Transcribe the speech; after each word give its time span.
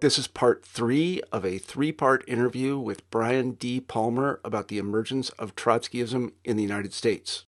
This 0.00 0.16
is 0.16 0.28
part 0.28 0.64
three 0.64 1.20
of 1.32 1.44
a 1.44 1.58
three 1.58 1.90
part 1.90 2.22
interview 2.28 2.78
with 2.78 3.08
Brian 3.10 3.52
D. 3.52 3.80
Palmer 3.80 4.40
about 4.44 4.68
the 4.68 4.78
emergence 4.78 5.30
of 5.30 5.56
Trotskyism 5.56 6.32
in 6.44 6.56
the 6.56 6.62
United 6.62 6.92
States. 6.92 7.46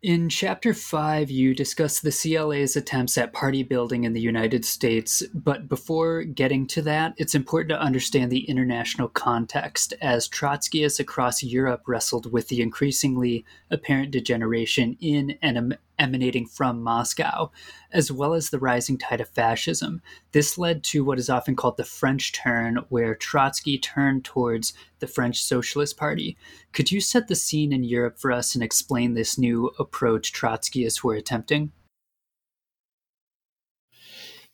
In 0.00 0.28
Chapter 0.28 0.72
5, 0.74 1.30
you 1.30 1.54
discuss 1.54 1.98
the 1.98 2.12
CLA's 2.12 2.76
attempts 2.76 3.18
at 3.18 3.32
party 3.32 3.62
building 3.62 4.04
in 4.04 4.12
the 4.12 4.20
United 4.20 4.64
States, 4.64 5.22
but 5.32 5.66
before 5.66 6.22
getting 6.22 6.66
to 6.68 6.82
that, 6.82 7.14
it's 7.16 7.34
important 7.34 7.70
to 7.70 7.80
understand 7.80 8.30
the 8.30 8.44
international 8.48 9.08
context 9.08 9.94
as 10.02 10.28
Trotskyists 10.28 11.00
across 11.00 11.42
Europe 11.42 11.84
wrestled 11.88 12.30
with 12.30 12.48
the 12.48 12.60
increasingly 12.60 13.46
apparent 13.70 14.10
degeneration 14.10 14.96
in 15.00 15.38
and 15.40 15.76
emanating 15.98 16.46
from 16.46 16.82
Moscow, 16.82 17.50
as 17.92 18.10
well 18.10 18.34
as 18.34 18.50
the 18.50 18.58
rising 18.58 18.98
tide 18.98 19.20
of 19.20 19.28
fascism. 19.28 20.02
This 20.32 20.58
led 20.58 20.82
to 20.84 21.04
what 21.04 21.18
is 21.18 21.30
often 21.30 21.56
called 21.56 21.76
the 21.76 21.84
French 21.84 22.32
turn, 22.32 22.84
where 22.88 23.14
Trotsky 23.14 23.78
turned 23.78 24.24
towards 24.24 24.74
the 24.98 25.06
French 25.06 25.42
Socialist 25.42 25.96
Party. 25.96 26.36
Could 26.72 26.90
you 26.90 27.00
set 27.00 27.28
the 27.28 27.36
scene 27.36 27.72
in 27.72 27.84
Europe 27.84 28.18
for 28.18 28.32
us 28.32 28.54
and 28.54 28.64
explain 28.64 29.14
this 29.14 29.38
new 29.38 29.70
approach 29.78 30.32
Trotskyists 30.32 31.02
were 31.02 31.14
attempting? 31.14 31.72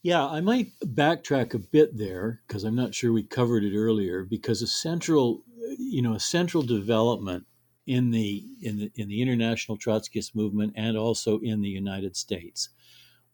Yeah, 0.03 0.27
I 0.27 0.41
might 0.41 0.73
backtrack 0.81 1.53
a 1.53 1.59
bit 1.59 1.97
there 1.97 2.41
because 2.47 2.65
I'm 2.65 2.75
not 2.75 2.95
sure 2.95 3.13
we 3.13 3.23
covered 3.23 3.65
it 3.65 3.77
earlier. 3.77 4.25
Because 4.25 4.63
a 4.63 4.67
central, 4.67 5.43
you 5.79 6.01
know, 6.01 6.15
a 6.15 6.21
central 6.21 6.63
development 6.63 7.45
in 7.87 8.11
the 8.11 8.45
in 8.61 8.79
the 8.79 8.93
in 8.95 9.09
the 9.09 9.23
international 9.23 9.79
Trotskyist 9.79 10.35
movement 10.35 10.75
and 10.77 10.97
also 10.97 11.39
in 11.41 11.61
the 11.61 11.69
United 11.69 12.17
States 12.17 12.71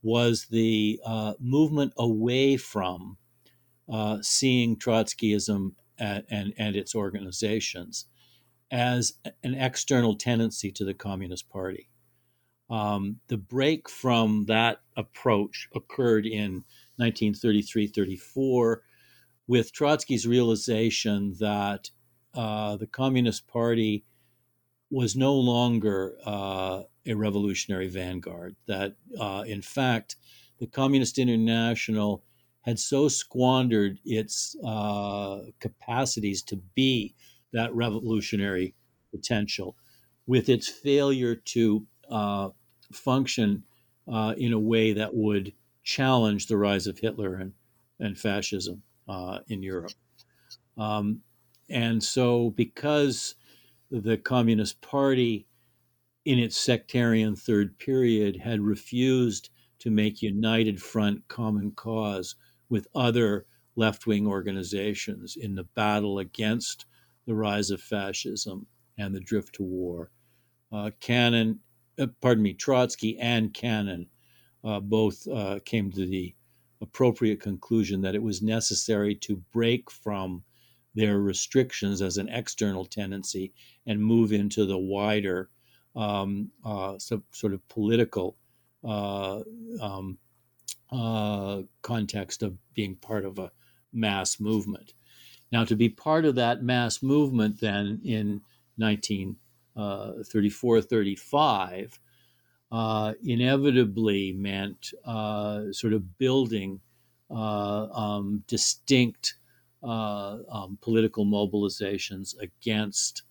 was 0.02 0.46
the 0.50 1.00
uh, 1.04 1.34
movement 1.40 1.92
away 1.96 2.56
from 2.56 3.16
uh, 3.92 4.18
seeing 4.22 4.76
Trotskyism 4.76 5.72
and, 5.98 6.24
and, 6.30 6.54
and 6.58 6.76
its 6.76 6.94
organizations 6.94 8.06
as 8.70 9.14
an 9.42 9.54
external 9.54 10.16
tendency 10.16 10.70
to 10.72 10.84
the 10.84 10.94
Communist 10.94 11.48
Party. 11.48 11.88
Um, 12.68 13.20
the 13.28 13.36
break 13.36 13.88
from 13.88 14.46
that 14.46 14.80
approach 14.96 15.68
occurred 15.74 16.26
in 16.26 16.64
1933 16.96 17.86
34 17.86 18.82
with 19.46 19.72
Trotsky's 19.72 20.26
realization 20.26 21.34
that 21.38 21.90
uh, 22.34 22.76
the 22.76 22.88
Communist 22.88 23.46
Party 23.46 24.04
was 24.90 25.16
no 25.16 25.34
longer 25.34 26.16
uh, 26.24 26.82
a 27.06 27.14
revolutionary 27.14 27.88
vanguard. 27.88 28.56
That, 28.66 28.96
uh, 29.18 29.44
in 29.46 29.62
fact, 29.62 30.16
the 30.58 30.66
Communist 30.66 31.18
International 31.18 32.22
had 32.62 32.78
so 32.78 33.08
squandered 33.08 33.98
its 34.04 34.56
uh, 34.64 35.40
capacities 35.60 36.42
to 36.42 36.56
be 36.74 37.14
that 37.52 37.74
revolutionary 37.74 38.74
potential 39.10 39.76
with 40.26 40.48
its 40.48 40.68
failure 40.68 41.36
to 41.36 41.86
uh, 42.10 42.48
function 42.92 43.62
uh, 44.08 44.34
in 44.36 44.52
a 44.52 44.58
way 44.58 44.92
that 44.92 45.14
would 45.14 45.52
challenge 45.84 46.46
the 46.46 46.56
rise 46.56 46.86
of 46.86 46.98
Hitler 46.98 47.36
and, 47.36 47.52
and 48.00 48.18
fascism 48.18 48.82
uh, 49.08 49.38
in 49.48 49.62
Europe. 49.62 49.92
Um, 50.76 51.22
and 51.68 52.02
so, 52.02 52.50
because 52.50 53.36
the 53.90 54.16
Communist 54.16 54.80
Party, 54.80 55.46
in 56.24 56.38
its 56.38 56.56
sectarian 56.56 57.36
third 57.36 57.78
period, 57.78 58.36
had 58.36 58.60
refused 58.60 59.50
to 59.78 59.90
make 59.90 60.22
united 60.22 60.82
front 60.82 61.26
common 61.28 61.70
cause 61.72 62.34
with 62.68 62.88
other 62.94 63.46
left 63.76 64.06
wing 64.06 64.26
organizations 64.26 65.36
in 65.36 65.54
the 65.54 65.64
battle 65.64 66.18
against 66.18 66.86
the 67.26 67.34
rise 67.34 67.70
of 67.70 67.80
fascism 67.80 68.66
and 68.98 69.14
the 69.14 69.20
drift 69.20 69.54
to 69.54 69.62
war. 69.62 70.10
Uh, 70.72 70.90
Cannon, 71.00 71.60
uh, 71.98 72.06
pardon 72.20 72.42
me, 72.42 72.54
Trotsky 72.54 73.18
and 73.18 73.52
Cannon 73.52 74.08
uh, 74.64 74.80
both 74.80 75.26
uh, 75.28 75.60
came 75.64 75.92
to 75.92 76.06
the 76.06 76.34
appropriate 76.80 77.40
conclusion 77.40 78.00
that 78.00 78.14
it 78.14 78.22
was 78.22 78.42
necessary 78.42 79.14
to 79.14 79.36
break 79.52 79.90
from 79.90 80.42
their 80.96 81.20
restrictions 81.20 82.02
as 82.02 82.16
an 82.16 82.28
external 82.30 82.84
tendency 82.84 83.52
and 83.86 84.02
move 84.02 84.32
into 84.32 84.64
the 84.64 84.78
wider 84.78 85.50
um, 85.94 86.50
uh, 86.64 86.98
so, 86.98 87.22
sort 87.30 87.54
of 87.54 87.66
political 87.68 88.36
uh, 88.84 89.40
um, 89.80 90.18
uh, 90.90 91.62
context 91.82 92.42
of 92.42 92.56
being 92.74 92.96
part 92.96 93.24
of 93.24 93.38
a 93.38 93.52
mass 93.92 94.40
movement. 94.40 94.94
Now, 95.52 95.64
to 95.64 95.76
be 95.76 95.88
part 95.88 96.24
of 96.24 96.34
that 96.34 96.62
mass 96.62 97.02
movement 97.02 97.60
then 97.60 98.00
in 98.04 98.42
1934 98.76 100.76
uh, 100.76 100.82
35 100.82 102.00
uh, 102.72 103.12
inevitably 103.24 104.32
meant 104.32 104.92
uh, 105.04 105.72
sort 105.72 105.92
of 105.92 106.18
building 106.18 106.80
um, 107.30 108.42
distinct 108.46 109.34
uh, 109.82 110.38
um, 110.50 110.78
political 110.80 111.24
mobilizations 111.24 112.34
against 112.40 113.22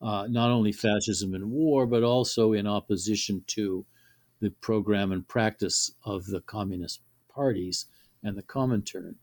uh, 0.00 0.26
not 0.28 0.50
only 0.50 0.72
fascism 0.72 1.34
and 1.34 1.50
war, 1.50 1.86
but 1.86 2.02
also 2.02 2.52
in 2.52 2.66
opposition 2.66 3.42
to 3.46 3.86
the 4.40 4.50
program 4.60 5.12
and 5.12 5.26
practice 5.28 5.92
of 6.04 6.26
the 6.26 6.40
communist 6.40 7.00
parties 7.28 7.86
and 8.24 8.36
the 8.36 8.42
Comintern. 8.42 9.14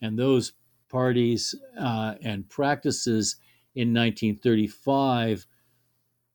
And 0.00 0.18
those 0.18 0.52
parties 0.88 1.54
uh, 1.78 2.14
and 2.22 2.48
practices 2.48 3.36
in 3.74 3.88
1935 3.88 5.46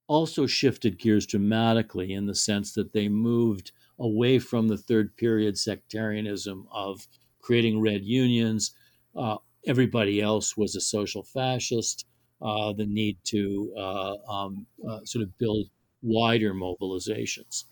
also 0.07 0.45
shifted 0.45 0.97
gears 0.97 1.25
dramatically 1.25 2.13
in 2.13 2.25
the 2.25 2.35
sense 2.35 2.73
that 2.73 2.93
they 2.93 3.07
moved 3.07 3.71
away 3.99 4.39
from 4.39 4.67
the 4.67 4.77
third 4.77 5.15
period 5.17 5.57
sectarianism 5.57 6.67
of 6.71 7.07
creating 7.39 7.81
red 7.81 8.03
unions, 8.03 8.73
uh, 9.15 9.37
everybody 9.67 10.21
else 10.21 10.57
was 10.57 10.75
a 10.75 10.81
social 10.81 11.23
fascist, 11.23 12.05
uh, 12.41 12.73
the 12.73 12.85
need 12.85 13.17
to 13.25 13.73
uh, 13.77 14.15
um, 14.29 14.65
uh, 14.87 14.99
sort 15.03 15.23
of 15.23 15.37
build 15.37 15.67
wider 16.01 16.53
mobilizations. 16.53 17.65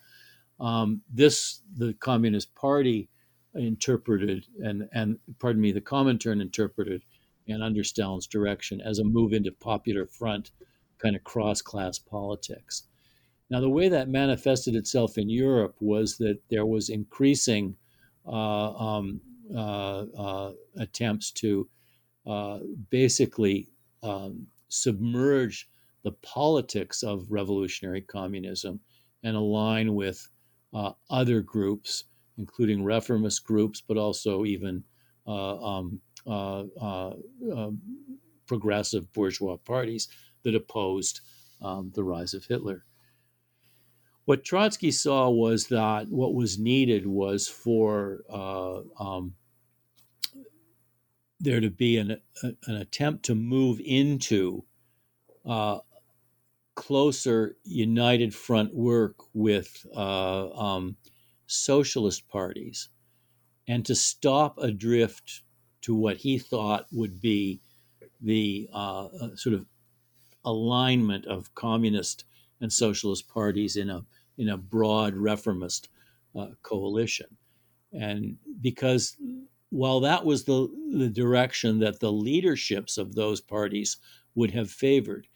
Um, 0.60 1.02
this, 1.12 1.60
the 1.76 1.94
Communist 1.94 2.54
Party 2.54 3.08
interpreted, 3.54 4.46
and, 4.62 4.88
and 4.92 5.18
pardon 5.38 5.62
me, 5.62 5.72
the 5.72 5.80
Comintern 5.80 6.40
interpreted, 6.40 7.02
and 7.48 7.62
under 7.62 7.84
Stalin's 7.84 8.26
direction, 8.26 8.80
as 8.80 8.98
a 8.98 9.04
move 9.04 9.32
into 9.32 9.52
popular 9.52 10.06
front 10.06 10.50
kind 10.98 11.14
of 11.14 11.24
cross 11.24 11.62
class 11.62 11.98
politics. 11.98 12.84
Now, 13.50 13.60
the 13.60 13.70
way 13.70 13.88
that 13.88 14.08
manifested 14.08 14.74
itself 14.74 15.18
in 15.18 15.28
Europe 15.30 15.76
was 15.80 16.18
that 16.18 16.38
there 16.50 16.66
was 16.66 16.88
increasing 16.88 17.76
uh, 18.26 18.72
um, 18.72 19.20
uh, 19.54 20.04
uh, 20.18 20.52
attempts 20.78 21.30
to 21.30 21.68
uh, 22.26 22.58
basically 22.90 23.68
um, 24.02 24.46
submerge 24.68 25.68
the 26.02 26.12
politics 26.22 27.02
of 27.02 27.30
revolutionary 27.30 28.02
communism 28.02 28.80
and 29.24 29.36
align 29.36 29.94
with 29.94 30.28
uh, 30.74 30.92
other 31.10 31.40
groups 31.40 32.04
including 32.38 32.84
reformist 32.84 33.44
groups, 33.44 33.80
but 33.80 33.96
also 33.96 34.44
even 34.44 34.84
uh, 35.26 35.58
um, 35.58 36.00
uh, 36.26 36.64
uh, 36.80 37.14
um, 37.52 37.80
progressive 38.46 39.12
bourgeois 39.12 39.56
parties 39.56 40.08
that 40.42 40.54
opposed 40.54 41.20
um, 41.62 41.90
the 41.94 42.04
rise 42.04 42.34
of 42.34 42.44
Hitler. 42.44 42.84
What 44.24 44.44
Trotsky 44.44 44.90
saw 44.90 45.30
was 45.30 45.68
that 45.68 46.08
what 46.08 46.34
was 46.34 46.58
needed 46.58 47.06
was 47.06 47.48
for 47.48 48.22
uh, 48.28 48.80
um, 48.98 49.34
there 51.40 51.60
to 51.60 51.70
be 51.70 51.96
an, 51.98 52.20
a, 52.42 52.46
an 52.66 52.76
attempt 52.76 53.24
to 53.26 53.34
move 53.34 53.80
into 53.84 54.64
uh, 55.44 55.78
closer 56.74 57.56
united 57.64 58.34
front 58.34 58.74
work 58.74 59.16
with 59.32 59.86
uh, 59.94 60.50
um, 60.50 60.96
socialist 61.46 62.28
parties 62.28 62.88
and 63.68 63.84
to 63.86 63.94
stop 63.94 64.58
a 64.58 64.70
drift 64.70 65.42
to 65.80 65.94
what 65.94 66.18
he 66.18 66.38
thought 66.38 66.86
would 66.92 67.20
be 67.20 67.60
the 68.20 68.68
uh, 68.72 69.06
uh, 69.06 69.36
sort 69.36 69.54
of 69.54 69.66
alignment 70.44 71.26
of 71.26 71.54
communist 71.54 72.24
and 72.60 72.72
socialist 72.72 73.28
parties 73.28 73.76
in 73.76 73.90
a 73.90 74.04
in 74.38 74.48
a 74.48 74.56
broad 74.56 75.14
reformist 75.14 75.88
uh, 76.38 76.48
coalition, 76.62 77.26
and 77.92 78.36
because 78.60 79.16
while 79.70 80.00
that 80.00 80.24
was 80.24 80.44
the 80.44 80.68
the 80.92 81.08
direction 81.08 81.78
that 81.80 82.00
the 82.00 82.12
leaderships 82.12 82.98
of 82.98 83.14
those 83.14 83.40
parties 83.40 83.98
would 84.34 84.52
have 84.52 84.70
favored, 84.70 85.28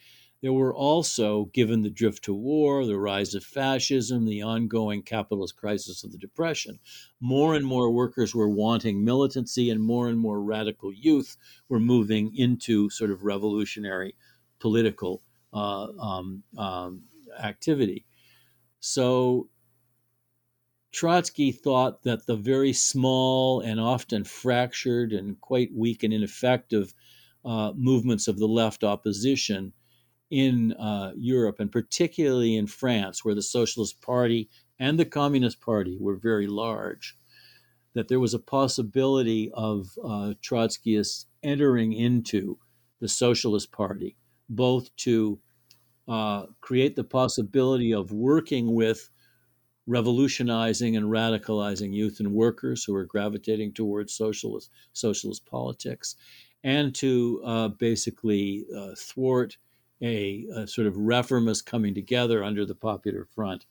there 0.42 0.52
were 0.52 0.74
also, 0.74 1.46
given 1.46 1.82
the 1.82 1.90
drift 1.90 2.24
to 2.24 2.34
war, 2.34 2.86
the 2.86 2.98
rise 2.98 3.34
of 3.34 3.44
fascism, 3.44 4.24
the 4.24 4.40
ongoing 4.40 5.02
capitalist 5.02 5.56
crisis 5.56 6.02
of 6.02 6.12
the 6.12 6.18
Depression, 6.18 6.78
more 7.20 7.54
and 7.54 7.66
more 7.66 7.90
workers 7.90 8.34
were 8.34 8.48
wanting 8.48 9.04
militancy, 9.04 9.68
and 9.68 9.82
more 9.82 10.08
and 10.08 10.18
more 10.18 10.42
radical 10.42 10.92
youth 10.92 11.36
were 11.68 11.80
moving 11.80 12.34
into 12.34 12.88
sort 12.88 13.10
of 13.10 13.22
revolutionary 13.22 14.16
political 14.60 15.22
uh, 15.52 15.88
um, 15.98 16.42
um, 16.56 17.02
activity. 17.38 18.06
So 18.80 19.48
Trotsky 20.92 21.52
thought 21.52 22.02
that 22.02 22.26
the 22.26 22.36
very 22.36 22.72
small 22.72 23.60
and 23.60 23.80
often 23.80 24.24
fractured 24.24 25.12
and 25.12 25.40
quite 25.40 25.70
weak 25.74 26.02
and 26.02 26.12
ineffective 26.12 26.94
uh, 27.44 27.72
movements 27.74 28.28
of 28.28 28.38
the 28.38 28.48
left 28.48 28.82
opposition 28.82 29.72
in 30.30 30.72
uh, 30.74 31.12
Europe, 31.16 31.58
and 31.58 31.72
particularly 31.72 32.56
in 32.56 32.66
France, 32.66 33.24
where 33.24 33.34
the 33.34 33.42
Socialist 33.42 34.00
Party 34.00 34.48
and 34.78 34.98
the 34.98 35.04
Communist 35.04 35.60
Party 35.60 35.96
were 36.00 36.16
very 36.16 36.46
large, 36.46 37.16
that 37.94 38.08
there 38.08 38.20
was 38.20 38.34
a 38.34 38.38
possibility 38.38 39.50
of 39.52 39.88
uh, 40.04 40.34
Trotskyists 40.42 41.26
entering 41.42 41.92
into 41.92 42.58
the 43.00 43.08
Socialist 43.08 43.72
Party, 43.72 44.16
both 44.48 44.94
to 44.96 45.40
uh, 46.06 46.46
create 46.60 46.96
the 46.96 47.04
possibility 47.04 47.92
of 47.92 48.12
working 48.12 48.74
with 48.74 49.10
revolutionizing 49.90 50.96
and 50.96 51.06
radicalizing 51.06 51.92
youth 51.92 52.20
and 52.20 52.32
workers 52.32 52.84
who 52.84 52.94
are 52.94 53.04
gravitating 53.04 53.72
towards 53.72 54.14
socialist 54.14 54.70
socialist 54.92 55.44
politics, 55.44 56.14
and 56.62 56.94
to 56.94 57.42
uh, 57.44 57.68
basically 57.68 58.64
uh, 58.76 58.92
thwart 58.96 59.56
a, 60.00 60.46
a, 60.54 60.66
sort 60.66 60.86
of 60.86 60.96
reformist 60.96 61.66
coming 61.66 61.92
together 61.92 62.44
under 62.44 62.64
the 62.64 62.74
Popular 62.74 63.24
Front 63.24 63.66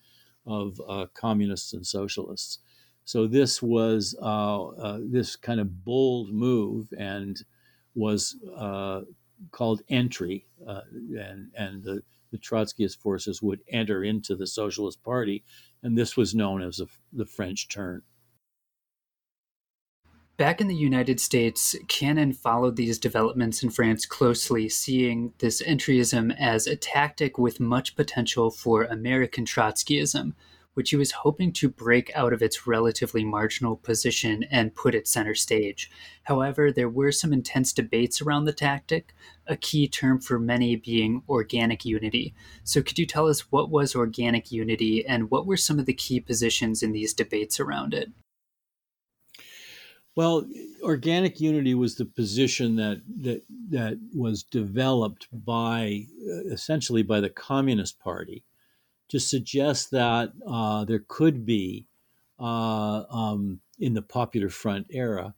of 0.45 0.79
uh, 0.87 1.05
communists 1.13 1.73
and 1.73 1.87
socialists. 1.87 2.59
So 3.05 3.25
this 3.25 3.61
was 3.61 4.13
uh, 4.21 4.65
uh, 4.67 4.99
this 5.01 5.37
kind 5.37 5.61
of 5.61 5.85
bold 5.85 6.33
move 6.33 6.93
and 6.97 7.41
was 7.95 8.35
uh, 8.57 9.01
called 9.51 9.83
entry, 9.87 10.45
and 10.67 11.49
and 11.55 11.81
the, 11.81 12.03
the 12.31 12.37
Trotskyist 12.37 12.97
forces 12.97 13.41
would 13.41 13.61
enter 13.69 14.03
into 14.03 14.35
the 14.35 14.45
Socialist 14.45 15.01
Party, 15.01 15.43
and 15.81 15.97
this 15.97 16.17
was 16.17 16.35
known 16.35 16.61
as 16.61 16.81
the 17.11 17.25
French 17.25 17.67
turn. 17.67 18.03
Back 20.37 20.61
in 20.61 20.69
the 20.69 20.75
United 20.75 21.19
States, 21.19 21.75
Cannon 21.89 22.31
followed 22.31 22.77
these 22.77 22.97
developments 22.97 23.61
in 23.61 23.69
France 23.69 24.05
closely, 24.05 24.69
seeing 24.69 25.33
this 25.39 25.61
entryism 25.61 26.33
as 26.39 26.65
a 26.65 26.77
tactic 26.77 27.37
with 27.37 27.59
much 27.59 27.93
potential 27.97 28.49
for 28.49 28.83
American 28.83 29.43
Trotskyism, 29.43 30.33
which 30.79 30.91
he 30.91 30.95
was 30.95 31.11
hoping 31.11 31.51
to 31.51 31.67
break 31.67 32.09
out 32.15 32.31
of 32.31 32.41
its 32.41 32.65
relatively 32.65 33.25
marginal 33.25 33.75
position 33.75 34.45
and 34.49 34.73
put 34.73 34.95
it 34.95 35.09
center 35.09 35.35
stage. 35.35 35.91
However, 36.23 36.71
there 36.71 36.87
were 36.87 37.11
some 37.11 37.33
intense 37.33 37.73
debates 37.73 38.21
around 38.21 38.45
the 38.45 38.53
tactic, 38.53 39.13
a 39.45 39.57
key 39.57 39.89
term 39.89 40.21
for 40.21 40.39
many 40.39 40.77
being 40.77 41.21
organic 41.27 41.83
unity. 41.83 42.33
So, 42.63 42.81
could 42.81 42.97
you 42.97 43.05
tell 43.05 43.27
us 43.27 43.51
what 43.51 43.69
was 43.69 43.93
organic 43.93 44.53
unity 44.53 45.05
and 45.05 45.29
what 45.29 45.45
were 45.45 45.57
some 45.57 45.79
of 45.79 45.85
the 45.85 45.93
key 45.93 46.21
positions 46.21 46.81
in 46.81 46.93
these 46.93 47.13
debates 47.13 47.59
around 47.59 47.93
it? 47.93 48.13
Well, 50.15 50.45
organic 50.81 51.41
unity 51.41 51.75
was 51.75 51.95
the 51.95 52.05
position 52.05 52.77
that 52.77 53.01
that 53.21 53.43
that 53.71 53.99
was 54.15 54.43
developed 54.43 55.27
by 55.33 56.05
uh, 56.25 56.53
essentially 56.53 57.03
by 57.03 57.19
the 57.19 57.29
Communist 57.29 57.99
Party 57.99 58.45
to 59.09 59.19
suggest 59.19 59.91
that 59.91 60.31
uh, 60.47 60.85
there 60.85 61.03
could 61.07 61.45
be 61.45 61.87
uh, 62.39 63.03
um, 63.09 63.59
in 63.79 63.93
the 63.93 64.01
Popular 64.01 64.49
Front 64.49 64.87
era 64.89 65.33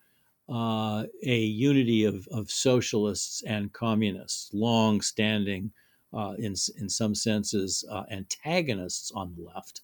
uh, 0.50 1.06
a 1.24 1.40
unity 1.40 2.04
of, 2.04 2.28
of 2.32 2.52
socialists 2.52 3.42
and 3.44 3.72
communists, 3.72 4.54
long-standing, 4.54 5.72
uh, 6.14 6.36
in 6.38 6.56
in 6.78 6.90
some 6.90 7.16
senses, 7.16 7.86
uh, 7.90 8.04
antagonists 8.12 9.12
on 9.12 9.34
the 9.34 9.44
left, 9.44 9.82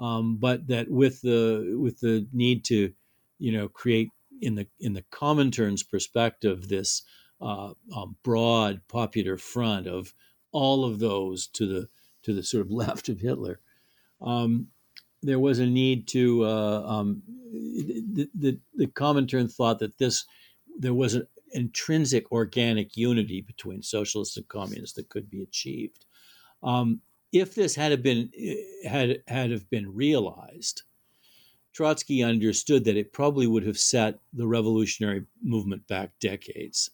um, 0.00 0.36
but 0.36 0.66
that 0.66 0.90
with 0.90 1.20
the 1.20 1.76
with 1.78 2.00
the 2.00 2.26
need 2.32 2.64
to, 2.64 2.90
you 3.38 3.52
know, 3.52 3.68
create 3.68 4.08
in 4.40 4.54
the 4.54 4.66
in 4.80 4.94
the 4.94 5.04
Comintern's 5.10 5.82
perspective, 5.82 6.68
this 6.68 7.02
uh, 7.42 7.74
um, 7.94 8.16
broad 8.22 8.80
popular 8.88 9.36
front 9.36 9.86
of 9.86 10.14
all 10.52 10.86
of 10.86 11.00
those 11.00 11.46
to 11.48 11.66
the 11.66 11.88
to 12.28 12.34
the 12.34 12.42
sort 12.42 12.64
of 12.64 12.70
left 12.84 13.08
of 13.08 13.20
Hitler. 13.20 13.60
Um, 14.20 14.68
there 15.22 15.38
was 15.38 15.58
a 15.58 15.66
need 15.66 16.06
to 16.08 16.44
uh, 16.44 16.82
um, 16.86 17.22
the, 17.52 18.28
the, 18.34 18.58
the 18.74 18.86
Comintern 18.86 19.52
thought 19.52 19.80
that 19.80 19.98
this 19.98 20.24
there 20.78 20.94
was 20.94 21.14
an 21.14 21.26
intrinsic 21.52 22.30
organic 22.30 22.96
unity 22.96 23.40
between 23.40 23.82
socialists 23.82 24.36
and 24.36 24.46
communists 24.48 24.94
that 24.94 25.08
could 25.08 25.28
be 25.28 25.42
achieved. 25.42 26.04
Um, 26.62 27.00
if 27.32 27.54
this 27.54 27.74
had 27.74 28.02
been 28.02 28.30
had 28.84 29.22
had 29.26 29.50
have 29.50 29.68
been 29.70 29.92
realized, 29.92 30.82
Trotsky 31.72 32.22
understood 32.22 32.84
that 32.84 32.96
it 32.96 33.12
probably 33.12 33.46
would 33.46 33.66
have 33.66 33.78
set 33.78 34.18
the 34.32 34.46
revolutionary 34.46 35.24
movement 35.42 35.86
back 35.88 36.10
decades 36.20 36.90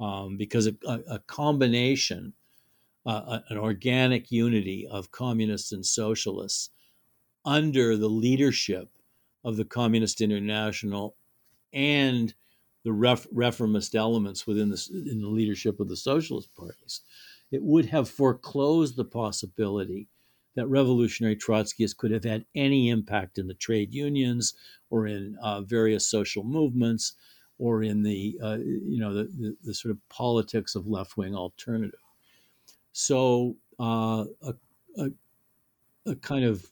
um, 0.00 0.36
because 0.36 0.66
a, 0.66 0.74
a 1.08 1.18
combination, 1.20 2.32
uh, 3.06 3.38
an 3.48 3.56
organic 3.56 4.30
unity 4.30 4.86
of 4.90 5.12
communists 5.12 5.72
and 5.72 5.86
socialists 5.86 6.70
under 7.44 7.96
the 7.96 8.08
leadership 8.08 8.90
of 9.44 9.56
the 9.56 9.64
Communist 9.64 10.20
International 10.20 11.16
and 11.72 12.34
the 12.84 12.92
ref- 12.92 13.26
reformist 13.32 13.94
elements 13.94 14.46
within 14.46 14.70
the, 14.70 14.88
in 15.10 15.20
the 15.20 15.28
leadership 15.28 15.78
of 15.80 15.88
the 15.88 15.96
socialist 15.96 16.54
parties, 16.56 17.02
it 17.50 17.62
would 17.62 17.86
have 17.86 18.08
foreclosed 18.08 18.96
the 18.96 19.04
possibility 19.04 20.08
that 20.56 20.66
revolutionary 20.66 21.36
Trotskyists 21.36 21.96
could 21.96 22.10
have 22.10 22.24
had 22.24 22.44
any 22.54 22.88
impact 22.88 23.38
in 23.38 23.46
the 23.46 23.54
trade 23.54 23.94
unions 23.94 24.54
or 24.90 25.06
in 25.06 25.36
uh, 25.42 25.60
various 25.60 26.06
social 26.06 26.42
movements 26.42 27.14
or 27.58 27.82
in 27.82 28.02
the 28.02 28.38
uh, 28.42 28.58
you 28.58 28.98
know 28.98 29.14
the, 29.14 29.24
the, 29.38 29.56
the, 29.64 29.74
sort 29.74 29.90
of 29.90 30.08
politics 30.08 30.74
of 30.74 30.86
left 30.86 31.16
wing 31.16 31.34
alternative. 31.34 32.00
So 32.98 33.56
uh, 33.78 34.24
a, 34.40 34.54
a, 34.96 35.10
a, 36.06 36.16
kind 36.16 36.46
of 36.46 36.64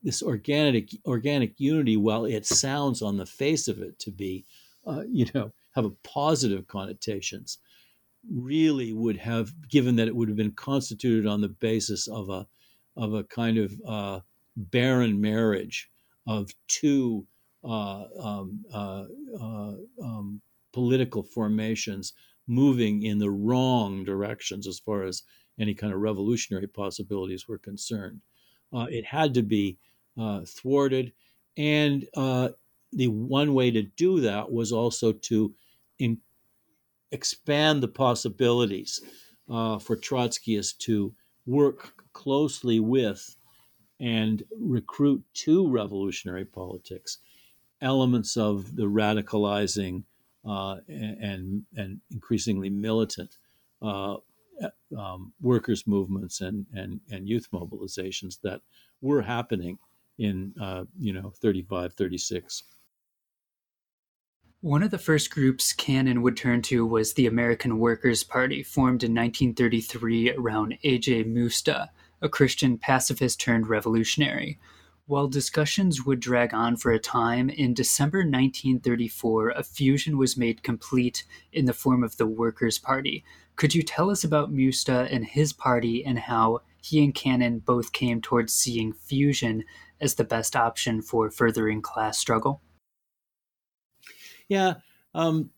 this 0.00 0.22
organic 0.22 0.90
organic 1.06 1.58
unity, 1.58 1.96
while 1.96 2.24
it 2.24 2.46
sounds 2.46 3.02
on 3.02 3.16
the 3.16 3.26
face 3.26 3.66
of 3.66 3.82
it 3.82 3.98
to 3.98 4.12
be 4.12 4.44
uh, 4.86 5.02
you 5.10 5.26
know 5.34 5.50
have 5.74 5.86
a 5.86 5.90
positive 6.04 6.68
connotations, 6.68 7.58
really 8.32 8.92
would 8.92 9.16
have 9.16 9.50
given 9.68 9.96
that 9.96 10.06
it 10.06 10.14
would 10.14 10.28
have 10.28 10.36
been 10.36 10.52
constituted 10.52 11.26
on 11.26 11.40
the 11.40 11.48
basis 11.48 12.06
of 12.06 12.28
a 12.28 12.46
of 12.96 13.14
a 13.14 13.24
kind 13.24 13.58
of 13.58 13.74
uh, 13.84 14.20
barren 14.56 15.20
marriage 15.20 15.90
of 16.28 16.48
two 16.68 17.26
uh, 17.64 18.04
um, 18.20 18.64
uh, 18.72 19.06
uh, 19.40 19.72
um, 20.00 20.40
political 20.72 21.24
formations 21.24 22.12
moving 22.46 23.02
in 23.02 23.18
the 23.18 23.30
wrong 23.30 24.04
directions 24.04 24.66
as 24.66 24.78
far 24.78 25.04
as 25.04 25.22
any 25.58 25.74
kind 25.74 25.92
of 25.92 26.00
revolutionary 26.00 26.66
possibilities 26.66 27.48
were 27.48 27.58
concerned. 27.58 28.20
Uh, 28.72 28.86
it 28.90 29.04
had 29.04 29.34
to 29.34 29.42
be 29.42 29.78
thwarted. 30.46 31.12
and 31.56 32.06
uh, 32.16 32.48
the 32.92 33.08
one 33.08 33.54
way 33.54 33.70
to 33.70 33.82
do 33.82 34.20
that 34.20 34.50
was 34.50 34.72
also 34.72 35.12
to 35.12 35.52
in, 35.98 36.18
expand 37.10 37.82
the 37.82 37.88
possibilities 37.88 39.00
uh, 39.50 39.78
for 39.78 39.96
Trotskyists 39.96 40.78
to 40.78 41.14
work 41.46 41.92
closely 42.12 42.80
with 42.80 43.36
and 44.00 44.42
recruit 44.58 45.24
to 45.34 45.68
revolutionary 45.68 46.44
politics 46.44 47.18
elements 47.80 48.36
of 48.36 48.76
the 48.76 48.84
radicalizing 48.84 50.04
uh, 50.46 50.76
and, 50.88 51.62
and 51.76 52.00
increasingly 52.10 52.70
militant 52.70 53.36
uh, 53.82 54.16
um, 54.96 55.32
workers' 55.40 55.86
movements 55.86 56.40
and, 56.40 56.66
and, 56.72 57.00
and 57.10 57.28
youth 57.28 57.48
mobilizations 57.52 58.40
that 58.42 58.60
were 59.00 59.22
happening 59.22 59.78
in, 60.18 60.54
uh, 60.60 60.84
you 60.98 61.12
know, 61.12 61.32
35, 61.40 61.94
36. 61.94 62.62
One 64.60 64.82
of 64.82 64.90
the 64.90 64.98
first 64.98 65.30
groups 65.30 65.74
Cannon 65.74 66.22
would 66.22 66.38
turn 66.38 66.62
to 66.62 66.86
was 66.86 67.12
the 67.12 67.26
American 67.26 67.78
Workers' 67.78 68.24
Party, 68.24 68.62
formed 68.62 69.02
in 69.02 69.14
1933 69.14 70.32
around 70.32 70.78
A.J. 70.82 71.24
Muste, 71.24 71.88
a 72.22 72.28
Christian 72.30 72.78
pacifist 72.78 73.40
turned 73.40 73.68
revolutionary. 73.68 74.58
While 75.06 75.28
discussions 75.28 76.06
would 76.06 76.18
drag 76.18 76.54
on 76.54 76.76
for 76.76 76.90
a 76.90 76.98
time, 76.98 77.50
in 77.50 77.74
December 77.74 78.20
1934, 78.20 79.50
a 79.50 79.62
fusion 79.62 80.16
was 80.16 80.38
made 80.38 80.62
complete 80.62 81.24
in 81.52 81.66
the 81.66 81.74
form 81.74 82.02
of 82.02 82.16
the 82.16 82.26
Workers' 82.26 82.78
Party. 82.78 83.22
Could 83.56 83.74
you 83.74 83.82
tell 83.82 84.08
us 84.08 84.24
about 84.24 84.50
Muste 84.50 84.88
and 84.88 85.26
his 85.26 85.52
party 85.52 86.02
and 86.02 86.18
how 86.18 86.60
he 86.80 87.04
and 87.04 87.14
Cannon 87.14 87.58
both 87.58 87.92
came 87.92 88.22
towards 88.22 88.54
seeing 88.54 88.94
fusion 88.94 89.64
as 90.00 90.14
the 90.14 90.24
best 90.24 90.56
option 90.56 91.02
for 91.02 91.30
furthering 91.30 91.82
class 91.82 92.16
struggle? 92.16 92.62
Yeah. 94.48 94.76
Um, 95.14 95.50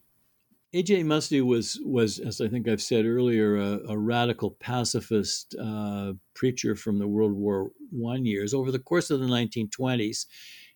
AJ 0.77 1.07
Muste 1.07 1.43
was 1.43 1.81
was, 1.87 2.19
as 2.19 2.43
I 2.43 2.49
think 2.49 2.69
I've 2.69 2.83
said 2.83 3.07
earlier, 3.07 3.57
a, 3.57 3.81
a 3.89 3.97
radical 3.97 4.51
pacifist 4.51 5.57
uh, 5.59 6.13
preacher 6.35 6.77
from 6.77 6.99
the 6.99 7.09
World 7.09 7.33
War 7.33 7.71
One 7.91 8.27
years. 8.27 8.53
Over 8.53 8.71
the 8.71 8.79
course 8.79 9.11
of 9.11 9.21
the 9.21 9.27
1920s, 9.27 10.27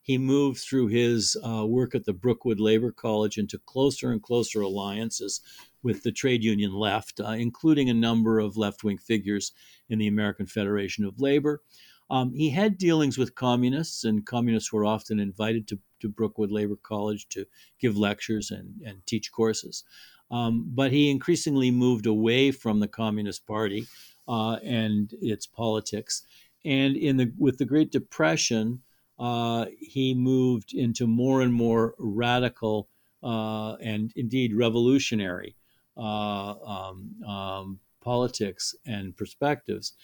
he 0.01 0.17
moved 0.17 0.61
through 0.61 0.87
his 0.87 1.37
uh, 1.47 1.67
work 1.67 1.95
at 1.95 2.07
the 2.07 2.15
Brookwood 2.15 2.61
Labor 2.61 2.93
College 2.93 3.37
into 3.37 3.59
closer 3.67 4.11
and 4.11 4.23
closer 4.23 4.63
alliances 4.63 5.43
with 5.83 6.03
the 6.03 6.13
trade 6.13 6.43
union 6.43 6.73
left, 6.73 7.21
uh, 7.21 7.33
including 7.33 7.91
a 7.91 7.95
number 7.95 8.39
of 8.39 8.57
left 8.57 8.83
wing 8.83 8.97
figures 8.97 9.53
in 9.91 9.99
the 9.99 10.09
American 10.09 10.47
Federation 10.47 11.05
of 11.05 11.21
Labor. 11.21 11.61
Um, 12.09 12.33
he 12.33 12.49
had 12.49 12.79
dealings 12.79 13.19
with 13.19 13.35
communists, 13.35 14.05
and 14.05 14.25
communists 14.25 14.73
were 14.73 14.87
often 14.87 15.21
invited 15.21 15.69
to, 15.69 15.79
to 16.01 16.09
Brookwood 16.09 16.51
Labor 16.51 16.77
College 16.77 17.29
to 17.31 17.47
give 17.81 17.97
lectures 17.97 18.51
and, 18.51 18.75
and 18.85 19.05
teach 19.07 19.33
courses. 19.33 19.85
Um, 20.31 20.71
but 20.75 20.93
he 20.93 21.11
increasingly 21.11 21.71
moved 21.71 22.07
away 22.07 22.51
from 22.51 22.81
the 22.81 22.89
Communist 22.89 23.47
Party 23.47 23.87
uh, 24.29 24.57
and 24.63 25.13
its 25.21 25.47
politics. 25.47 26.23
And 26.65 26.97
in 26.97 27.17
the 27.17 27.33
with 27.39 27.59
the 27.59 27.65
Great 27.65 27.91
Depression, 27.91 28.83
uh, 29.19 29.67
he 29.79 30.15
moved 30.15 30.73
into 30.73 31.07
more 31.07 31.41
and 31.41 31.53
more 31.53 31.95
radical 31.99 32.89
uh, 33.23 33.75
and 33.77 34.13
indeed 34.15 34.55
revolutionary 34.55 35.57
uh, 35.97 36.55
um, 36.65 37.23
um, 37.27 37.81
politics 38.01 38.75
and 38.87 39.17
perspectives 39.17 39.95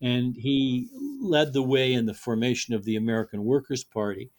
and 0.00 0.36
he 0.36 0.88
led 1.20 1.52
the 1.52 1.62
way 1.62 1.92
in 1.92 2.06
the 2.06 2.14
formation 2.14 2.74
of 2.74 2.84
the 2.84 2.96
American 2.96 3.44
Workers' 3.44 3.84
Party, 3.84 4.30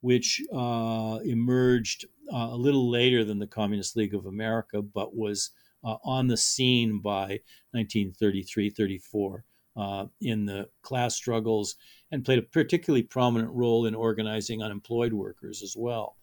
which 0.00 0.42
uh, 0.52 1.18
emerged 1.24 2.06
uh, 2.32 2.48
a 2.50 2.56
little 2.56 2.90
later 2.90 3.24
than 3.24 3.38
the 3.38 3.46
Communist 3.46 3.96
League 3.96 4.14
of 4.14 4.26
America, 4.26 4.82
but 4.82 5.16
was 5.16 5.50
uh, 5.84 5.96
on 6.04 6.26
the 6.26 6.36
scene 6.36 7.00
by 7.00 7.40
1933 7.72 8.70
34 8.70 9.44
uh, 9.76 10.06
in 10.20 10.46
the 10.46 10.68
class 10.82 11.14
struggles 11.14 11.76
and 12.10 12.24
played 12.24 12.38
a 12.38 12.42
particularly 12.42 13.02
prominent 13.02 13.52
role 13.52 13.86
in 13.86 13.94
organizing 13.94 14.62
unemployed 14.62 15.12
workers 15.12 15.62
as 15.62 15.74
well. 15.76 16.16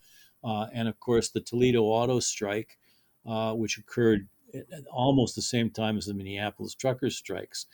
Uh, 0.43 0.67
and 0.73 0.87
of 0.87 0.99
course, 0.99 1.29
the 1.29 1.39
Toledo 1.39 1.83
auto 1.83 2.19
strike, 2.19 2.77
uh, 3.25 3.53
which 3.53 3.77
occurred 3.77 4.27
at 4.53 4.85
almost 4.91 5.35
the 5.35 5.41
same 5.41 5.69
time 5.69 5.97
as 5.97 6.05
the 6.05 6.13
Minneapolis 6.13 6.75
truckers' 6.75 7.17
strikes, 7.17 7.65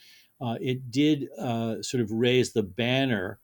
it 0.61 0.91
did 0.91 1.27
sort 1.81 2.01
of 2.01 2.11
raise 2.11 2.53
the 2.53 2.63
banner 2.63 3.39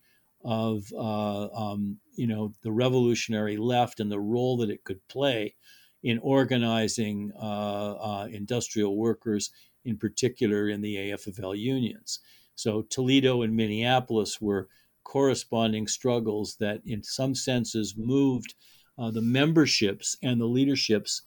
of 0.46 0.84
uh, 0.96 1.48
um, 1.48 1.98
you 2.16 2.28
know 2.28 2.54
the 2.62 2.72
revolutionary 2.72 3.58
left 3.58 4.00
and 4.00 4.12
the 4.12 4.20
role 4.20 4.58
that 4.58 4.70
it 4.70 4.84
could 4.84 5.06
play 5.08 5.56
in 6.04 6.20
organizing 6.20 7.32
uh, 7.42 7.94
uh, 7.94 8.28
industrial 8.32 8.96
workers, 8.96 9.50
in 9.84 9.98
particular 9.98 10.70
in 10.70 10.82
the 10.82 10.96
AFL 10.96 11.58
unions. 11.58 12.20
So 12.54 12.84
Toledo 12.84 13.42
and 13.42 13.56
Minneapolis 13.56 14.40
were 14.40 14.70
corresponding 15.04 15.88
struggles 15.88 16.58
that, 16.60 16.82
in 16.86 17.02
some 17.02 17.34
senses, 17.34 17.96
moved 17.98 18.54
uh, 19.00 19.10
the 19.10 19.22
memberships 19.22 20.16
and 20.22 20.40
the 20.40 20.46
leaderships 20.46 21.24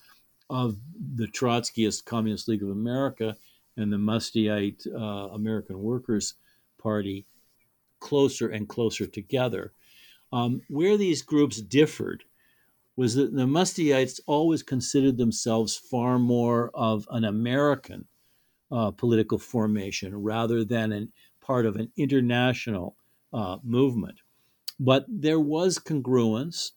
of 0.48 0.76
the 1.16 1.26
Trotskyist 1.26 2.04
Communist 2.04 2.46
League 2.46 2.62
of 2.62 2.70
America 2.70 3.36
and 3.76 3.92
the 3.92 3.96
Musteite 3.96 4.86
uh, 4.94 5.34
American 5.34 5.80
Workers 5.80 6.34
Party 6.80 7.26
closer 8.00 8.48
and 8.48 8.68
closer 8.68 9.06
together. 9.06 9.72
Um, 10.32 10.60
where 10.68 10.96
these 10.96 11.22
groups 11.22 11.60
differed 11.60 12.24
was 12.96 13.14
that 13.14 13.32
the 13.34 13.46
Musteites 13.46 14.20
always 14.26 14.62
considered 14.62 15.16
themselves 15.16 15.76
far 15.76 16.18
more 16.18 16.70
of 16.74 17.06
an 17.10 17.24
American 17.24 18.06
uh, 18.70 18.90
political 18.90 19.38
formation 19.38 20.14
rather 20.20 20.64
than 20.64 20.92
an, 20.92 21.12
part 21.40 21.64
of 21.64 21.76
an 21.76 21.90
international 21.96 22.96
uh, 23.32 23.58
movement. 23.62 24.20
But 24.80 25.06
there 25.08 25.40
was 25.40 25.78
congruence, 25.78 26.72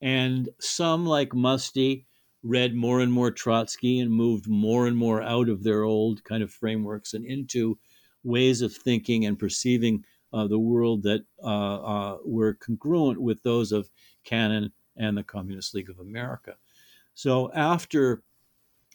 and 0.00 0.48
some, 0.58 1.06
like 1.06 1.30
Muste, 1.30 2.04
read 2.42 2.74
more 2.74 3.00
and 3.00 3.12
more 3.12 3.30
Trotsky 3.30 4.00
and 4.00 4.10
moved 4.10 4.48
more 4.48 4.86
and 4.86 4.96
more 4.96 5.22
out 5.22 5.48
of 5.48 5.62
their 5.62 5.82
old 5.82 6.24
kind 6.24 6.42
of 6.42 6.50
frameworks 6.50 7.14
and 7.14 7.24
into 7.24 7.78
ways 8.24 8.62
of 8.62 8.74
thinking 8.74 9.24
and 9.26 9.38
perceiving 9.38 10.04
uh, 10.32 10.46
the 10.46 10.58
world 10.58 11.02
that 11.02 11.24
uh, 11.42 11.46
uh, 11.46 12.18
were 12.24 12.54
congruent 12.54 13.20
with 13.20 13.42
those 13.42 13.72
of 13.72 13.90
Cannon 14.24 14.72
and 14.96 15.16
the 15.16 15.22
Communist 15.22 15.74
League 15.74 15.90
of 15.90 15.98
America. 15.98 16.56
So 17.14 17.52
after 17.52 18.22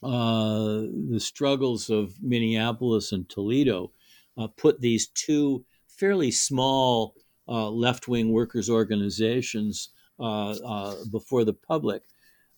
uh, 0.04 0.84
the 1.10 1.20
struggles 1.20 1.90
of 1.90 2.22
Minneapolis 2.22 3.12
and 3.12 3.28
Toledo 3.28 3.92
uh, 4.38 4.48
put 4.48 4.82
these 4.82 5.08
two 5.08 5.66
fairly 5.88 6.32
small 6.32 7.16
uh, 7.48 7.70
left 7.70 8.08
wing 8.08 8.32
workers' 8.32 8.70
organizations 8.70 9.90
before 10.18 11.44
the 11.44 11.54
public, 11.68 12.04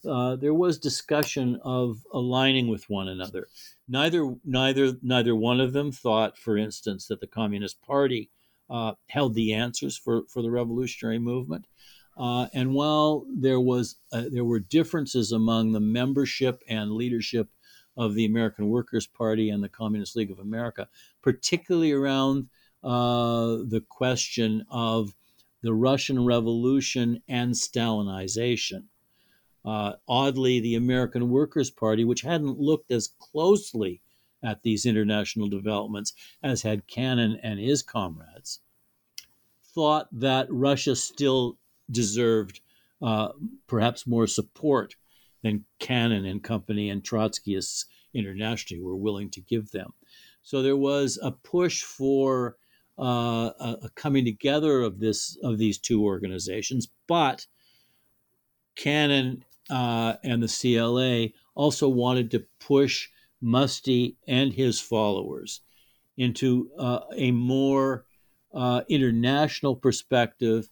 uh, 0.06 0.36
there 0.36 0.54
was 0.54 0.78
discussion 0.78 1.60
of 1.64 2.06
aligning 2.14 2.68
with 2.68 2.90
one 2.90 3.08
another. 3.08 3.48
Neither, 3.88 4.36
neither, 4.46 4.94
neither 5.02 5.36
one 5.36 5.60
of 5.60 5.74
them 5.74 5.92
thought, 5.92 6.38
for 6.38 6.58
instance, 6.58 7.08
that 7.08 7.20
the 7.20 7.28
Communist 7.28 7.82
Party 7.82 8.30
uh, 8.70 8.94
held 9.08 9.34
the 9.34 9.54
answers 9.54 9.98
for, 9.98 10.24
for 10.28 10.42
the 10.42 10.52
revolutionary 10.52 11.20
movement. 11.20 11.68
Uh, 12.18 12.48
and 12.54 12.74
while 12.74 13.26
there 13.32 13.60
was 13.60 13.98
uh, 14.12 14.24
there 14.32 14.46
were 14.46 14.60
differences 14.60 15.32
among 15.32 15.72
the 15.72 15.80
membership 15.80 16.64
and 16.68 16.92
leadership 16.92 17.48
of 17.96 18.16
the 18.16 18.26
American 18.26 18.70
Workers' 18.70 19.08
Party 19.08 19.50
and 19.50 19.64
the 19.64 19.70
Communist 19.70 20.16
League 20.16 20.32
of 20.32 20.40
America, 20.40 20.88
particularly 21.22 21.92
around 21.92 22.50
uh, 22.84 23.58
the 23.68 23.84
question 23.88 24.66
of 24.70 25.14
the 25.62 25.74
Russian 25.74 26.24
Revolution 26.24 27.22
and 27.28 27.54
Stalinization. 27.54 28.86
Uh, 29.66 29.94
oddly, 30.08 30.60
the 30.60 30.76
American 30.76 31.30
Workers' 31.30 31.72
Party, 31.72 32.04
which 32.04 32.22
hadn't 32.22 32.60
looked 32.60 32.92
as 32.92 33.10
closely 33.20 34.02
at 34.44 34.64
these 34.64 34.86
international 34.86 35.50
developments 35.50 36.14
as 36.44 36.62
had 36.62 36.88
Cannon 36.88 37.40
and 37.42 37.60
his 37.60 37.84
comrades, 37.84 38.62
thought 39.64 40.08
that 40.12 40.48
Russia 40.50 40.96
still 40.96 41.58
deserved 41.90 42.62
uh, 43.02 43.30
perhaps 43.68 44.08
more 44.08 44.28
support 44.28 44.96
than 45.44 45.66
Cannon 45.80 46.26
and 46.26 46.44
company 46.44 46.90
and 46.90 47.04
Trotskyists 47.04 47.86
internationally 48.14 48.82
were 48.82 48.96
willing 48.96 49.30
to 49.32 49.42
give 49.42 49.72
them. 49.72 49.94
So 50.42 50.62
there 50.62 50.78
was 50.78 51.20
a 51.22 51.32
push 51.32 51.84
for 51.84 52.58
uh, 52.98 53.52
a, 53.60 53.78
a 53.84 53.90
coming 53.96 54.26
together 54.26 54.82
of 54.82 55.00
this 55.00 55.38
of 55.44 55.58
these 55.58 55.78
two 55.78 56.04
organizations, 56.04 56.88
but 57.08 57.46
Cannon 58.76 59.44
uh, 59.70 60.14
and 60.24 60.42
the 60.42 60.48
CLA 60.48 61.38
also 61.54 61.90
wanted 61.90 62.32
to 62.32 62.46
push 62.60 63.10
Muste 63.42 64.16
and 64.28 64.54
his 64.54 64.80
followers 64.80 65.62
into 66.18 66.72
uh, 66.78 67.02
a 67.16 67.32
more 67.32 68.06
uh, 68.54 68.82
international 68.90 69.76
perspective 69.76 70.70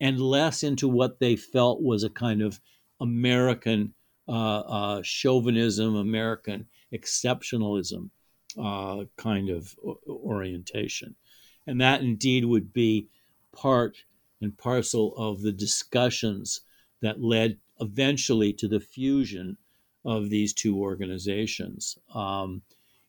and 0.00 0.20
less 0.20 0.62
into 0.62 0.88
what 0.88 1.18
they 1.18 1.36
felt 1.36 1.82
was 1.82 2.04
a 2.04 2.10
kind 2.10 2.42
of 2.42 2.60
American 3.00 3.94
uh, 4.28 4.60
uh, 4.60 5.02
chauvinism, 5.02 5.96
American 5.96 6.66
exceptionalism 6.92 8.10
uh, 8.58 9.04
kind 9.16 9.50
of 9.50 9.74
orientation. 10.08 11.14
And 11.66 11.80
that 11.80 12.02
indeed 12.02 12.44
would 12.44 12.72
be 12.72 13.08
part 13.52 13.96
and 14.40 14.56
parcel 14.56 15.14
of 15.16 15.42
the 15.42 15.52
discussions 15.52 16.60
that 17.02 17.22
led 17.22 17.58
eventually 17.80 18.52
to 18.54 18.68
the 18.68 18.80
fusion 18.80 19.56
of 20.06 20.30
these 20.30 20.54
two 20.54 20.78
organizations. 20.78 21.98
Um, 22.14 22.62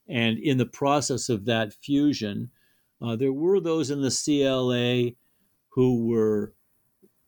and 0.10 0.40
in 0.40 0.58
the 0.58 0.66
process 0.66 1.30
of 1.30 1.46
that 1.46 1.74
fusion, 1.74 2.50
uh, 3.02 3.16
there 3.16 3.32
were 3.32 3.60
those 3.60 3.92
in 3.92 4.02
the 4.02 4.10
CLA 4.10 5.16
who 5.70 6.08
were 6.08 6.54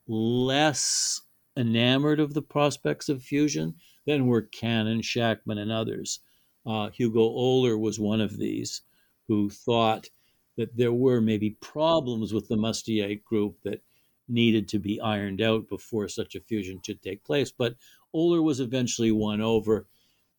less 0.08 1.22
enamored 1.56 2.20
of 2.20 2.34
the 2.34 2.42
prospects 2.42 3.10
of 3.10 3.22
fusion 3.22 3.76
than 4.08 4.26
were 4.26 4.42
Cannon, 4.42 5.02
Shachtman, 5.02 5.60
and 5.60 5.72
others. 5.72 6.22
Uh, 6.66 6.90
Hugo 6.90 7.30
Oehler 7.30 7.80
was 7.80 8.00
one 8.00 8.22
of 8.22 8.38
these 8.38 8.82
who 9.28 9.50
thought 9.50 10.10
that 10.58 10.76
there 10.76 10.94
were 10.94 11.22
maybe 11.22 11.52
problems 11.62 12.34
with 12.34 12.48
the 12.48 12.56
Musteite 12.56 13.24
group 13.24 13.62
that 13.64 13.82
needed 14.28 14.68
to 14.70 14.80
be 14.80 15.00
ironed 15.02 15.42
out 15.42 15.70
before 15.70 16.08
such 16.08 16.36
a 16.36 16.42
fusion 16.42 16.80
should 16.84 17.02
take 17.02 17.24
place. 17.24 17.52
But 17.52 17.76
Oehler 18.16 18.44
was 18.44 18.60
eventually 18.60 19.12
won 19.12 19.42
over, 19.42 19.88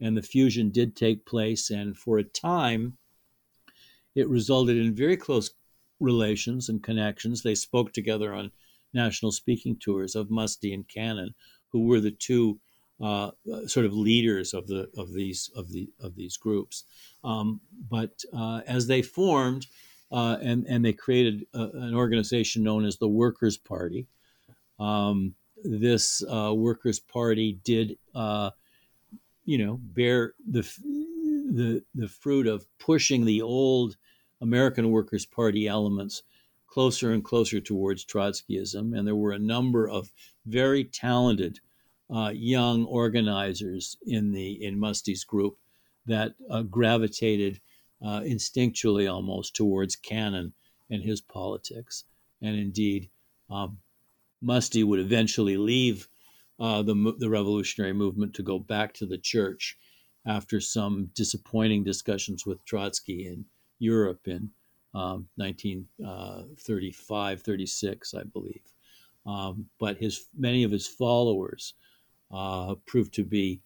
and 0.01 0.17
the 0.17 0.23
fusion 0.23 0.71
did 0.71 0.97
take 0.97 1.27
place. 1.27 1.71
And 1.71 1.97
for 1.97 2.19
a 2.19 2.25
time, 2.25 2.97
it 4.15 4.29
resulted 4.29 4.77
in 4.77 4.95
very 4.95 5.17
close 5.17 5.51
relations 6.01 6.69
and 6.69 6.83
connections. 6.83 7.43
They 7.43 7.55
spoke 7.55 7.93
together 7.93 8.33
on 8.35 8.51
national 8.93 9.33
speaking 9.33 9.77
tours 9.77 10.15
of 10.17 10.31
Muste 10.31 10.73
and 10.75 10.89
Cannon, 10.89 11.35
who 11.69 11.87
were 11.87 12.01
the 12.01 12.11
two 12.11 12.59
uh, 13.01 13.31
sort 13.67 13.87
of 13.87 13.95
leaders 13.95 14.53
of 14.53 14.67
the 14.67 14.91
of 14.97 15.13
these 15.13 15.51
of 15.55 15.71
the 15.71 15.89
of 16.01 16.17
these 16.17 16.37
groups. 16.37 16.85
Um, 17.25 17.61
but 17.89 18.21
uh, 18.37 18.61
as 18.67 18.87
they 18.87 19.03
formed, 19.03 19.67
uh, 20.13 20.37
and 20.43 20.67
and 20.67 20.85
they 20.85 20.93
created 20.93 21.47
a, 21.55 21.69
an 21.75 21.95
organization 21.95 22.63
known 22.63 22.85
as 22.85 22.99
the 22.99 23.09
Workers' 23.09 23.57
Party. 23.57 24.07
Um, 24.79 25.35
this 25.65 26.23
uh, 26.25 26.53
Workers' 26.55 27.01
Party 27.01 27.59
did, 27.65 27.99
uh, 28.15 28.51
you 29.45 29.59
know, 29.59 29.79
bear 29.81 30.35
the 30.49 30.63
the 31.53 31.83
the 31.95 32.09
fruit 32.09 32.47
of 32.47 32.67
pushing 32.79 33.25
the 33.25 33.43
old 33.43 33.97
American 34.41 34.91
Workers' 34.91 35.27
Party 35.27 35.67
elements 35.67 36.23
closer 36.67 37.13
and 37.13 37.25
closer 37.25 37.61
towards 37.61 38.05
Trotskyism, 38.05 38.97
and 38.97 39.07
there 39.07 39.17
were 39.17 39.33
a 39.33 39.39
number 39.39 39.89
of 39.89 40.13
very 40.47 40.85
talented 40.85 41.59
uh, 42.15 42.33
young 42.35 42.85
organizers 42.87 43.97
in 44.07 44.33
the 44.33 44.65
in 44.65 44.79
Muste's 44.79 45.25
group 45.25 45.59
that 46.07 46.35
uh, 46.51 46.63
gravitated 46.63 47.61
uh, 48.03 48.21
instinctually 48.21 49.13
almost 49.13 49.55
towards 49.55 49.97
Cannon 49.97 50.53
and 50.91 51.03
his 51.03 51.21
politics. 51.21 52.05
And 52.43 52.57
indeed, 52.57 53.11
um, 53.51 53.79
Muste 54.43 54.85
would 54.85 55.01
eventually 55.01 55.57
leave 55.57 56.09
uh, 56.59 56.83
the, 56.83 57.15
the 57.19 57.29
revolutionary 57.29 57.93
movement 57.93 58.35
to 58.35 58.43
go 58.43 58.59
back 58.59 58.93
to 58.95 59.07
the 59.07 59.19
church 59.19 59.79
after 60.27 60.61
some 60.61 61.11
disappointing 61.15 61.83
discussions 61.83 62.45
with 62.45 62.65
Trotsky 62.67 63.27
in 63.27 63.45
Europe 63.79 64.21
in 64.27 64.51
um, 64.95 65.27
1935, 65.37 67.39
uh, 67.39 67.43
36, 67.43 68.15
I 68.15 68.23
believe. 68.25 68.63
Um, 69.27 69.67
but 69.79 69.99
his 69.99 70.27
many 70.37 70.65
of 70.65 70.71
his 70.71 70.87
followers 70.87 71.75
uh, 72.33 72.75
proved 72.87 73.15
to 73.15 73.25
be, 73.25 73.63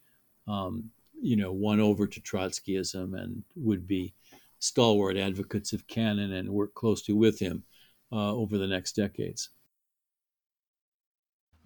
um, 0.47 0.90
you 1.21 1.37
know, 1.37 1.52
won 1.52 1.81
over 1.81 2.07
to 2.07 2.21
Trotskyism 2.21 3.21
and 3.21 3.43
would 3.56 3.87
be 3.87 4.15
stalwart 4.58 5.17
advocates 5.17 5.73
of 5.73 5.87
Cannon 5.87 6.32
and 6.32 6.49
work 6.49 6.75
closely 6.75 7.15
with 7.15 7.39
him 7.39 7.63
uh, 8.13 8.34
over 8.34 8.58
the 8.58 8.67
next 8.67 8.97
decades. 8.97 9.50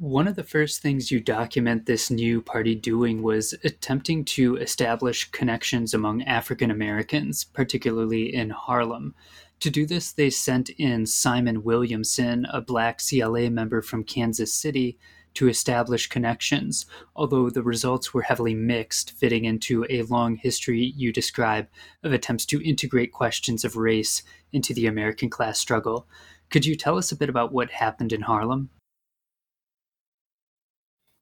One 0.00 0.28
of 0.28 0.36
the 0.36 0.44
first 0.44 0.80
things 0.80 1.10
you 1.10 1.18
document 1.18 1.86
this 1.86 2.08
new 2.08 2.40
party 2.40 2.76
doing 2.76 3.20
was 3.20 3.52
attempting 3.64 4.24
to 4.26 4.54
establish 4.54 5.28
connections 5.32 5.92
among 5.92 6.22
African 6.22 6.70
Americans, 6.70 7.42
particularly 7.42 8.32
in 8.32 8.50
Harlem. 8.50 9.16
To 9.58 9.70
do 9.70 9.86
this, 9.86 10.12
they 10.12 10.30
sent 10.30 10.70
in 10.70 11.04
Simon 11.04 11.64
Williamson, 11.64 12.46
a 12.52 12.60
black 12.60 13.00
CLA 13.00 13.50
member 13.50 13.82
from 13.82 14.04
Kansas 14.04 14.54
City, 14.54 14.96
to 15.34 15.48
establish 15.48 16.06
connections, 16.06 16.86
although 17.16 17.50
the 17.50 17.64
results 17.64 18.14
were 18.14 18.22
heavily 18.22 18.54
mixed, 18.54 19.18
fitting 19.18 19.46
into 19.46 19.84
a 19.90 20.02
long 20.02 20.36
history 20.36 20.92
you 20.96 21.12
describe 21.12 21.66
of 22.04 22.12
attempts 22.12 22.46
to 22.46 22.62
integrate 22.62 23.10
questions 23.10 23.64
of 23.64 23.74
race 23.74 24.22
into 24.52 24.72
the 24.72 24.86
American 24.86 25.28
class 25.28 25.58
struggle. 25.58 26.06
Could 26.50 26.64
you 26.64 26.76
tell 26.76 26.96
us 26.98 27.10
a 27.10 27.16
bit 27.16 27.28
about 27.28 27.52
what 27.52 27.72
happened 27.72 28.12
in 28.12 28.20
Harlem? 28.20 28.70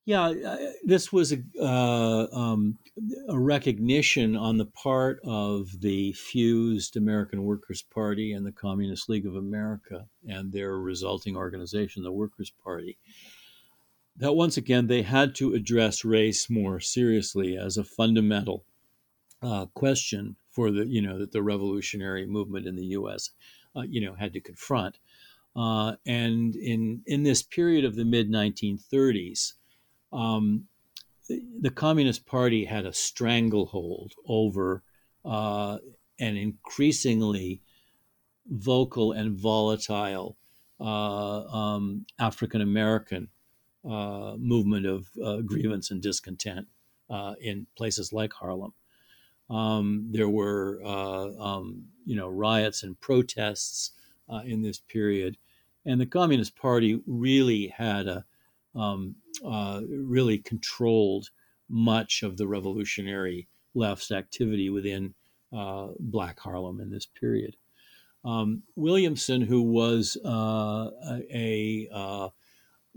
Yeah, 0.07 0.33
this 0.85 1.13
was 1.13 1.33
a, 1.33 1.43
uh, 1.61 2.29
um, 2.33 2.79
a, 3.29 3.37
recognition 3.37 4.37
on 4.37 4.57
the 4.57 4.67
part 4.67 5.19
of 5.25 5.81
the 5.81 6.13
fused 6.13 6.97
American 6.97 7.43
Workers' 7.43 7.83
Party 7.83 8.33
and 8.33 8.47
the 8.47 8.53
Communist 8.53 9.09
League 9.09 9.27
of 9.27 9.35
America 9.35 10.07
and 10.29 10.53
their 10.53 10.79
resulting 10.79 11.37
organization, 11.37 12.05
the 12.05 12.13
Workers' 12.13 12.53
Party, 12.63 12.99
that 14.17 14.35
once 14.35 14.57
again 14.57 14.87
they 14.87 15.03
had 15.03 15.35
to 15.35 15.55
address 15.55 16.05
race 16.05 16.49
more 16.49 16.79
seriously 16.79 17.57
as 17.57 17.77
a 17.77 17.83
fundamental 17.83 18.65
uh, 19.43 19.67
question 19.75 20.37
for 20.53 20.71
the 20.71 20.87
you 20.87 21.03
know 21.03 21.19
that 21.19 21.33
the 21.33 21.43
revolutionary 21.43 22.27
movement 22.27 22.69
in 22.69 22.77
the 22.77 22.87
U.S. 22.99 23.31
Uh, 23.75 23.83
you 23.83 24.01
know 24.01 24.15
had 24.15 24.33
to 24.35 24.41
confront. 24.41 24.99
Uh, 25.57 25.97
and 26.07 26.55
in 26.55 27.03
in 27.07 27.25
this 27.25 27.43
period 27.43 27.85
of 27.85 27.97
the 27.97 28.05
mid 28.05 28.31
1930s, 28.31 29.55
um, 30.13 30.67
the, 31.29 31.71
Communist 31.71 32.27
Party 32.27 32.65
had 32.65 32.87
a 32.87 32.93
stranglehold 32.93 34.13
over 34.27 34.83
uh, 35.25 35.79
an 36.19 36.37
increasingly 36.37 37.63
vocal 38.49 39.13
and 39.13 39.37
volatile 39.37 40.37
uh, 40.81 41.43
um, 41.45 42.07
African 42.19 42.61
American 42.61 43.29
uh, 43.89 44.37
movement 44.39 44.87
of 44.87 45.09
uh, 45.25 45.39
grievance 45.39 45.91
and 45.91 46.03
discontent 46.03 46.67
uh, 47.11 47.35
in 47.41 47.67
places 47.77 48.13
like 48.13 48.33
Harlem. 48.33 48.73
Um, 49.49 50.09
there 50.11 50.29
were, 50.29 50.81
uh, 50.85 51.29
um, 51.39 51.85
you 52.05 52.17
know, 52.17 52.29
riots 52.29 52.83
and 52.83 53.01
protests 53.01 53.93
in 54.45 54.61
this 54.61 54.81
period, 54.81 55.39
and 55.85 56.01
the 56.01 56.07
Communist 56.07 56.57
Party 56.57 57.01
really 57.07 57.69
had 57.69 58.09
a 58.09 58.25
um, 58.77 59.17
really 59.89 60.39
controlled 60.39 61.31
much 61.69 62.23
of 62.23 62.37
the 62.37 62.47
revolutionary 62.47 63.49
left's 63.75 64.11
activity 64.11 64.71
within 64.71 65.15
Black 65.99 66.39
Harlem 66.39 66.81
in 66.81 66.91
this 66.91 67.07
period. 67.07 67.57
Um, 68.27 68.65
Williamson, 68.75 69.41
who 69.41 69.63
was 69.63 70.17
uh, 70.25 70.91
a, 71.33 71.89
a, 71.95 72.29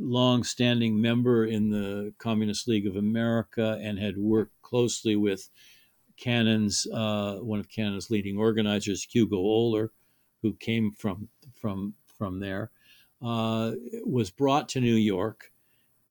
long-standing 0.02 1.00
member 1.00 1.46
in 1.46 1.70
the 1.70 2.14
Communist 2.18 2.68
League 2.68 2.88
of 2.88 2.96
America 2.96 3.78
and 3.82 4.00
had 4.00 4.18
worked 4.18 4.60
closely 4.62 5.16
with 5.16 5.50
Cannon's 6.18 6.88
uh, 6.92 7.36
one 7.42 7.60
of 7.60 7.70
Cannon's 7.70 8.10
leading 8.10 8.38
organizers, 8.38 9.04
Hugo 9.04 9.38
Oehler, 9.38 9.90
who 10.42 10.54
came 10.54 10.92
from 10.92 11.28
from 11.54 11.94
from 12.18 12.40
there, 12.40 12.72
uh, 13.22 13.74
was 14.06 14.30
brought 14.30 14.70
to 14.70 14.82
New 14.82 14.96
York 14.96 15.52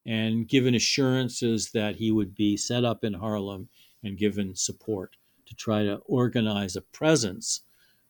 and 0.08 0.48
given 0.48 0.74
assurances 0.74 1.70
that 1.72 1.96
he 1.96 2.10
would 2.10 2.34
be 2.34 2.56
set 2.56 2.82
up 2.82 3.04
in 3.04 3.12
Harlem 3.12 3.68
and 4.02 4.16
given 4.16 4.56
support 4.56 5.16
to 5.44 5.54
try 5.54 5.82
to 5.82 5.96
organize 6.06 6.76
a 6.76 6.80
presence 6.80 7.60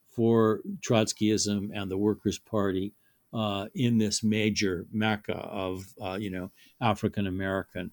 for 0.08 0.60
Trotskyism 0.80 1.70
and 1.74 1.90
the 1.90 1.98
Workers' 1.98 2.38
Party 2.38 2.92
uh, 3.32 3.66
in 3.74 3.98
this 3.98 4.22
major 4.22 4.86
mecca 4.92 5.34
of 5.34 5.92
uh, 6.00 6.16
you 6.20 6.30
know 6.30 6.52
African 6.80 7.26
American 7.26 7.90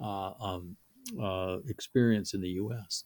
uh, 0.00 0.32
um, 0.38 0.76
uh, 1.20 1.56
experience 1.66 2.34
in 2.34 2.42
the 2.42 2.50
U.S. 2.50 3.04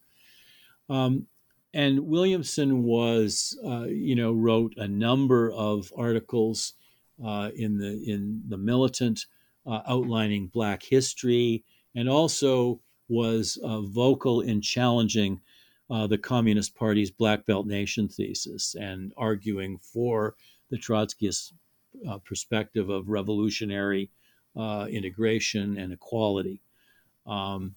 Um, 0.89 1.29
and 1.73 2.01
Williamson 2.01 2.83
was 2.83 3.57
uh, 3.65 3.85
you 3.85 4.17
know 4.17 4.33
wrote 4.33 4.75
a 4.77 4.89
number 4.89 5.53
of 5.53 5.93
articles 5.97 6.75
in 7.21 7.79
the 7.79 8.03
in 8.05 8.43
the 8.49 8.59
militant 8.59 9.27
outlining 9.67 10.49
Black 10.49 10.83
history 10.83 11.65
and 11.95 12.09
also 12.09 12.81
was 13.09 13.59
vocal 13.63 14.41
in 14.41 14.61
challenging 14.61 15.41
the 15.89 16.19
Communist 16.19 16.75
Party's 16.75 17.11
Black 17.11 17.47
Belt 17.47 17.67
Nation 17.67 18.09
thesis 18.09 18.75
and 18.75 19.13
arguing 19.17 19.79
for 19.79 20.35
the 20.71 20.79
Trotskyist 20.79 21.53
uh, 22.09 22.19
perspective 22.19 22.89
of 22.89 23.09
revolutionary 23.09 24.11
uh, 24.57 24.87
integration 24.91 25.77
and 25.77 25.93
equality, 25.93 26.61
um, 27.27 27.75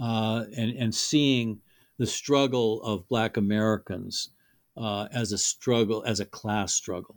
uh, 0.00 0.44
and 0.56 0.72
and 0.76 0.94
seeing 0.94 1.60
the 1.98 2.06
struggle 2.06 2.82
of 2.82 3.08
Black 3.08 3.36
Americans 3.36 4.30
uh, 4.76 5.08
as 5.12 5.32
a 5.32 5.38
struggle, 5.38 6.02
as 6.06 6.20
a 6.20 6.24
class 6.24 6.72
struggle, 6.74 7.16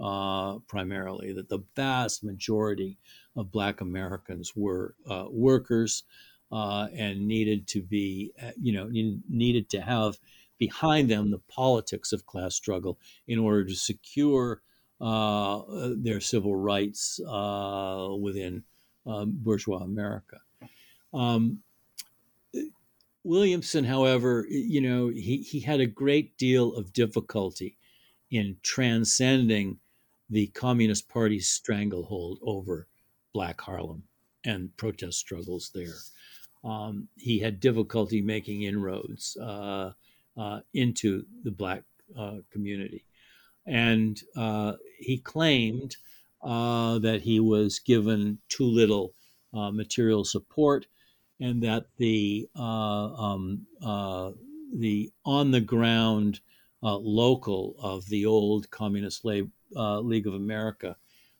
uh, 0.00 0.58
primarily. 0.66 1.32
That 1.32 1.48
the 1.48 1.64
vast 1.76 2.24
majority 2.24 2.98
of 3.36 3.52
Black 3.52 3.80
Americans 3.80 4.52
were 4.54 4.94
uh, 5.08 5.26
workers 5.30 6.04
uh, 6.52 6.88
and 6.94 7.26
needed 7.26 7.66
to 7.68 7.82
be, 7.82 8.32
uh, 8.42 8.50
you 8.60 8.72
know, 8.72 8.88
needed 9.28 9.68
to 9.70 9.80
have 9.80 10.18
behind 10.58 11.10
them 11.10 11.30
the 11.30 11.40
politics 11.48 12.12
of 12.12 12.26
class 12.26 12.54
struggle 12.54 12.98
in 13.26 13.38
order 13.38 13.64
to 13.64 13.74
secure 13.74 14.62
uh, 15.00 15.62
their 15.96 16.20
civil 16.20 16.54
rights 16.54 17.18
within 18.20 18.62
um, 19.06 19.32
bourgeois 19.34 19.82
America. 19.82 20.38
Um, 21.12 21.60
Williamson, 23.24 23.84
however, 23.84 24.46
you 24.48 24.82
know, 24.82 25.08
he, 25.08 25.38
he 25.38 25.60
had 25.60 25.80
a 25.80 25.86
great 25.86 26.36
deal 26.36 26.74
of 26.74 26.92
difficulty 26.92 27.78
in 28.30 28.56
transcending 28.62 29.78
the 30.34 30.48
Communist 30.48 31.08
Party's 31.08 31.48
stranglehold 31.48 32.40
over 32.42 32.88
Black 33.32 33.60
Harlem 33.60 34.02
and 34.44 34.76
protest 34.76 35.20
struggles 35.20 35.70
there. 35.72 35.94
Um, 36.68 37.06
he 37.14 37.38
had 37.38 37.60
difficulty 37.60 38.20
making 38.20 38.62
inroads 38.62 39.36
uh, 39.40 39.92
uh, 40.36 40.60
into 40.72 41.24
the 41.44 41.52
Black 41.52 41.84
uh, 42.18 42.38
community. 42.50 43.04
And 43.64 44.20
uh, 44.36 44.72
he 44.98 45.18
claimed 45.18 45.94
uh, 46.42 46.98
that 46.98 47.22
he 47.22 47.38
was 47.38 47.78
given 47.78 48.38
too 48.48 48.64
little 48.64 49.14
uh, 49.52 49.70
material 49.70 50.24
support 50.24 50.86
and 51.38 51.62
that 51.62 51.86
the 51.96 52.48
um, 52.56 53.66
the 54.76 55.12
on 55.24 55.52
the 55.52 55.60
ground 55.60 56.40
local 56.82 57.76
of 57.78 58.04
the 58.08 58.26
old 58.26 58.68
Communist 58.72 59.24
uh, 59.76 60.00
League 60.00 60.26
of 60.26 60.34
America 60.34 60.96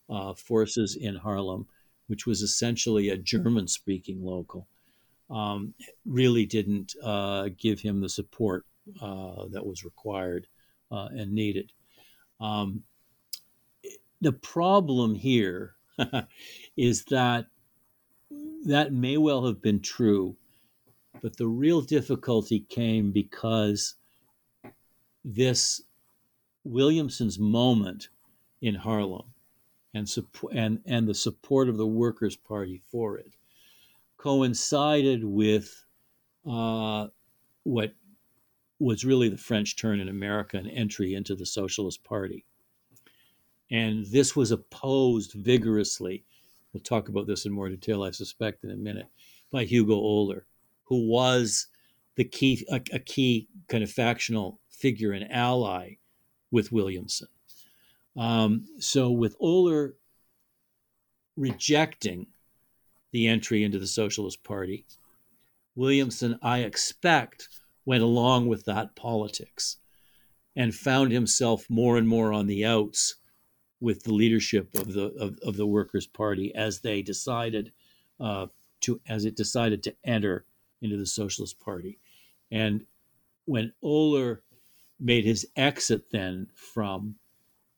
uh, 0.09 0.35
forces 0.35 0.97
in 0.97 1.17
Harlem, 1.17 1.67
which 2.07 2.27
was 2.27 2.43
essentially 2.43 3.09
a 3.09 3.17
German 3.17 3.69
speaking 3.69 4.25
local, 4.25 4.67
um, 5.31 5.75
really 6.05 6.47
didn't 6.47 6.95
uh, 7.03 7.49
give 7.57 7.81
him 7.81 8.01
the 8.01 8.09
support 8.09 8.65
that 9.01 9.65
was 9.65 9.85
required 9.85 10.47
and 10.91 11.33
needed. 11.33 11.73
Um, 12.41 12.85
the 14.21 14.33
problem 14.33 15.15
here 15.15 15.75
is 16.77 17.05
that 17.05 17.47
that 18.65 18.93
may 18.93 19.17
well 19.17 19.47
have 19.47 19.61
been 19.61 19.81
true, 19.81 20.37
but 21.21 21.37
the 21.37 21.47
real 21.47 21.81
difficulty 21.81 22.61
came 22.61 23.13
because 23.13 23.95
this 25.25 25.83
Williamson's 26.65 27.39
moment 27.39 28.09
in 28.65 28.75
Harlem 28.75 29.27
and, 29.93 30.09
and, 30.53 30.81
and 30.87 31.09
the 31.09 31.15
support 31.15 31.69
of 31.69 31.77
the 31.77 31.87
Workers' 31.87 32.37
Party 32.37 32.81
for 32.91 33.19
it 33.19 33.37
coincided 34.17 35.25
with 35.25 35.85
uh, 36.49 37.09
what 37.63 37.95
was 38.79 39.05
really 39.05 39.29
the 39.29 39.37
French 39.37 39.77
turn 39.77 40.01
in 40.01 40.09
America 40.09 40.57
and 40.57 40.71
entry 40.71 41.15
into 41.15 41.35
the 41.35 41.47
Socialist 41.47 42.03
Party. 42.05 42.45
And 43.71 44.07
this 44.07 44.35
was 44.35 44.51
opposed 44.51 45.33
vigorously 45.33 46.25
We'll 46.75 46.83
talk 46.83 47.09
about 47.09 47.29
this 47.29 47.47
in 47.47 47.53
more 47.53 47.69
detail, 47.69 48.03
I 48.03 48.11
suspect, 48.11 48.65
in 48.65 48.73
a 48.73 48.77
minute, 48.77 49.07
by 49.53 49.65
Hugo 49.65 49.95
Oehler, 49.95 50.43
who 50.83 51.07
was 51.07 51.69
the 52.17 52.25
key, 52.25 52.67
a, 52.69 52.81
a 52.93 52.99
key 52.99 53.49
kind 53.69 53.85
of 53.85 53.93
factional 53.93 54.59
figure 54.69 55.13
and 55.13 55.31
ally 55.31 55.99
with 56.51 56.73
Williamson. 56.73 57.29
Um, 58.17 58.67
so, 58.79 59.11
with 59.11 59.39
Oehler 59.41 59.93
rejecting 61.37 62.29
the 63.13 63.27
entry 63.27 63.65
into 63.65 63.79
the 63.79 63.87
Socialist 63.87 64.45
Party, 64.45 64.85
Williamson, 65.75 66.39
I 66.43 66.61
expect, 66.61 67.49
went 67.85 68.03
along 68.03 68.47
with 68.47 68.65
that 68.67 68.95
politics 68.95 69.79
and 70.57 70.75
found 70.75 71.11
himself 71.11 71.69
more 71.69 71.99
and 71.99 72.07
more 72.07 72.33
on 72.33 72.47
the 72.47 72.65
outs 72.65 73.17
with 73.81 74.05
the 74.05 74.15
leadership 74.15 74.75
of 74.77 74.93
the 74.93 75.07
of, 75.19 75.39
of 75.43 75.57
the 75.57 75.67
Workers' 75.67 76.07
Party 76.07 76.55
as 76.55 76.81
they 76.81 77.03
decided 77.03 77.73
uh, 78.21 78.47
to 78.83 79.01
as 79.09 79.25
it 79.25 79.37
decided 79.37 79.83
to 79.83 79.95
enter 80.05 80.45
into 80.81 80.97
the 80.97 81.07
Socialist 81.07 81.59
Party, 81.59 81.99
and 82.51 82.87
when 83.45 83.73
Oehler 83.83 84.41
made 85.01 85.25
his 85.25 85.47
exit 85.57 86.11
then 86.13 86.47
from 86.55 87.17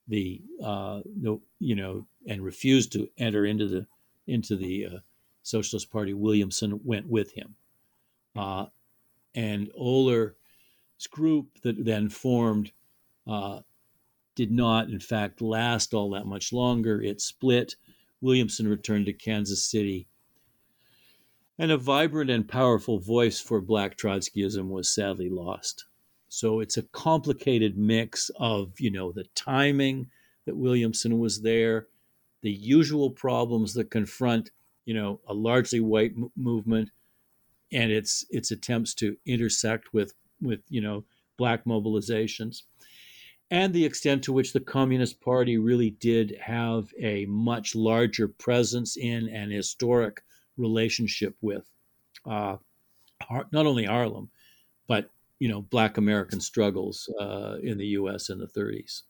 the 0.08 0.42
uh, 0.62 1.00
the 1.20 1.38
you 1.58 1.74
know 1.74 2.06
and 2.26 2.42
refused 2.42 2.92
to 2.92 3.08
enter 3.18 3.44
into 3.44 3.66
the 3.66 3.86
into 4.26 4.56
the 4.56 4.86
uh, 4.86 4.98
Socialist 5.42 5.90
Party, 5.90 6.12
Williamson 6.14 6.80
went 6.84 7.08
with 7.08 7.32
him, 7.32 7.54
uh, 8.34 8.66
and 9.34 9.70
Oehler's 9.78 10.34
group 11.10 11.60
that 11.62 11.84
then 11.84 12.08
formed 12.08 12.72
uh, 13.26 13.60
did 14.36 14.52
not, 14.52 14.88
in 14.88 15.00
fact, 15.00 15.40
last 15.40 15.94
all 15.94 16.10
that 16.10 16.26
much 16.26 16.52
longer. 16.52 17.00
It 17.00 17.20
split. 17.20 17.74
Williamson 18.20 18.68
returned 18.68 19.06
to 19.06 19.12
Kansas 19.12 19.68
City. 19.68 20.06
And 21.58 21.70
a 21.70 21.78
vibrant 21.78 22.30
and 22.30 22.46
powerful 22.46 22.98
voice 22.98 23.40
for 23.40 23.60
Black 23.60 23.96
Trotskyism 23.96 24.68
was 24.68 24.88
sadly 24.88 25.30
lost. 25.30 25.86
So 26.28 26.60
it's 26.60 26.76
a 26.76 26.82
complicated 26.82 27.78
mix 27.78 28.30
of, 28.36 28.78
you 28.80 28.90
know, 28.90 29.12
the 29.12 29.24
timing 29.34 30.10
that 30.44 30.56
Williamson 30.56 31.18
was 31.18 31.42
there, 31.42 31.86
the 32.42 32.50
usual 32.50 33.10
problems 33.10 33.74
that 33.74 33.90
confront, 33.90 34.50
you 34.84 34.94
know, 34.94 35.20
a 35.28 35.34
largely 35.34 35.80
white 35.80 36.12
m- 36.16 36.30
movement, 36.36 36.90
and 37.72 37.90
its 37.90 38.24
its 38.30 38.52
attempts 38.52 38.94
to 38.94 39.16
intersect 39.26 39.92
with 39.92 40.14
with 40.40 40.60
you 40.68 40.80
know 40.80 41.04
black 41.36 41.64
mobilizations 41.64 42.62
and 43.50 43.72
the 43.72 43.84
extent 43.84 44.24
to 44.24 44.32
which 44.32 44.52
the 44.52 44.60
Communist 44.60 45.20
Party 45.20 45.56
really 45.56 45.90
did 45.90 46.36
have 46.40 46.92
a 47.00 47.26
much 47.26 47.74
larger 47.74 48.26
presence 48.26 48.96
in 48.96 49.28
and 49.28 49.52
historic 49.52 50.22
relationship 50.56 51.36
with 51.40 51.70
uh, 52.24 52.56
not 53.52 53.66
only 53.66 53.84
Harlem, 53.84 54.30
but 54.88 55.10
you 55.38 55.48
know 55.48 55.62
Black 55.62 55.96
American 55.96 56.40
struggles 56.40 57.08
uh, 57.20 57.56
in 57.62 57.78
the 57.78 57.86
U.S. 57.88 58.30
in 58.30 58.38
the 58.38 58.46
30s. 58.46 59.02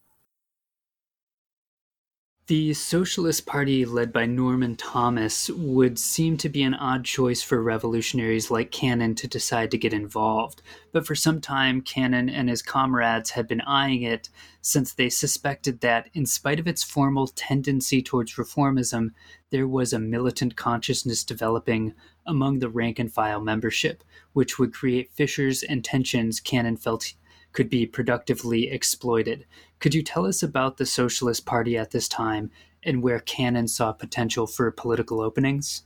The 2.49 2.75
Socialist 2.75 3.45
Party, 3.45 3.85
led 3.85 4.13
by 4.13 4.25
Norman 4.25 4.77
Thomas, 4.77 5.51
would 5.51 5.99
seem 5.99 6.37
to 6.37 6.49
be 6.49 6.63
an 6.63 6.75
odd 6.75 7.05
choice 7.05 7.43
for 7.43 7.61
revolutionaries 7.61 8.53
like 8.53 8.71
Cannon 8.71 9.17
to 9.17 9.27
decide 9.27 9.73
to 9.73 9.79
get 9.79 9.93
involved. 9.93 10.63
But 10.93 11.05
for 11.05 11.17
some 11.17 11.41
time, 11.41 11.81
Cannon 11.81 12.29
and 12.29 12.49
his 12.49 12.63
comrades 12.63 13.31
had 13.31 13.49
been 13.49 13.63
eyeing 13.63 14.03
it 14.03 14.29
since 14.61 14.93
they 14.93 15.09
suspected 15.09 15.81
that, 15.81 16.09
in 16.15 16.25
spite 16.25 16.61
of 16.61 16.69
its 16.69 16.85
formal 16.85 17.27
tendency 17.27 18.01
towards 18.01 18.37
reformism, 18.37 19.09
there 19.51 19.67
was 19.67 19.93
a 19.93 19.99
militant 19.99 20.55
consciousness 20.55 21.25
developing 21.25 21.95
among 22.27 22.59
the 22.59 22.69
rank 22.69 22.99
and 22.99 23.13
file 23.13 23.41
membership, 23.41 24.03
which 24.33 24.59
would 24.59 24.73
create 24.73 25.13
fissures 25.13 25.63
and 25.63 25.85
tensions 25.85 26.41
Cannon 26.41 26.77
felt 26.77 27.15
could 27.53 27.71
be 27.71 27.87
productively 27.87 28.71
exploited. 28.71 29.47
Could 29.79 29.95
you 29.95 30.03
tell 30.03 30.27
us 30.27 30.43
about 30.43 30.77
the 30.77 30.85
Socialist 30.85 31.47
Party 31.47 31.77
at 31.79 31.91
this 31.91 32.07
time 32.07 32.51
and 32.83 33.03
where 33.03 33.21
Cannon 33.21 33.67
saw 33.67 33.93
potential 33.93 34.47
for 34.47 34.71
political 34.71 35.21
openings? 35.21 35.85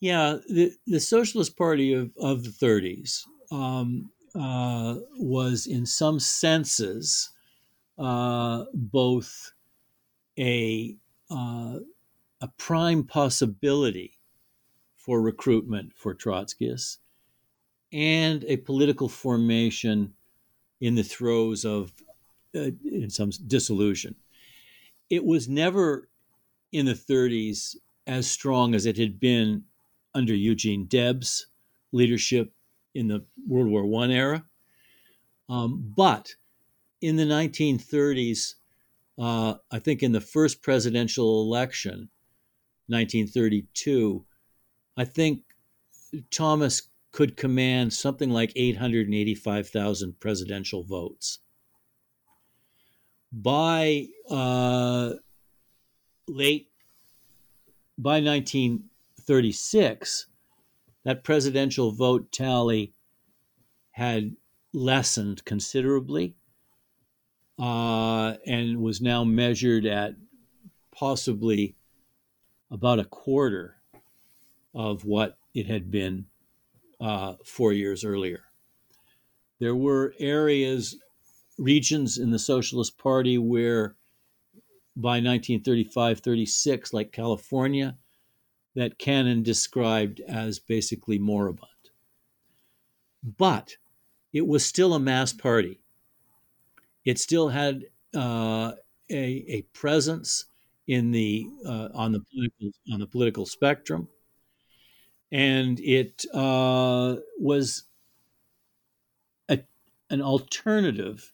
Yeah, 0.00 0.38
the, 0.48 0.72
the 0.86 1.00
Socialist 1.00 1.56
Party 1.56 1.92
of, 1.92 2.10
of 2.18 2.44
the 2.44 2.50
30s 2.50 3.24
um, 3.52 4.10
uh, 4.34 4.96
was, 5.16 5.66
in 5.66 5.86
some 5.86 6.18
senses, 6.18 7.30
uh, 7.98 8.64
both 8.74 9.52
a 10.38 10.96
uh, 11.30 11.78
a 12.40 12.48
prime 12.56 13.04
possibility 13.04 14.17
for 15.08 15.22
recruitment 15.22 15.90
for 15.96 16.14
Trotskyists 16.14 16.98
and 17.94 18.44
a 18.44 18.58
political 18.58 19.08
formation 19.08 20.12
in 20.82 20.96
the 20.96 21.02
throes 21.02 21.64
of, 21.64 21.94
uh, 22.54 22.72
in 22.84 23.08
some 23.08 23.30
dissolution. 23.46 24.14
It 25.08 25.24
was 25.24 25.48
never 25.48 26.10
in 26.72 26.84
the 26.84 26.92
30s 26.92 27.76
as 28.06 28.30
strong 28.30 28.74
as 28.74 28.84
it 28.84 28.98
had 28.98 29.18
been 29.18 29.64
under 30.14 30.34
Eugene 30.34 30.84
Debs' 30.84 31.46
leadership 31.90 32.52
in 32.94 33.08
the 33.08 33.24
World 33.46 33.68
War 33.68 34.04
I 34.04 34.12
era. 34.12 34.44
Um, 35.48 35.90
but 35.96 36.34
in 37.00 37.16
the 37.16 37.24
1930s, 37.24 38.56
uh, 39.18 39.54
I 39.70 39.78
think 39.78 40.02
in 40.02 40.12
the 40.12 40.20
first 40.20 40.60
presidential 40.60 41.40
election, 41.40 42.10
1932, 42.88 44.26
I 44.98 45.04
think 45.04 45.42
Thomas 46.32 46.82
could 47.12 47.36
command 47.36 47.92
something 47.92 48.30
like 48.30 48.52
885,000 48.56 50.18
presidential 50.18 50.82
votes. 50.82 51.38
By 53.32 54.08
uh, 54.28 55.12
late, 56.26 56.70
by 57.96 58.20
1936, 58.20 60.26
that 61.04 61.22
presidential 61.22 61.92
vote 61.92 62.32
tally 62.32 62.92
had 63.92 64.34
lessened 64.72 65.44
considerably 65.44 66.34
uh, 67.56 68.34
and 68.44 68.82
was 68.82 69.00
now 69.00 69.22
measured 69.22 69.86
at 69.86 70.16
possibly 70.90 71.76
about 72.68 72.98
a 72.98 73.04
quarter 73.04 73.77
of 74.78 75.04
what 75.04 75.36
it 75.54 75.66
had 75.66 75.90
been 75.90 76.24
uh, 77.00 77.34
four 77.44 77.72
years 77.72 78.04
earlier. 78.04 78.44
There 79.58 79.74
were 79.74 80.14
areas, 80.20 80.96
regions 81.58 82.16
in 82.16 82.30
the 82.30 82.38
Socialist 82.38 82.96
Party 82.96 83.36
where 83.38 83.96
by 84.94 85.16
1935 85.20 86.20
36, 86.20 86.92
like 86.92 87.10
California, 87.10 87.96
that 88.76 88.98
Cannon 88.98 89.42
described 89.42 90.20
as 90.20 90.60
basically 90.60 91.18
moribund. 91.18 91.90
But 93.36 93.76
it 94.32 94.46
was 94.46 94.64
still 94.64 94.94
a 94.94 95.00
mass 95.00 95.32
party. 95.32 95.80
It 97.04 97.18
still 97.18 97.48
had 97.48 97.86
uh, 98.14 98.72
a, 99.10 99.44
a 99.48 99.62
presence 99.72 100.44
in 100.86 101.10
the 101.10 101.48
uh, 101.66 101.88
on 101.94 102.12
the 102.12 102.20
political 102.32 102.70
on 102.92 103.00
the 103.00 103.06
political 103.06 103.44
spectrum, 103.44 104.08
and 105.30 105.78
it 105.80 106.24
uh, 106.32 107.16
was 107.38 107.84
a, 109.48 109.60
an 110.10 110.22
alternative 110.22 111.32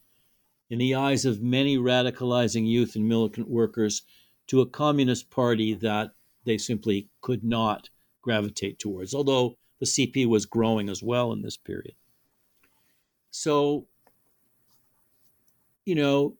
in 0.70 0.78
the 0.78 0.94
eyes 0.94 1.24
of 1.24 1.42
many 1.42 1.76
radicalizing 1.76 2.66
youth 2.66 2.96
and 2.96 3.08
militant 3.08 3.48
workers 3.48 4.02
to 4.46 4.60
a 4.60 4.66
communist 4.66 5.30
party 5.30 5.74
that 5.74 6.12
they 6.44 6.58
simply 6.58 7.08
could 7.20 7.44
not 7.44 7.88
gravitate 8.22 8.78
towards, 8.78 9.14
although 9.14 9.56
the 9.80 9.86
CP 9.86 10.26
was 10.26 10.46
growing 10.46 10.88
as 10.88 11.02
well 11.02 11.32
in 11.32 11.42
this 11.42 11.56
period. 11.56 11.94
So, 13.30 13.86
you 15.84 15.94
know, 15.94 16.36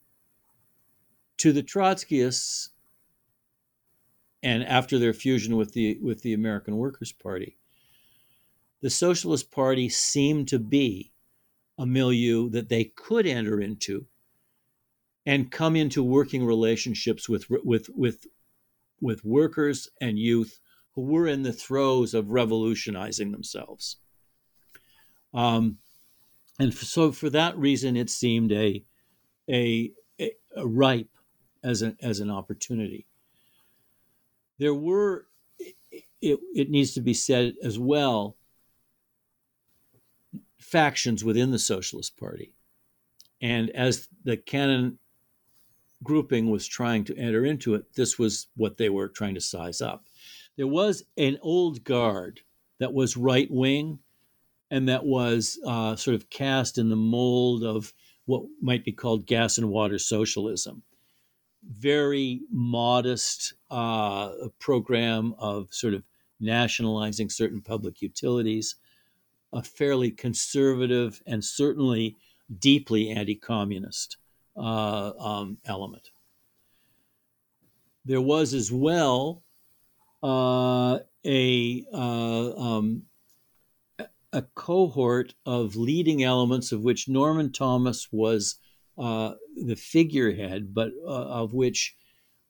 to 1.38 1.52
the 1.52 1.62
Trotskyists, 1.62 2.70
and 4.44 4.62
after 4.62 4.98
their 4.98 5.14
fusion 5.14 5.56
with 5.56 5.72
the 5.72 5.98
with 6.02 6.20
the 6.20 6.34
American 6.34 6.76
Workers' 6.76 7.12
Party, 7.12 7.56
the 8.82 8.90
Socialist 8.90 9.50
Party 9.50 9.88
seemed 9.88 10.48
to 10.48 10.58
be 10.58 11.12
a 11.78 11.86
milieu 11.86 12.50
that 12.50 12.68
they 12.68 12.84
could 12.84 13.26
enter 13.26 13.58
into 13.58 14.06
and 15.24 15.50
come 15.50 15.74
into 15.74 16.04
working 16.04 16.44
relationships 16.44 17.26
with 17.26 17.46
with 17.48 17.88
with 17.88 18.26
with 19.00 19.24
workers 19.24 19.88
and 20.00 20.18
youth 20.18 20.60
who 20.92 21.02
were 21.02 21.26
in 21.26 21.42
the 21.42 21.52
throes 21.52 22.12
of 22.12 22.30
revolutionizing 22.30 23.32
themselves. 23.32 23.96
Um, 25.32 25.78
and 26.60 26.72
so, 26.72 27.10
for 27.12 27.30
that 27.30 27.56
reason, 27.56 27.96
it 27.96 28.10
seemed 28.10 28.52
a 28.52 28.84
a, 29.48 29.92
a, 30.20 30.66
ripe 30.66 31.10
as 31.62 31.80
an 31.80 31.96
as 32.02 32.20
an 32.20 32.30
opportunity 32.30 33.06
there 34.58 34.74
were, 34.74 35.26
it, 36.20 36.40
it 36.54 36.70
needs 36.70 36.94
to 36.94 37.00
be 37.00 37.14
said 37.14 37.54
as 37.62 37.78
well, 37.78 38.36
factions 40.58 41.24
within 41.24 41.50
the 41.50 41.58
Socialist 41.58 42.16
Party. 42.16 42.54
And 43.40 43.70
as 43.70 44.08
the 44.24 44.36
Cannon 44.36 44.98
grouping 46.02 46.50
was 46.50 46.66
trying 46.66 47.04
to 47.04 47.16
enter 47.16 47.44
into 47.44 47.74
it, 47.74 47.92
this 47.94 48.18
was 48.18 48.48
what 48.56 48.76
they 48.76 48.88
were 48.88 49.08
trying 49.08 49.34
to 49.34 49.40
size 49.40 49.80
up. 49.82 50.04
There 50.56 50.66
was 50.66 51.04
an 51.16 51.38
old 51.42 51.84
guard 51.84 52.40
that 52.78 52.92
was 52.92 53.16
right 53.16 53.50
wing 53.50 53.98
and 54.70 54.88
that 54.88 55.04
was 55.04 55.58
uh, 55.66 55.96
sort 55.96 56.14
of 56.14 56.30
cast 56.30 56.78
in 56.78 56.88
the 56.88 56.96
mold 56.96 57.64
of 57.64 57.92
what 58.26 58.44
might 58.60 58.84
be 58.84 58.92
called 58.92 59.26
gas 59.26 59.58
and 59.58 59.68
water 59.68 59.98
socialism 59.98 60.82
very 61.70 62.40
modest 62.50 63.54
uh, 63.70 64.30
program 64.58 65.34
of 65.38 65.68
sort 65.72 65.94
of 65.94 66.02
nationalizing 66.40 67.30
certain 67.30 67.60
public 67.60 68.02
utilities, 68.02 68.76
a 69.52 69.62
fairly 69.62 70.10
conservative 70.10 71.22
and 71.26 71.44
certainly 71.44 72.16
deeply 72.58 73.10
anti 73.10 73.34
communist 73.34 74.16
uh, 74.56 75.12
um, 75.18 75.58
element. 75.64 76.10
There 78.04 78.20
was 78.20 78.52
as 78.52 78.70
well 78.70 79.42
uh, 80.22 80.98
a, 81.24 81.84
uh, 81.92 82.56
um, 82.56 83.02
a 84.32 84.42
cohort 84.54 85.34
of 85.46 85.76
leading 85.76 86.22
elements 86.22 86.72
of 86.72 86.82
which 86.82 87.08
Norman 87.08 87.52
Thomas 87.52 88.08
was 88.12 88.56
the 88.96 89.76
figurehead, 89.76 90.74
but 90.74 90.92
uh, 91.04 91.26
of 91.26 91.54
which 91.54 91.96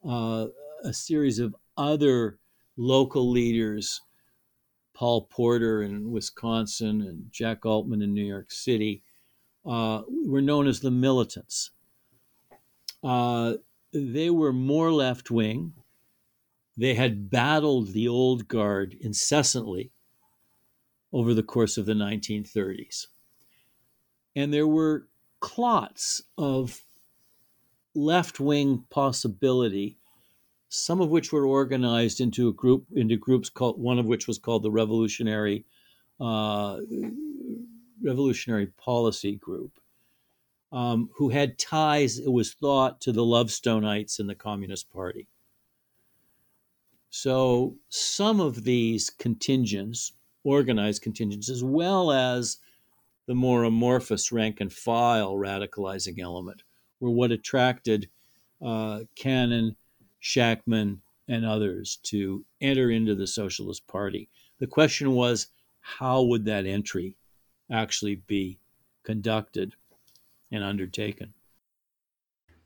uh, 0.07 0.47
a 0.83 0.93
series 0.93 1.39
of 1.39 1.55
other 1.77 2.37
local 2.77 3.29
leaders, 3.29 4.01
Paul 4.93 5.23
Porter 5.23 5.81
in 5.81 6.11
Wisconsin 6.11 7.01
and 7.01 7.31
Jack 7.31 7.65
Altman 7.65 8.01
in 8.01 8.13
New 8.13 8.25
York 8.25 8.51
City, 8.51 9.03
uh, 9.65 10.03
were 10.07 10.41
known 10.41 10.67
as 10.67 10.79
the 10.79 10.91
militants. 10.91 11.71
Uh, 13.03 13.55
they 13.93 14.29
were 14.29 14.53
more 14.53 14.91
left 14.91 15.31
wing. 15.31 15.73
They 16.77 16.93
had 16.93 17.29
battled 17.29 17.93
the 17.93 18.07
old 18.07 18.47
guard 18.47 18.95
incessantly 18.99 19.91
over 21.13 21.33
the 21.33 21.43
course 21.43 21.77
of 21.77 21.85
the 21.85 21.93
1930s. 21.93 23.07
And 24.35 24.53
there 24.53 24.67
were 24.67 25.07
clots 25.45 26.23
of 26.39 26.83
left 27.93 28.39
wing 28.39 28.83
possibility, 28.89 29.95
some 30.69 30.99
of 31.01 31.09
which 31.09 31.31
were 31.31 31.45
organized 31.45 32.19
into 32.19 32.47
a 32.47 32.51
group 32.51 32.87
into 32.95 33.15
groups 33.15 33.47
called 33.47 33.79
one 33.79 33.99
of 33.99 34.07
which 34.07 34.27
was 34.27 34.39
called 34.39 34.63
the 34.63 34.71
Revolutionary 34.71 35.63
uh, 36.19 36.79
Revolutionary 38.01 38.65
Policy 38.65 39.35
Group, 39.35 39.79
um, 40.71 41.11
who 41.15 41.29
had 41.29 41.59
ties, 41.59 42.17
it 42.17 42.31
was 42.31 42.53
thought, 42.53 42.99
to 43.01 43.11
the 43.11 43.23
Lovestonites 43.23 44.19
in 44.19 44.25
the 44.25 44.33
Communist 44.33 44.91
Party. 44.91 45.27
So 47.11 47.75
some 47.89 48.39
of 48.39 48.63
these 48.63 49.11
contingents, 49.11 50.13
organized 50.43 51.03
contingents, 51.03 51.49
as 51.51 51.63
well 51.63 52.11
as 52.11 52.57
the 53.27 53.35
more 53.35 53.63
amorphous 53.63 54.31
rank 54.31 54.59
and 54.59 54.73
file 54.73 55.35
radicalizing 55.35 56.19
element 56.19 56.63
were 56.99 57.11
what 57.11 57.31
attracted 57.31 58.09
uh, 58.63 59.01
Cannon, 59.15 59.75
Shachtman, 60.21 60.99
and 61.27 61.45
others 61.45 61.99
to 62.03 62.45
enter 62.61 62.89
into 62.89 63.15
the 63.15 63.27
Socialist 63.27 63.87
Party. 63.87 64.29
The 64.59 64.67
question 64.67 65.11
was, 65.11 65.47
how 65.81 66.23
would 66.23 66.45
that 66.45 66.65
entry 66.65 67.15
actually 67.71 68.15
be 68.15 68.57
conducted 69.03 69.75
and 70.51 70.63
undertaken? 70.63 71.34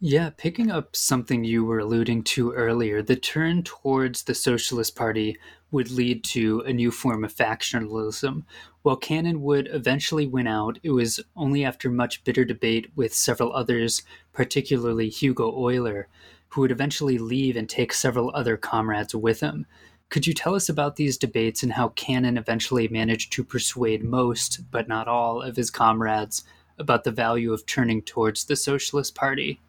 Yeah, 0.01 0.29
picking 0.29 0.71
up 0.71 0.95
something 0.95 1.43
you 1.43 1.65
were 1.65 1.79
alluding 1.79 2.23
to 2.23 2.53
earlier, 2.53 3.01
the 3.01 3.17
turn 3.17 3.63
towards 3.63 4.23
the 4.23 4.33
Socialist 4.33 4.95
Party 4.95 5.37
would 5.71 5.91
lead 5.91 6.23
to 6.25 6.61
a 6.61 6.71
new 6.71 6.89
form 6.89 7.25
of 7.25 7.35
factionalism. 7.35 8.43
While 8.81 8.95
Cannon 8.95 9.41
would 9.41 9.67
eventually 9.69 10.25
win 10.25 10.47
out, 10.47 10.79
it 10.83 10.91
was 10.91 11.19
only 11.35 11.65
after 11.65 11.89
much 11.89 12.23
bitter 12.23 12.45
debate 12.45 12.89
with 12.95 13.13
several 13.13 13.51
others, 13.51 14.03
particularly 14.31 15.09
Hugo 15.09 15.51
Oehler, 15.51 16.05
who 16.47 16.61
would 16.61 16.71
eventually 16.71 17.17
leave 17.17 17.57
and 17.57 17.67
take 17.67 17.91
several 17.91 18.31
other 18.33 18.55
comrades 18.55 19.13
with 19.13 19.41
him. 19.41 19.65
Could 20.07 20.25
you 20.25 20.33
tell 20.33 20.55
us 20.55 20.69
about 20.69 20.95
these 20.95 21.17
debates 21.17 21.61
and 21.61 21.73
how 21.73 21.89
Cannon 21.89 22.37
eventually 22.37 22.87
managed 22.87 23.33
to 23.33 23.43
persuade 23.43 24.03
most, 24.05 24.61
but 24.71 24.87
not 24.87 25.09
all, 25.09 25.41
of 25.41 25.57
his 25.57 25.69
comrades 25.69 26.45
about 26.77 27.03
the 27.03 27.11
value 27.11 27.51
of 27.51 27.65
turning 27.65 28.01
towards 28.01 28.45
the 28.45 28.55
Socialist 28.55 29.13
Party? 29.13 29.59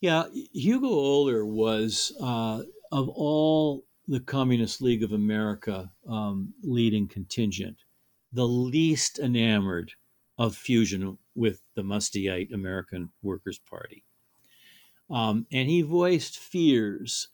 Yeah, 0.00 0.24
Hugo 0.52 0.88
Oehler 0.88 1.44
was, 1.44 2.12
uh, 2.20 2.62
of 2.92 3.08
all 3.08 3.84
the 4.06 4.20
Communist 4.20 4.80
League 4.80 5.02
of 5.02 5.12
America 5.12 5.90
um, 6.08 6.54
leading 6.62 7.08
contingent, 7.08 7.78
the 8.32 8.46
least 8.46 9.18
enamored 9.18 9.92
of 10.38 10.54
fusion 10.54 11.18
with 11.34 11.62
the 11.74 11.82
Musteite 11.82 12.52
American 12.54 13.10
Workers' 13.22 13.58
Party. 13.58 14.04
Um, 15.10 15.46
and 15.50 15.68
he 15.68 15.82
voiced 15.82 16.38
fears 16.38 17.28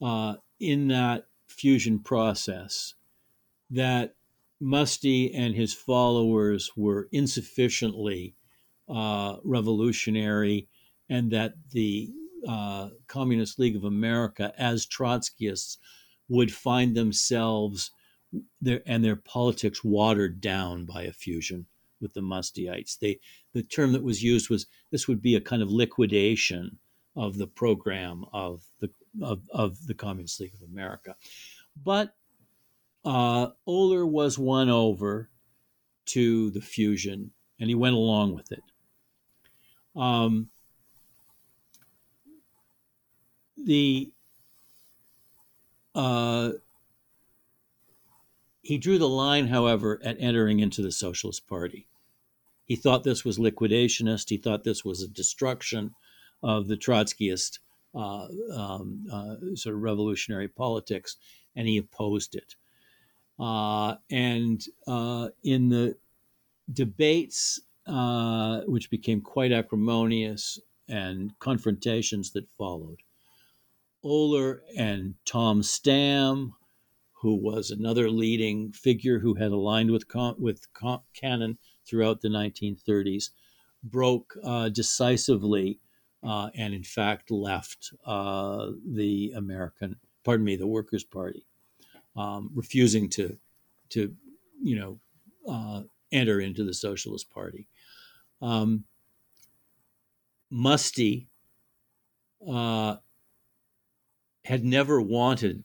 uh, 0.00 0.36
in 0.60 0.88
that 0.88 1.26
fusion 1.48 1.98
process 1.98 2.94
that 3.70 4.14
Muste 4.62 5.32
and 5.34 5.54
his 5.54 5.74
followers 5.74 6.70
were 6.76 7.08
insufficiently 7.10 8.34
uh, 8.88 9.36
revolutionary 9.42 10.68
and 11.10 11.30
that 11.32 11.54
the 11.72 12.08
uh, 12.48 12.88
Communist 13.08 13.58
League 13.58 13.76
of 13.76 13.84
America, 13.84 14.54
as 14.56 14.86
Trotskyists, 14.86 15.76
would 16.28 16.52
find 16.52 16.96
themselves 16.96 17.90
their, 18.62 18.80
and 18.86 19.04
their 19.04 19.16
politics 19.16 19.84
watered 19.84 20.40
down 20.40 20.86
by 20.86 21.02
a 21.02 21.12
fusion 21.12 21.66
with 22.00 22.14
the 22.14 22.20
Musteites. 22.20 22.98
They, 22.98 23.18
the 23.52 23.64
term 23.64 23.92
that 23.92 24.02
was 24.02 24.22
used 24.22 24.48
was 24.48 24.66
this 24.90 25.08
would 25.08 25.20
be 25.20 25.34
a 25.34 25.40
kind 25.40 25.60
of 25.60 25.70
liquidation 25.70 26.78
of 27.16 27.36
the 27.36 27.48
program 27.48 28.24
of 28.32 28.62
the 28.80 28.90
of, 29.20 29.42
of 29.50 29.86
the 29.88 29.94
Communist 29.94 30.40
League 30.40 30.54
of 30.54 30.62
America. 30.62 31.16
But 31.84 32.14
uh, 33.04 33.48
Oehler 33.66 34.08
was 34.08 34.38
won 34.38 34.70
over 34.70 35.28
to 36.06 36.50
the 36.50 36.60
fusion, 36.60 37.32
and 37.58 37.68
he 37.68 37.74
went 37.74 37.96
along 37.96 38.34
with 38.34 38.52
it. 38.52 38.62
Um, 39.96 40.50
the 43.64 44.10
uh, 45.94 46.52
he 48.62 48.78
drew 48.78 48.98
the 48.98 49.08
line, 49.08 49.48
however, 49.48 50.00
at 50.04 50.16
entering 50.20 50.60
into 50.60 50.82
the 50.82 50.92
Socialist 50.92 51.48
Party. 51.48 51.88
He 52.66 52.76
thought 52.76 53.02
this 53.02 53.24
was 53.24 53.38
liquidationist. 53.38 54.28
He 54.28 54.36
thought 54.36 54.62
this 54.62 54.84
was 54.84 55.02
a 55.02 55.08
destruction 55.08 55.94
of 56.42 56.68
the 56.68 56.76
Trotskyist 56.76 57.58
uh, 57.94 58.28
um, 58.54 59.06
uh, 59.12 59.34
sort 59.56 59.74
of 59.74 59.82
revolutionary 59.82 60.46
politics, 60.46 61.16
and 61.56 61.66
he 61.66 61.78
opposed 61.78 62.36
it. 62.36 62.54
Uh, 63.38 63.96
and 64.10 64.64
uh, 64.86 65.30
in 65.42 65.68
the 65.70 65.96
debates, 66.72 67.60
uh, 67.86 68.60
which 68.66 68.90
became 68.90 69.20
quite 69.20 69.50
acrimonious, 69.50 70.60
and 70.88 71.36
confrontations 71.38 72.32
that 72.32 72.48
followed, 72.50 72.98
Oehler 74.04 74.60
and 74.76 75.14
Tom 75.24 75.62
Stamm, 75.62 76.52
who 77.12 77.34
was 77.34 77.70
another 77.70 78.10
leading 78.10 78.72
figure 78.72 79.18
who 79.18 79.34
had 79.34 79.52
aligned 79.52 79.90
with 79.90 80.04
with 80.38 80.66
Cannon 81.14 81.58
throughout 81.86 82.20
the 82.20 82.28
1930s, 82.28 83.30
broke 83.82 84.36
uh, 84.42 84.68
decisively 84.68 85.80
uh, 86.22 86.50
and 86.54 86.74
in 86.74 86.84
fact 86.84 87.30
left 87.30 87.92
uh, 88.06 88.70
the 88.86 89.32
American, 89.36 89.96
pardon 90.24 90.44
me, 90.44 90.56
the 90.56 90.66
Workers' 90.66 91.04
Party, 91.04 91.46
um, 92.16 92.50
refusing 92.54 93.08
to, 93.10 93.36
to, 93.90 94.14
you 94.62 94.76
know, 94.76 95.00
uh, 95.50 95.82
enter 96.12 96.40
into 96.40 96.64
the 96.64 96.74
Socialist 96.74 97.30
Party. 97.30 97.66
Um, 98.42 98.84
Muste 100.52 101.26
uh, 102.48 102.96
had 104.44 104.64
never 104.64 105.00
wanted 105.00 105.64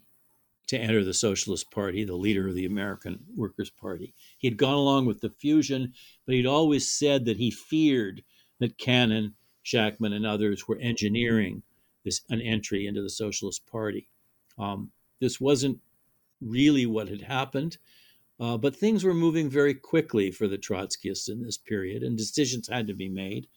to 0.68 0.78
enter 0.78 1.04
the 1.04 1.14
Socialist 1.14 1.70
Party, 1.72 2.04
the 2.04 2.16
leader 2.16 2.48
of 2.48 2.56
the 2.56 2.66
American 2.66 3.20
Workers' 3.36 3.70
Party. 3.70 4.14
He 4.38 4.48
had 4.48 4.58
gone 4.58 4.74
along 4.74 5.06
with 5.06 5.22
the 5.22 5.30
fusion, 5.30 5.94
but 6.26 6.36
he'd 6.36 6.48
always 6.48 6.90
said 6.90 7.26
that 7.26 7.38
he 7.38 7.52
feared 7.52 8.24
that 8.60 8.78
Cannon 8.78 9.36
Shachtman 9.64 10.14
and 10.14 10.26
others 10.26 10.68
were 10.68 10.78
engineering 10.80 11.64
this 12.04 12.22
an 12.30 12.42
entry 12.42 12.86
into 12.86 13.02
the 13.02 13.10
Socialist 13.10 13.66
Party. 13.66 14.08
Um, 14.58 14.92
this 15.20 15.42
wasn't 15.42 15.80
really 16.40 16.86
what 16.86 17.10
had 17.10 17.22
happened, 17.22 17.78
uh, 18.40 18.58
but 18.58 18.76
things 18.76 19.04
were 19.04 19.14
moving 19.14 19.50
very 19.50 19.74
quickly 19.74 20.32
for 20.32 20.48
the 20.48 20.58
Trotskyists 20.58 21.30
in 21.30 21.42
this 21.42 21.58
period, 21.58 22.04
and 22.04 22.18
decisions 22.18 22.68
had 22.68 22.88
to 22.88 22.94
be 22.94 23.10
made. 23.10 23.48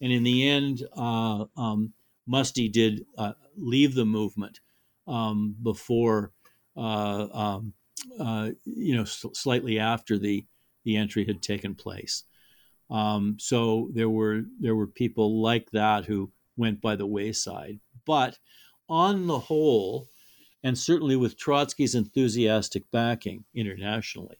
And 0.00 0.12
in 0.12 0.22
the 0.22 0.48
end, 0.48 0.86
uh, 0.96 1.46
um, 1.56 1.92
Muste 2.28 2.70
did 2.70 3.06
uh, 3.18 3.32
leave 3.56 3.94
the 3.94 4.04
movement 4.04 4.60
um, 5.06 5.54
before, 5.62 6.32
uh, 6.76 7.28
um, 7.32 7.72
uh, 8.18 8.50
you 8.64 8.96
know, 8.96 9.04
slightly 9.04 9.78
after 9.78 10.18
the 10.18 10.44
the 10.84 10.96
entry 10.96 11.26
had 11.26 11.42
taken 11.42 11.74
place. 11.74 12.22
Um, 12.90 13.36
so 13.40 13.90
there 13.92 14.10
were 14.10 14.42
there 14.60 14.76
were 14.76 14.86
people 14.86 15.42
like 15.42 15.70
that 15.72 16.04
who 16.04 16.30
went 16.56 16.80
by 16.80 16.96
the 16.96 17.06
wayside. 17.06 17.80
But 18.04 18.38
on 18.88 19.26
the 19.26 19.38
whole, 19.38 20.06
and 20.62 20.78
certainly 20.78 21.16
with 21.16 21.36
Trotsky's 21.36 21.94
enthusiastic 21.94 22.84
backing 22.92 23.44
internationally, 23.54 24.36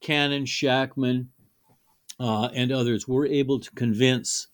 Cannon, 0.00 0.44
Shachtman, 0.44 1.28
uh, 2.18 2.48
and 2.54 2.72
others 2.72 3.06
were 3.06 3.26
able 3.26 3.60
to 3.60 3.70
convince 3.72 4.48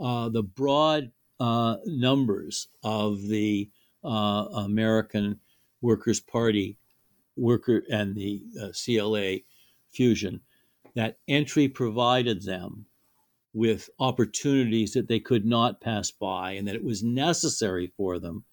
uh, 0.00 0.28
the 0.28 0.42
broad 0.42 1.12
uh, 1.38 1.76
numbers 1.86 2.68
of 2.82 3.22
the 3.28 3.68
uh, 4.04 4.46
American 4.54 5.40
Workers' 5.80 6.20
Party 6.20 6.78
worker 7.36 7.82
and 7.90 8.14
the 8.14 8.42
uh, 8.60 8.68
CLA 8.72 9.38
fusion 9.90 10.40
that 10.94 11.18
entry 11.28 11.68
provided 11.68 12.42
them 12.42 12.86
with 13.54 13.90
opportunities 13.98 14.92
that 14.92 15.08
they 15.08 15.20
could 15.20 15.44
not 15.44 15.80
pass 15.80 16.10
by, 16.10 16.52
and 16.52 16.66
that 16.66 16.74
it 16.74 16.84
was 16.84 17.02
necessary 17.02 17.92
for 17.96 18.18
them 18.18 18.44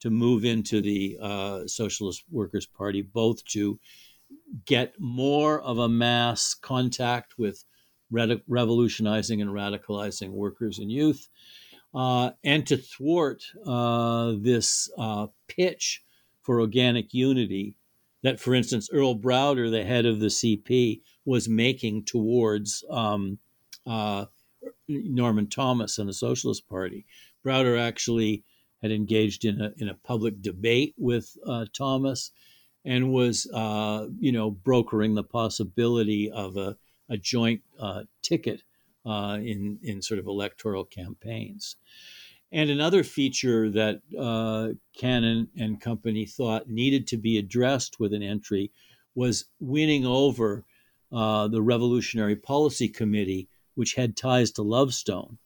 to 0.00 0.10
move 0.10 0.44
into 0.44 0.80
the 0.80 1.16
uh, 1.20 1.66
Socialist 1.66 2.24
Workers' 2.30 2.66
Party, 2.66 3.02
both 3.02 3.44
to 3.46 3.78
get 4.64 4.94
more 4.98 5.60
of 5.60 5.78
a 5.78 5.88
mass 5.88 6.54
contact 6.54 7.38
with 7.38 7.64
revolutionizing 8.10 9.40
and 9.40 9.50
radicalizing 9.50 10.30
workers 10.30 10.78
and 10.78 10.90
youth, 10.90 11.28
and 11.94 12.66
to 12.66 12.76
thwart 12.76 13.44
uh, 13.66 14.34
this 14.38 14.90
uh, 14.96 15.26
pitch 15.48 16.02
for 16.42 16.60
organic 16.60 17.12
unity 17.14 17.74
that, 18.22 18.38
for 18.38 18.54
instance, 18.54 18.88
Earl 18.92 19.16
Browder, 19.16 19.70
the 19.70 19.84
head 19.84 20.06
of 20.06 20.20
the 20.20 20.26
CP, 20.26 21.00
was 21.24 21.48
making 21.48 22.04
towards 22.04 22.84
um, 22.88 23.38
uh, 23.86 24.26
Norman 24.88 25.48
Thomas 25.48 25.98
and 25.98 26.08
the 26.08 26.14
Socialist 26.14 26.68
Party. 26.68 27.04
Browder 27.44 27.78
actually 27.78 28.44
had 28.80 28.92
engaged 28.92 29.44
in 29.44 29.60
a 29.60 29.72
in 29.78 29.88
a 29.88 29.94
public 29.94 30.40
debate 30.40 30.94
with 30.96 31.36
uh, 31.46 31.66
Thomas, 31.72 32.30
and 32.84 33.12
was 33.12 33.48
uh, 33.52 34.06
you 34.18 34.32
know 34.32 34.50
brokering 34.50 35.14
the 35.14 35.24
possibility 35.24 36.30
of 36.30 36.56
a 36.56 36.76
a 37.08 37.16
joint 37.16 37.62
uh, 37.78 38.02
ticket 38.22 38.62
uh, 39.04 39.38
in 39.40 39.78
in 39.82 40.02
sort 40.02 40.20
of 40.20 40.26
electoral 40.26 40.84
campaigns. 40.84 41.76
And 42.52 42.68
another 42.68 43.02
feature 43.02 43.70
that 43.70 44.02
uh, 44.18 44.74
Cannon 44.94 45.48
and 45.56 45.80
company 45.80 46.26
thought 46.26 46.68
needed 46.68 47.06
to 47.08 47.16
be 47.16 47.38
addressed 47.38 47.98
with 47.98 48.12
an 48.12 48.22
entry 48.22 48.70
was 49.14 49.46
winning 49.58 50.04
over 50.04 50.64
uh, 51.10 51.48
the 51.48 51.62
Revolutionary 51.62 52.36
Policy 52.36 52.88
Committee, 52.88 53.48
which 53.74 53.94
had 53.94 54.16
ties 54.16 54.50
to 54.52 54.62
Lovestone, 54.62 55.38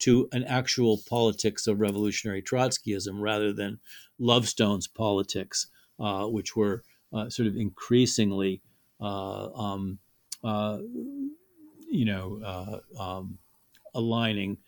to 0.00 0.28
an 0.32 0.44
actual 0.44 1.00
politics 1.08 1.66
of 1.66 1.80
revolutionary 1.80 2.42
Trotskyism 2.42 3.20
rather 3.20 3.52
than 3.52 3.78
Lovestone's 4.18 4.86
politics, 4.86 5.66
uh, 5.98 6.26
which 6.26 6.56
were 6.56 6.82
uh, 7.12 7.28
sort 7.28 7.48
of 7.48 7.56
increasingly, 7.56 8.60
uh, 9.00 9.50
um, 9.52 9.98
uh, 10.44 10.78
you 11.90 12.04
know, 12.04 12.40
uh, 12.44 13.02
um, 13.02 13.38
aligning 13.94 14.58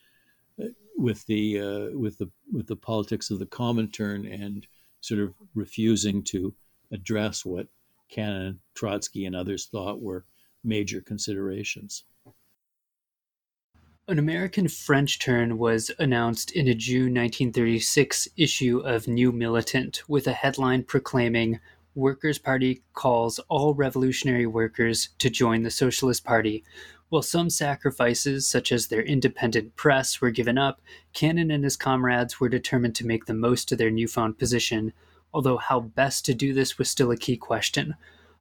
uh, 0.60 0.66
with 0.96 1.24
the 1.26 1.60
uh, 1.60 1.98
with 1.98 2.18
the 2.18 2.30
with 2.52 2.66
the 2.66 2.76
politics 2.76 3.30
of 3.30 3.38
the 3.38 3.46
Comintern 3.46 4.26
and 4.32 4.66
sort 5.00 5.20
of 5.20 5.34
refusing 5.54 6.22
to 6.22 6.54
address 6.92 7.44
what 7.44 7.68
Cannon, 8.08 8.60
Trotsky, 8.74 9.24
and 9.24 9.36
others 9.36 9.66
thought 9.66 10.02
were 10.02 10.24
major 10.64 11.00
considerations. 11.00 12.04
An 14.08 14.18
American 14.18 14.66
French 14.66 15.20
turn 15.20 15.56
was 15.56 15.92
announced 16.00 16.50
in 16.50 16.66
a 16.66 16.74
June 16.74 17.14
1936 17.14 18.26
issue 18.36 18.78
of 18.80 19.06
New 19.06 19.30
Militant 19.30 20.02
with 20.08 20.26
a 20.26 20.32
headline 20.32 20.82
proclaiming 20.82 21.60
Workers' 21.94 22.38
Party 22.38 22.82
calls 22.92 23.38
all 23.48 23.74
revolutionary 23.74 24.46
workers 24.46 25.10
to 25.18 25.30
join 25.30 25.62
the 25.62 25.70
Socialist 25.70 26.24
Party. 26.24 26.64
While 27.10 27.22
some 27.22 27.50
sacrifices, 27.50 28.46
such 28.46 28.70
as 28.70 28.86
their 28.86 29.02
independent 29.02 29.74
press, 29.74 30.20
were 30.20 30.30
given 30.30 30.56
up, 30.56 30.80
Cannon 31.12 31.50
and 31.50 31.64
his 31.64 31.76
comrades 31.76 32.38
were 32.38 32.48
determined 32.48 32.94
to 32.94 33.06
make 33.06 33.26
the 33.26 33.34
most 33.34 33.72
of 33.72 33.78
their 33.78 33.90
newfound 33.90 34.38
position, 34.38 34.92
although 35.34 35.56
how 35.56 35.80
best 35.80 36.24
to 36.26 36.34
do 36.34 36.54
this 36.54 36.78
was 36.78 36.88
still 36.88 37.10
a 37.10 37.16
key 37.16 37.36
question. 37.36 37.96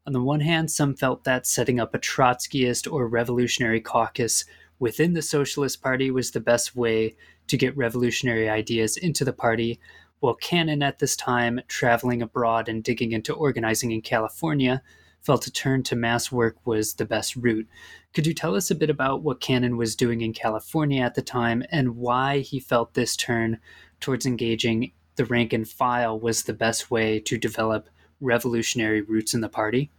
On 0.06 0.14
the 0.14 0.22
one 0.22 0.42
hand, 0.42 0.70
some 0.70 0.96
felt 0.96 1.24
that 1.24 1.48
setting 1.48 1.80
up 1.80 1.96
a 1.96 2.00
Trotskyist 2.00 2.92
or 2.92 3.08
revolutionary 3.08 3.82
caucus 3.82 4.46
within 4.78 5.14
the 5.14 5.24
Socialist 5.24 5.82
Party 5.82 6.12
was 6.12 6.30
the 6.30 6.40
best 6.40 6.76
way 6.76 7.16
to 7.48 7.58
get 7.58 7.76
revolutionary 7.76 8.48
ideas 8.48 8.98
into 8.98 9.26
the 9.26 9.34
party, 9.34 9.80
while 10.20 10.36
Cannon 10.36 10.84
at 10.84 11.00
this 11.00 11.16
time, 11.16 11.60
traveling 11.68 12.22
abroad 12.22 12.70
and 12.70 12.84
digging 12.84 13.14
into 13.14 13.34
organizing 13.34 13.92
in 13.92 14.02
California, 14.04 14.84
felt 15.30 15.54
turn 15.54 15.84
to 15.84 15.96
mass 15.96 16.32
work 16.32 16.56
was 16.66 16.96
the 16.96 17.06
best 17.06 17.36
route. 17.36 17.68
Could 18.16 18.26
you 18.26 18.34
tell 18.34 18.56
us 18.56 18.72
a 18.72 18.76
bit 18.76 18.90
about 18.90 19.22
what 19.22 19.40
Cannon 19.40 19.78
was 19.78 19.96
doing 19.96 20.22
in 20.22 20.34
California 20.34 21.04
at 21.04 21.14
the 21.14 21.22
time 21.22 21.64
and 21.70 21.98
why 21.98 22.40
he 22.40 22.60
felt 22.60 22.96
this 22.96 23.16
turn 23.16 23.60
towards 24.00 24.26
engaging 24.26 24.92
the 25.18 25.26
rank 25.26 25.54
and 25.54 25.70
file 25.70 26.20
was 26.20 26.42
the 26.42 26.54
best 26.54 26.90
way 26.90 27.20
to 27.20 27.38
develop 27.38 27.90
revolutionary 28.20 29.02
roots 29.02 29.36
in 29.36 29.42
the 29.42 29.50
party? 29.50 29.92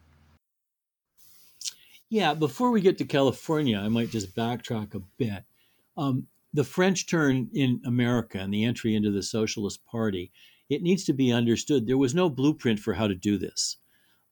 Yeah, 2.09 2.35
before 2.35 2.73
we 2.73 2.81
get 2.81 2.99
to 2.99 3.05
California, 3.05 3.79
I 3.79 3.87
might 3.87 4.11
just 4.11 4.35
backtrack 4.35 4.97
a 4.97 5.03
bit. 5.17 5.45
Um, 5.97 6.27
the 6.53 6.65
French 6.65 7.09
turn 7.09 7.51
in 7.55 7.81
America 7.87 8.39
and 8.39 8.53
the 8.53 8.65
entry 8.65 8.97
into 8.97 9.13
the 9.13 9.23
Socialist 9.23 9.87
Party, 9.87 10.33
it 10.69 10.83
needs 10.83 11.05
to 11.05 11.13
be 11.13 11.31
understood 11.31 11.87
there 11.87 11.97
was 11.97 12.17
no 12.17 12.29
blueprint 12.29 12.81
for 12.81 12.95
how 12.95 13.07
to 13.07 13.15
do 13.15 13.39
this. 13.39 13.77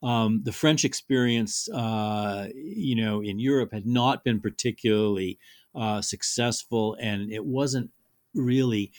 Um, 0.03 0.43
the 0.45 0.53
French 0.53 0.85
experience, 0.85 1.69
uh, 1.71 2.49
you 2.55 2.95
know, 2.95 3.21
in 3.21 3.39
Europe 3.39 3.73
had 3.73 3.87
not 3.87 4.23
been 4.25 4.41
particularly 4.41 5.39
uh, 5.75 6.01
successful, 6.01 6.97
and 7.01 7.33
it 7.33 7.45
wasn't 7.45 7.91
really 8.35 8.93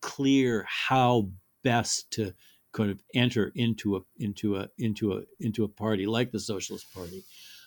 clear 0.00 0.66
how 0.68 1.28
best 1.62 2.10
to 2.12 2.32
kind 2.72 2.90
of 2.90 3.02
enter 3.14 3.52
into 3.54 3.96
a 3.96 4.00
into 4.18 4.56
a 4.56 4.68
into 4.78 5.14
a 5.14 5.22
into 5.40 5.64
a 5.64 5.68
party 5.68 6.06
like 6.06 6.30
the 6.30 6.40
Socialist 6.40 6.92
Party, 6.94 7.24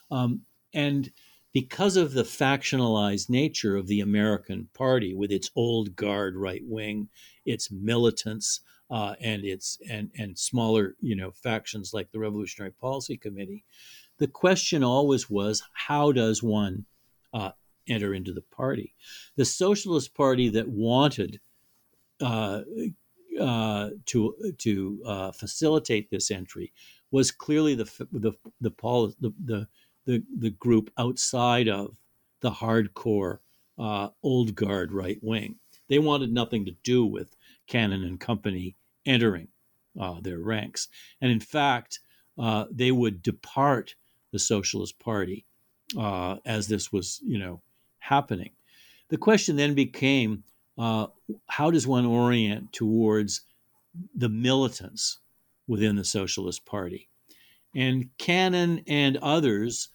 um, 0.09 0.41
and 0.73 1.11
because 1.51 1.97
of 1.97 2.13
the 2.13 2.23
factionalized 2.23 3.29
nature 3.29 3.75
of 3.75 3.87
the 3.87 4.01
American 4.01 4.69
Party, 4.73 5.13
with 5.13 5.31
its 5.31 5.49
old 5.55 5.95
guard 5.95 6.35
right 6.35 6.61
wing, 6.63 7.09
its 7.45 7.71
militants, 7.71 8.61
uh, 8.89 9.15
and 9.21 9.45
its 9.45 9.77
and 9.89 10.09
and 10.17 10.37
smaller 10.37 10.95
you 10.99 11.15
know 11.15 11.31
factions 11.31 11.93
like 11.93 12.11
the 12.11 12.19
Revolutionary 12.19 12.71
Policy 12.71 13.17
Committee, 13.17 13.63
the 14.17 14.27
question 14.27 14.83
always 14.83 15.29
was 15.29 15.63
how 15.73 16.11
does 16.11 16.41
one 16.41 16.85
uh, 17.33 17.51
enter 17.87 18.13
into 18.13 18.33
the 18.33 18.41
party? 18.41 18.95
The 19.35 19.45
Socialist 19.45 20.13
Party 20.15 20.49
that 20.49 20.67
wanted 20.67 21.39
uh, 22.21 22.61
uh 23.39 23.89
to 24.05 24.53
to 24.57 25.01
uh, 25.05 25.31
facilitate 25.31 26.09
this 26.09 26.31
entry 26.31 26.73
was 27.11 27.31
clearly 27.31 27.75
the 27.75 27.85
the 28.11 28.33
the, 28.61 28.71
the, 29.19 29.33
the, 29.39 29.67
the, 30.05 30.23
the 30.37 30.49
group 30.49 30.91
outside 30.97 31.69
of 31.69 31.97
the 32.41 32.51
hardcore 32.51 33.39
uh, 33.77 34.09
old 34.23 34.55
guard 34.55 34.91
right 34.91 35.19
wing. 35.21 35.55
They 35.87 35.99
wanted 35.99 36.31
nothing 36.31 36.65
to 36.65 36.75
do 36.83 37.05
with 37.05 37.35
Cannon 37.69 38.03
and 38.03 38.19
Company 38.19 38.75
entering 39.05 39.47
uh, 39.99 40.19
their 40.21 40.39
ranks. 40.39 40.89
And 41.21 41.31
in 41.31 41.39
fact, 41.39 41.99
uh, 42.37 42.65
they 42.69 42.91
would 42.91 43.23
depart 43.23 43.95
the 44.31 44.39
Socialist 44.39 44.99
Party 44.99 45.45
uh, 45.97 46.37
as 46.45 46.67
this 46.67 46.91
was, 46.91 47.21
you 47.23 47.37
know, 47.37 47.61
happening. 47.99 48.51
The 49.09 49.17
question 49.17 49.55
then 49.55 49.73
became, 49.73 50.43
uh, 50.77 51.07
how 51.47 51.71
does 51.71 51.87
one 51.87 52.05
orient 52.05 52.73
towards 52.73 53.41
the 54.15 54.29
militants 54.29 55.19
within 55.67 55.95
the 55.95 56.03
Socialist 56.03 56.65
Party? 56.65 57.09
And 57.75 58.09
Cannon 58.17 58.83
and 58.87 59.17
others 59.17 59.89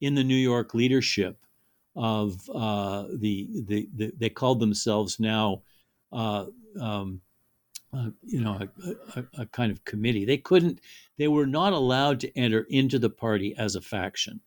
in 0.00 0.14
the 0.14 0.24
New 0.24 0.36
York 0.36 0.74
leadership 0.74 1.36
of 1.96 2.48
uh, 2.54 3.06
the, 3.12 3.48
the, 3.66 3.88
the, 3.94 4.12
they 4.16 4.30
called 4.30 4.60
themselves 4.60 5.20
now 5.20 5.62
uh, 6.12 6.46
um, 6.80 7.20
uh, 7.92 8.10
you 8.24 8.40
know, 8.40 8.68
a, 8.84 9.18
a, 9.18 9.24
a, 9.42 9.46
kind 9.46 9.72
of 9.72 9.84
committee. 9.84 10.24
They 10.24 10.36
couldn't, 10.36 10.80
they 11.18 11.26
were 11.26 11.46
not 11.46 11.72
allowed 11.72 12.20
to 12.20 12.38
enter 12.38 12.66
into 12.70 12.98
the 12.98 13.10
party 13.10 13.54
as 13.58 13.74
a 13.74 13.80
faction. 13.80 14.40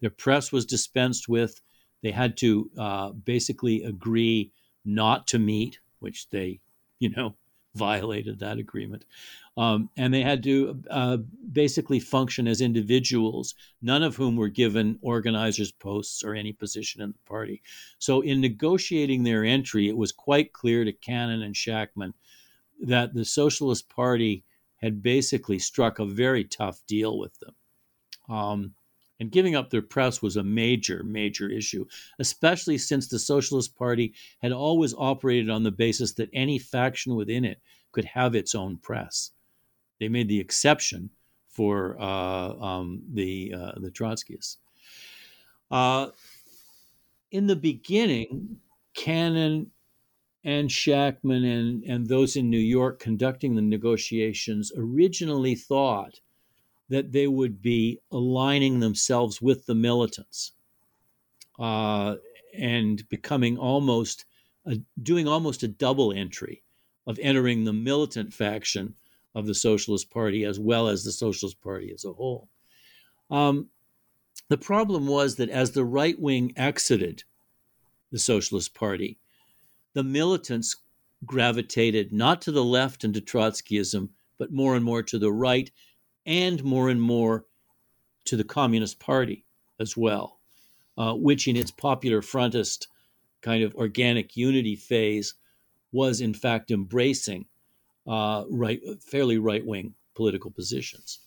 Their 0.00 0.10
press 0.10 0.52
was 0.52 0.64
dispensed 0.64 1.28
with. 1.28 1.60
They 2.02 2.12
had 2.12 2.36
to 2.38 2.70
uh, 2.78 3.10
basically 3.10 3.82
agree 3.82 4.52
not 4.84 5.26
to 5.28 5.38
meet, 5.38 5.80
which 5.98 6.30
they, 6.30 6.60
you 6.98 7.10
know, 7.10 7.34
violated 7.74 8.38
that 8.38 8.58
agreement. 8.58 9.04
Um, 9.56 9.90
and 9.96 10.14
they 10.14 10.22
had 10.22 10.42
to 10.44 10.82
uh, 10.88 11.16
basically 11.50 11.98
function 11.98 12.46
as 12.46 12.60
individuals, 12.60 13.56
none 13.82 14.04
of 14.04 14.14
whom 14.14 14.36
were 14.36 14.48
given 14.48 14.98
organizers' 15.02 15.72
posts 15.72 16.22
or 16.22 16.34
any 16.34 16.52
position 16.52 17.02
in 17.02 17.10
the 17.10 17.28
party. 17.28 17.60
So, 17.98 18.20
in 18.20 18.40
negotiating 18.40 19.24
their 19.24 19.44
entry, 19.44 19.88
it 19.88 19.96
was 19.96 20.12
quite 20.12 20.52
clear 20.52 20.84
to 20.84 20.92
Cannon 20.92 21.42
and 21.42 21.56
Shachtman 21.56 22.12
that 22.82 23.14
the 23.14 23.24
Socialist 23.24 23.88
Party 23.88 24.44
had 24.76 25.02
basically 25.02 25.58
struck 25.58 25.98
a 25.98 26.04
very 26.04 26.44
tough 26.44 26.80
deal 26.86 27.18
with 27.18 27.36
them. 27.40 27.54
Um, 28.28 28.74
and 29.20 29.32
giving 29.32 29.54
up 29.54 29.70
their 29.70 29.82
press 29.82 30.22
was 30.22 30.36
a 30.36 30.42
major, 30.42 31.02
major 31.02 31.48
issue, 31.48 31.84
especially 32.18 32.78
since 32.78 33.08
the 33.08 33.18
Socialist 33.18 33.76
Party 33.76 34.14
had 34.40 34.52
always 34.52 34.94
operated 34.96 35.50
on 35.50 35.62
the 35.62 35.70
basis 35.70 36.12
that 36.14 36.30
any 36.32 36.58
faction 36.58 37.14
within 37.14 37.44
it 37.44 37.60
could 37.92 38.04
have 38.04 38.34
its 38.34 38.54
own 38.54 38.76
press. 38.76 39.32
They 39.98 40.08
made 40.08 40.28
the 40.28 40.40
exception 40.40 41.10
for 41.48 42.00
uh, 42.00 42.54
um, 42.54 43.02
the 43.12 43.52
uh, 43.56 43.72
the 43.80 43.90
Trotskyists. 43.90 44.58
Uh, 45.70 46.10
in 47.30 47.46
the 47.46 47.56
beginning, 47.56 48.58
Cannon 48.94 49.70
and 50.44 50.68
Shachtman 50.68 51.44
and, 51.44 51.82
and 51.84 52.06
those 52.06 52.36
in 52.36 52.48
New 52.48 52.58
York 52.58 53.00
conducting 53.00 53.54
the 53.54 53.62
negotiations 53.62 54.72
originally 54.76 55.54
thought 55.54 56.20
that 56.88 57.12
they 57.12 57.26
would 57.26 57.60
be 57.60 58.00
aligning 58.10 58.80
themselves 58.80 59.42
with 59.42 59.66
the 59.66 59.74
militants 59.74 60.52
uh, 61.58 62.16
and 62.56 63.08
becoming 63.08 63.58
almost 63.58 64.24
a, 64.66 64.80
doing 65.02 65.28
almost 65.28 65.62
a 65.62 65.68
double 65.68 66.12
entry 66.12 66.62
of 67.06 67.18
entering 67.20 67.64
the 67.64 67.72
militant 67.72 68.32
faction 68.32 68.94
of 69.34 69.46
the 69.46 69.54
Socialist 69.54 70.10
Party 70.10 70.44
as 70.44 70.58
well 70.58 70.88
as 70.88 71.04
the 71.04 71.12
Socialist 71.12 71.60
Party 71.60 71.92
as 71.92 72.04
a 72.04 72.12
whole. 72.12 72.48
Um, 73.30 73.68
the 74.48 74.58
problem 74.58 75.06
was 75.06 75.36
that 75.36 75.50
as 75.50 75.72
the 75.72 75.84
right 75.84 76.18
wing 76.18 76.52
exited 76.56 77.24
the 78.10 78.18
Socialist 78.18 78.74
Party, 78.74 79.18
the 79.92 80.02
militants 80.02 80.76
gravitated 81.26 82.12
not 82.12 82.40
to 82.42 82.52
the 82.52 82.64
left 82.64 83.04
and 83.04 83.12
to 83.14 83.20
Trotskyism, 83.20 84.08
but 84.38 84.52
more 84.52 84.76
and 84.76 84.84
more 84.84 85.02
to 85.02 85.18
the 85.18 85.32
right 85.32 85.70
and 86.28 86.62
more 86.62 86.90
and 86.90 87.00
more 87.00 87.46
to 88.26 88.36
the 88.36 88.44
Communist 88.44 89.00
Party 89.00 89.46
as 89.80 89.96
well, 89.96 90.38
uh, 90.98 91.14
which 91.14 91.48
in 91.48 91.56
its 91.56 91.70
popular 91.70 92.20
frontist 92.20 92.86
kind 93.40 93.64
of 93.64 93.74
organic 93.74 94.36
unity 94.36 94.76
phase 94.76 95.34
was 95.90 96.20
in 96.20 96.34
fact 96.34 96.70
embracing 96.70 97.46
uh, 98.06 98.44
right, 98.50 98.80
fairly 99.00 99.38
right 99.38 99.64
wing 99.64 99.94
political 100.14 100.50
positions 100.50 101.20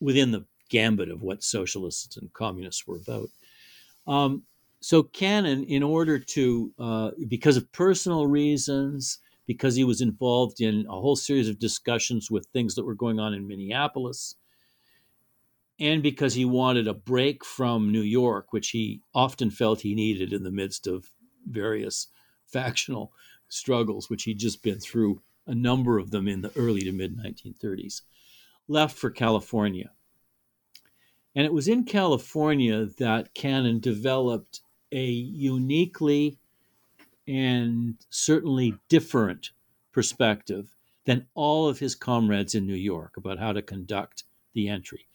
within 0.00 0.30
the 0.30 0.46
gambit 0.70 1.10
of 1.10 1.22
what 1.22 1.42
socialists 1.42 2.16
and 2.16 2.32
communists 2.32 2.86
were 2.86 2.96
about. 2.96 3.28
Um, 4.06 4.44
so 4.80 5.02
Cannon, 5.02 5.64
in 5.64 5.82
order 5.82 6.18
to, 6.18 6.72
uh, 6.78 7.10
because 7.28 7.56
of 7.56 7.70
personal 7.72 8.26
reasons, 8.26 9.18
because 9.46 9.76
he 9.76 9.84
was 9.84 10.00
involved 10.00 10.60
in 10.60 10.86
a 10.88 11.00
whole 11.00 11.16
series 11.16 11.48
of 11.48 11.58
discussions 11.58 12.30
with 12.30 12.46
things 12.46 12.74
that 12.74 12.84
were 12.84 12.94
going 12.94 13.20
on 13.20 13.32
in 13.32 13.46
Minneapolis, 13.46 14.36
and 15.78 16.02
because 16.02 16.34
he 16.34 16.44
wanted 16.44 16.88
a 16.88 16.94
break 16.94 17.44
from 17.44 17.92
New 17.92 18.02
York, 18.02 18.52
which 18.52 18.70
he 18.70 19.02
often 19.14 19.50
felt 19.50 19.82
he 19.82 19.94
needed 19.94 20.32
in 20.32 20.42
the 20.42 20.50
midst 20.50 20.86
of 20.86 21.10
various 21.46 22.08
factional 22.46 23.12
struggles, 23.48 24.08
which 24.08 24.24
he'd 24.24 24.38
just 24.38 24.62
been 24.62 24.80
through 24.80 25.20
a 25.46 25.54
number 25.54 25.98
of 25.98 26.10
them 26.10 26.26
in 26.26 26.40
the 26.40 26.52
early 26.56 26.80
to 26.80 26.92
mid 26.92 27.16
1930s, 27.16 28.02
left 28.68 28.96
for 28.96 29.10
California. 29.10 29.90
And 31.34 31.44
it 31.44 31.52
was 31.52 31.68
in 31.68 31.84
California 31.84 32.86
that 32.98 33.34
Cannon 33.34 33.78
developed 33.78 34.62
a 34.90 35.04
uniquely 35.04 36.38
and 37.28 37.96
certainly 38.10 38.74
different 38.88 39.50
perspective 39.92 40.74
than 41.04 41.26
all 41.34 41.68
of 41.68 41.78
his 41.78 41.94
comrades 41.94 42.54
in 42.54 42.66
New 42.66 42.74
York 42.74 43.16
about 43.16 43.38
how 43.38 43.52
to 43.52 43.62
conduct 43.62 44.24
the 44.54 44.68
entry. 44.68 45.06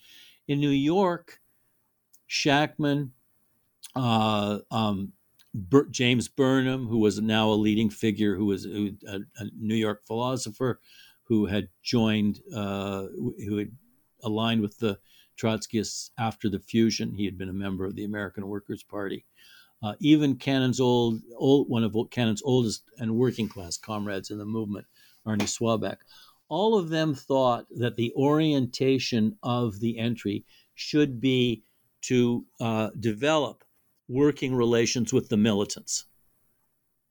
In 0.48 0.60
New 0.60 0.70
York, 0.70 1.40
Shachtman, 2.30 3.10
uh, 3.96 4.60
um, 4.72 5.14
Ber- 5.54 5.90
James 5.90 6.28
Burnham, 6.28 6.88
who 6.88 7.00
was 7.00 7.20
now 7.20 7.50
a 7.50 7.54
leading 7.54 7.90
figure, 7.90 8.36
who 8.36 8.46
was 8.46 8.66
a, 8.66 8.94
a 9.08 9.46
New 9.58 9.76
York 9.76 10.06
philosopher, 10.06 10.80
who 11.24 11.46
had 11.46 11.68
joined, 11.84 12.40
uh, 12.56 13.04
who 13.46 13.58
had 13.58 13.72
aligned 14.24 14.62
with 14.62 14.78
the 14.80 14.98
Trotskyists 15.38 16.12
after 16.18 16.50
the 16.50 16.60
fusion. 16.60 17.16
He 17.16 17.26
had 17.26 17.38
been 17.38 17.50
a 17.50 17.54
member 17.54 17.86
of 17.86 17.96
the 17.96 18.06
American 18.06 18.48
Workers' 18.48 18.84
Party. 18.84 19.26
Uh, 19.84 19.94
even 20.00 20.36
Cannon's 20.36 20.80
old, 20.80 21.22
old, 21.36 21.68
one 21.70 21.84
of 21.84 21.96
Cannon's 22.12 22.44
oldest 22.44 22.84
and 23.00 23.16
working 23.16 23.50
class 23.50 23.78
comrades 23.78 24.30
in 24.30 24.38
the 24.38 24.46
movement, 24.46 24.86
Arne 25.26 25.40
Swabeck, 25.40 25.98
all 26.50 26.78
of 26.78 26.90
them 26.90 27.16
thought 27.16 27.66
that 27.78 27.96
the 27.96 28.14
orientation 28.16 29.38
of 29.42 29.80
the 29.80 29.98
entry 29.98 30.46
should 30.76 31.20
be 31.20 31.64
to 32.02 32.46
uh, 32.60 32.90
develop 33.00 33.64
working 34.08 34.54
relations 34.54 35.14
with 35.14 35.30
the 35.30 35.38
militants, 35.38 36.06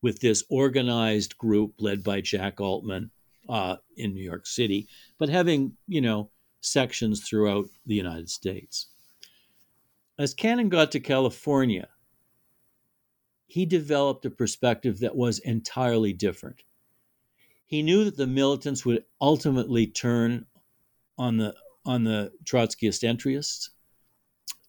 with 0.03 0.21
this 0.21 0.45
organized 0.51 1.39
group 1.39 1.75
led 1.79 2.05
by 2.05 2.21
Jack 2.21 2.61
Altman 2.61 3.11
uh, 3.49 3.77
in 3.97 4.15
New 4.15 4.23
York 4.23 4.47
City, 4.47 4.87
but 5.19 5.29
having, 5.29 5.73
you 5.89 6.01
know, 6.01 6.31
sections 6.61 7.27
throughout 7.27 7.67
the 7.87 7.95
United 7.95 8.29
States. 8.29 8.89
As 10.19 10.35
Cannon 10.35 10.69
got 10.69 10.93
to 10.93 11.01
California, 11.01 11.89
he 13.51 13.67
developed 13.67 14.25
a 14.25 14.31
perspective 14.31 15.01
that 15.01 15.17
was 15.17 15.41
entirely 15.41 16.13
different. 16.13 16.63
He 17.67 17.83
knew 17.83 18.05
that 18.05 18.17
the 18.17 18.29
militants 18.29 18.87
would 18.87 19.05
ultimately 19.21 19.89
turn 19.89 20.47
on 21.19 21.37
the 21.37 21.57
on 21.85 22.05
the 22.05 22.31
Trotskyist 22.45 23.03
entryists. 23.03 23.71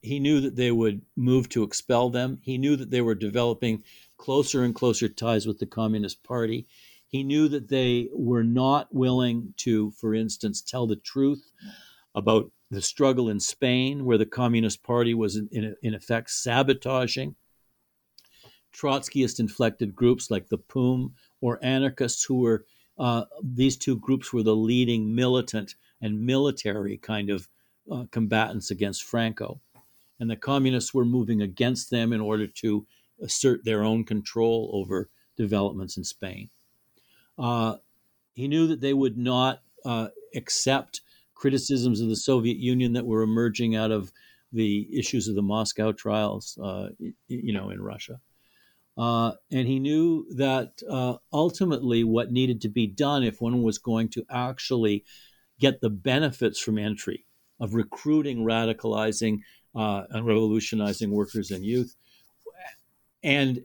He 0.01 0.19
knew 0.19 0.41
that 0.41 0.55
they 0.55 0.71
would 0.71 1.03
move 1.15 1.47
to 1.49 1.61
expel 1.61 2.09
them. 2.09 2.39
He 2.41 2.57
knew 2.57 2.75
that 2.75 2.89
they 2.89 3.01
were 3.01 3.13
developing 3.13 3.83
closer 4.17 4.63
and 4.63 4.73
closer 4.73 5.07
ties 5.07 5.45
with 5.45 5.59
the 5.59 5.67
Communist 5.67 6.23
Party. 6.23 6.65
He 7.05 7.23
knew 7.23 7.47
that 7.49 7.69
they 7.69 8.09
were 8.11 8.43
not 8.43 8.91
willing 8.91 9.53
to, 9.57 9.91
for 9.91 10.15
instance, 10.15 10.59
tell 10.59 10.87
the 10.87 10.95
truth 10.95 11.51
about 12.15 12.51
the 12.71 12.81
struggle 12.81 13.29
in 13.29 13.39
Spain, 13.39 14.05
where 14.05 14.17
the 14.17 14.25
Communist 14.25 14.81
Party 14.81 15.13
was 15.13 15.35
in, 15.35 15.49
in, 15.51 15.75
in 15.83 15.93
effect 15.93 16.31
sabotaging 16.31 17.35
Trotskyist 18.73 19.39
inflected 19.39 19.95
groups 19.95 20.31
like 20.31 20.47
the 20.47 20.57
POUM 20.57 21.13
or 21.41 21.59
anarchists 21.61 22.23
who 22.23 22.39
were, 22.39 22.65
uh, 22.97 23.25
these 23.43 23.77
two 23.77 23.97
groups 23.97 24.31
were 24.31 24.43
the 24.43 24.55
leading 24.55 25.13
militant 25.13 25.75
and 26.01 26.25
military 26.25 26.97
kind 26.97 27.29
of 27.29 27.47
uh, 27.91 28.05
combatants 28.11 28.71
against 28.71 29.03
Franco. 29.03 29.59
And 30.19 30.29
the 30.29 30.35
communists 30.35 30.93
were 30.93 31.05
moving 31.05 31.41
against 31.41 31.89
them 31.89 32.13
in 32.13 32.21
order 32.21 32.47
to 32.47 32.85
assert 33.21 33.65
their 33.65 33.83
own 33.83 34.03
control 34.03 34.69
over 34.73 35.09
developments 35.35 35.97
in 35.97 36.03
Spain. 36.03 36.49
Uh, 37.37 37.77
he 38.33 38.47
knew 38.47 38.67
that 38.67 38.81
they 38.81 38.93
would 38.93 39.17
not 39.17 39.61
uh, 39.83 40.07
accept 40.35 41.01
criticisms 41.33 42.01
of 42.01 42.09
the 42.09 42.15
Soviet 42.15 42.57
Union 42.57 42.93
that 42.93 43.05
were 43.05 43.23
emerging 43.23 43.75
out 43.75 43.91
of 43.91 44.11
the 44.53 44.87
issues 44.91 45.27
of 45.27 45.35
the 45.35 45.41
Moscow 45.41 45.91
trials, 45.91 46.57
uh, 46.61 46.89
you 47.27 47.53
know, 47.53 47.69
in 47.69 47.81
Russia. 47.81 48.19
Uh, 49.01 49.31
and 49.51 49.67
he 49.67 49.79
knew 49.79 50.27
that 50.35 50.73
uh, 50.87 51.15
ultimately 51.33 52.03
what 52.03 52.31
needed 52.31 52.61
to 52.61 52.69
be 52.69 52.85
done 52.85 53.23
if 53.23 53.41
one 53.41 53.63
was 53.63 53.79
going 53.79 54.07
to 54.07 54.23
actually 54.29 55.03
get 55.59 55.81
the 55.81 55.89
benefits 55.89 56.59
from 56.59 56.77
entry 56.77 57.25
of 57.59 57.73
recruiting, 57.73 58.45
radicalizing, 58.45 59.39
uh, 59.73 60.03
and 60.11 60.27
revolutionizing 60.27 61.09
workers 61.09 61.49
and 61.49 61.65
youth, 61.65 61.95
and 63.23 63.63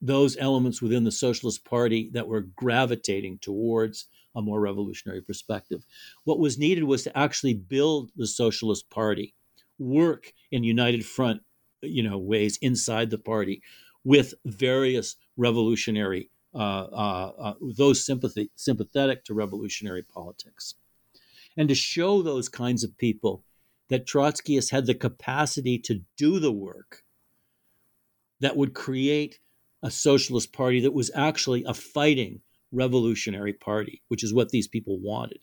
those 0.00 0.36
elements 0.36 0.80
within 0.80 1.02
the 1.02 1.10
Socialist 1.10 1.64
Party 1.64 2.08
that 2.12 2.28
were 2.28 2.42
gravitating 2.42 3.38
towards 3.38 4.06
a 4.36 4.42
more 4.42 4.60
revolutionary 4.60 5.20
perspective. 5.20 5.84
What 6.22 6.38
was 6.38 6.58
needed 6.58 6.84
was 6.84 7.02
to 7.02 7.18
actually 7.18 7.54
build 7.54 8.12
the 8.14 8.26
Socialist 8.28 8.88
Party, 8.88 9.34
work 9.80 10.32
in 10.52 10.62
united 10.62 11.04
front, 11.04 11.42
you 11.82 12.04
know, 12.04 12.18
ways 12.18 12.56
inside 12.62 13.10
the 13.10 13.18
party 13.18 13.62
with 14.04 14.34
various 14.44 15.16
revolutionary 15.36 16.30
uh, 16.52 16.58
uh, 16.58 17.32
uh, 17.38 17.54
those 17.76 18.04
sympathy 18.04 18.50
sympathetic 18.56 19.24
to 19.24 19.34
revolutionary 19.34 20.02
politics, 20.02 20.74
and 21.56 21.68
to 21.68 21.74
show 21.76 22.22
those 22.22 22.48
kinds 22.48 22.82
of 22.82 22.98
people 22.98 23.44
that 23.88 24.06
Trotskyists 24.06 24.70
had 24.70 24.86
the 24.86 24.94
capacity 24.94 25.78
to 25.78 26.02
do 26.16 26.40
the 26.40 26.52
work 26.52 27.04
that 28.40 28.56
would 28.56 28.74
create 28.74 29.38
a 29.82 29.90
socialist 29.90 30.52
party 30.52 30.80
that 30.80 30.92
was 30.92 31.10
actually 31.14 31.62
a 31.64 31.74
fighting 31.74 32.40
revolutionary 32.72 33.52
party, 33.52 34.02
which 34.08 34.24
is 34.24 34.34
what 34.34 34.50
these 34.50 34.68
people 34.68 34.98
wanted. 34.98 35.40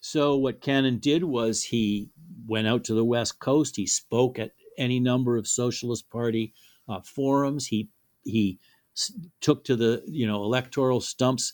So, 0.00 0.36
what 0.36 0.60
Cannon 0.60 0.98
did 0.98 1.24
was 1.24 1.64
he 1.64 2.10
went 2.46 2.68
out 2.68 2.84
to 2.84 2.94
the 2.94 3.04
West 3.04 3.40
Coast. 3.40 3.76
He 3.76 3.86
spoke 3.86 4.38
at 4.38 4.52
any 4.76 5.00
number 5.00 5.36
of 5.36 5.48
Socialist 5.48 6.08
Party 6.08 6.54
uh, 6.88 7.00
forums. 7.00 7.66
He 7.66 7.88
he 8.24 8.58
took 9.40 9.64
to 9.64 9.76
the 9.76 10.02
you 10.06 10.26
know 10.26 10.42
electoral 10.42 11.00
stumps 11.00 11.52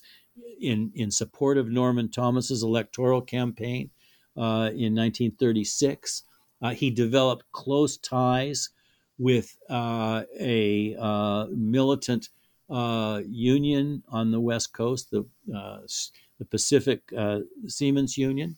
in 0.59 0.91
in 0.95 1.11
support 1.11 1.57
of 1.57 1.69
Norman 1.69 2.09
Thomas's 2.09 2.63
electoral 2.63 3.21
campaign 3.21 3.89
uh, 4.37 4.71
in 4.73 4.95
1936. 4.95 6.23
Uh, 6.61 6.71
he 6.71 6.89
developed 6.89 7.45
close 7.51 7.97
ties 7.97 8.69
with 9.17 9.57
uh, 9.69 10.23
a 10.39 10.95
uh, 10.99 11.47
militant 11.51 12.29
uh, 12.69 13.21
union 13.27 14.03
on 14.09 14.31
the 14.31 14.39
West 14.39 14.73
Coast, 14.73 15.11
the, 15.11 15.25
uh, 15.55 15.79
the 16.39 16.45
Pacific 16.45 17.01
Seamen's 17.67 18.17
Union. 18.17 18.57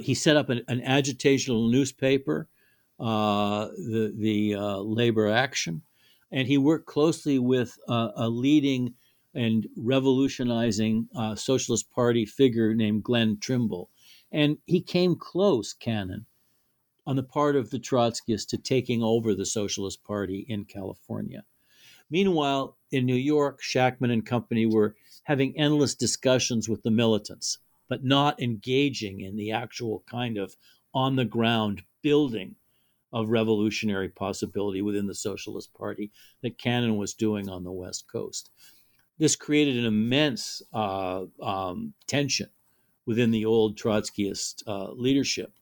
He 0.00 0.14
set 0.14 0.36
up 0.36 0.48
an, 0.48 0.62
an 0.68 0.80
agitational 0.80 1.70
newspaper, 1.70 2.48
Uh, 2.98 3.66
the, 3.76 4.14
the 4.16 4.54
uh, 4.54 4.78
Labor 4.78 5.28
Action, 5.28 5.82
and 6.32 6.48
he 6.48 6.56
worked 6.56 6.86
closely 6.86 7.38
with 7.38 7.78
uh, 7.88 8.08
a 8.16 8.26
leading 8.26 8.94
and 9.34 9.66
revolutionizing 9.76 11.06
Socialist 11.34 11.90
Party 11.90 12.24
figure 12.24 12.72
named 12.72 13.02
Glenn 13.04 13.36
Trimble. 13.38 13.90
And 14.32 14.56
he 14.64 14.80
came 14.80 15.14
close, 15.14 15.74
Cannon, 15.74 16.24
on 17.06 17.16
the 17.16 17.22
part 17.22 17.54
of 17.54 17.68
the 17.68 17.78
Trotskyists 17.78 18.48
to 18.48 18.56
taking 18.56 19.02
over 19.02 19.34
the 19.34 19.44
Socialist 19.44 20.02
Party 20.02 20.46
in 20.48 20.64
California. 20.64 21.44
Meanwhile, 22.08 22.78
in 22.90 23.04
New 23.04 23.14
York, 23.14 23.60
Shachtman 23.62 24.10
and 24.10 24.24
company 24.24 24.64
were 24.64 24.96
having 25.24 25.54
endless 25.58 25.94
discussions 25.94 26.66
with 26.66 26.82
the 26.82 26.90
militants, 26.90 27.58
but 27.90 28.04
not 28.04 28.40
engaging 28.40 29.20
in 29.20 29.36
the 29.36 29.52
actual 29.52 30.02
kind 30.08 30.38
of 30.38 30.56
on 30.94 31.16
the 31.16 31.26
ground 31.26 31.82
building 32.00 32.54
of 33.12 33.30
revolutionary 33.30 34.08
possibility 34.08 34.82
within 34.82 35.06
the 35.06 35.14
Socialist 35.14 35.72
Party 35.74 36.10
that 36.42 36.58
Cannon 36.58 36.96
was 36.96 37.14
doing 37.14 37.48
on 37.48 37.64
the 37.64 37.72
West 37.72 38.06
Coast. 38.10 38.50
This 39.18 39.36
created 39.36 39.76
an 39.76 39.86
immense 39.86 40.62
uh, 40.72 41.24
um, 41.40 41.94
tension 42.06 42.50
within 43.06 43.30
the 43.30 43.46
old 43.46 43.78
Trotskyist 43.78 44.62
uh, 44.66 44.92
leadership 44.92 45.52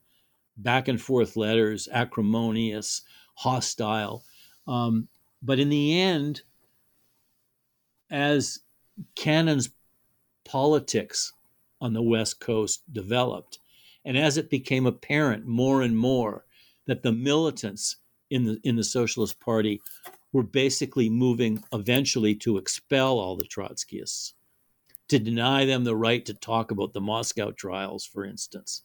back 0.56 0.88
and 0.88 1.00
forth 1.00 1.36
letters, 1.36 1.88
acrimonious, 1.90 3.02
hostile. 3.34 4.24
Um, 4.66 5.08
but 5.42 5.58
in 5.58 5.68
the 5.68 6.00
end, 6.00 6.42
as 8.10 8.60
Cannon's 9.16 9.70
politics 10.44 11.32
on 11.80 11.92
the 11.92 12.02
West 12.02 12.40
Coast 12.40 12.82
developed, 12.92 13.58
and 14.04 14.16
as 14.16 14.36
it 14.36 14.50
became 14.50 14.86
apparent 14.86 15.46
more 15.46 15.82
and 15.82 15.96
more 15.96 16.44
that 16.86 17.02
the 17.02 17.12
militants 17.12 17.96
in 18.30 18.44
the 18.44 18.60
in 18.64 18.76
the 18.76 18.84
Socialist 18.84 19.40
Party 19.40 19.80
were 20.32 20.42
basically 20.42 21.08
moving 21.08 21.62
eventually 21.72 22.34
to 22.34 22.58
expel 22.58 23.18
all 23.18 23.36
the 23.36 23.46
Trotskyists, 23.46 24.32
to 25.08 25.18
deny 25.18 25.64
them 25.64 25.84
the 25.84 25.94
right 25.94 26.24
to 26.26 26.34
talk 26.34 26.70
about 26.70 26.92
the 26.92 27.00
Moscow 27.00 27.52
trials, 27.52 28.04
for 28.04 28.24
instance, 28.24 28.82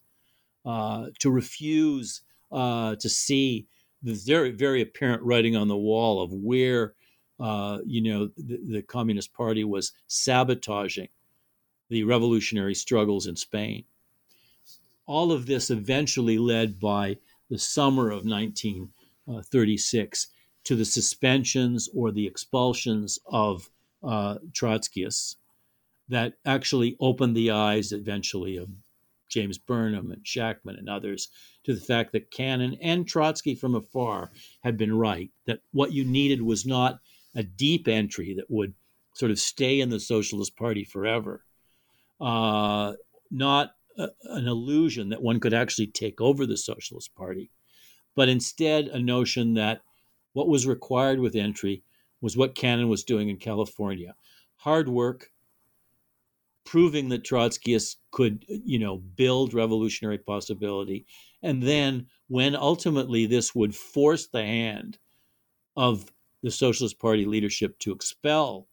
uh, 0.66 1.08
to 1.20 1.32
refuse 1.32 2.22
uh, 2.52 2.95
to 2.97 3.10
see 3.10 3.68
the 4.04 4.14
very, 4.14 4.52
very 4.52 4.82
apparent 4.82 5.24
writing 5.24 5.56
on 5.56 5.68
the 5.68 5.78
wall 5.78 6.22
of 6.22 6.32
where, 6.32 6.93
uh, 7.39 7.80
you 7.86 8.02
know, 8.02 8.30
the, 8.38 8.60
the, 8.68 8.82
Communist 8.82 9.34
Party 9.34 9.64
was 9.64 9.91
sabotaging 10.08 11.10
the 11.89 12.04
revolutionary 12.04 12.76
struggles 12.76 13.28
in 13.28 13.36
Spain. 13.36 13.84
All 15.06 15.32
of 15.32 15.45
this 15.45 15.70
eventually 15.70 16.38
led 16.38 16.80
by 16.80 17.18
the 17.50 17.58
summer 17.58 18.08
of 18.08 18.26
1936 18.26 20.28
to 20.64 20.76
the 20.76 20.86
suspensions 20.86 21.89
or 21.95 22.12
the 22.12 22.28
expulsions 22.28 23.20
of 23.26 23.70
uh, 24.04 24.38
Trotskyists 24.52 25.36
that 26.10 26.34
actually 26.45 26.97
opened 27.00 27.36
the 27.36 27.52
eyes 27.52 27.91
eventually 27.91 28.58
of 28.58 28.70
James 29.30 29.58
Burnham 29.58 30.12
and 30.12 30.24
Shachtman 30.24 30.78
and 30.78 30.89
others 30.89 31.30
to 31.64 31.74
the 31.74 31.82
fact 31.82 32.12
that 32.14 32.32
Cannon 32.32 32.78
and 32.82 33.08
Trotsky 33.08 33.56
from 33.56 33.76
afar 33.76 34.32
had 34.64 34.76
been 34.76 34.97
right, 34.97 35.30
that 35.45 35.60
what 35.72 35.93
you 35.93 36.04
needed 36.04 36.41
was 36.41 36.66
not 36.66 37.00
a 37.36 37.43
deep 37.43 37.88
entry 37.88 38.34
that 38.34 38.50
would 38.50 38.74
sort 39.14 39.32
of 39.32 39.39
stay 39.39 39.80
in 39.80 39.89
the 39.89 40.00
Socialist 40.00 40.56
Party 40.56 40.84
forever, 40.84 41.45
uh, 42.20 42.93
not 43.30 43.76
an 43.98 44.48
illusion 44.48 45.10
that 45.10 45.22
one 45.22 45.40
could 45.40 45.54
actually 45.54 45.88
take 45.88 46.22
over 46.22 46.46
the 46.46 46.58
Socialist 46.58 47.14
Party, 47.16 47.52
but 48.16 48.30
instead 48.30 48.88
a 48.88 49.00
notion 49.00 49.54
that 49.56 49.82
what 50.34 50.48
was 50.48 50.68
required 50.68 51.20
with 51.20 51.36
entry 51.36 51.84
was 52.22 52.38
what 52.38 52.56
Cannon 52.56 52.90
was 52.90 53.04
doing 53.04 53.30
in 53.30 53.38
California 53.38 54.16
hard 54.60 54.90
work, 54.90 55.32
proving 56.66 57.08
that 57.10 57.24
Trotskyists 57.24 57.96
could, 58.12 58.46
you 58.48 58.78
know, 58.78 58.98
build 58.98 59.54
revolutionary 59.54 60.18
possibility. 60.18 61.06
And 61.42 61.64
then 61.64 62.08
when 62.28 62.56
ultimately 62.56 63.26
this 63.26 63.56
would 63.56 63.74
force 63.74 64.28
the 64.28 64.44
hand 64.44 65.00
of 65.78 66.12
the 66.44 66.52
Socialist 66.52 67.00
Party 67.00 67.26
leadership 67.26 67.80
to 67.80 67.94
expel 67.94 68.68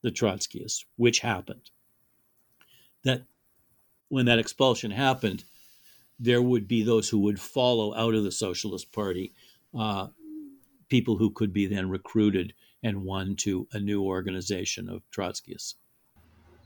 the 0.00 0.10
Trotskyists, 0.10 0.86
which 0.96 1.20
happened, 1.20 1.70
that 3.04 3.24
when 4.12 4.26
that 4.26 4.38
expulsion 4.38 4.90
happened, 4.90 5.42
there 6.20 6.42
would 6.42 6.68
be 6.68 6.82
those 6.82 7.08
who 7.08 7.18
would 7.18 7.40
follow 7.40 7.94
out 7.94 8.14
of 8.14 8.24
the 8.24 8.30
Socialist 8.30 8.92
Party, 8.92 9.32
uh, 9.74 10.08
people 10.90 11.16
who 11.16 11.30
could 11.30 11.50
be 11.50 11.64
then 11.64 11.88
recruited 11.88 12.52
and 12.82 13.04
won 13.04 13.34
to 13.36 13.66
a 13.72 13.80
new 13.80 14.02
organization 14.02 14.90
of 14.90 15.00
Trotskyists. 15.10 15.76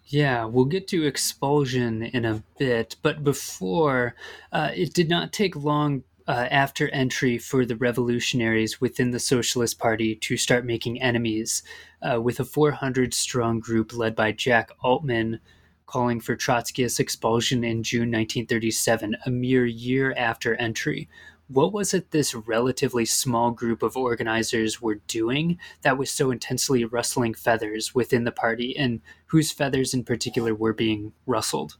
Yeah, 0.06 0.44
we'll 0.44 0.64
get 0.64 0.88
to 0.88 1.06
expulsion 1.06 2.02
in 2.02 2.24
a 2.24 2.42
bit, 2.58 2.96
but 3.00 3.22
before, 3.22 4.16
uh, 4.50 4.72
it 4.74 4.92
did 4.92 5.08
not 5.08 5.32
take 5.32 5.54
long 5.54 6.02
uh, 6.26 6.48
after 6.50 6.88
entry 6.88 7.38
for 7.38 7.64
the 7.64 7.76
revolutionaries 7.76 8.80
within 8.80 9.12
the 9.12 9.20
Socialist 9.20 9.78
Party 9.78 10.16
to 10.16 10.36
start 10.36 10.64
making 10.64 11.00
enemies, 11.00 11.62
uh, 12.02 12.20
with 12.20 12.40
a 12.40 12.44
400 12.44 13.14
strong 13.14 13.60
group 13.60 13.94
led 13.94 14.16
by 14.16 14.32
Jack 14.32 14.72
Altman 14.82 15.38
calling 15.86 16.20
for 16.20 16.36
Trotskyist 16.36 17.00
expulsion 17.00 17.64
in 17.64 17.82
June 17.82 18.10
1937, 18.10 19.16
a 19.24 19.30
mere 19.30 19.64
year 19.64 20.12
after 20.16 20.54
entry. 20.56 21.08
What 21.48 21.72
was 21.72 21.94
it 21.94 22.10
this 22.10 22.34
relatively 22.34 23.04
small 23.04 23.52
group 23.52 23.82
of 23.82 23.96
organizers 23.96 24.82
were 24.82 24.96
doing 25.06 25.58
that 25.82 25.96
was 25.96 26.10
so 26.10 26.32
intensely 26.32 26.84
rustling 26.84 27.34
feathers 27.34 27.94
within 27.94 28.24
the 28.24 28.32
party, 28.32 28.76
and 28.76 29.00
whose 29.26 29.52
feathers 29.52 29.94
in 29.94 30.02
particular 30.02 30.54
were 30.54 30.72
being 30.72 31.12
rustled? 31.24 31.76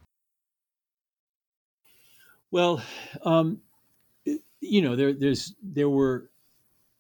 Well, 2.52 2.80
um, 3.22 3.60
you 4.60 4.82
know, 4.82 4.94
there, 4.94 5.12
there's 5.12 5.54
there 5.60 5.90
were 5.90 6.30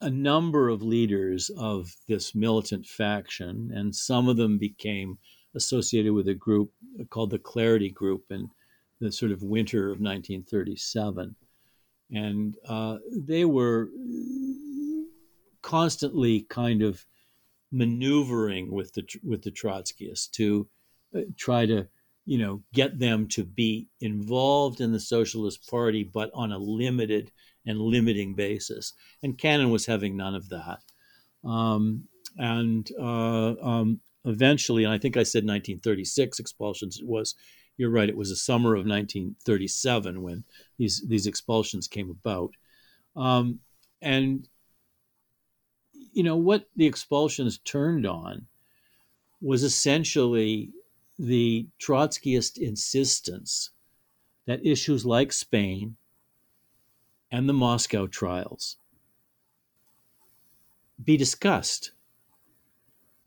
a 0.00 0.10
number 0.10 0.68
of 0.68 0.82
leaders 0.82 1.50
of 1.56 1.94
this 2.08 2.34
militant 2.34 2.86
faction, 2.86 3.70
and 3.72 3.94
some 3.94 4.28
of 4.28 4.36
them 4.36 4.58
became 4.58 5.18
associated 5.56 6.12
with 6.12 6.28
a 6.28 6.34
group 6.34 6.70
called 7.10 7.30
the 7.30 7.38
Clarity 7.38 7.90
Group 7.90 8.24
in 8.30 8.48
the 9.00 9.10
sort 9.10 9.32
of 9.32 9.42
winter 9.42 9.86
of 9.86 10.00
1937 10.00 11.34
and 12.10 12.56
uh, 12.68 12.98
they 13.10 13.44
were 13.44 13.88
constantly 15.62 16.42
kind 16.42 16.82
of 16.82 17.04
maneuvering 17.72 18.70
with 18.70 18.92
the 18.94 19.04
with 19.24 19.42
the 19.42 19.50
Trotskyists 19.50 20.30
to 20.32 20.68
uh, 21.14 21.22
try 21.36 21.66
to 21.66 21.88
you 22.24 22.38
know 22.38 22.62
get 22.72 22.98
them 22.98 23.26
to 23.28 23.44
be 23.44 23.88
involved 24.00 24.80
in 24.80 24.92
the 24.92 25.00
Socialist 25.00 25.68
Party, 25.68 26.04
but 26.04 26.30
on 26.34 26.52
a 26.52 26.58
limited 26.58 27.32
and 27.66 27.80
limiting 27.80 28.34
basis. 28.34 28.92
And 29.22 29.36
Cannon 29.36 29.70
was 29.70 29.86
having 29.86 30.16
none 30.16 30.36
of 30.36 30.48
that. 30.50 30.78
Um, 31.44 32.04
and 32.38 32.88
uh, 33.00 33.54
um, 33.60 34.00
eventually, 34.26 34.84
and 34.84 34.92
I 34.92 34.98
think 34.98 35.16
I 35.16 35.22
said 35.22 35.44
1936 35.44 36.38
expulsions. 36.38 36.98
It 36.98 37.06
was 37.06 37.34
you're 37.78 37.90
right. 37.90 38.08
It 38.08 38.16
was 38.16 38.30
the 38.30 38.36
summer 38.36 38.74
of 38.74 38.86
1937 38.86 40.22
when 40.22 40.44
these 40.78 41.02
these 41.06 41.26
expulsions 41.26 41.88
came 41.88 42.10
about, 42.10 42.52
um, 43.14 43.60
and 44.02 44.48
you 46.12 46.22
know 46.22 46.36
what 46.36 46.68
the 46.76 46.86
expulsions 46.86 47.58
turned 47.58 48.06
on 48.06 48.46
was 49.40 49.62
essentially 49.62 50.70
the 51.18 51.66
Trotskyist 51.80 52.58
insistence 52.58 53.70
that 54.46 54.64
issues 54.64 55.04
like 55.04 55.32
Spain 55.32 55.96
and 57.30 57.48
the 57.48 57.52
Moscow 57.52 58.06
trials 58.06 58.76
be 61.02 61.16
discussed, 61.16 61.92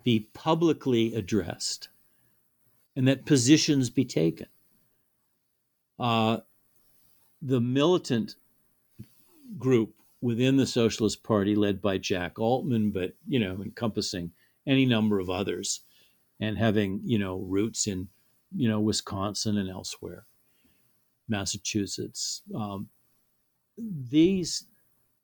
be 0.03 0.29
publicly 0.33 1.13
addressed 1.13 1.89
and 2.99 3.07
that 3.07 3.25
positions 3.25 3.89
be 3.89 4.03
taken. 4.03 4.47
Uh, 5.97 6.39
the 7.41 7.61
militant 7.61 8.35
group 9.57 9.93
within 10.21 10.57
the 10.57 10.65
Socialist 10.65 11.23
Party, 11.23 11.55
led 11.55 11.81
by 11.81 11.97
Jack 11.97 12.39
Altman, 12.39 12.91
but 12.91 13.13
you 13.25 13.39
know, 13.39 13.61
encompassing 13.63 14.31
any 14.67 14.85
number 14.85 15.19
of 15.19 15.29
others, 15.29 15.79
and 16.41 16.57
having 16.57 16.99
you 17.05 17.17
know 17.17 17.37
roots 17.37 17.87
in 17.87 18.09
you 18.53 18.67
know 18.67 18.81
Wisconsin 18.81 19.57
and 19.57 19.69
elsewhere, 19.69 20.25
Massachusetts. 21.29 22.41
Um, 22.53 22.89
these 23.77 24.65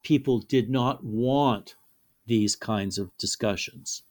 people 0.01 0.39
did 0.39 0.69
not 0.69 1.03
want 1.03 1.75
these 2.25 2.55
kinds 2.55 2.97
of 2.97 3.11
discussions. 3.17 4.03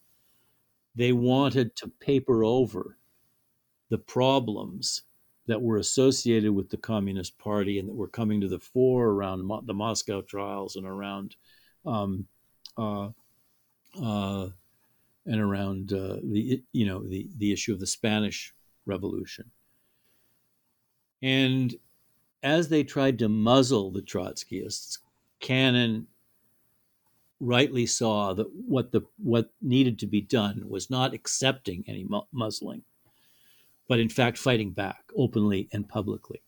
They 0.96 1.12
wanted 1.12 1.74
to 1.76 1.88
paper 1.88 2.44
over 2.44 2.96
the 3.90 3.98
problems 3.98 5.02
that 5.46 5.60
were 5.60 5.76
associated 5.76 6.52
with 6.52 6.70
the 6.70 6.76
Communist 6.76 7.38
Party 7.38 7.78
and 7.78 7.88
that 7.88 7.94
were 7.94 8.08
coming 8.08 8.40
to 8.40 8.48
the 8.48 8.58
fore 8.58 9.08
around 9.08 9.44
Mo- 9.44 9.62
the 9.66 9.74
Moscow 9.74 10.22
trials 10.22 10.76
and 10.76 10.86
around 10.86 11.36
um, 11.84 12.26
uh, 12.78 13.08
uh, 14.02 14.48
and 15.26 15.40
around 15.40 15.92
uh, 15.92 16.16
the 16.22 16.62
you 16.72 16.86
know 16.86 17.06
the 17.06 17.28
the 17.36 17.52
issue 17.52 17.72
of 17.72 17.80
the 17.80 17.86
Spanish 17.86 18.54
Revolution. 18.86 19.50
And 21.22 21.74
as 22.42 22.68
they 22.68 22.84
tried 22.84 23.18
to 23.18 23.28
muzzle 23.28 23.90
the 23.90 24.02
Trotskyists, 24.02 24.98
Cannon 25.40 26.06
rightly 27.40 27.86
saw 27.86 28.32
that 28.34 28.46
what 28.52 28.92
the 28.92 29.02
what 29.18 29.50
needed 29.60 29.98
to 29.98 30.06
be 30.06 30.20
done 30.20 30.62
was 30.68 30.90
not 30.90 31.14
accepting 31.14 31.84
any 31.86 32.04
mu- 32.04 32.22
muzzling 32.32 32.82
but 33.88 33.98
in 33.98 34.08
fact 34.08 34.38
fighting 34.38 34.70
back 34.70 35.04
openly 35.16 35.68
and 35.72 35.88
publicly. 35.88 36.42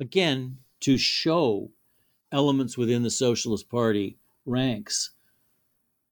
Again, 0.00 0.58
to 0.80 0.96
show 0.96 1.70
elements 2.30 2.78
within 2.78 3.02
the 3.02 3.10
Socialist 3.10 3.68
Party 3.68 4.18
ranks 4.46 5.10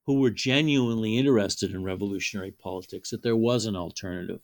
who 0.07 0.21
were 0.21 0.31
genuinely 0.31 1.19
interested 1.19 1.73
in 1.73 1.83
revolutionary 1.83 2.53
politics 2.53 3.11
that 3.11 3.23
there 3.23 3.37
was 3.37 3.67
an 3.67 3.77
alternative 3.77 4.41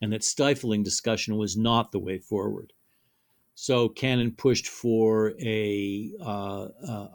and 0.00 0.12
that 0.12 0.24
stifling 0.24 0.82
discussion 0.82 1.36
was 1.36 1.56
not 1.56 1.92
the 1.92 1.98
way 1.98 2.18
forward. 2.18 2.72
So 3.54 3.88
Cannon 3.88 4.32
pushed 4.32 4.68
for 4.68 5.32
a, 5.40 6.12
uh, 6.20 6.68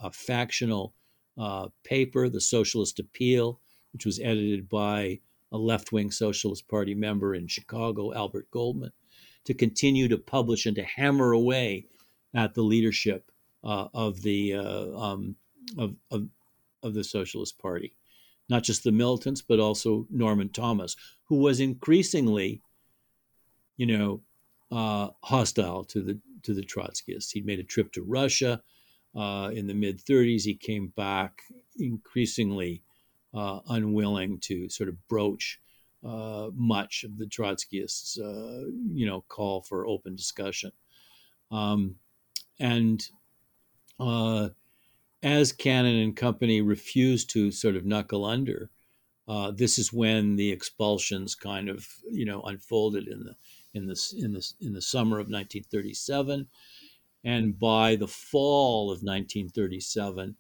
a 0.04 0.12
factional 0.12 0.96
uh, 1.38 1.68
paper, 1.84 2.30
the 2.30 2.42
Socialist 2.42 3.00
Appeal, 3.00 3.60
which 3.94 4.06
was 4.06 4.20
edited 4.20 4.70
by 4.70 5.20
a 5.52 5.58
left 5.58 5.92
wing 5.92 6.12
Socialist 6.12 6.68
Party 6.68 6.96
member 6.96 7.36
in 7.36 7.48
Chicago, 7.48 8.14
Albert 8.14 8.50
Goldman, 8.52 8.92
to 9.46 9.54
continue 9.54 10.08
to 10.08 10.18
publish 10.18 10.66
and 10.66 10.76
to 10.76 10.84
hammer 10.84 11.34
away 11.34 11.88
at 12.34 12.54
the 12.54 12.62
leadership 12.62 13.32
uh, 13.64 13.88
of 13.94 14.22
the 14.22 14.56
uh, 14.56 14.98
um, 14.98 15.36
of, 15.78 15.96
of, 16.10 16.28
of 16.84 16.94
the 16.94 17.04
Socialist 17.04 17.60
Party, 17.60 17.94
not 18.50 18.64
just 18.64 18.84
the 18.84 18.92
militants, 18.92 19.42
but 19.42 19.60
also 19.60 20.08
Norman 20.10 20.50
Thomas, 20.50 20.96
who 21.26 21.38
was 21.38 21.60
increasingly, 21.60 22.62
you 23.78 23.86
know, 23.86 24.22
uh, 24.72 25.10
hostile 25.24 25.84
to 25.86 26.02
the 26.02 26.20
to 26.44 26.54
the 26.54 26.64
Trotskyists. 26.64 27.32
He'd 27.32 27.46
made 27.46 27.60
a 27.60 27.64
trip 27.64 27.92
to 27.94 28.04
Russia 28.04 28.62
uh, 29.16 29.52
in 29.54 29.68
the 29.68 29.74
mid 29.74 30.04
30s. 30.04 30.44
He 30.44 30.56
came 30.56 30.88
back 30.96 31.44
increasingly 31.78 32.84
uh, 33.34 33.60
unwilling 33.68 34.40
to 34.40 34.70
sort 34.70 34.90
of 34.90 35.08
broach 35.08 35.60
uh, 36.04 36.50
much 36.54 37.04
of 37.04 37.18
the 37.18 37.26
Trotskyists, 37.26 38.20
uh, 38.20 38.72
you 38.92 39.06
know, 39.06 39.24
call 39.28 39.62
for 39.62 39.86
open 39.86 40.16
discussion. 40.16 40.72
Um, 41.52 41.96
and 42.60 43.04
uh, 44.00 44.50
as 45.22 45.52
Cannon 45.52 45.98
and 45.98 46.16
company 46.16 46.62
refused 46.62 47.30
to 47.32 47.52
sort 47.52 47.76
of 47.76 47.86
knuckle 47.86 48.26
under, 48.26 48.70
uh, 49.28 49.52
this 49.52 49.78
is 49.78 49.94
when 49.94 50.36
the 50.36 50.52
expulsions 50.52 51.36
kind 51.36 51.70
of, 51.70 51.88
you 52.10 52.26
know, 52.26 52.42
unfolded 52.42 53.08
in 53.08 53.24
the 53.24 53.36
in 53.74 53.88
the 53.88 54.14
in 54.18 54.34
the 54.34 54.54
in 54.60 54.74
the 54.74 54.82
summer 54.82 55.18
of 55.18 55.28
1937, 55.28 56.48
and 57.24 57.58
by 57.58 57.96
the 57.96 58.08
fall 58.08 58.86
of 58.86 59.04
1937 59.04 60.36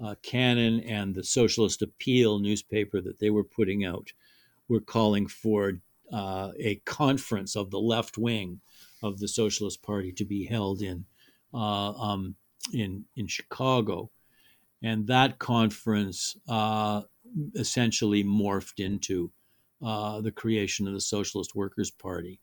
uh, 0.00 0.14
Cannon 0.22 0.80
and 0.80 1.14
the 1.14 1.24
Socialist 1.24 1.82
Appeal 1.82 2.38
newspaper 2.38 3.00
that 3.00 3.18
they 3.18 3.30
were 3.30 3.44
putting 3.44 3.84
out 3.84 4.12
were 4.68 4.80
calling 4.80 5.26
for 5.26 5.80
uh, 6.12 6.52
a 6.58 6.76
conference 6.84 7.56
of 7.56 7.70
the 7.70 7.80
left 7.80 8.16
wing 8.16 8.60
of 9.02 9.18
the 9.18 9.28
Socialist 9.28 9.82
Party 9.82 10.12
to 10.12 10.24
be 10.24 10.44
held 10.44 10.82
in 10.82 11.04
uh, 11.52 11.92
um, 11.92 12.36
in 12.72 13.04
in 13.16 13.26
Chicago, 13.26 14.10
and 14.82 15.06
that 15.06 15.38
conference 15.38 16.36
uh, 16.48 17.02
essentially 17.54 18.22
morphed 18.22 18.84
into 18.84 19.30
uh, 19.82 20.20
the 20.20 20.32
creation 20.32 20.86
of 20.86 20.94
the 20.94 21.00
Socialist 21.00 21.54
Workers 21.54 21.90
Party, 21.90 22.40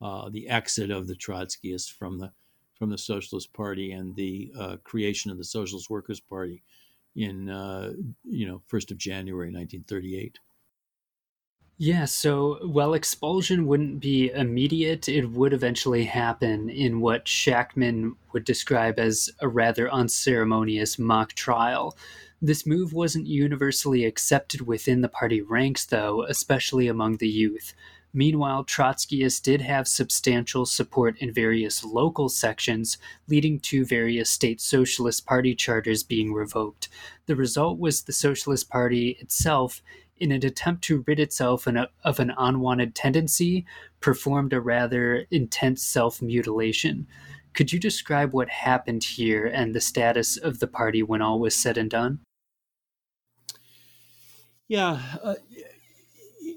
uh, 0.00 0.28
the 0.28 0.48
exit 0.48 0.90
of 0.90 1.06
the 1.06 1.14
Trotskyists 1.14 1.90
from 1.90 2.18
the 2.18 2.32
from 2.74 2.90
the 2.90 2.98
Socialist 2.98 3.52
Party, 3.52 3.92
and 3.92 4.14
the 4.16 4.52
uh, 4.58 4.76
creation 4.84 5.30
of 5.30 5.38
the 5.38 5.44
Socialist 5.44 5.90
Workers 5.90 6.20
Party 6.20 6.62
in 7.16 7.48
uh, 7.48 7.92
you 8.24 8.46
know 8.46 8.62
first 8.66 8.90
of 8.90 8.98
January 8.98 9.48
1938. 9.48 10.38
Yeah, 11.78 12.04
so 12.04 12.58
while 12.66 12.94
expulsion 12.94 13.66
wouldn't 13.66 13.98
be 13.98 14.30
immediate, 14.30 15.08
it 15.08 15.30
would 15.30 15.52
eventually 15.52 16.04
happen 16.04 16.68
in 16.68 17.00
what 17.00 17.24
Shachtman 17.24 18.12
would 18.32 18.44
describe 18.44 19.00
as 19.00 19.28
a 19.40 19.48
rather 19.48 19.90
unceremonious 19.90 20.96
mock 20.98 21.32
trial. 21.32 21.96
This 22.40 22.66
move 22.66 22.92
wasn't 22.92 23.26
universally 23.26 24.04
accepted 24.04 24.60
within 24.60 25.00
the 25.00 25.08
party 25.08 25.40
ranks, 25.40 25.84
though, 25.84 26.22
especially 26.22 26.86
among 26.86 27.16
the 27.16 27.28
youth. 27.28 27.74
Meanwhile, 28.14 28.64
Trotskyists 28.64 29.42
did 29.42 29.62
have 29.62 29.88
substantial 29.88 30.66
support 30.66 31.16
in 31.18 31.32
various 31.32 31.82
local 31.82 32.28
sections, 32.28 32.98
leading 33.26 33.58
to 33.60 33.86
various 33.86 34.28
state 34.28 34.60
Socialist 34.60 35.24
Party 35.24 35.54
charters 35.54 36.02
being 36.02 36.34
revoked. 36.34 36.90
The 37.26 37.36
result 37.36 37.78
was 37.78 38.02
the 38.02 38.12
Socialist 38.12 38.68
Party 38.68 39.16
itself 39.20 39.82
in 40.18 40.30
an 40.30 40.44
attempt 40.44 40.84
to 40.84 41.02
rid 41.06 41.18
itself 41.18 41.66
of 41.66 42.20
an 42.20 42.32
unwanted 42.36 42.94
tendency, 42.94 43.64
performed 44.00 44.52
a 44.52 44.60
rather 44.60 45.26
intense 45.30 45.82
self 45.82 46.20
mutilation. 46.20 47.06
Could 47.54 47.72
you 47.72 47.80
describe 47.80 48.32
what 48.32 48.48
happened 48.48 49.04
here 49.04 49.46
and 49.46 49.74
the 49.74 49.80
status 49.80 50.36
of 50.36 50.60
the 50.60 50.66
party 50.66 51.02
when 51.02 51.22
all 51.22 51.40
was 51.40 51.56
said 51.56 51.76
and 51.76 51.90
done? 51.90 52.20
Yeah, 54.68 55.00
uh, 55.22 55.34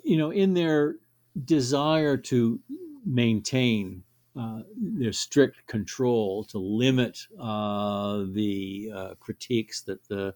you 0.03 0.15
know, 0.15 0.31
in 0.31 0.53
their 0.53 0.95
desire 1.43 2.17
to 2.17 2.59
maintain 3.05 4.03
uh, 4.39 4.61
their 4.77 5.13
strict 5.13 5.65
control, 5.67 6.43
to 6.43 6.57
limit 6.57 7.19
uh, 7.39 8.23
the 8.31 8.91
uh, 8.93 9.13
critiques 9.19 9.81
that 9.81 10.07
the 10.07 10.33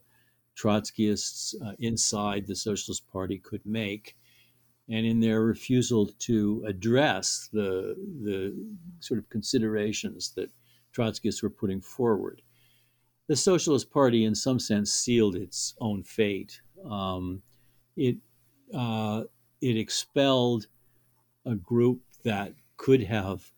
Trotskyists 0.56 1.56
uh, 1.66 1.74
inside 1.80 2.46
the 2.46 2.56
Socialist 2.56 3.08
Party 3.12 3.40
could 3.40 3.66
make, 3.66 4.18
and 4.90 5.06
in 5.06 5.20
their 5.20 5.42
refusal 5.42 6.08
to 6.20 6.64
address 6.68 7.50
the 7.54 7.96
the 8.24 8.56
sort 9.00 9.20
of 9.20 9.30
considerations 9.30 10.34
that 10.36 10.50
Trotskyists 10.94 11.44
were 11.44 11.50
putting 11.50 11.82
forward. 11.82 12.42
The 13.28 13.36
Socialist 13.36 13.92
Party, 13.92 14.26
in 14.26 14.34
some 14.34 14.60
sense, 14.60 14.92
sealed 14.92 15.36
its 15.36 15.76
own 15.80 16.04
fate. 16.04 16.62
Um, 16.90 17.42
it 17.96 18.18
uh, 18.74 19.24
it 19.62 19.78
expelled 19.78 20.68
a 21.50 21.56
group 21.56 22.02
that 22.24 22.54
could 22.78 23.04
have 23.04 23.52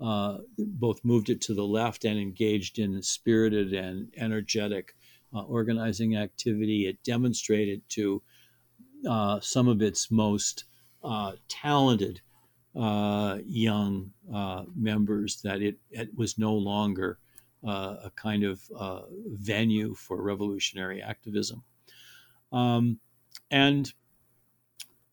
uh, 0.00 0.38
both 0.58 1.04
moved 1.04 1.30
it 1.30 1.40
to 1.42 1.54
the 1.54 1.64
left 1.64 2.04
and 2.04 2.18
engaged 2.18 2.78
in 2.78 3.02
spirited 3.02 3.72
and 3.72 4.12
energetic 4.16 4.94
uh, 5.34 5.42
organizing 5.42 6.16
activity. 6.16 6.86
It 6.86 7.02
demonstrated 7.04 7.82
to 7.90 8.22
uh, 9.08 9.40
some 9.40 9.68
of 9.68 9.82
its 9.82 10.10
most 10.10 10.64
uh, 11.02 11.32
talented 11.48 12.20
uh, 12.76 13.38
young 13.44 14.10
uh, 14.32 14.64
members 14.76 15.40
that 15.42 15.62
it, 15.62 15.78
it, 15.90 16.14
was 16.14 16.38
no 16.38 16.54
longer 16.54 17.18
a 17.62 18.10
kind 18.16 18.42
of 18.42 18.62
venue 19.26 19.94
for 19.94 20.22
revolutionary 20.22 21.02
activism. 21.02 21.62
Um, 22.52 22.98
and 23.50 23.92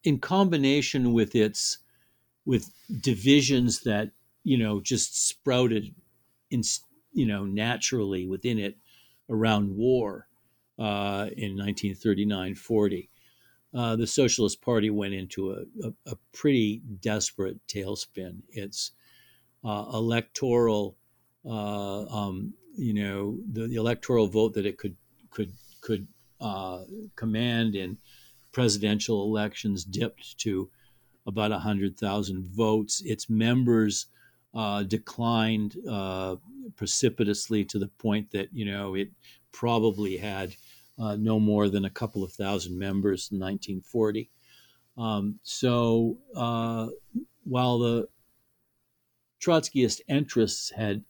in 0.04 0.20
combination 0.20 1.12
with 1.12 1.36
its 1.36 1.80
with 2.48 2.72
divisions 3.02 3.82
that 3.82 4.10
you 4.44 4.58
know 4.58 4.80
just 4.80 5.28
sprouted 5.28 5.94
in 6.50 6.64
you 7.14 7.28
know 7.28 7.46
naturally 7.46 8.26
within 8.26 8.58
it 8.58 8.78
around 9.30 9.76
war 9.76 10.28
uh, 10.80 11.28
in 11.36 11.58
1939-40. 11.58 13.10
Uh, 13.74 13.96
the 13.98 14.08
Socialist 14.08 14.62
Party 14.62 14.90
went 14.90 15.14
into 15.14 15.52
a, 15.52 15.88
a, 15.88 15.94
a 16.14 16.16
pretty 16.34 16.82
desperate 17.02 17.60
tailspin. 17.68 18.38
Its 18.50 18.92
uh, 19.66 19.86
electoral, 19.94 20.96
uh, 21.46 22.06
um, 22.06 22.54
you 22.78 22.94
know, 22.94 23.38
the, 23.52 23.68
the, 23.68 23.76
electoral 23.76 24.28
vote 24.28 24.54
that 24.54 24.66
it 24.66 24.78
could 24.78 24.96
could 25.30 25.52
could 25.82 26.08
uh, 26.40 26.84
command 27.18 27.76
in 27.76 27.98
presidential 28.54 29.24
elections 29.24 29.84
dipped 29.84 30.38
to 30.38 30.70
about 31.28 31.52
100,000 31.52 32.48
votes. 32.48 33.02
Its 33.06 33.30
members 33.30 34.08
uh, 34.54 34.82
declined 34.84 35.76
uh, 35.88 36.38
precipitously 36.76 37.66
to 37.66 37.78
the 37.78 37.88
point 37.88 38.32
that 38.32 38.50
you 38.54 38.66
know 38.66 38.96
it 38.96 39.12
probably 39.52 40.18
had 40.18 40.56
uh, 40.98 41.16
no 41.16 41.40
more 41.40 41.70
than 41.70 41.86
a 41.86 41.90
couple 41.90 42.24
of 42.24 42.32
thousand 42.32 42.78
members 42.78 43.30
in 43.32 43.40
1940. 43.40 44.30
Um, 44.98 45.40
so 45.44 46.18
uh, 46.36 46.88
while 47.44 47.78
the 47.78 48.08
Trotskyist 49.40 50.02
interests 50.08 50.72
had 50.72 51.04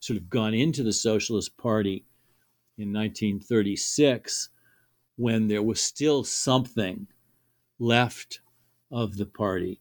sort 0.00 0.18
of 0.18 0.28
gone 0.28 0.52
into 0.52 0.82
the 0.82 0.92
Socialist 0.92 1.56
Party 1.56 2.04
in 2.76 2.92
1936, 2.92 4.50
when 5.16 5.48
there 5.48 5.62
was 5.62 5.82
still 5.82 6.24
something 6.24 7.06
left 7.78 8.40
of 8.90 9.16
the 9.16 9.26
party, 9.26 9.80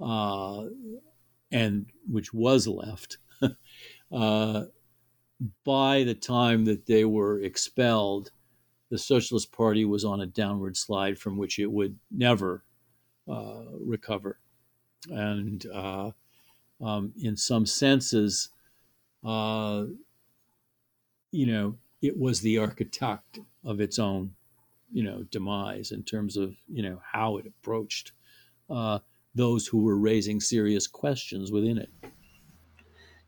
uh, 0.00 0.64
and 1.52 1.86
which 2.08 2.32
was 2.32 2.66
left, 2.66 3.18
uh, 4.12 4.64
by 5.64 6.04
the 6.04 6.14
time 6.14 6.64
that 6.66 6.86
they 6.86 7.04
were 7.04 7.40
expelled, 7.40 8.30
the 8.90 8.98
Socialist 8.98 9.52
Party 9.52 9.84
was 9.84 10.04
on 10.04 10.20
a 10.20 10.26
downward 10.26 10.76
slide 10.76 11.18
from 11.18 11.36
which 11.36 11.58
it 11.58 11.70
would 11.70 11.98
never 12.10 12.64
uh, 13.28 13.64
recover. 13.80 14.38
And 15.08 15.64
uh, 15.72 16.10
um, 16.80 17.12
in 17.20 17.36
some 17.36 17.66
senses, 17.66 18.50
uh, 19.24 19.84
you 21.30 21.46
know, 21.46 21.76
it 22.02 22.18
was 22.18 22.40
the 22.40 22.58
architect 22.58 23.38
of 23.64 23.80
its 23.80 23.98
own, 23.98 24.34
you 24.92 25.04
know, 25.04 25.22
demise 25.30 25.92
in 25.92 26.02
terms 26.02 26.36
of, 26.36 26.56
you 26.68 26.82
know, 26.82 27.00
how 27.12 27.36
it 27.36 27.46
approached 27.46 28.12
uh, 28.70 29.00
those 29.34 29.66
who 29.66 29.82
were 29.84 29.98
raising 29.98 30.40
serious 30.40 30.86
questions 30.86 31.50
within 31.52 31.78
it. 31.78 31.90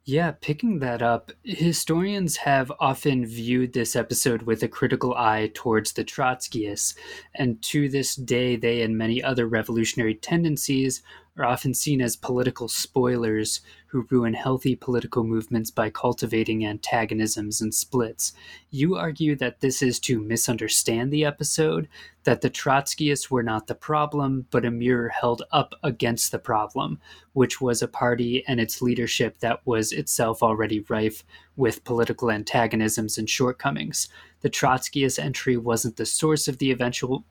Yeah, 0.04 0.32
picking 0.32 0.80
that 0.80 1.00
up, 1.00 1.30
historians 1.44 2.38
have 2.38 2.72
often 2.80 3.24
viewed 3.24 3.72
this 3.72 3.94
episode 3.94 4.42
with 4.42 4.60
a 4.64 4.68
critical 4.68 5.14
eye 5.14 5.52
towards 5.54 5.92
the 5.92 6.02
Trotskyists, 6.02 6.96
and 7.36 7.62
to 7.62 7.88
this 7.88 8.16
day, 8.16 8.56
they 8.56 8.82
and 8.82 8.98
many 8.98 9.22
other 9.22 9.46
revolutionary 9.46 10.16
tendencies 10.16 11.02
are 11.38 11.44
often 11.46 11.72
seen 11.72 12.02
as 12.02 12.14
political 12.14 12.68
spoilers 12.68 13.60
who 13.86 14.06
ruin 14.10 14.34
healthy 14.34 14.76
political 14.76 15.24
movements 15.24 15.70
by 15.70 15.88
cultivating 15.88 16.64
antagonisms 16.64 17.60
and 17.60 17.74
splits. 17.74 18.32
You 18.70 18.96
argue 18.96 19.36
that 19.36 19.60
this 19.60 19.82
is 19.82 19.98
to 20.00 20.20
misunderstand 20.20 21.10
the 21.10 21.24
episode, 21.24 21.88
that 22.24 22.40
the 22.40 22.50
Trotskyists 22.50 23.30
were 23.30 23.42
not 23.42 23.66
the 23.66 23.74
problem, 23.74 24.46
but 24.50 24.64
a 24.64 24.70
mirror 24.70 25.08
held 25.08 25.42
up 25.52 25.74
against 25.82 26.32
the 26.32 26.38
problem, 26.38 27.00
which 27.32 27.60
was 27.60 27.82
a 27.82 27.88
party 27.88 28.44
and 28.46 28.60
its 28.60 28.82
leadership 28.82 29.38
that 29.40 29.66
was 29.66 29.92
itself 29.92 30.42
already 30.42 30.80
rife 30.88 31.24
with 31.56 31.84
political 31.84 32.30
antagonisms 32.30 33.18
and 33.18 33.28
shortcomings. 33.28 34.08
The 34.40 34.50
Trotskyist 34.50 35.22
entry 35.22 35.56
wasn't 35.56 35.96
the 35.96 36.06
source 36.06 36.48
of 36.48 36.58
the 36.58 36.70
eventual 36.70 37.24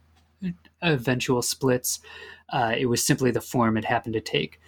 eventual 0.81 1.41
splits. 1.41 1.99
Uh, 2.49 2.73
it 2.77 2.87
was 2.87 3.03
simply 3.03 3.31
the 3.31 3.41
form 3.41 3.77
it 3.77 3.85
happened 3.85 4.13
to 4.13 4.21
take. 4.21 4.59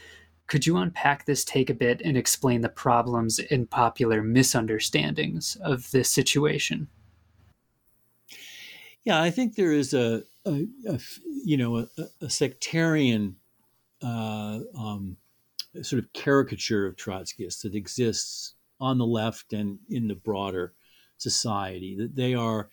Could 0.47 0.67
you 0.67 0.78
unpack 0.78 1.26
this 1.26 1.43
take 1.43 1.69
a 1.69 1.74
bit 1.74 2.01
and 2.03 2.17
explain 2.17 2.61
the 2.61 2.69
problems 2.69 3.39
and 3.39 3.69
popular 3.69 4.21
misunderstandings 4.21 5.57
of 5.61 5.89
this 5.91 6.09
situation? 6.09 6.88
Yeah, 9.03 9.21
I 9.21 9.32
think 9.32 9.55
there 9.55 9.74
is 9.74 9.93
a, 9.93 10.24
a, 10.45 10.65
a 10.88 10.99
you 11.43 11.57
know 11.57 11.78
a, 11.78 11.88
a 12.21 12.30
sectarian 12.30 13.36
uh, 14.01 14.59
um, 14.78 15.17
sort 15.82 16.03
of 16.03 16.13
caricature 16.13 16.86
of 16.86 16.95
Trotskyists 16.95 17.61
that 17.63 17.76
exists 17.76 18.53
on 18.80 18.97
the 18.97 19.05
left 19.05 19.53
and 19.53 19.80
in 19.89 20.07
the 20.07 20.15
broader 20.15 20.74
society. 21.17 21.95
That 21.97 22.15
they 22.15 22.34
are 22.34 22.69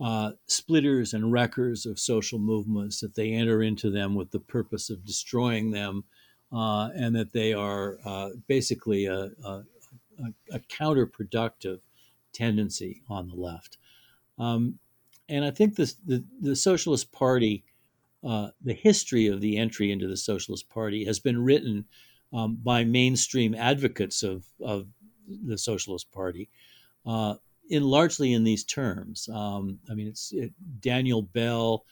uh, 0.00 0.32
splitters 0.46 1.14
and 1.14 1.32
wreckers 1.32 1.86
of 1.86 1.98
social 1.98 2.38
movements, 2.38 3.00
that 3.00 3.14
they 3.14 3.32
enter 3.32 3.62
into 3.62 3.90
them 3.90 4.14
with 4.14 4.30
the 4.30 4.40
purpose 4.40 4.90
of 4.90 5.04
destroying 5.04 5.70
them 5.70 6.04
uh, 6.52 6.90
and 6.94 7.14
that 7.16 7.32
they 7.32 7.52
are 7.52 7.98
uh, 8.04 8.30
basically 8.46 9.06
a, 9.06 9.30
a, 9.44 9.62
a, 10.52 10.58
counterproductive 10.68 11.80
tendency 12.32 13.02
on 13.08 13.28
the 13.28 13.34
left. 13.34 13.78
Um, 14.38 14.78
and 15.28 15.44
I 15.44 15.50
think 15.50 15.76
this, 15.76 15.94
the, 16.06 16.24
the 16.40 16.54
Socialist 16.54 17.12
Party, 17.12 17.64
uh, 18.22 18.48
the 18.62 18.74
history 18.74 19.26
of 19.26 19.40
the 19.40 19.56
entry 19.56 19.90
into 19.90 20.06
the 20.06 20.16
Socialist 20.16 20.68
Party 20.68 21.04
has 21.06 21.18
been 21.18 21.42
written 21.42 21.86
um, 22.32 22.58
by 22.62 22.84
mainstream 22.84 23.54
advocates 23.54 24.22
of, 24.22 24.44
of 24.60 24.86
the 25.26 25.58
Socialist 25.58 26.12
Party, 26.12 26.50
uh, 27.06 27.34
in 27.68 27.82
largely 27.84 28.32
in 28.32 28.44
these 28.44 28.64
terms. 28.64 29.28
Um, 29.28 29.78
I 29.90 29.94
mean, 29.94 30.08
it's 30.08 30.32
it, 30.32 30.52
Daniel 30.80 31.22
Bell 31.22 31.84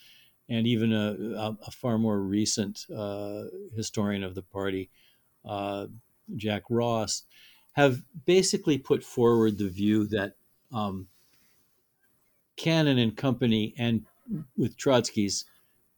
and 0.48 0.66
even 0.66 0.92
a, 0.92 1.56
a 1.66 1.70
far 1.70 1.98
more 1.98 2.20
recent 2.20 2.86
uh, 2.94 3.44
historian 3.74 4.22
of 4.22 4.34
the 4.34 4.42
party, 4.42 4.90
uh, 5.44 5.86
Jack 6.36 6.64
Ross, 6.68 7.22
have 7.72 8.02
basically 8.26 8.76
put 8.76 9.02
forward 9.02 9.56
the 9.56 9.68
view 9.68 10.06
that 10.08 10.34
um, 10.72 11.08
Cannon 12.56 12.98
and 12.98 13.16
company, 13.16 13.74
and 13.78 14.04
with 14.56 14.76
Trotsky's 14.76 15.46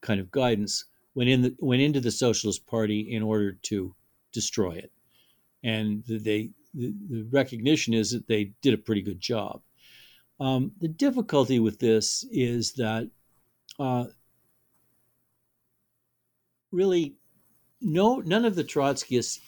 kind 0.03 0.21
of 0.21 0.31
guidance, 0.31 0.85
went 1.15 1.31
in 1.31 1.43
the, 1.43 1.57
went 1.59 1.83
into 1.83 2.01
the 2.01 2.11
Socialist 2.11 2.67
Party 2.67 3.01
in 3.01 3.23
order 3.23 3.53
to 3.63 3.95
destroy 4.33 4.73
it, 4.73 4.93
and 5.63 6.05
they 6.07 6.51
the, 6.75 7.27
recognition 7.31 7.95
is 7.95 8.11
that 8.11 8.27
they 8.27 8.53
did 8.63 8.75
a 8.75 8.79
pretty 8.79 9.03
good 9.03 9.21
job. 9.21 9.63
Um, 10.41 10.73
the 10.81 10.89
difficulty 10.89 11.59
with 11.61 11.79
this 11.79 12.25
is 12.31 12.73
that 12.75 13.09
uh, 13.79 14.07
really 16.73 17.15
no 17.81 18.17
none 18.17 18.45
of 18.45 18.57
the 18.57 18.65
Trotskyists' 18.65 19.39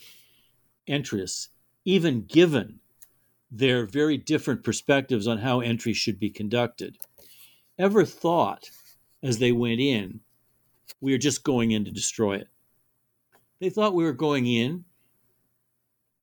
interests, 0.87 1.49
even 1.85 2.22
given 2.22 2.81
their 3.51 3.87
very 3.87 4.16
different 4.16 4.64
perspectives 4.64 5.27
on 5.27 5.39
how 5.39 5.61
entry 5.61 5.93
should 5.93 6.18
be 6.18 6.31
conducted, 6.31 6.99
ever 7.79 8.05
thought 8.05 8.70
as 9.22 9.39
they 9.39 9.53
went 9.53 9.81
in, 9.81 10.20
we 11.01 11.14
are 11.14 11.18
just 11.18 11.45
going 11.45 11.70
in 11.72 11.85
to 11.85 11.91
destroy 11.91 12.37
it. 12.37 12.49
They 13.61 13.70
thought 13.70 13.95
we 13.95 14.05
were 14.05 14.12
going 14.12 14.47
in, 14.47 14.85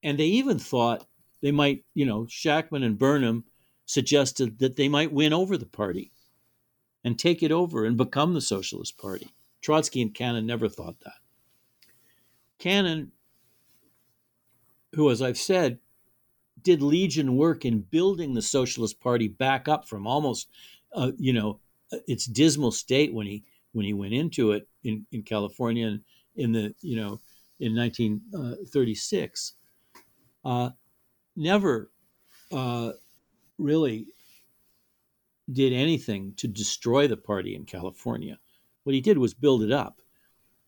and 0.04 0.20
they 0.20 0.26
even 0.26 0.60
thought 0.60 1.08
they 1.42 1.52
might, 1.52 1.84
you 1.94 2.06
know, 2.06 2.24
Shachtman 2.24 2.84
and 2.84 2.98
Burnham 2.98 3.46
suggested 3.86 4.60
that 4.60 4.76
they 4.76 4.88
might 4.88 5.12
win 5.12 5.34
over 5.34 5.58
the 5.58 5.66
party 5.66 6.12
and 7.04 7.18
take 7.18 7.44
it 7.44 7.52
over 7.52 7.86
and 7.86 7.98
become 7.98 8.34
the 8.34 8.42
Socialist 8.42 8.98
Party. 8.98 9.30
Trotsky 9.62 10.02
and 10.02 10.14
Cannon 10.14 10.46
never 10.46 10.70
thought 10.70 11.00
that. 11.02 11.16
Cannon, 12.60 13.12
who, 14.94 15.10
as 15.10 15.22
I've 15.22 15.38
said, 15.38 15.80
did 16.62 16.82
legion 16.82 17.36
work 17.36 17.66
in 17.66 17.82
building 17.82 18.34
the 18.34 18.42
Socialist 18.42 19.00
Party 19.02 19.28
back 19.28 19.68
up 19.68 19.88
from 19.88 20.08
almost, 20.08 20.48
uh, 20.94 21.12
you 21.18 21.34
know, 21.34 21.60
its 22.08 22.26
dismal 22.26 22.72
state 22.72 23.14
when 23.14 23.28
he 23.28 23.44
when 23.74 23.86
he 23.86 23.94
went 23.94 24.14
into 24.14 24.52
it 24.52 24.68
in, 24.84 25.06
in 25.12 25.24
California 25.24 25.88
in, 25.88 26.04
in 26.36 26.52
the 26.52 26.74
you 26.82 26.96
know 26.96 27.20
in 27.60 27.76
1936. 27.76 29.54
Uh, 30.44 30.72
never 31.36 31.92
uh, 32.52 32.92
really 33.58 34.08
did 35.52 35.74
anything 35.74 36.34
to 36.38 36.48
destroy 36.48 37.08
the 37.08 37.18
party 37.18 37.56
in 37.56 37.66
California. 37.66 38.40
What 38.84 38.96
he 38.96 39.02
did 39.02 39.18
was 39.18 39.34
build 39.34 39.64
it 39.64 39.72
up. 39.72 40.02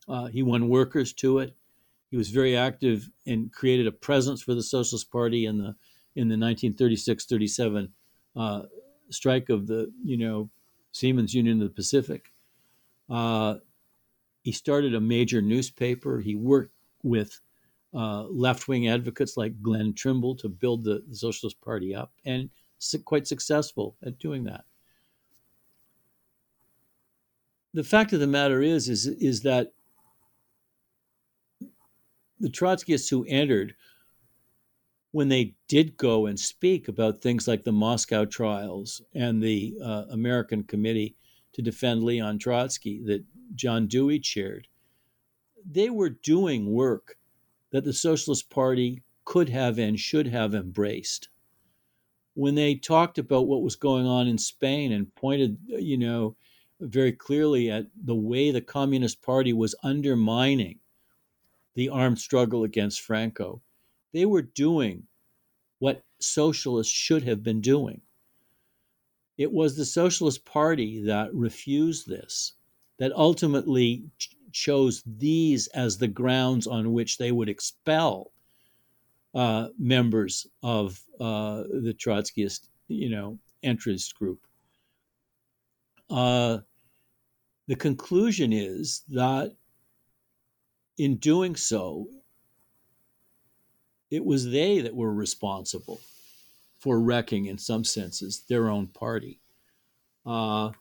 Uh, 0.08 0.28
he 0.28 0.44
won 0.44 0.70
workers 0.70 1.14
to 1.14 1.40
it. 1.40 1.56
He 2.12 2.18
was 2.18 2.30
very 2.30 2.56
active 2.56 3.10
and 3.26 3.52
created 3.52 3.88
a 3.88 3.92
presence 3.92 4.42
for 4.42 4.54
the 4.54 4.64
Socialist 4.64 5.12
Party 5.12 5.46
in 5.46 5.58
the 5.58 5.76
in 6.16 6.30
the 6.30 6.36
1936-37 6.36 7.90
uh, 8.38 8.62
strike 9.10 9.50
of 9.50 9.68
the 9.68 9.92
you 10.04 10.18
know 10.18 10.50
Seamen's 10.92 11.34
Union 11.34 11.62
of 11.62 11.68
the 11.68 11.74
Pacific. 11.74 12.32
Uh, 13.10 13.56
he 14.44 14.52
started 14.52 14.94
a 14.96 15.02
major 15.02 15.42
newspaper. 15.42 16.22
He 16.22 16.36
worked 16.36 16.74
with 17.04 17.42
uh, 17.96 18.24
left-wing 18.24 18.88
advocates 18.88 19.38
like 19.38 19.62
Glenn 19.62 19.94
Trimble 19.94 20.36
to 20.36 20.50
build 20.50 20.84
the, 20.84 21.04
the 21.08 21.16
Socialist 21.16 21.62
Party 21.62 21.96
up, 21.96 22.12
and 22.26 22.50
su- 22.78 23.00
quite 23.00 23.26
successful 23.28 23.96
at 24.06 24.20
doing 24.20 24.44
that. 24.44 24.66
The 27.74 27.84
fact 27.84 28.14
of 28.14 28.20
the 28.20 28.28
matter 28.28 28.62
is, 28.62 28.90
is, 28.90 29.08
is 29.08 29.42
that 29.42 29.74
the 32.40 32.50
Trotskyists 32.50 33.10
who 33.10 33.26
entered, 33.28 33.76
when 35.12 35.30
they 35.30 35.56
did 35.70 35.96
go 35.96 36.26
and 36.26 36.38
speak 36.38 36.90
about 36.90 37.22
things 37.22 37.48
like 37.48 37.64
the 37.64 37.72
Moscow 37.72 38.26
trials 38.26 39.02
and 39.14 39.42
the 39.42 39.78
uh, 39.82 40.04
American 40.12 40.64
Committee 40.64 41.16
to 41.54 41.62
defend 41.62 42.04
Leon 42.04 42.40
Trotsky 42.40 43.02
that 43.06 43.24
John 43.56 43.88
Dewey 43.88 44.20
chaired, 44.20 44.68
they 45.70 45.90
were 45.90 46.10
doing 46.10 46.74
work 46.74 47.18
that 47.76 47.84
the 47.84 47.92
Socialist 47.92 48.50
Party 48.50 49.04
could 49.26 49.50
have 49.50 49.78
and 49.78 50.00
should 50.00 50.28
have 50.28 50.56
embraced. 50.56 51.28
When 52.34 52.56
they 52.56 52.76
talked 52.76 53.18
about 53.18 53.48
what 53.48 53.64
was 53.64 53.76
going 53.76 54.06
on 54.06 54.30
in 54.30 54.38
Spain 54.38 54.94
and 54.94 55.14
pointed, 55.14 55.58
you 55.68 55.98
know, 55.98 56.38
very 56.80 57.12
clearly 57.12 57.70
at 57.70 57.88
the 58.02 58.16
way 58.16 58.50
the 58.50 58.62
Communist 58.62 59.22
Party 59.22 59.52
was 59.52 59.76
undermining 59.84 60.80
the 61.74 61.90
armed 61.90 62.18
struggle 62.18 62.64
against 62.64 63.02
Franco. 63.02 63.62
They 64.14 64.26
were 64.26 64.42
doing 64.42 65.04
what 65.80 66.06
socialists 66.22 66.94
should 66.94 67.24
have 67.24 67.44
been 67.44 67.60
doing. 67.60 68.00
It 69.38 69.52
was 69.52 69.76
the 69.76 69.84
Socialist 69.84 70.46
Party 70.46 71.04
that 71.08 71.36
refused 71.36 72.08
this, 72.08 72.54
that 72.98 73.12
ultimately 73.14 74.04
ch- 74.18 74.36
chose 74.52 75.04
these 75.06 75.68
as 75.68 75.98
the 75.98 76.08
grounds 76.08 76.68
on 76.68 76.94
which 76.94 77.18
they 77.18 77.32
would 77.32 77.50
expel 77.50 78.32
uh, 79.34 79.68
members 79.78 80.48
of 80.64 81.02
uh, 81.20 81.64
the 81.64 81.94
Trotskyist, 81.94 82.68
you 82.88 83.10
know, 83.10 83.38
interest 83.62 84.16
group. 84.16 84.48
Uh, 86.10 86.60
the 87.68 87.76
conclusion 87.76 88.54
is 88.54 89.04
that 89.10 89.56
in 90.98 91.18
doing 91.18 91.56
so, 91.56 92.08
it 94.12 94.24
was 94.24 94.50
they 94.50 94.80
that 94.82 94.96
were 94.96 95.14
responsible 95.14 96.00
for 96.80 97.00
wrecking, 97.00 97.48
in 97.48 97.58
some 97.58 97.84
senses, 97.84 98.44
their 98.48 98.70
own 98.70 98.88
party. 98.88 99.42
Uh, 100.26 100.72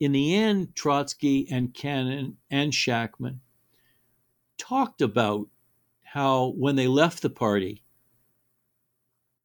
in 0.00 0.12
the 0.12 0.34
end, 0.34 0.74
Trotsky 0.74 1.46
and 1.50 1.74
Cannon 1.74 2.38
and 2.50 2.72
Shachtman 2.72 3.40
talked 4.56 5.02
about 5.02 5.48
how, 6.02 6.54
when 6.56 6.74
they 6.76 6.88
left 6.88 7.22
the 7.22 7.30
party, 7.30 7.82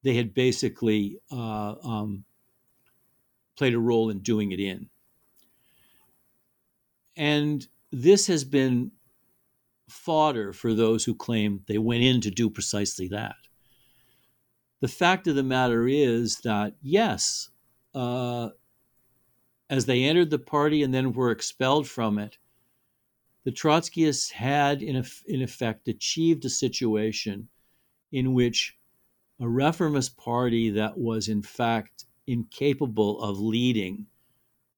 they 0.03 0.15
had 0.15 0.33
basically 0.33 1.19
uh, 1.31 1.75
um, 1.83 2.23
played 3.57 3.73
a 3.73 3.79
role 3.79 4.09
in 4.09 4.19
doing 4.19 4.51
it 4.51 4.59
in. 4.59 4.89
And 7.17 7.67
this 7.91 8.27
has 8.27 8.43
been 8.43 8.91
fodder 9.89 10.53
for 10.53 10.73
those 10.73 11.03
who 11.05 11.15
claim 11.15 11.63
they 11.67 11.77
went 11.77 12.03
in 12.03 12.21
to 12.21 12.31
do 12.31 12.49
precisely 12.49 13.07
that. 13.09 13.35
The 14.81 14.87
fact 14.87 15.27
of 15.27 15.35
the 15.35 15.43
matter 15.43 15.87
is 15.87 16.37
that, 16.43 16.75
yes, 16.81 17.49
uh, 17.93 18.49
as 19.69 19.85
they 19.85 20.03
entered 20.03 20.29
the 20.29 20.39
party 20.39 20.83
and 20.83 20.93
then 20.93 21.13
were 21.13 21.31
expelled 21.31 21.87
from 21.87 22.17
it, 22.17 22.37
the 23.43 23.51
Trotskyists 23.51 24.31
had, 24.31 24.81
in, 24.81 25.05
in 25.27 25.41
effect, 25.41 25.87
achieved 25.87 26.43
a 26.45 26.49
situation 26.49 27.47
in 28.11 28.33
which 28.33 28.77
a 29.39 29.47
reformist 29.47 30.17
party 30.17 30.69
that 30.71 30.97
was, 30.97 31.27
in 31.27 31.41
fact, 31.41 32.05
incapable 32.25 33.21
of 33.21 33.39
leading, 33.39 34.07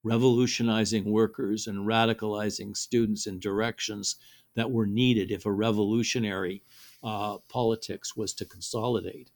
revolutionizing 0.03 1.05
workers 1.05 1.67
and 1.67 1.87
radicalizing 1.87 2.75
students 2.75 3.27
in 3.27 3.39
directions 3.39 4.17
that 4.55 4.71
were 4.71 4.87
needed 4.87 5.31
if 5.31 5.45
a 5.45 5.51
revolutionary 5.51 6.63
uh, 7.03 7.37
politics 7.47 8.15
was 8.15 8.33
to 8.33 8.45
consolidate. 8.45 9.31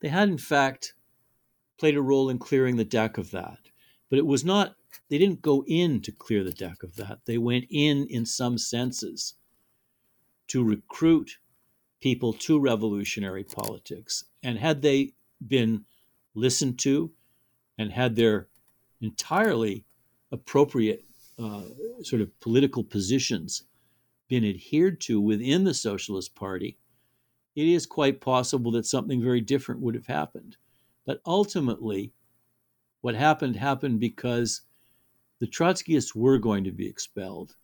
They 0.00 0.08
had, 0.08 0.28
in 0.28 0.38
fact, 0.38 0.94
played 1.78 1.96
a 1.96 2.02
role 2.02 2.30
in 2.30 2.38
clearing 2.38 2.76
the 2.76 2.84
deck 2.84 3.18
of 3.18 3.30
that. 3.32 3.58
But 4.14 4.20
it 4.20 4.26
was 4.26 4.44
not, 4.44 4.76
they 5.08 5.18
didn't 5.18 5.42
go 5.42 5.64
in 5.66 6.00
to 6.02 6.12
clear 6.12 6.44
the 6.44 6.52
deck 6.52 6.84
of 6.84 6.94
that. 6.94 7.18
They 7.24 7.36
went 7.36 7.64
in, 7.68 8.06
in 8.06 8.24
some 8.24 8.58
senses, 8.58 9.34
to 10.46 10.62
recruit 10.62 11.38
people 12.00 12.32
to 12.34 12.60
revolutionary 12.60 13.42
politics. 13.42 14.26
And 14.44 14.56
had 14.56 14.82
they 14.82 15.14
been 15.44 15.86
listened 16.36 16.78
to 16.78 17.10
and 17.76 17.90
had 17.90 18.14
their 18.14 18.46
entirely 19.00 19.84
appropriate 20.30 21.04
uh, 21.36 21.62
sort 22.04 22.22
of 22.22 22.38
political 22.38 22.84
positions 22.84 23.64
been 24.28 24.44
adhered 24.44 25.00
to 25.00 25.20
within 25.20 25.64
the 25.64 25.74
Socialist 25.74 26.36
Party, 26.36 26.78
it 27.56 27.66
is 27.66 27.84
quite 27.84 28.20
possible 28.20 28.70
that 28.70 28.86
something 28.86 29.20
very 29.20 29.40
different 29.40 29.80
would 29.80 29.96
have 29.96 30.06
happened. 30.06 30.56
But 31.04 31.20
ultimately, 31.26 32.12
what 33.04 33.14
happened 33.14 33.54
happened 33.54 34.00
because 34.00 34.62
the 35.38 35.46
Trotskyists 35.46 36.14
were 36.14 36.38
going 36.38 36.64
to 36.64 36.72
be 36.72 36.88
expelled. 36.88 37.54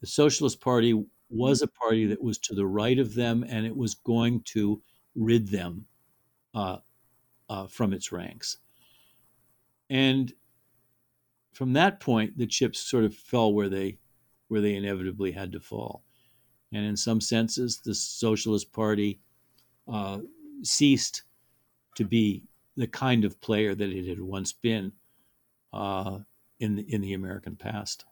The 0.00 0.08
Socialist 0.08 0.60
Party 0.60 1.04
was 1.30 1.62
a 1.62 1.68
party 1.68 2.06
that 2.06 2.20
was 2.20 2.36
to 2.38 2.54
the 2.56 2.66
right 2.66 2.98
of 2.98 3.14
them, 3.14 3.44
and 3.48 3.64
it 3.64 3.76
was 3.76 3.94
going 3.94 4.42
to 4.46 4.82
rid 5.14 5.46
them 5.46 5.86
uh, 6.52 6.78
uh, 7.48 7.68
from 7.68 7.92
its 7.92 8.10
ranks. 8.10 8.58
And 9.88 10.32
from 11.52 11.72
that 11.74 12.00
point, 12.00 12.36
the 12.36 12.48
chips 12.48 12.80
sort 12.80 13.04
of 13.04 13.14
fell 13.14 13.54
where 13.54 13.68
they 13.68 13.98
where 14.48 14.60
they 14.60 14.74
inevitably 14.74 15.30
had 15.30 15.52
to 15.52 15.60
fall. 15.60 16.02
And 16.72 16.84
in 16.84 16.96
some 16.96 17.20
senses, 17.20 17.78
the 17.78 17.94
Socialist 17.94 18.72
Party 18.72 19.20
uh, 19.86 20.18
ceased 20.64 21.22
to 21.94 22.04
be 22.04 22.42
the 22.76 22.86
kind 22.86 23.24
of 23.24 23.40
player 23.40 23.74
that 23.74 23.90
it 23.90 24.08
had 24.08 24.20
once 24.20 24.52
been 24.52 24.92
uh, 25.72 26.18
in 26.58 26.76
the, 26.76 26.82
in 26.92 27.00
the 27.00 27.12
American 27.12 27.56
past. 27.56 28.04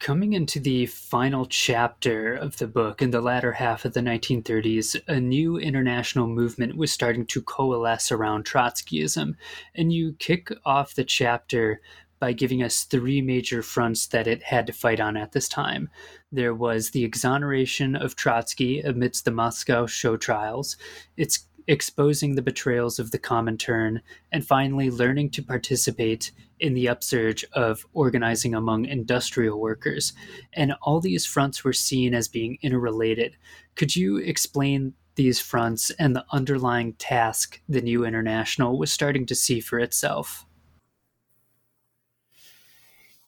Coming 0.00 0.34
into 0.34 0.60
the 0.60 0.86
final 0.86 1.46
chapter 1.46 2.34
of 2.34 2.58
the 2.58 2.66
book 2.66 3.00
in 3.00 3.10
the 3.10 3.22
latter 3.22 3.52
half 3.52 3.84
of 3.84 3.94
the 3.94 4.00
1930s, 4.00 5.00
a 5.08 5.18
new 5.18 5.56
international 5.56 6.26
movement 6.26 6.76
was 6.76 6.92
starting 6.92 7.24
to 7.26 7.40
coalesce 7.40 8.12
around 8.12 8.44
Trotskyism. 8.44 9.34
And 9.74 9.92
you 9.92 10.14
kick 10.18 10.50
off 10.66 10.94
the 10.94 11.04
chapter 11.04 11.80
by 12.18 12.32
giving 12.32 12.62
us 12.62 12.84
three 12.84 13.22
major 13.22 13.62
fronts 13.62 14.06
that 14.08 14.26
it 14.26 14.42
had 14.42 14.66
to 14.66 14.72
fight 14.72 15.00
on 15.00 15.16
at 15.16 15.32
this 15.32 15.48
time. 15.48 15.88
There 16.30 16.54
was 16.54 16.90
the 16.90 17.04
exoneration 17.04 17.96
of 17.96 18.16
Trotsky 18.16 18.80
amidst 18.80 19.24
the 19.24 19.30
Moscow 19.30 19.86
show 19.86 20.16
trials, 20.16 20.76
its 21.16 21.46
exposing 21.66 22.34
the 22.34 22.42
betrayals 22.42 22.98
of 22.98 23.10
the 23.10 23.18
Comintern, 23.18 24.00
and 24.32 24.46
finally 24.46 24.90
learning 24.90 25.30
to 25.30 25.42
participate 25.42 26.32
in 26.60 26.74
the 26.74 26.88
upsurge 26.88 27.44
of 27.52 27.86
organizing 27.92 28.54
among 28.54 28.84
industrial 28.84 29.60
workers. 29.60 30.12
And 30.52 30.74
all 30.82 31.00
these 31.00 31.26
fronts 31.26 31.64
were 31.64 31.72
seen 31.72 32.14
as 32.14 32.28
being 32.28 32.58
interrelated. 32.62 33.36
Could 33.74 33.96
you 33.96 34.18
explain 34.18 34.94
these 35.16 35.40
fronts 35.40 35.90
and 35.98 36.14
the 36.14 36.24
underlying 36.32 36.94
task 36.94 37.60
the 37.68 37.80
new 37.80 38.04
international 38.04 38.78
was 38.78 38.92
starting 38.92 39.26
to 39.26 39.34
see 39.34 39.60
for 39.60 39.78
itself? 39.78 40.46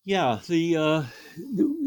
Yeah, 0.04 0.38
the, 0.46 0.76
uh, 0.76 1.02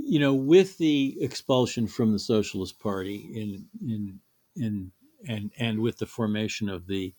you 0.10 0.20
know 0.20 0.34
with 0.34 0.78
the 0.78 1.16
expulsion 1.22 1.88
from 1.88 2.12
the 2.12 2.20
Socialist 2.20 2.80
Party 2.80 3.30
in 3.34 3.66
in 3.88 4.20
in 4.56 4.92
and 5.28 5.52
and 5.58 5.80
with 5.80 5.98
the 5.98 6.06
formation 6.06 6.70
of 6.70 6.88
the 6.88 7.14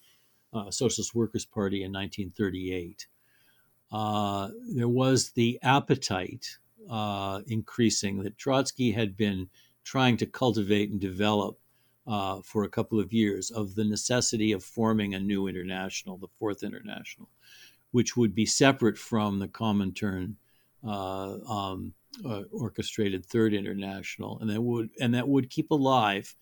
uh, 0.53 0.71
Socialist 0.71 1.15
Workers 1.15 1.45
Party 1.45 1.83
in 1.85 1.93
1938, 1.93 3.07
uh, 3.93 4.49
there 4.75 4.89
was 4.89 5.31
the 5.33 5.59
appetite 5.63 6.59
uh, 6.89 7.41
increasing 7.47 8.23
that 8.23 8.39
Trotsky 8.39 8.93
had 8.93 9.17
been 9.17 9.49
trying 9.85 10.17
to 10.19 10.27
cultivate 10.27 10.91
and 10.91 11.01
develop 11.01 11.59
uh, 12.07 12.41
for 12.43 12.65
a 12.65 12.69
couple 12.69 12.99
of 12.99 13.13
years 13.13 13.51
of 13.51 13.75
the 13.75 13.85
necessity 13.85 14.53
of 14.53 14.65
forming 14.65 15.15
a 15.15 15.21
new 15.21 15.47
international, 15.47 16.17
the 16.17 16.29
Fourth 16.39 16.63
International, 16.63 17.29
which 17.93 18.17
would 18.17 18.35
be 18.35 18.47
separate 18.47 18.99
from 18.99 19.39
the 19.39 19.49
Comintern 19.49 20.35
uh, 20.85 21.37
um, 21.49 21.93
uh, 22.25 22.43
orchestrated 22.53 23.25
Third 23.25 23.55
International, 23.55 24.39
and 24.41 24.51
that 24.51 24.63
would 24.63 24.91
and 25.01 25.15
that 25.15 25.29
would 25.29 25.51
keep 25.51 25.71
alive 25.71 26.35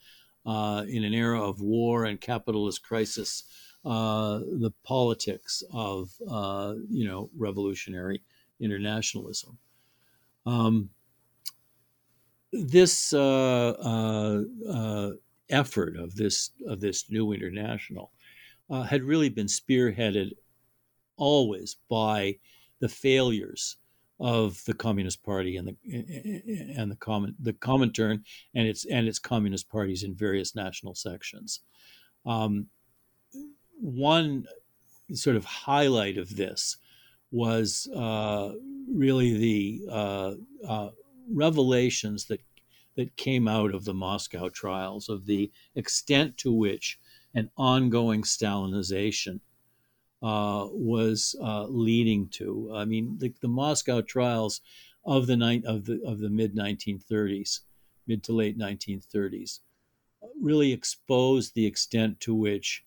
uh, 0.47 0.85
in 0.89 1.05
an 1.05 1.15
era 1.15 1.43
of 1.43 1.61
war 1.61 2.05
and 2.05 2.21
capitalist 2.21 2.83
crisis 2.83 3.45
uh, 3.85 4.39
the 4.39 4.73
politics 4.85 5.63
of 5.73 6.11
uh, 6.29 6.75
you 6.91 7.07
know 7.07 7.31
revolutionary 7.37 8.23
internationalism. 8.61 9.57
Um, 10.45 10.91
this 12.53 13.13
uh, 13.13 14.43
effort 15.49 15.97
of 15.97 16.15
this 16.17 16.51
of 16.67 16.81
this 16.81 17.11
new 17.11 17.33
international 17.33 18.11
had 18.89 19.03
really 19.03 19.29
been 19.29 19.47
spearheaded 19.47 20.33
always 21.17 21.77
by 21.89 22.37
the 22.81 22.89
failures 22.89 23.77
of 24.21 24.63
the 24.65 24.75
Communist 24.75 25.23
Party 25.23 25.57
and 25.57 25.69
the 25.69 25.77
and 26.77 26.91
the 26.91 26.97
common 26.97 27.37
the 27.41 27.53
Comintern 27.53 28.23
and 28.55 28.67
its 28.67 28.85
and 28.87 29.07
its 29.07 29.19
communist 29.19 29.69
parties 29.69 30.03
in 30.03 30.15
various 30.15 30.57
national 30.57 30.95
sections. 30.95 31.61
Um, 32.27 32.67
one 33.81 34.47
sort 35.13 35.37
of 35.37 35.45
highlight 35.45 36.19
of 36.19 36.35
this 36.37 36.77
was 37.31 37.89
uh, 37.95 38.53
really 38.91 39.37
the 39.37 39.83
uh, 39.91 40.33
uh, 40.67 40.91
revelations 41.33 42.27
that 42.27 42.41
that 42.97 43.17
came 43.17 43.47
out 43.47 43.73
of 43.73 43.85
the 43.85 43.95
Moscow 43.95 44.49
trials 44.49 45.09
of 45.09 45.27
the 45.27 45.51
extent 45.77 46.37
to 46.39 46.53
which 46.53 46.99
an 47.35 47.49
ongoing 47.57 48.23
Stalinization 48.23 49.39
uh, 50.23 50.67
was 50.71 51.37
uh, 51.43 51.65
leading 51.65 52.29
to. 52.29 52.71
I 52.75 52.85
mean, 52.85 53.17
the, 53.19 53.33
the 53.41 53.49
Moscow 53.49 54.01
trials 54.01 54.61
of 55.05 55.27
the 55.27 55.37
ni- 55.37 55.65
of 55.65 55.85
the 55.85 56.01
of 56.05 56.19
the 56.19 56.29
mid 56.29 56.55
1930s, 56.55 57.61
mid 58.07 58.23
to 58.25 58.33
late 58.33 58.59
1930s, 58.59 59.61
really 60.41 60.73
exposed 60.73 61.55
the 61.55 61.67
extent 61.67 62.21
to 62.21 62.35
which 62.35 62.85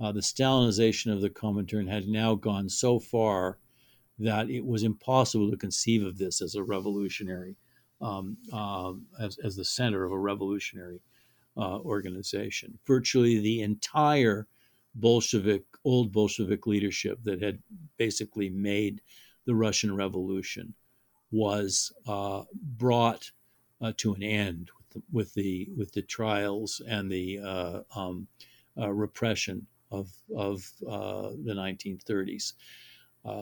uh, 0.00 0.12
the 0.12 0.20
Stalinization 0.20 1.12
of 1.12 1.20
the 1.20 1.30
Comintern 1.30 1.88
had 1.88 2.08
now 2.08 2.34
gone 2.34 2.68
so 2.68 2.98
far 2.98 3.58
that 4.18 4.50
it 4.50 4.64
was 4.64 4.82
impossible 4.82 5.50
to 5.50 5.56
conceive 5.56 6.04
of 6.04 6.18
this 6.18 6.42
as 6.42 6.54
a 6.54 6.62
revolutionary, 6.62 7.56
um, 8.00 8.36
uh, 8.52 8.92
as, 9.20 9.38
as 9.38 9.56
the 9.56 9.64
center 9.64 10.04
of 10.04 10.12
a 10.12 10.18
revolutionary 10.18 11.00
uh, 11.56 11.78
organization. 11.80 12.78
Virtually 12.86 13.38
the 13.38 13.62
entire 13.62 14.46
Bolshevik, 14.94 15.64
old 15.84 16.12
Bolshevik 16.12 16.66
leadership 16.66 17.18
that 17.24 17.42
had 17.42 17.58
basically 17.96 18.50
made 18.50 19.00
the 19.46 19.54
Russian 19.54 19.94
Revolution 19.96 20.74
was 21.30 21.92
uh, 22.06 22.42
brought 22.76 23.30
uh, 23.80 23.92
to 23.96 24.14
an 24.14 24.22
end 24.22 24.70
with 24.76 24.90
the, 24.90 25.02
with 25.10 25.34
the, 25.34 25.68
with 25.76 25.92
the 25.92 26.02
trials 26.02 26.80
and 26.86 27.10
the 27.10 27.40
uh, 27.40 27.80
um, 27.96 28.28
uh, 28.78 28.90
repression 28.92 29.66
of 29.90 30.10
of 30.34 30.62
uh, 30.88 31.30
the 31.44 31.52
1930s. 31.52 32.54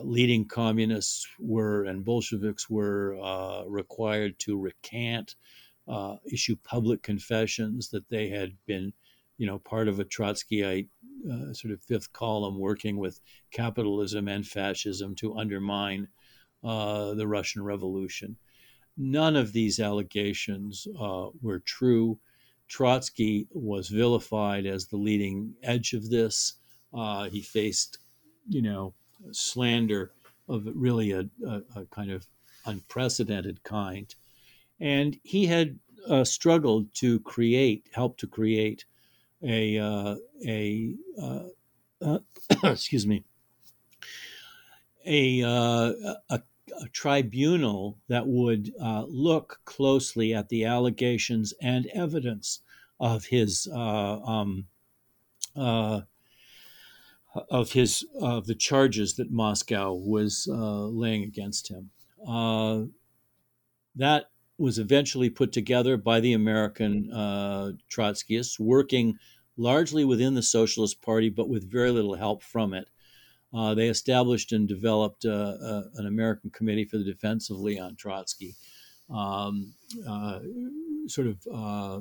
leading 0.03 0.45
communists 0.45 1.27
were 1.39 1.85
and 1.85 2.05
Bolsheviks 2.05 2.69
were 2.69 3.17
required 3.69 4.39
to 4.41 4.59
recant, 4.59 5.37
issue 6.33 6.57
public 6.65 7.03
confessions 7.03 7.89
that 7.91 8.09
they 8.09 8.29
had 8.29 8.53
been, 8.67 8.93
you 9.39 9.47
know, 9.47 9.61
part 9.61 9.87
of 9.87 10.01
a 10.01 10.05
Trotskyite 10.05 10.89
uh, 11.31 11.53
sort 11.53 11.73
of 11.73 11.83
fifth 11.83 12.13
column 12.13 12.59
working 12.59 12.97
with 12.97 13.21
capitalism 13.51 14.29
and 14.29 14.47
fascism 14.47 15.15
to 15.17 15.37
undermine 15.37 16.09
uh, 16.63 17.15
the 17.15 17.27
Russian 17.27 17.63
Revolution. 17.63 18.37
None 18.97 19.37
of 19.37 19.53
these 19.53 19.81
allegations 19.81 20.87
uh, 20.99 21.29
were 21.41 21.61
true. 21.61 22.19
Trotsky 22.69 23.47
was 23.51 23.89
vilified 23.89 24.67
as 24.67 24.87
the 24.87 24.97
leading 24.97 25.55
edge 25.63 25.93
of 25.93 26.11
this. 26.11 26.55
Uh, 26.93 27.29
he 27.29 27.41
faced, 27.43 27.99
you 28.49 28.63
know, 28.63 28.95
slander 29.33 30.13
of 30.49 30.69
really 30.75 31.13
a, 31.13 31.29
a, 31.47 31.63
a 31.77 31.87
kind 31.87 32.11
of 32.11 32.27
unprecedented 32.67 33.63
kind. 33.63 34.15
And 34.81 35.19
he 35.23 35.47
had 35.47 35.79
uh, 36.09 36.25
struggled 36.25 36.95
to 36.97 37.21
create, 37.21 37.89
help 37.93 38.19
to 38.19 38.27
create 38.27 38.85
a 39.43 39.79
uh, 39.79 40.17
a 40.47 40.95
uh, 41.21 41.45
uh, 42.03 42.19
excuse 42.65 43.07
me 43.07 43.25
a, 45.07 45.43
uh, 45.43 45.93
a, 46.29 46.43
a 46.83 46.89
tribunal 46.93 47.99
that 48.09 48.27
would 48.27 48.73
uh, 48.81 49.05
look 49.09 49.61
closely 49.65 50.35
at 50.35 50.51
the 50.51 50.65
allegations 50.65 51.55
and 51.63 51.87
evidence 51.95 52.61
of 52.99 53.25
his 53.27 53.67
um, 53.73 54.67
of 55.57 56.05
his 57.73 58.05
of 58.21 58.47
the 58.47 58.55
charges 58.55 59.15
that 59.15 59.31
Moscow 59.31 59.95
was 59.95 60.47
laying 60.49 61.23
against 61.23 61.69
him. 61.69 61.91
that 63.97 64.30
was 64.61 64.79
eventually 64.79 65.31
put 65.31 65.53
together 65.53 65.97
by 65.97 66.21
the 66.21 66.35
American 66.35 67.11
uh, 67.13 67.73
Trotskyists, 67.91 68.61
working 68.61 69.19
largely 69.57 70.05
within 70.05 70.35
the 70.35 70.43
Socialist 70.43 71.01
Party, 71.03 71.31
but 71.31 71.49
with 71.49 71.71
very 71.71 71.91
little 71.91 72.15
help 72.15 72.43
from 72.43 72.75
it. 72.75 72.89
Uh, 73.53 73.75
they 73.75 73.89
established 73.89 74.53
and 74.53 74.69
developed 74.69 75.25
uh, 75.25 75.57
uh, 75.63 75.83
an 75.97 76.07
American 76.07 76.51
Committee 76.51 76.85
for 76.85 76.99
the 76.99 77.05
Defense 77.05 77.51
of 77.51 77.59
Leon 77.59 77.97
Trotsky, 77.97 78.55
um, 79.09 79.73
uh, 80.07 80.39
sort 81.07 81.27
of 81.27 81.39
uh, 81.53 82.01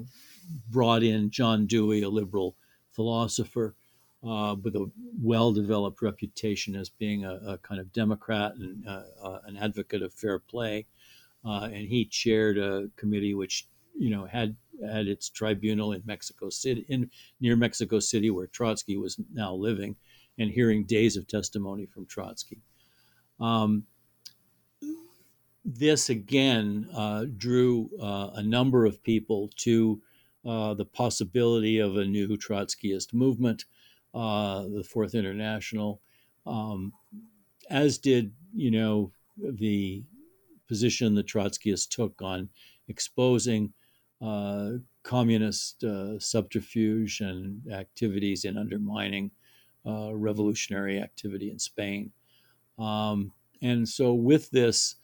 brought 0.70 1.02
in 1.02 1.32
John 1.32 1.66
Dewey, 1.66 2.04
a 2.04 2.10
liberal 2.10 2.56
philosopher 2.92 3.74
uh, 4.24 4.56
with 4.62 4.76
a 4.76 4.92
well-developed 5.22 6.02
reputation 6.02 6.76
as 6.76 6.90
being 6.90 7.24
a, 7.24 7.40
a 7.48 7.58
kind 7.60 7.82
of 7.82 7.92
Democrat 7.94 8.54
and 8.56 8.86
an 8.86 9.58
advocate 9.58 10.04
of 10.04 10.14
fair 10.14 10.38
play, 10.40 10.86
uh, 11.46 11.70
and 11.72 11.88
he 11.88 12.06
chaired 12.06 12.58
a 12.58 12.90
committee 12.96 13.34
which 13.34 13.68
you 13.98 14.10
know 14.10 14.26
had 14.26 14.56
had 14.86 15.08
its 15.08 15.30
tribunal 15.30 15.92
in 15.92 16.02
Mexico 16.06 16.50
City, 16.50 16.86
in 16.88 17.10
near 17.40 17.56
Mexico 17.56 18.00
City, 18.00 18.30
where 18.30 18.48
Trotsky 18.48 18.98
was 18.98 19.20
now 19.34 19.54
living, 19.54 19.96
and 20.38 20.52
hearing 20.52 20.86
days 20.86 21.18
of 21.18 21.28
testimony 21.28 21.86
from 21.86 22.06
Trotsky. 22.06 22.62
Um, 23.40 23.84
this 25.66 26.10
again 26.10 26.90
uh, 26.96 27.26
drew 27.38 27.90
uh, 28.02 28.32
a 28.36 28.44
number 28.44 28.86
of 28.86 29.04
people 29.04 29.50
to 29.58 30.02
uh, 30.46 30.74
the 30.74 30.86
possibility 30.86 31.80
of 31.80 31.98
a 31.98 32.06
new 32.06 32.38
Trotskyist 32.38 33.14
movement, 33.14 33.66
uh, 34.14 34.64
the 34.64 34.84
Fourth 34.84 35.14
International, 35.14 36.02
um, 36.46 36.94
as 37.70 37.98
did 37.98 38.34
you 38.54 38.72
know 38.72 39.12
the 39.38 40.04
position 40.70 41.16
the 41.16 41.24
Trotskyists 41.24 41.90
took 41.90 42.22
on 42.22 42.50
exposing 42.88 43.74
uh, 44.22 44.72
communist 45.04 45.84
uh, 45.84 46.18
subterfuge 46.20 47.20
and 47.20 47.62
activities 47.72 48.46
in 48.46 48.58
undermining 48.58 49.32
revolutionary 49.86 51.00
activity 51.00 51.50
in 51.50 51.58
Spain. 51.58 52.12
Um, 52.78 53.32
and 53.62 53.88
so, 53.88 54.14
with 54.14 54.50
this, 54.52 54.96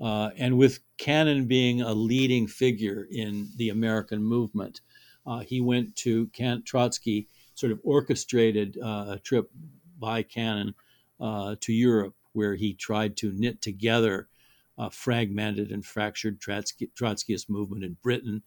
uh, 0.00 0.30
and 0.36 0.56
with 0.56 0.80
Cannon 0.98 1.46
being 1.46 1.82
a 1.82 1.92
leading 1.92 2.46
figure 2.46 3.06
in 3.10 3.48
the 3.56 3.68
American 3.68 4.22
movement, 4.22 4.80
uh, 5.26 5.40
he 5.40 5.60
went 5.60 5.94
to 5.96 6.26
Kent 6.28 6.64
Trotsky, 6.64 7.28
sort 7.54 7.72
of 7.72 7.80
orchestrated 7.84 8.78
uh, 8.82 9.06
a 9.10 9.20
trip 9.22 9.50
by 9.98 10.22
Cannon 10.22 10.74
uh, 11.20 11.56
to 11.60 11.72
Europe, 11.72 12.14
where 12.32 12.54
he 12.54 12.72
tried 12.72 13.16
to 13.18 13.32
knit 13.32 13.60
together 13.60 14.28
a 14.80 14.90
fragmented 14.90 15.70
and 15.70 15.84
fractured 15.84 16.40
Trotsky, 16.40 16.90
Trotskyist 16.98 17.50
movement 17.50 17.84
in 17.84 17.96
Britain, 18.02 18.42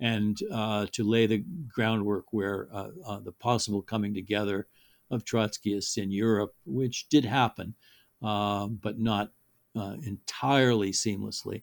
and 0.00 0.38
uh, 0.52 0.86
to 0.92 1.04
lay 1.04 1.26
the 1.26 1.44
groundwork 1.68 2.26
where 2.32 2.68
uh, 2.72 3.20
the 3.20 3.32
possible 3.32 3.82
coming 3.82 4.14
together 4.14 4.66
of 5.10 5.24
Trotskyists 5.24 5.98
in 5.98 6.10
Europe, 6.10 6.54
which 6.64 7.08
did 7.08 7.24
happen, 7.24 7.74
but 8.20 8.98
not 8.98 9.30
uh, 9.76 9.96
entirely 10.04 10.90
seamlessly. 10.90 11.62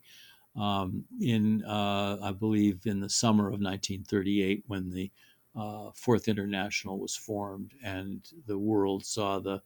Um, 0.56 1.06
in, 1.22 1.64
uh, 1.64 2.18
I 2.22 2.32
believe, 2.32 2.86
in 2.86 3.00
the 3.00 3.10
summer 3.10 3.46
of 3.46 3.62
1938, 3.62 4.66
when 4.68 4.92
the 4.92 5.12
uh, 5.56 5.92
Fourth 5.96 6.28
International 6.28 7.00
was 7.00 7.16
formed 7.16 7.74
and 7.84 8.22
the 8.48 8.58
world 8.58 9.06
saw 9.06 9.40
the 9.40 9.62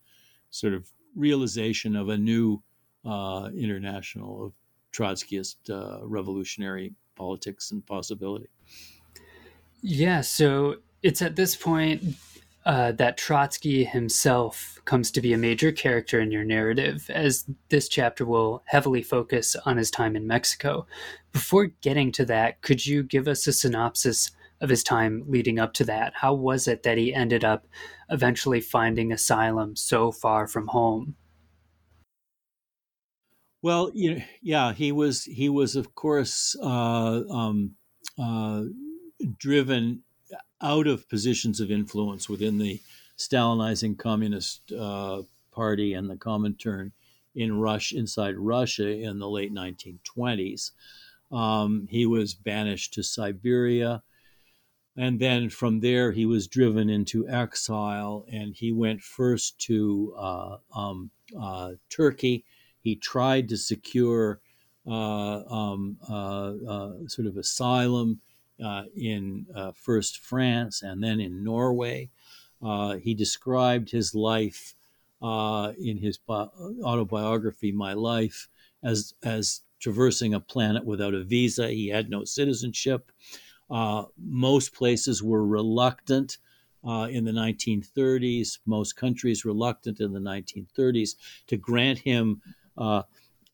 sort 0.52 0.74
of 0.74 0.88
realization 1.16 1.96
of 1.96 2.10
a 2.10 2.18
new 2.18 2.62
uh, 3.06 3.50
international 3.58 4.46
of 4.46 4.54
Trotskyist 4.94 5.56
uh, 5.70 6.06
revolutionary 6.06 6.94
politics 7.16 7.72
and 7.72 7.86
possibility. 7.86 8.48
Yeah, 9.82 10.22
so 10.22 10.78
it's 11.04 11.22
at 11.22 11.36
this 11.36 11.56
point 11.56 12.04
uh, 12.66 12.92
that 12.94 13.18
Trotsky 13.18 13.84
himself 13.84 14.82
comes 14.86 15.12
to 15.12 15.22
be 15.22 15.34
a 15.34 15.38
major 15.38 15.72
character 15.72 16.20
in 16.20 16.32
your 16.32 16.44
narrative, 16.44 17.10
as 17.12 17.46
this 17.70 17.88
chapter 17.88 18.26
will 18.26 18.64
heavily 18.66 19.04
focus 19.04 19.56
on 19.66 19.78
his 19.78 19.92
time 19.92 20.16
in 20.16 20.26
Mexico. 20.26 20.88
Before 21.32 21.68
getting 21.82 22.12
to 22.14 22.26
that, 22.26 22.62
could 22.62 22.86
you 22.86 23.04
give 23.04 23.28
us 23.28 23.46
a 23.46 23.54
synopsis 23.54 24.32
of 24.62 24.70
his 24.70 24.84
time 24.84 25.24
leading 25.28 25.60
up 25.60 25.74
to 25.74 25.84
that? 25.84 26.14
How 26.16 26.34
was 26.34 26.68
it 26.68 26.82
that 26.84 26.98
he 26.98 27.14
ended 27.14 27.44
up 27.44 27.68
eventually 28.10 28.62
finding 28.62 29.12
asylum 29.12 29.76
so 29.76 30.12
far 30.12 30.48
from 30.48 30.68
home? 30.68 31.16
Well, 33.66 33.90
you 33.96 34.14
know, 34.14 34.22
yeah, 34.44 34.74
he 34.74 34.92
was 34.92 35.24
he 35.24 35.50
was 35.50 35.76
of 35.76 35.96
course 35.96 36.56
uh, 36.62 37.24
um, 37.28 37.72
uh, 38.16 38.66
driven 39.40 40.04
out 40.62 40.86
of 40.86 41.10
positions 41.10 41.60
of 41.60 41.72
influence 41.72 42.30
within 42.30 42.60
the 42.60 42.80
Stalinizing 43.18 43.98
Communist 43.98 44.72
uh, 44.72 45.24
Party 45.52 45.96
and 45.96 46.08
the 46.08 46.16
Comintern 46.16 46.92
in 47.34 47.58
Russia, 47.58 47.98
inside 47.98 48.36
Russia 48.38 48.88
in 48.88 49.18
the 49.18 49.28
late 49.28 49.52
1920s. 49.52 50.70
Um, 51.32 51.88
he 51.90 52.06
was 52.06 52.36
banished 52.36 52.94
to 52.94 53.02
Siberia. 53.02 54.04
And 54.96 55.20
then 55.20 55.50
from 55.50 55.80
there, 55.80 56.12
he 56.12 56.28
was 56.28 56.48
driven 56.48 56.88
into 56.88 57.28
exile 57.28 58.28
and 58.32 58.54
he 58.54 58.72
went 58.72 59.02
first 59.02 59.58
to 59.62 60.14
uh, 60.16 60.58
um, 60.72 61.10
uh, 61.36 61.72
Turkey. 61.90 62.46
He 62.86 62.96
tried 62.96 63.50
to 63.50 63.58
secure 63.58 64.40
uh, 64.88 65.42
um, 65.50 65.98
uh, 66.08 66.54
uh, 66.70 66.94
sort 67.08 67.26
of 67.26 67.36
asylum 67.36 68.22
in 68.96 69.48
first 69.76 70.20
France 70.20 70.84
and 70.84 71.04
then 71.04 71.20
in 71.20 71.44
Norway. 71.44 72.12
He 73.02 73.16
described 73.16 73.90
his 73.90 74.14
life 74.14 74.76
in 75.22 75.98
his 76.00 76.20
bi- 76.20 76.48
autobiography, 76.84 77.72
My 77.72 77.94
Life, 77.94 78.48
as, 78.84 79.16
as 79.24 79.62
traversing 79.80 80.36
a 80.36 80.40
planet 80.40 80.86
without 80.86 81.16
a 81.16 81.24
visa. 81.24 81.70
He 81.70 81.88
had 81.88 82.12
no 82.12 82.24
citizenship. 82.24 83.12
Uh, 83.68 84.04
most 84.16 84.76
places 84.76 85.24
were 85.24 85.46
reluctant. 85.46 86.38
Uh, 86.88 87.08
in 87.10 87.26
the 87.26 87.32
1930s, 87.32 88.60
most 88.68 88.96
countries 88.96 89.44
reluctant 89.44 90.00
in 90.00 90.14
the 90.14 90.20
1930s 90.20 91.16
to 91.48 91.58
grant 91.58 91.98
him 91.98 92.40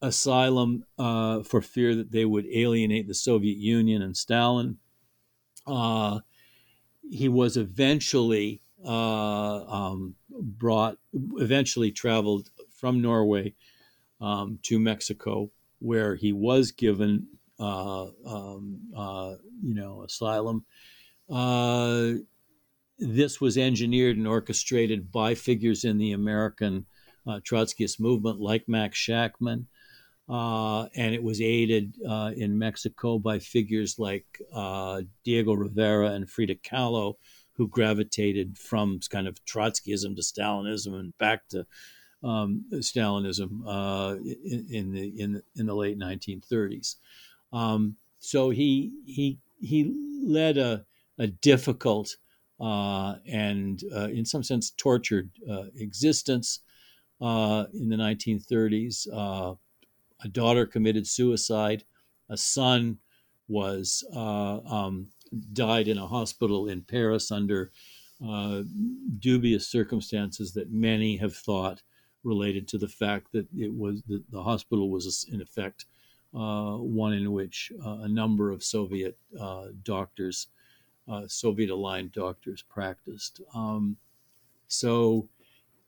asylum 0.02 0.84
for 0.98 1.62
fear 1.62 1.96
that 1.96 2.12
they 2.12 2.26
would 2.26 2.46
alienate 2.48 3.08
the 3.08 3.14
Soviet 3.14 3.58
Union 3.58 4.02
and 4.02 4.16
Stalin. 4.16 4.78
Uh, 5.68 6.20
he 7.10 7.30
was 7.30 7.58
eventually 7.58 8.62
uh, 8.86 9.64
um, 9.66 10.16
brought, 10.30 10.98
eventually 11.38 11.92
traveled 11.92 12.50
from 12.72 13.02
Norway 13.02 13.54
um, 14.20 14.60
to 14.64 14.80
Mexico, 14.80 15.52
where 15.80 16.16
he 16.16 16.32
was 16.34 16.72
given, 16.72 17.28
uh, 17.60 18.08
um, 18.26 18.80
uh, 18.96 19.36
you 19.62 19.74
know, 19.74 20.04
asylum. 20.04 20.66
Uh, 21.30 22.14
this 22.98 23.42
was 23.42 23.58
engineered 23.58 24.18
and 24.18 24.28
orchestrated 24.28 25.12
by 25.12 25.36
figures 25.36 25.84
in 25.84 25.98
the 25.98 26.12
American 26.12 26.78
uh, 26.78 26.91
Trotskyist 27.28 28.00
movement, 28.00 28.40
like 28.40 28.68
Max 28.68 28.98
Shachtman. 28.98 29.66
Uh, 30.30 30.88
and 30.96 31.14
it 31.14 31.22
was 31.22 31.42
aided 31.42 31.96
uh, 32.08 32.32
in 32.38 32.58
Mexico 32.58 33.20
by 33.20 33.38
figures 33.38 34.00
like 34.00 34.26
uh, 34.54 35.02
Diego 35.26 35.54
Rivera 35.54 36.12
and 36.12 36.30
Frida 36.30 36.56
Kahlo, 36.56 37.16
who 37.54 37.68
gravitated 37.68 38.58
from 38.58 39.02
kind 39.10 39.28
of 39.28 39.44
Trotskyism 39.44 40.16
to 40.16 40.22
Stalinism 40.22 40.98
and 40.98 41.18
back 41.18 41.48
to 41.50 41.66
um, 42.24 42.64
Stalinism 42.72 43.62
uh, 43.68 44.16
in, 44.46 44.68
in, 44.70 44.94
the 44.94 45.22
in, 45.22 45.44
in 45.58 45.66
the 45.66 45.76
late 45.76 46.00
1930s. 46.00 46.96
Um, 47.52 47.98
so 48.20 48.52
he 48.52 48.94
he 49.06 49.40
he 49.60 49.94
led 50.24 50.58
a, 50.58 50.86
a 51.18 51.28
difficult 51.28 52.16
uh, 52.60 53.16
and 53.28 53.84
uh, 53.94 54.08
in 54.08 54.24
some 54.24 54.44
sense 54.44 54.72
tortured 54.78 55.30
existence 55.76 56.60
in 57.22 57.90
the 57.90 57.96
1930s 57.96 59.08
a 60.24 60.28
daughter 60.28 60.66
committed 60.66 61.08
suicide, 61.08 61.84
a 62.30 62.38
son 62.38 62.98
was 63.48 64.04
uh, 64.16 64.60
um, 64.60 65.08
died 65.54 65.88
in 65.88 65.98
a 65.98 66.08
hospital 66.08 66.68
in 66.68 66.82
Paris 66.82 67.32
under 67.32 67.72
uh, 68.26 68.62
dubious 69.20 69.68
circumstances 69.68 70.54
that 70.54 70.72
many 70.72 71.18
have 71.18 71.36
thought 71.36 71.82
related 72.24 72.68
to 72.68 72.78
the 72.78 72.88
fact 72.88 73.32
that 73.32 73.48
it 73.58 73.74
was 73.74 74.04
the, 74.04 74.24
the 74.30 74.44
hospital 74.44 74.90
was 74.90 75.26
in 75.32 75.42
effect 75.42 75.86
uh, 76.34 76.78
one 76.78 77.14
in 77.14 77.32
which 77.32 77.72
uh, 77.84 78.00
a 78.02 78.08
number 78.08 78.52
of 78.52 78.64
Soviet 78.64 79.18
uh, 79.40 79.68
doctors, 79.84 80.48
uh, 81.12 81.24
Soviet 81.28 81.70
aligned 81.70 82.14
doctors, 82.14 82.62
practiced. 82.62 83.42
Um, 83.54 83.98
so 84.68 85.28
uh, 85.41 85.41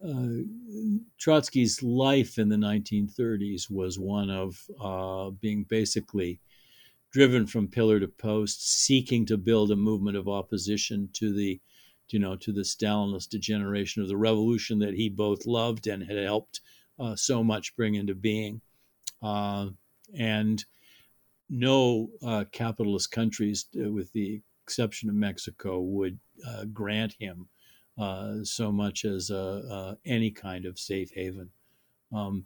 Trotsky's 0.04 1.82
life 1.82 2.38
in 2.38 2.50
the 2.50 2.58
1930s 2.58 3.72
was 3.72 3.98
one 3.98 4.30
of 4.30 4.62
uh, 4.82 5.30
being 5.30 5.64
basically 5.64 6.40
driven 7.12 7.46
from 7.46 7.68
pillar 7.68 8.00
to 8.00 8.08
post, 8.08 8.68
seeking 8.68 9.26
to 9.28 9.38
build 9.38 9.72
a 9.72 9.76
movement 9.76 10.18
of 10.18 10.28
opposition 10.28 11.08
to 11.14 11.32
the, 11.32 11.62
you 12.10 12.20
know, 12.20 12.36
to 12.36 12.52
the 12.52 12.62
Stalinist 12.62 13.30
degeneration 13.30 14.02
of 14.02 14.08
the 14.08 14.18
revolution 14.18 14.80
that 14.80 14.96
he 14.96 15.10
both 15.10 15.46
loved 15.46 15.88
and 15.88 16.04
had 16.04 16.18
helped 16.18 16.60
uh, 17.00 17.16
so 17.16 17.44
much 17.44 17.76
bring 17.76 17.96
into 17.96 18.16
being. 18.16 18.62
Uh, 19.22 19.70
and 20.18 20.66
no 21.50 22.10
uh, 22.26 22.46
capitalist 22.52 23.12
countries, 23.12 23.68
uh, 23.80 23.92
with 23.92 24.12
the 24.14 24.42
exception 24.64 25.08
of 25.08 25.16
Mexico, 25.16 25.80
would 25.82 26.20
uh, 26.48 26.66
grant 26.66 27.14
him 27.20 27.48
uh, 27.98 28.44
so 28.44 28.72
much 28.72 29.06
as 29.06 29.32
any 30.06 30.32
kind 30.32 30.66
of 30.66 30.80
safe 30.80 31.12
haven. 31.12 31.50
Um, 32.12 32.46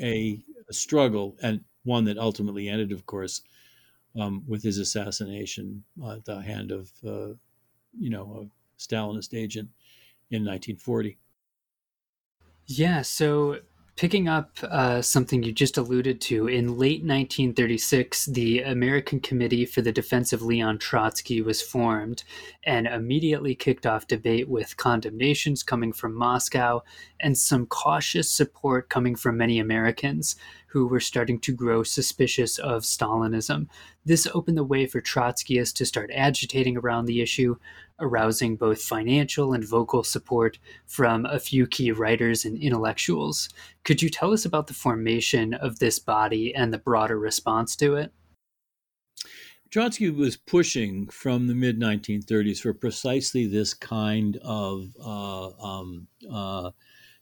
a, 0.00 0.42
a, 0.68 0.72
struggle, 0.72 1.36
and 1.42 1.64
one 1.84 2.04
that 2.04 2.18
ultimately 2.18 2.68
ended, 2.68 2.92
of 2.92 3.06
course, 3.06 3.40
um, 4.18 4.42
with 4.46 4.62
his 4.62 4.78
assassination 4.78 5.84
at 6.10 6.24
the 6.24 6.42
hand 6.42 6.70
of, 6.72 6.90
you 7.02 8.10
know, 8.10 8.48
a 8.50 8.82
Stalinist 8.82 9.32
agent 9.32 9.70
in 10.30 10.44
1940. 10.44 11.16
Yeah, 12.66 13.02
so 13.02 13.60
Picking 13.96 14.26
up 14.26 14.50
uh, 14.64 15.00
something 15.00 15.44
you 15.44 15.52
just 15.52 15.78
alluded 15.78 16.20
to, 16.22 16.48
in 16.48 16.76
late 16.78 17.02
1936, 17.02 18.26
the 18.26 18.60
American 18.60 19.20
Committee 19.20 19.64
for 19.64 19.82
the 19.82 19.92
Defense 19.92 20.32
of 20.32 20.42
Leon 20.42 20.78
Trotsky 20.78 21.40
was 21.40 21.62
formed 21.62 22.24
and 22.64 22.88
immediately 22.88 23.54
kicked 23.54 23.86
off 23.86 24.08
debate 24.08 24.48
with 24.48 24.76
condemnations 24.76 25.62
coming 25.62 25.92
from 25.92 26.12
Moscow 26.12 26.82
and 27.20 27.38
some 27.38 27.66
cautious 27.66 28.28
support 28.28 28.88
coming 28.88 29.14
from 29.14 29.36
many 29.36 29.60
Americans 29.60 30.34
who 30.66 30.88
were 30.88 30.98
starting 30.98 31.38
to 31.38 31.52
grow 31.52 31.84
suspicious 31.84 32.58
of 32.58 32.82
Stalinism. 32.82 33.68
This 34.04 34.26
opened 34.34 34.56
the 34.58 34.64
way 34.64 34.86
for 34.86 35.00
Trotskyists 35.00 35.72
to 35.74 35.86
start 35.86 36.10
agitating 36.12 36.76
around 36.76 37.04
the 37.04 37.20
issue, 37.20 37.54
arousing 37.98 38.56
both 38.56 38.82
financial 38.82 39.52
and 39.52 39.66
vocal 39.66 40.02
support 40.02 40.58
from 40.86 41.26
a 41.26 41.38
few 41.38 41.66
key 41.66 41.92
writers 41.92 42.44
and 42.44 42.58
intellectuals. 42.58 43.48
Could 43.84 44.02
you 44.02 44.10
tell 44.10 44.32
us 44.32 44.44
about 44.44 44.66
the 44.66 44.74
formation 44.74 45.54
of 45.54 45.78
this 45.78 45.98
body 45.98 46.54
and 46.54 46.72
the 46.72 46.78
broader 46.78 47.18
response 47.18 47.76
to 47.76 47.94
it? 47.96 48.12
Trotsky 49.70 50.10
was 50.10 50.36
pushing 50.36 51.08
from 51.08 51.48
the 51.48 51.54
mid 51.54 51.80
1930s 51.80 52.60
for 52.60 52.72
precisely 52.72 53.46
this 53.46 53.74
kind 53.74 54.36
of 54.42 54.90
uh, 55.04 55.48
um, 55.60 56.06
uh, 56.32 56.70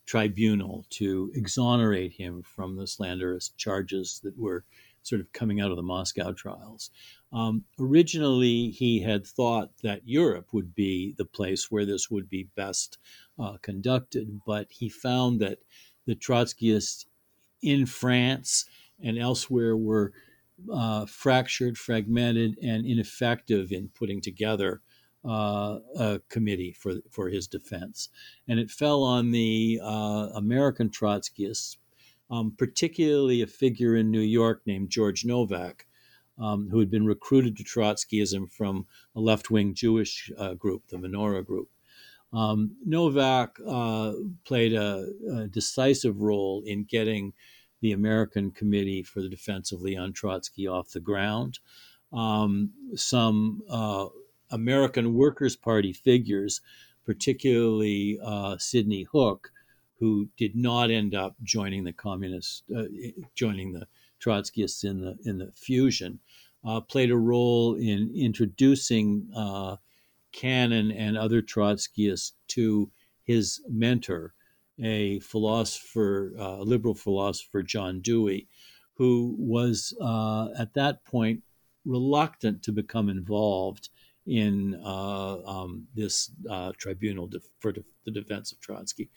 tribunal 0.04 0.84
to 0.90 1.32
exonerate 1.34 2.12
him 2.12 2.42
from 2.42 2.76
the 2.76 2.86
slanderous 2.86 3.50
charges 3.56 4.20
that 4.22 4.36
were 4.36 4.64
sort 5.02 5.20
of 5.20 5.32
coming 5.32 5.60
out 5.60 5.70
of 5.70 5.76
the 5.76 5.82
Moscow 5.82 6.32
trials. 6.32 6.90
Um, 7.32 7.64
originally, 7.80 8.70
he 8.70 9.00
had 9.00 9.26
thought 9.26 9.70
that 9.82 10.06
Europe 10.06 10.48
would 10.52 10.74
be 10.74 11.14
the 11.16 11.24
place 11.24 11.70
where 11.70 11.86
this 11.86 12.10
would 12.10 12.28
be 12.28 12.50
best 12.54 12.98
uh, 13.38 13.56
conducted, 13.62 14.40
but 14.46 14.66
he 14.70 14.88
found 14.88 15.40
that 15.40 15.58
the 16.06 16.14
Trotskyists 16.14 17.06
in 17.62 17.86
France 17.86 18.66
and 19.02 19.18
elsewhere 19.18 19.76
were 19.76 20.12
uh, 20.72 21.06
fractured, 21.06 21.78
fragmented, 21.78 22.58
and 22.62 22.84
ineffective 22.84 23.72
in 23.72 23.88
putting 23.88 24.20
together 24.20 24.82
uh, 25.24 25.78
a 25.96 26.20
committee 26.28 26.72
for 26.72 26.94
for 27.10 27.28
his 27.28 27.46
defense, 27.46 28.08
and 28.48 28.58
it 28.58 28.70
fell 28.70 29.02
on 29.02 29.30
the 29.30 29.80
uh, 29.82 30.28
American 30.34 30.90
Trotskyists, 30.90 31.76
um, 32.30 32.54
particularly 32.58 33.40
a 33.40 33.46
figure 33.46 33.96
in 33.96 34.10
New 34.10 34.20
York 34.20 34.62
named 34.66 34.90
George 34.90 35.24
Novack, 35.24 35.82
um, 36.38 36.68
who 36.70 36.78
had 36.78 36.90
been 36.90 37.06
recruited 37.06 37.56
to 37.56 37.64
Trotskyism 37.64 38.50
from 38.52 38.86
a 39.14 39.20
left 39.20 39.50
wing 39.50 39.74
Jewish 39.74 40.30
uh, 40.38 40.54
group, 40.54 40.88
the 40.88 40.96
Menorah 40.96 41.44
Group. 41.44 41.68
Um, 42.32 42.76
Novack 42.88 43.50
uh, 43.66 44.14
played 44.44 44.72
a, 44.72 45.06
a, 45.30 45.48
decisive 45.48 46.22
role 46.22 46.62
in 46.64 46.84
getting 46.84 47.34
the 47.82 47.92
American 47.92 48.50
Committee 48.50 49.02
for 49.02 49.20
the 49.20 49.28
Defense 49.28 49.70
of 49.70 49.82
Leon 49.82 50.14
Trotsky 50.14 50.66
off 50.66 50.90
the 50.90 51.00
ground. 51.00 51.58
Um, 52.10 52.70
some 52.94 53.62
uh, 53.68 54.06
American 54.50 55.14
Workers' 55.14 55.56
Party 55.56 55.92
figures, 55.92 56.62
particularly 57.04 58.18
uh, 58.24 58.56
Sidney 58.58 59.02
Hook, 59.02 59.50
who 59.98 60.28
did 60.36 60.56
not 60.56 60.90
end 60.90 61.14
up 61.14 61.36
joining 61.42 61.84
the 61.84 61.92
communists, 61.92 62.62
uh, 62.74 62.84
joining 63.34 63.72
the 63.72 63.86
Trotskyists 64.22 64.84
in 64.84 65.00
the 65.00 65.16
in 65.24 65.38
the 65.38 65.50
fusion, 65.52 66.20
uh, 66.64 66.80
played 66.80 67.10
a 67.10 67.16
role 67.16 67.74
in 67.74 68.12
introducing 68.14 69.28
uh, 69.34 69.76
Cannon 70.32 70.92
and 70.92 71.16
other 71.16 71.42
Trotskyists 71.42 72.32
to 72.48 72.90
his 73.24 73.60
mentor, 73.68 74.34
a 74.82 75.20
philosopher, 75.20 76.32
uh, 76.38 76.58
liberal 76.60 76.94
philosopher, 76.94 77.62
John 77.62 78.00
Dewey, 78.00 78.48
who 78.94 79.34
was 79.38 79.94
uh, 80.00 80.48
at 80.58 80.74
that 80.74 81.04
point 81.04 81.42
reluctant 81.84 82.62
to 82.62 82.72
become 82.72 83.08
involved 83.08 83.88
in 84.26 84.80
uh, 84.84 85.38
um, 85.44 85.86
this 85.94 86.30
uh, 86.48 86.72
tribunal 86.78 87.28
for 87.58 87.72
the 88.04 88.10
defense 88.10 88.52
of 88.52 88.60
Trotsky, 88.60 89.10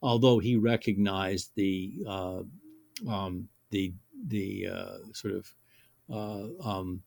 although 0.00 0.38
he 0.38 0.54
recognized 0.54 1.50
the 1.56 1.94
um, 3.08 3.48
the 3.70 3.92
the 4.26 4.68
uh, 4.68 4.96
sort 5.12 5.34
of 5.34 5.54
uh, 6.12 6.68
um, 6.68 7.02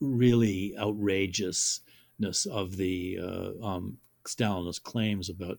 really 0.00 0.74
outrageousness 0.78 2.46
of 2.50 2.76
the 2.76 3.18
uh, 3.22 3.64
um, 3.64 3.98
Stalinist 4.26 4.82
claims 4.82 5.28
about 5.28 5.58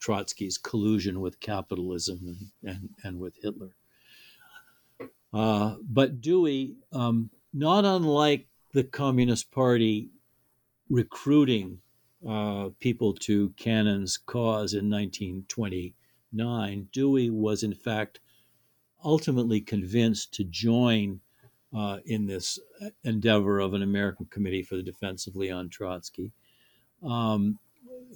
Trotsky's 0.00 0.58
collusion 0.58 1.20
with 1.20 1.40
capitalism 1.40 2.20
and, 2.22 2.74
and, 2.74 2.88
and 3.04 3.20
with 3.20 3.36
Hitler. 3.42 3.74
Uh, 5.32 5.76
but 5.80 6.20
Dewey, 6.20 6.76
um, 6.92 7.30
not 7.52 7.84
unlike 7.84 8.48
the 8.72 8.84
Communist 8.84 9.50
Party 9.50 10.10
recruiting 10.88 11.78
uh, 12.28 12.70
people 12.80 13.14
to 13.14 13.50
Cannon's 13.56 14.16
cause 14.18 14.74
in 14.74 14.90
1929, 14.90 16.88
Dewey 16.92 17.30
was 17.30 17.62
in 17.62 17.74
fact 17.74 18.20
ultimately 19.04 19.60
convinced 19.60 20.34
to 20.34 20.44
join 20.44 21.20
uh, 21.76 21.98
in 22.06 22.26
this 22.26 22.58
endeavor 23.04 23.60
of 23.60 23.74
an 23.74 23.82
American 23.82 24.26
Committee 24.26 24.62
for 24.62 24.76
the 24.76 24.82
Defense 24.82 25.26
of 25.26 25.36
Leon 25.36 25.68
Trotsky 25.68 26.32
um, 27.02 27.58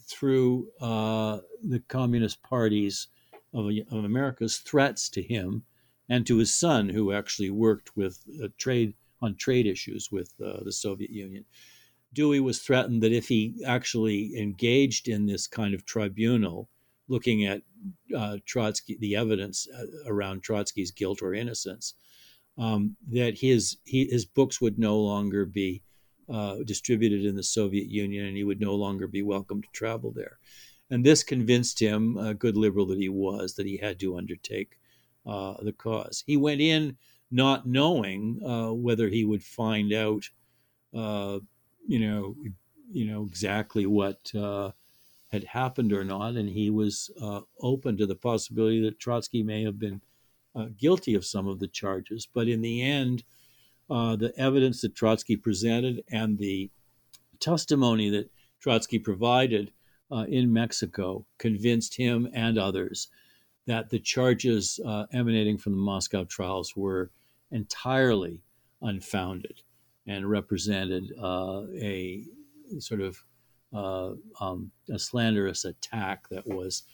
through 0.08 0.68
uh, 0.80 1.38
the 1.62 1.80
Communist 1.88 2.42
parties 2.42 3.08
of, 3.52 3.70
of, 3.90 4.04
America's 4.04 4.58
threats 4.58 5.08
to 5.10 5.22
him 5.22 5.62
and 6.08 6.26
to 6.26 6.38
his 6.38 6.52
son, 6.52 6.88
who 6.88 7.12
actually 7.12 7.50
worked 7.50 7.96
with 7.96 8.18
uh, 8.42 8.48
trade 8.58 8.94
on 9.22 9.36
trade 9.36 9.66
issues 9.66 10.10
with 10.12 10.34
uh, 10.44 10.62
the 10.64 10.72
Soviet 10.72 11.10
Union. 11.10 11.44
Dewey 12.12 12.40
was 12.40 12.60
threatened 12.60 13.02
that 13.02 13.12
if 13.12 13.28
he 13.28 13.54
actually 13.66 14.36
engaged 14.36 15.08
in 15.08 15.26
this 15.26 15.46
kind 15.46 15.74
of 15.74 15.86
tribunal, 15.86 16.68
looking 17.08 17.44
at 17.44 17.62
uh, 18.16 18.38
Trotsky, 18.46 18.96
the 19.00 19.16
evidence 19.16 19.68
uh, 19.76 19.84
around 20.06 20.42
Trotsky's 20.42 20.90
guilt 20.90 21.22
or 21.22 21.34
innocence, 21.34 21.94
um, 22.56 22.96
that 23.10 23.38
his 23.38 23.76
he, 23.84 24.06
his 24.06 24.24
books 24.24 24.60
would 24.60 24.78
no 24.78 24.98
longer 24.98 25.44
be 25.44 25.82
uh, 26.32 26.56
distributed 26.64 27.24
in 27.24 27.36
the 27.36 27.42
Soviet 27.42 27.88
Union, 27.88 28.26
and 28.26 28.36
he 28.36 28.44
would 28.44 28.60
no 28.60 28.74
longer 28.74 29.06
be 29.06 29.22
welcome 29.22 29.60
to 29.62 29.68
travel 29.72 30.12
there. 30.12 30.38
And 30.90 31.04
this 31.04 31.22
convinced 31.22 31.80
him, 31.80 32.16
a 32.18 32.34
good 32.34 32.56
liberal 32.56 32.86
that 32.86 32.98
he 32.98 33.08
was, 33.08 33.54
that 33.54 33.66
he 33.66 33.76
had 33.76 33.98
to 34.00 34.16
undertake 34.16 34.78
uh, 35.26 35.54
the 35.62 35.72
cause. 35.72 36.22
He 36.26 36.36
went 36.36 36.60
in 36.60 36.96
not 37.30 37.66
knowing 37.66 38.40
uh, 38.46 38.72
whether 38.72 39.08
he 39.08 39.24
would 39.24 39.42
find 39.42 39.92
out, 39.92 40.22
uh, 40.94 41.40
you 41.86 41.98
know, 41.98 42.36
you 42.90 43.06
know 43.06 43.24
exactly 43.24 43.86
what 43.86 44.32
had 45.34 45.44
happened 45.44 45.92
or 45.92 46.04
not, 46.04 46.36
and 46.36 46.48
he 46.48 46.70
was 46.70 47.10
uh, 47.20 47.40
open 47.60 47.96
to 47.96 48.06
the 48.06 48.14
possibility 48.14 48.80
that 48.82 49.00
Trotsky 49.00 49.42
may 49.42 49.64
have 49.64 49.80
been 49.80 50.00
uh, 50.54 50.66
guilty 50.78 51.14
of 51.14 51.26
some 51.26 51.48
of 51.48 51.58
the 51.58 51.66
charges. 51.66 52.28
But 52.32 52.46
in 52.46 52.60
the 52.60 52.80
end, 52.80 53.24
uh, 53.90 54.14
the 54.14 54.32
evidence 54.38 54.80
that 54.82 54.94
Trotsky 54.94 55.36
presented 55.36 56.04
and 56.08 56.38
the 56.38 56.70
testimony 57.40 58.10
that 58.10 58.30
Trotsky 58.60 59.00
provided 59.00 59.72
uh, 60.12 60.24
in 60.28 60.52
Mexico 60.52 61.26
convinced 61.38 61.96
him 61.96 62.28
and 62.32 62.56
others 62.56 63.08
that 63.66 63.90
the 63.90 63.98
charges 63.98 64.78
uh, 64.86 65.06
emanating 65.12 65.58
from 65.58 65.72
the 65.72 65.78
Moscow 65.78 66.22
trials 66.24 66.76
were 66.76 67.10
entirely 67.50 68.40
unfounded 68.82 69.62
and 70.06 70.30
represented 70.30 71.12
uh, 71.20 71.62
a 71.80 72.24
sort 72.78 73.00
of 73.00 73.24
uh, 73.74 74.12
um, 74.40 74.70
a 74.90 74.98
slanderous 74.98 75.64
attack 75.64 76.28
that 76.28 76.46
was 76.46 76.84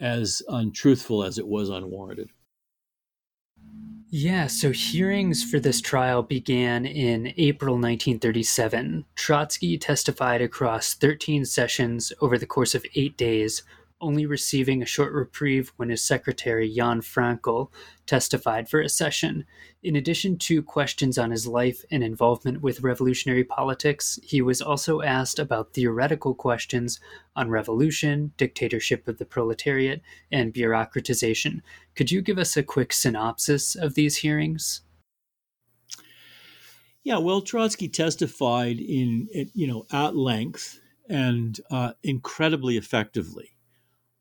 as 0.00 0.42
untruthful 0.48 1.22
as 1.24 1.38
it 1.38 1.46
was 1.46 1.68
unwarranted. 1.68 2.30
Yeah, 4.12 4.48
so 4.48 4.72
hearings 4.72 5.48
for 5.48 5.60
this 5.60 5.80
trial 5.80 6.24
began 6.24 6.84
in 6.84 7.32
April 7.36 7.74
1937. 7.74 9.04
Trotsky 9.14 9.78
testified 9.78 10.42
across 10.42 10.94
13 10.94 11.44
sessions 11.44 12.12
over 12.20 12.36
the 12.36 12.46
course 12.46 12.74
of 12.74 12.84
eight 12.96 13.16
days, 13.16 13.62
only 14.00 14.26
receiving 14.26 14.82
a 14.82 14.86
short 14.86 15.12
reprieve 15.12 15.72
when 15.76 15.90
his 15.90 16.02
secretary 16.02 16.72
Jan 16.72 17.00
Frankel, 17.00 17.70
testified 18.06 18.68
for 18.68 18.80
a 18.80 18.88
session. 18.88 19.44
In 19.82 19.96
addition 19.96 20.36
to 20.38 20.62
questions 20.62 21.18
on 21.18 21.30
his 21.30 21.46
life 21.46 21.84
and 21.90 22.02
involvement 22.02 22.62
with 22.62 22.82
revolutionary 22.82 23.44
politics, 23.44 24.18
he 24.22 24.42
was 24.42 24.60
also 24.60 25.00
asked 25.02 25.38
about 25.38 25.72
theoretical 25.72 26.34
questions 26.34 27.00
on 27.36 27.50
revolution, 27.50 28.32
dictatorship 28.36 29.06
of 29.08 29.18
the 29.18 29.24
proletariat, 29.24 30.02
and 30.30 30.52
bureaucratization. 30.52 31.60
Could 31.94 32.10
you 32.10 32.22
give 32.22 32.38
us 32.38 32.56
a 32.56 32.62
quick 32.62 32.92
synopsis 32.92 33.74
of 33.74 33.94
these 33.94 34.18
hearings? 34.18 34.82
Yeah, 37.02 37.18
well, 37.18 37.40
Trotsky 37.40 37.88
testified 37.88 38.78
in, 38.78 39.28
you 39.54 39.66
know, 39.66 39.86
at 39.90 40.14
length 40.14 40.80
and 41.08 41.58
uh, 41.70 41.92
incredibly 42.02 42.76
effectively, 42.76 43.56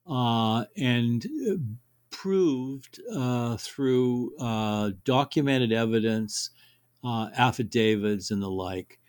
uh, 0.09 0.65
and 0.75 1.25
uh, 1.49 1.55
proved 2.09 2.99
uh, 3.13 3.55
through 3.57 4.35
uh, 4.39 4.91
documented 5.05 5.71
evidence, 5.71 6.49
uh, 7.03 7.29
affidavits, 7.37 8.31
and 8.31 8.41
the 8.41 8.49
like, 8.49 8.99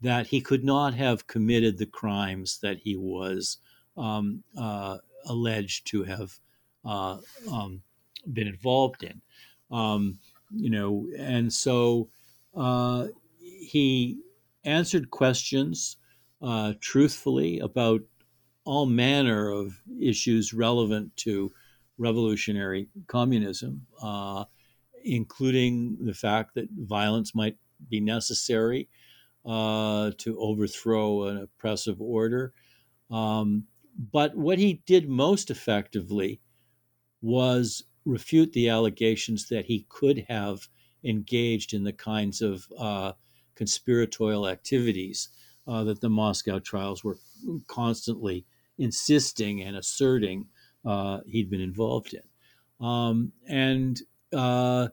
that 0.00 0.26
he 0.26 0.40
could 0.40 0.64
not 0.64 0.94
have 0.94 1.26
committed 1.26 1.78
the 1.78 1.86
crimes 1.86 2.58
that 2.62 2.78
he 2.78 2.96
was 2.96 3.58
um, 3.96 4.42
alleged 5.26 5.86
to 5.86 6.04
have 6.04 6.38
um, 6.84 7.82
been 8.32 8.46
involved 8.48 9.02
in. 9.02 9.20
Um, 9.70 10.18
you 10.50 10.70
know, 10.70 11.06
and 11.18 11.52
so 11.52 12.08
uh, 12.54 13.08
he 13.40 14.18
answered 14.64 15.10
questions 15.10 15.96
uh, 16.42 16.74
truthfully 16.80 17.58
about 17.60 18.02
all 18.66 18.84
manner 18.84 19.48
of 19.48 19.80
issues 19.98 20.52
relevant 20.52 21.16
to 21.16 21.52
revolutionary 21.98 22.88
communism, 23.06 23.86
uh, 24.02 24.44
including 25.04 25.96
the 26.00 26.12
fact 26.12 26.54
that 26.54 26.68
violence 26.76 27.34
might 27.34 27.56
be 27.88 28.00
necessary 28.00 28.88
uh, 29.46 30.10
to 30.18 30.38
overthrow 30.40 31.24
an 31.24 31.38
oppressive 31.38 32.02
order. 32.02 32.52
Um, 33.10 33.64
but 34.12 34.36
what 34.36 34.58
he 34.58 34.82
did 34.84 35.08
most 35.08 35.50
effectively 35.50 36.40
was 37.22 37.84
refute 38.04 38.52
the 38.52 38.68
allegations 38.68 39.48
that 39.48 39.64
he 39.64 39.86
could 39.88 40.26
have 40.28 40.68
engaged 41.04 41.72
in 41.72 41.84
the 41.84 41.92
kinds 41.92 42.42
of 42.42 42.66
uh, 42.78 43.12
conspiratorial 43.54 44.48
activities 44.48 45.28
uh, 45.66 45.84
that 45.84 46.00
the 46.00 46.08
Moscow 46.08 46.58
trials 46.58 47.02
were 47.04 47.18
constantly 47.68 48.44
insisting 48.78 49.62
and 49.62 49.76
asserting 49.76 50.46
uh, 50.84 51.20
he'd 51.26 51.50
been 51.50 51.60
involved 51.60 52.14
in. 52.14 52.86
Um, 52.86 53.32
and 53.48 54.00
uh, 54.34 54.88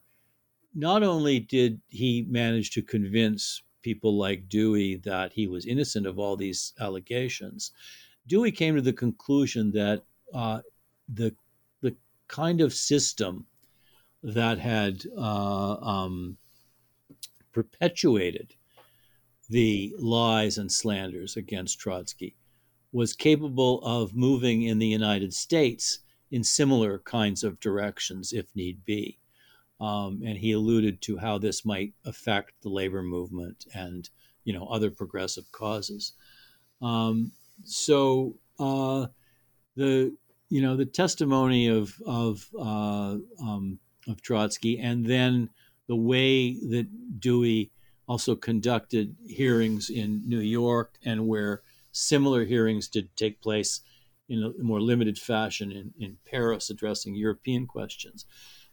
not 0.73 1.03
only 1.03 1.39
did 1.39 1.81
he 1.89 2.25
manage 2.27 2.71
to 2.71 2.81
convince 2.81 3.61
people 3.81 4.17
like 4.17 4.49
Dewey 4.49 4.95
that 5.03 5.33
he 5.33 5.47
was 5.47 5.65
innocent 5.65 6.07
of 6.07 6.17
all 6.17 6.35
these 6.35 6.73
allegations, 6.79 7.71
Dewey 8.27 8.51
came 8.51 8.75
to 8.75 8.81
the 8.81 8.93
conclusion 8.93 9.71
that 9.71 10.03
uh, 10.33 10.61
the 11.13 11.35
the 11.81 11.95
kind 12.27 12.61
of 12.61 12.73
system 12.73 13.45
that 14.23 14.57
had 14.57 15.03
uh, 15.17 15.75
um, 15.75 16.37
perpetuated 17.51 18.55
the 19.49 19.93
lies 19.99 20.57
and 20.57 20.71
slanders 20.71 21.35
against 21.35 21.79
Trotsky 21.79 22.35
was 22.93 23.13
capable 23.13 23.81
of 23.83 24.15
moving 24.15 24.61
in 24.61 24.79
the 24.79 24.87
United 24.87 25.33
States 25.33 25.99
in 26.31 26.43
similar 26.43 26.99
kinds 26.99 27.43
of 27.43 27.59
directions 27.59 28.31
if 28.31 28.45
need 28.55 28.85
be. 28.85 29.19
Um, 29.81 30.21
and 30.25 30.37
he 30.37 30.53
alluded 30.53 31.01
to 31.01 31.17
how 31.17 31.37
this 31.37 31.65
might 31.65 31.93
affect 32.05 32.53
the 32.61 32.69
labor 32.69 33.01
movement 33.01 33.65
and 33.73 34.09
you 34.45 34.53
know 34.53 34.65
other 34.67 34.91
progressive 34.91 35.51
causes. 35.51 36.13
Um, 36.81 37.31
so 37.65 38.35
uh, 38.59 39.07
the 39.75 40.15
you 40.49 40.61
know 40.61 40.75
the 40.75 40.85
testimony 40.85 41.67
of 41.67 41.99
of 42.05 42.47
uh, 42.57 43.17
um, 43.41 43.79
of 44.07 44.21
Trotsky, 44.21 44.79
and 44.79 45.05
then 45.05 45.49
the 45.87 45.95
way 45.95 46.53
that 46.69 47.19
Dewey 47.19 47.71
also 48.07 48.35
conducted 48.35 49.15
hearings 49.25 49.89
in 49.89 50.21
New 50.25 50.39
York 50.39 50.97
and 51.03 51.27
where 51.27 51.61
similar 51.93 52.43
hearings 52.43 52.89
did 52.89 53.15
take 53.15 53.41
place 53.41 53.79
in 54.27 54.53
a 54.59 54.63
more 54.63 54.81
limited 54.81 55.17
fashion 55.17 55.71
in, 55.71 55.93
in 55.99 56.17
Paris 56.25 56.69
addressing 56.69 57.15
European 57.15 57.67
questions, 57.67 58.25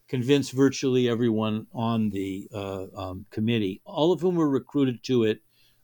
convinced 0.08 0.52
virtually 0.52 1.08
everyone 1.08 1.66
on 1.72 2.10
the 2.10 2.48
uh, 2.52 2.86
um, 2.96 3.26
committee, 3.30 3.80
all 3.84 4.10
of 4.12 4.20
whom 4.20 4.34
were 4.34 4.48
recruited 4.48 5.02
to 5.04 5.24
it 5.24 5.40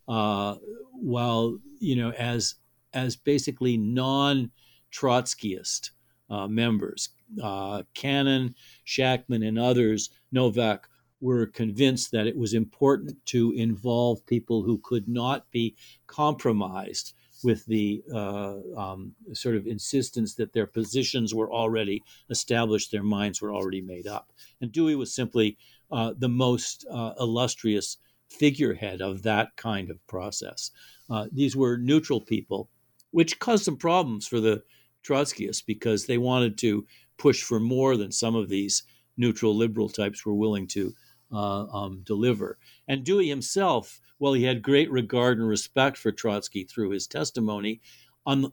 uh, 0.09 0.57
while, 0.93 1.59
you 1.79 1.95
know, 1.95 2.11
as, 2.13 2.57
as 2.93 3.17
basically 3.17 3.77
non 3.77 4.51
Trotskyist 4.93 5.91
uh, 6.31 6.49
members. 6.49 7.11
Uh, 7.43 7.83
Cannon, 7.95 8.55
Shachtman, 8.87 9.47
and 9.47 9.59
others, 9.59 10.11
Novack, 10.35 10.81
were 11.21 11.47
convinced 11.47 12.13
that 12.13 12.27
it 12.27 12.37
was 12.37 12.55
important 12.55 13.17
to 13.27 13.53
involve 13.53 14.25
people 14.27 14.63
who 14.63 14.79
could 14.79 15.09
not 15.09 15.51
be 15.51 15.77
compromised 16.07 17.15
with 17.47 17.65
the 17.67 18.03
uh, 18.13 18.57
um, 18.77 19.15
sort 19.33 19.55
of 19.55 19.69
insistence 19.69 20.35
that 20.35 20.53
their 20.53 20.67
positions 20.67 21.33
were 21.33 21.53
already 21.53 22.03
established, 22.29 22.91
their 22.91 23.05
minds 23.05 23.41
were 23.41 23.55
already 23.55 23.81
made 23.81 24.09
up. 24.09 24.33
And 24.61 24.73
Dewey 24.73 24.97
was 24.97 25.15
simply 25.15 25.57
uh, 25.93 26.15
the 26.19 26.29
most 26.29 26.85
uh, 26.91 27.13
illustrious 27.21 27.99
figurehead 28.29 29.01
of 29.01 29.23
that 29.23 29.55
kind 29.55 29.91
of 29.91 30.05
process. 30.09 30.73
Uh, 31.09 31.27
these 31.31 31.55
were 31.55 31.79
neutral 31.79 32.21
people, 32.21 32.69
which 33.13 33.39
caused 33.39 33.65
some 33.65 33.77
problems 33.77 34.27
for 34.27 34.41
the 34.41 34.65
Trotskyists 35.07 35.65
because 35.65 36.05
they 36.05 36.19
wanted 36.19 36.59
to 36.59 36.85
push 37.17 37.45
for 37.45 37.61
more 37.61 37.97
than 37.97 38.11
some 38.11 38.35
of 38.35 38.49
these 38.49 38.83
neutral 39.17 39.57
liberal 39.57 39.89
types 39.89 40.27
were 40.27 40.35
willing 40.35 40.67
to 40.67 40.93
uh, 41.33 41.67
um, 41.67 42.03
deliver. 42.05 42.59
And 42.89 43.05
Dewey 43.05 43.29
himself, 43.29 44.01
while 44.19 44.33
he 44.33 44.45
had 44.45 44.63
great 44.63 44.91
regard 44.91 45.39
and 45.39 45.49
respect 45.49 45.97
for 45.97 46.13
Trotsky 46.13 46.65
through 46.65 46.91
his 46.91 47.07
testimony, 47.07 47.81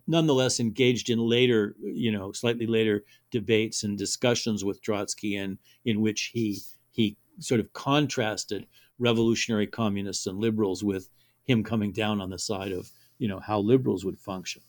nonetheless 0.08 0.60
engaged 0.60 1.10
in 1.10 1.20
later, 1.20 1.76
you 1.82 2.12
know, 2.12 2.32
slightly 2.32 2.68
later 2.68 3.04
debates 3.32 3.84
and 3.84 3.98
discussions 3.98 4.64
with 4.64 4.82
Trotsky, 4.82 5.36
and 5.36 5.58
in 5.86 6.02
which 6.02 6.32
he 6.34 6.60
he 6.92 7.18
sort 7.40 7.60
of 7.60 7.74
contrasted 7.74 8.68
revolutionary 9.00 9.66
communists 9.66 10.28
and 10.28 10.38
liberals 10.38 10.84
with 10.84 11.10
him 11.46 11.64
coming 11.64 11.92
down 11.92 12.22
on 12.22 12.30
the 12.30 12.38
side 12.38 12.72
of 12.72 12.92
you 13.18 13.28
know 13.28 13.40
how 13.40 13.60
liberals 13.60 14.06
would 14.06 14.20
function. 14.20 14.62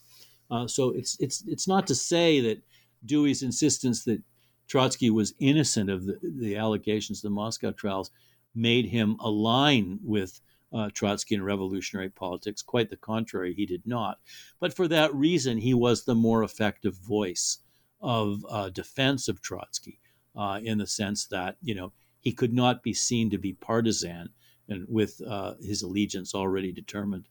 Uh, 0.50 0.66
so 0.66 0.90
it's 0.90 1.16
it's 1.20 1.44
it's 1.46 1.68
not 1.68 1.86
to 1.86 1.94
say 1.94 2.40
that 2.40 2.62
Dewey's 3.04 3.42
insistence 3.42 4.04
that 4.04 4.22
Trotsky 4.66 5.10
was 5.10 5.34
innocent 5.38 5.90
of 5.90 6.06
the, 6.06 6.18
the 6.22 6.56
allegations 6.56 7.18
of 7.18 7.30
the 7.30 7.34
Moscow 7.34 7.72
trials 7.72 8.10
made 8.54 8.86
him 8.86 9.16
align 9.20 9.98
with 10.02 10.40
uh, 10.72 10.90
Trotsky 10.92 11.34
and 11.34 11.44
revolutionary 11.44 12.10
politics. 12.10 12.62
Quite 12.62 12.90
the 12.90 12.96
contrary, 12.96 13.54
he 13.54 13.66
did 13.66 13.86
not. 13.86 14.18
But 14.58 14.74
for 14.74 14.88
that 14.88 15.14
reason, 15.14 15.58
he 15.58 15.74
was 15.74 16.04
the 16.04 16.14
more 16.14 16.42
effective 16.42 16.94
voice 16.94 17.58
of 18.00 18.44
uh, 18.48 18.70
defense 18.70 19.28
of 19.28 19.40
Trotsky, 19.40 20.00
uh, 20.36 20.60
in 20.62 20.78
the 20.78 20.86
sense 20.86 21.26
that 21.26 21.56
you 21.62 21.74
know 21.74 21.92
he 22.20 22.32
could 22.32 22.52
not 22.52 22.82
be 22.82 22.92
seen 22.92 23.30
to 23.30 23.38
be 23.38 23.52
partisan 23.52 24.30
and 24.68 24.86
with 24.88 25.20
uh, 25.26 25.54
his 25.62 25.82
allegiance 25.82 26.34
already 26.34 26.72
determined. 26.72 27.28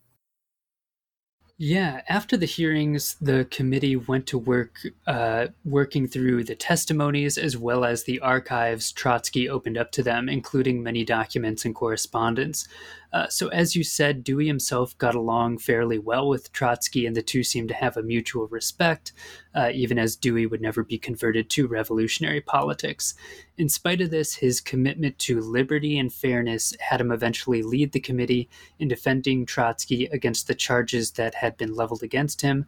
Yeah, 1.60 2.02
after 2.10 2.36
the 2.36 2.48
hearings, 2.48 3.16
the 3.22 3.46
committee 3.46 3.96
went 3.96 4.26
to 4.28 4.40
work 4.40 4.80
uh, 5.06 5.48
working 5.64 6.08
through 6.08 6.46
the 6.46 6.56
testimonies 6.56 7.38
as 7.38 7.56
well 7.56 7.86
as 7.86 8.04
the 8.04 8.20
archives 8.22 8.92
Trotsky 8.92 9.48
opened 9.48 9.78
up 9.78 9.92
to 9.92 10.04
them, 10.04 10.30
including 10.30 10.82
many 10.82 11.06
documents 11.06 11.64
and 11.64 11.76
correspondence. 11.76 12.68
Uh, 13.14 13.28
so, 13.30 13.48
as 13.50 13.76
you 13.76 13.84
said, 13.84 14.24
Dewey 14.24 14.48
himself 14.48 14.98
got 14.98 15.14
along 15.14 15.60
fairly 15.60 16.00
well 16.00 16.28
with 16.28 16.52
Trotsky, 16.52 17.06
and 17.06 17.16
the 17.16 17.22
two 17.22 17.44
seemed 17.44 17.70
to 17.70 17.76
have 17.76 17.96
a 17.96 18.02
mutual 18.02 18.48
respect, 18.48 19.14
uh, 19.54 19.70
even 19.72 20.00
as 20.00 20.16
Dewey 20.16 20.48
would 20.48 20.62
never 20.62 20.84
be 20.84 20.98
converted 20.98 21.48
to 21.52 21.68
revolutionary 21.68 22.42
politics. 22.42 23.14
In 23.56 23.70
spite 23.70 24.02
of 24.02 24.10
this, 24.10 24.34
his 24.34 24.60
commitment 24.60 25.20
to 25.20 25.40
liberty 25.40 26.00
and 26.00 26.12
fairness 26.12 26.74
had 26.80 27.00
him 27.00 27.12
eventually 27.12 27.62
lead 27.62 27.92
the 27.92 28.00
committee 28.00 28.50
in 28.80 28.88
defending 28.88 29.46
Trotsky 29.46 30.06
against 30.08 30.48
the 30.48 30.56
charges 30.56 31.12
that 31.12 31.36
had 31.36 31.56
been 31.56 31.76
leveled 31.76 32.02
against 32.02 32.42
him, 32.42 32.66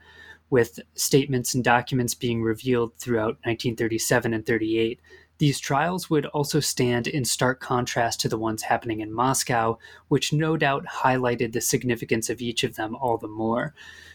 with 0.51 0.79
statements 0.93 1.55
and 1.55 1.63
documents 1.63 2.13
being 2.13 2.43
revealed 2.43 2.95
throughout 2.97 3.39
1937 3.43 4.31
and 4.31 4.45
38 4.45 4.99
these 5.37 5.59
trials 5.59 6.09
would 6.09 6.25
also 6.27 6.59
stand 6.59 7.07
in 7.07 7.25
stark 7.25 7.59
contrast 7.59 8.19
to 8.21 8.29
the 8.29 8.37
ones 8.37 8.63
happening 8.63 9.01
in 9.01 9.13
Moscow, 9.13 9.77
which 10.07 10.31
no 10.31 10.55
doubt 10.55 10.85
highlighted 10.85 11.51
the 11.51 11.61
significance 11.61 12.29
of 12.29 12.41
each 12.41 12.63
of 12.63 12.75
them 12.75 12.95
all 12.95 13.17
the 13.17 13.27
more. 13.27 13.73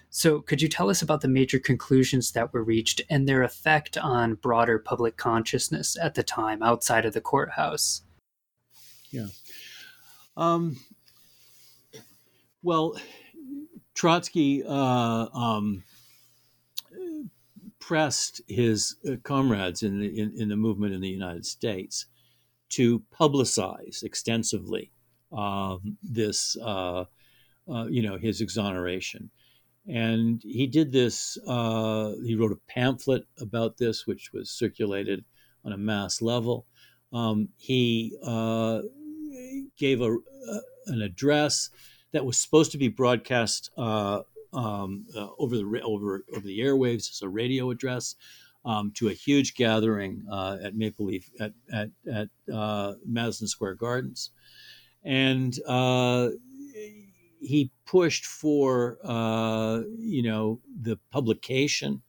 So, 0.08 0.40
could 0.40 0.60
you 0.60 0.68
tell 0.68 0.90
us 0.90 1.02
about 1.02 1.20
the 1.20 1.28
major 1.28 1.60
conclusions 1.60 2.32
that 2.32 2.52
were 2.52 2.64
reached 2.64 3.00
and 3.08 3.28
their 3.28 3.42
effect 3.42 3.96
on 3.96 4.34
broader 4.34 4.78
public 4.78 5.16
consciousness 5.16 5.96
at 6.00 6.14
the 6.14 6.24
time 6.24 6.62
outside 6.62 7.04
of 7.04 7.12
the 7.12 7.20
courthouse? 7.20 8.02
Yeah. 9.10 9.28
Um, 10.36 10.78
well, 12.62 12.96
Trotsky 13.94 14.64
uh, 14.66 15.28
um, 15.32 15.84
pressed 17.80 18.40
his 18.46 18.96
uh, 19.08 19.16
comrades 19.22 19.82
in 19.82 19.98
the, 19.98 20.06
in, 20.06 20.32
in, 20.36 20.48
the 20.48 20.56
movement 20.56 20.94
in 20.94 21.00
the 21.00 21.08
United 21.08 21.46
States 21.46 22.06
to 22.68 23.02
publicize 23.18 24.02
extensively 24.02 24.92
um, 25.32 25.96
this, 26.02 26.56
uh, 26.62 27.04
uh, 27.72 27.86
you 27.88 28.02
know, 28.02 28.16
his 28.16 28.40
exoneration. 28.40 29.30
And 29.88 30.40
he 30.42 30.66
did 30.66 30.92
this, 30.92 31.38
uh, 31.46 32.12
he 32.24 32.36
wrote 32.36 32.52
a 32.52 32.72
pamphlet 32.72 33.24
about 33.40 33.78
this, 33.78 34.06
which 34.06 34.30
was 34.32 34.50
circulated 34.50 35.24
on 35.64 35.72
a 35.72 35.78
mass 35.78 36.22
level. 36.22 36.66
Um, 37.12 37.48
he 37.56 38.16
uh, 38.22 38.82
gave 39.76 40.00
a, 40.00 40.16
an 40.86 41.02
address 41.02 41.70
that 42.12 42.24
was 42.24 42.38
supposed 42.38 42.72
to 42.72 42.78
be 42.78 42.88
broadcast 42.88 43.70
uh, 43.76 44.20
um, 44.52 45.06
uh, 45.16 45.28
over 45.38 45.56
the 45.56 45.80
over 45.84 46.24
over 46.34 46.46
the 46.46 46.60
airwaves 46.60 47.10
as 47.10 47.20
a 47.22 47.28
radio 47.28 47.70
address 47.70 48.16
um, 48.64 48.92
to 48.94 49.08
a 49.08 49.12
huge 49.12 49.54
gathering 49.54 50.24
uh, 50.30 50.58
at 50.62 50.76
Maple 50.76 51.06
Leaf 51.06 51.30
at 51.40 51.52
at, 51.72 51.90
at 52.12 52.28
uh, 52.52 52.94
Madison 53.06 53.46
Square 53.46 53.76
Gardens, 53.76 54.30
and 55.04 55.58
uh, 55.66 56.30
he 57.40 57.70
pushed 57.86 58.26
for 58.26 58.98
uh, 59.04 59.82
you 59.98 60.22
know 60.22 60.60
the 60.82 60.98
publication, 61.10 62.02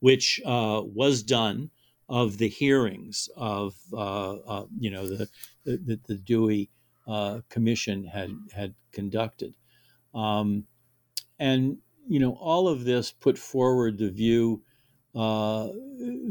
which 0.00 0.40
was 0.44 1.22
done 1.22 1.70
of 2.08 2.38
the 2.38 2.48
hearings 2.48 3.28
of 3.36 3.74
you 4.78 4.90
know 4.90 5.06
the 5.06 5.28
the, 5.64 6.00
the 6.06 6.16
Dewey 6.16 6.70
uh, 7.06 7.40
commission 7.48 8.04
had 8.04 8.30
had 8.52 8.74
conducted. 8.92 9.54
Um, 10.14 10.64
and 11.42 11.78
you 12.06 12.20
know, 12.20 12.32
all 12.40 12.68
of 12.68 12.84
this 12.84 13.10
put 13.10 13.36
forward 13.36 13.98
the 13.98 14.10
view 14.10 14.62
uh, 15.14 15.68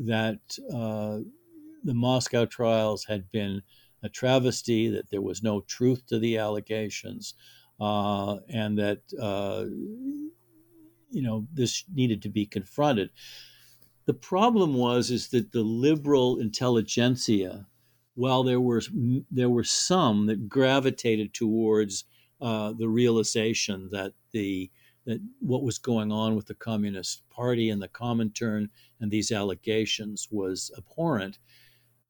that 0.06 0.40
uh, 0.74 1.20
the 1.84 1.94
Moscow 1.94 2.46
trials 2.46 3.06
had 3.06 3.30
been 3.32 3.62
a 4.04 4.10
travesty, 4.10 4.88
that 4.90 5.10
there 5.10 5.22
was 5.22 5.44
no 5.44 5.62
truth 5.62 6.06
to 6.08 6.18
the 6.18 6.38
allegations, 6.38 7.34
uh, 7.80 8.38
and 8.50 8.78
that 8.78 9.02
uh, 9.22 9.66
you 11.10 11.22
know 11.22 11.46
this 11.54 11.84
needed 11.94 12.22
to 12.22 12.30
be 12.30 12.46
confronted. 12.46 13.10
The 14.06 14.14
problem 14.14 14.76
was 14.76 15.12
is 15.12 15.28
that 15.30 15.52
the 15.52 15.64
liberal 15.64 16.40
intelligentsia 16.40 17.68
while 18.16 18.44
there 18.44 18.62
were 18.62 18.82
there 19.30 19.50
were 19.50 19.64
some 19.64 20.28
that 20.28 20.48
gravitated 20.48 21.34
towards 21.34 22.06
uh, 22.40 22.74
the 22.74 22.88
realization 22.88 23.90
that 23.92 24.14
the 24.32 24.72
that 25.06 25.20
what 25.40 25.64
was 25.64 25.78
going 25.78 26.12
on 26.12 26.36
with 26.36 26.48
the 26.48 26.56
Communist 26.56 27.28
Party 27.30 27.70
and 27.70 27.82
the 27.82 27.88
Comintern 27.88 28.70
and 29.00 29.12
these 29.12 29.32
allegations 29.32 30.28
was 30.32 30.72
abhorrent. 30.78 31.40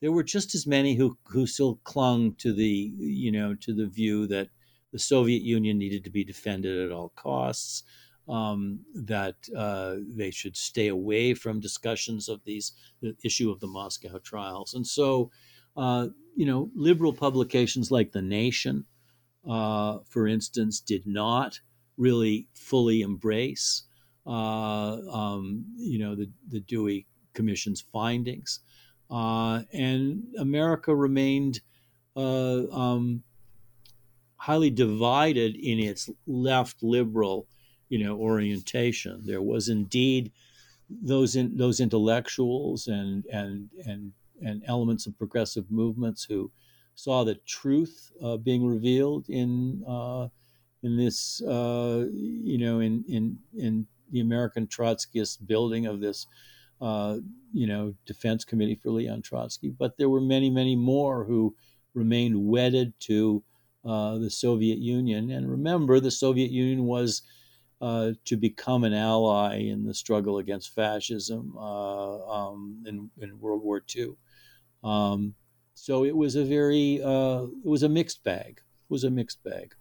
There 0.02 0.12
were 0.12 0.24
just 0.24 0.56
as 0.56 0.68
many 0.68 0.96
who 0.96 1.18
who 1.26 1.48
still 1.48 1.80
clung 1.84 2.36
to 2.36 2.54
the 2.54 2.92
you 2.98 3.32
know 3.32 3.56
to 3.56 3.74
the 3.74 3.88
view 3.88 4.28
that 4.28 4.50
the 4.92 5.00
Soviet 5.00 5.42
Union 5.42 5.78
needed 5.78 6.04
to 6.04 6.10
be 6.10 6.24
defended 6.24 6.86
at 6.86 6.92
all 6.92 7.10
costs. 7.16 7.84
Um, 8.30 8.82
that 8.94 9.36
uh, 9.58 9.96
they 10.08 10.30
should 10.32 10.56
stay 10.56 10.88
away 10.88 11.34
from 11.34 11.60
discussions 11.60 12.30
of 12.30 12.44
these 12.46 12.74
the 13.02 13.16
issue 13.24 13.50
of 13.52 13.60
the 13.60 13.68
Moscow 13.68 14.20
trials, 14.20 14.74
and 14.74 14.86
so 14.86 15.32
uh, 15.76 16.08
you 16.36 16.46
know, 16.46 16.70
liberal 16.76 17.14
publications 17.14 17.92
like 17.92 18.12
The 18.12 18.22
Nation, 18.22 18.86
uh, 19.48 20.00
for 20.08 20.28
instance, 20.28 20.80
did 20.80 21.06
not 21.06 21.60
really 22.02 22.48
fully 22.54 23.02
embrace, 23.02 23.84
uh, 24.26 24.98
um, 25.12 25.64
you 25.78 26.00
know, 26.00 26.16
the, 26.16 26.30
the 26.50 26.60
Dewey 26.62 27.06
Commission's 27.34 27.82
findings. 27.82 28.60
Uh, 29.10 29.62
and 29.72 30.24
America 30.40 30.96
remained 30.96 31.62
uh, 32.16 32.64
um, 32.72 33.24
highly 34.38 34.72
divided 34.72 35.56
in 35.56 35.80
its 35.80 36.10
left 36.26 36.82
liberal, 36.82 37.48
you 37.90 38.04
know, 38.04 38.18
orientation. 38.18 39.22
There 39.24 39.42
was 39.42 39.70
indeed 39.70 40.32
those 40.90 41.36
in, 41.36 41.56
those 41.56 41.80
intellectuals 41.80 42.88
and 42.88 43.26
and 43.28 43.70
and 43.86 44.12
and 44.44 44.64
elements 44.66 45.06
of 45.06 45.18
progressive 45.18 45.70
movements 45.70 46.24
who 46.24 46.52
saw 46.96 47.24
the 47.24 47.36
truth 47.46 48.12
uh, 48.24 48.38
being 48.38 48.66
revealed 48.66 49.30
in 49.30 49.84
uh, 49.88 50.28
in 50.84 50.98
this 50.98 51.42
uh, 51.42 52.06
you 52.12 52.58
know 52.58 52.80
in 52.80 53.04
in 53.08 53.38
in 53.58 53.88
the 54.12 54.20
American 54.20 54.68
Trotskyist 54.68 55.46
building 55.48 55.86
of 55.86 56.00
this 56.00 56.28
uh, 56.82 57.18
you 57.54 57.68
know 57.68 57.94
defense 58.06 58.44
committee 58.46 58.76
for 58.76 58.90
Leon 58.92 59.22
Trotsky, 59.22 59.70
but 59.70 59.98
there 59.98 60.10
were 60.10 60.22
many 60.22 60.50
many 60.50 60.76
more 60.76 61.24
who 61.26 61.56
remained 61.94 62.48
wedded 62.48 62.94
to 63.02 63.44
uh, 63.86 64.18
the 64.18 64.30
Soviet 64.30 64.78
Union. 64.78 65.32
And 65.32 65.50
remember, 65.50 66.00
the 66.00 66.12
Soviet 66.12 66.52
Union 66.52 66.86
was 66.86 67.24
uh, 67.82 68.12
to 68.26 68.38
become 68.38 68.84
an 68.84 68.94
ally 68.94 69.58
in 69.58 69.84
the 69.84 69.94
struggle 69.94 70.38
against 70.38 70.76
fascism 70.76 71.56
uh, 71.58 72.26
um, 72.28 72.84
in, 72.86 73.10
in, 73.20 73.40
World 73.40 73.64
War 73.64 73.82
II. 73.96 74.14
Um, 74.84 75.34
so 75.74 76.06
it 76.06 76.16
was 76.16 76.36
a 76.36 76.46
very 76.46 77.02
uh, 77.04 77.44
it 77.44 77.68
was 77.68 77.82
a 77.82 77.90
mixed 77.90 78.24
bag. 78.24 78.60
It 78.60 78.94
was 78.94 79.04
a 79.04 79.10
mixed 79.10 79.44
bag. 79.44 79.74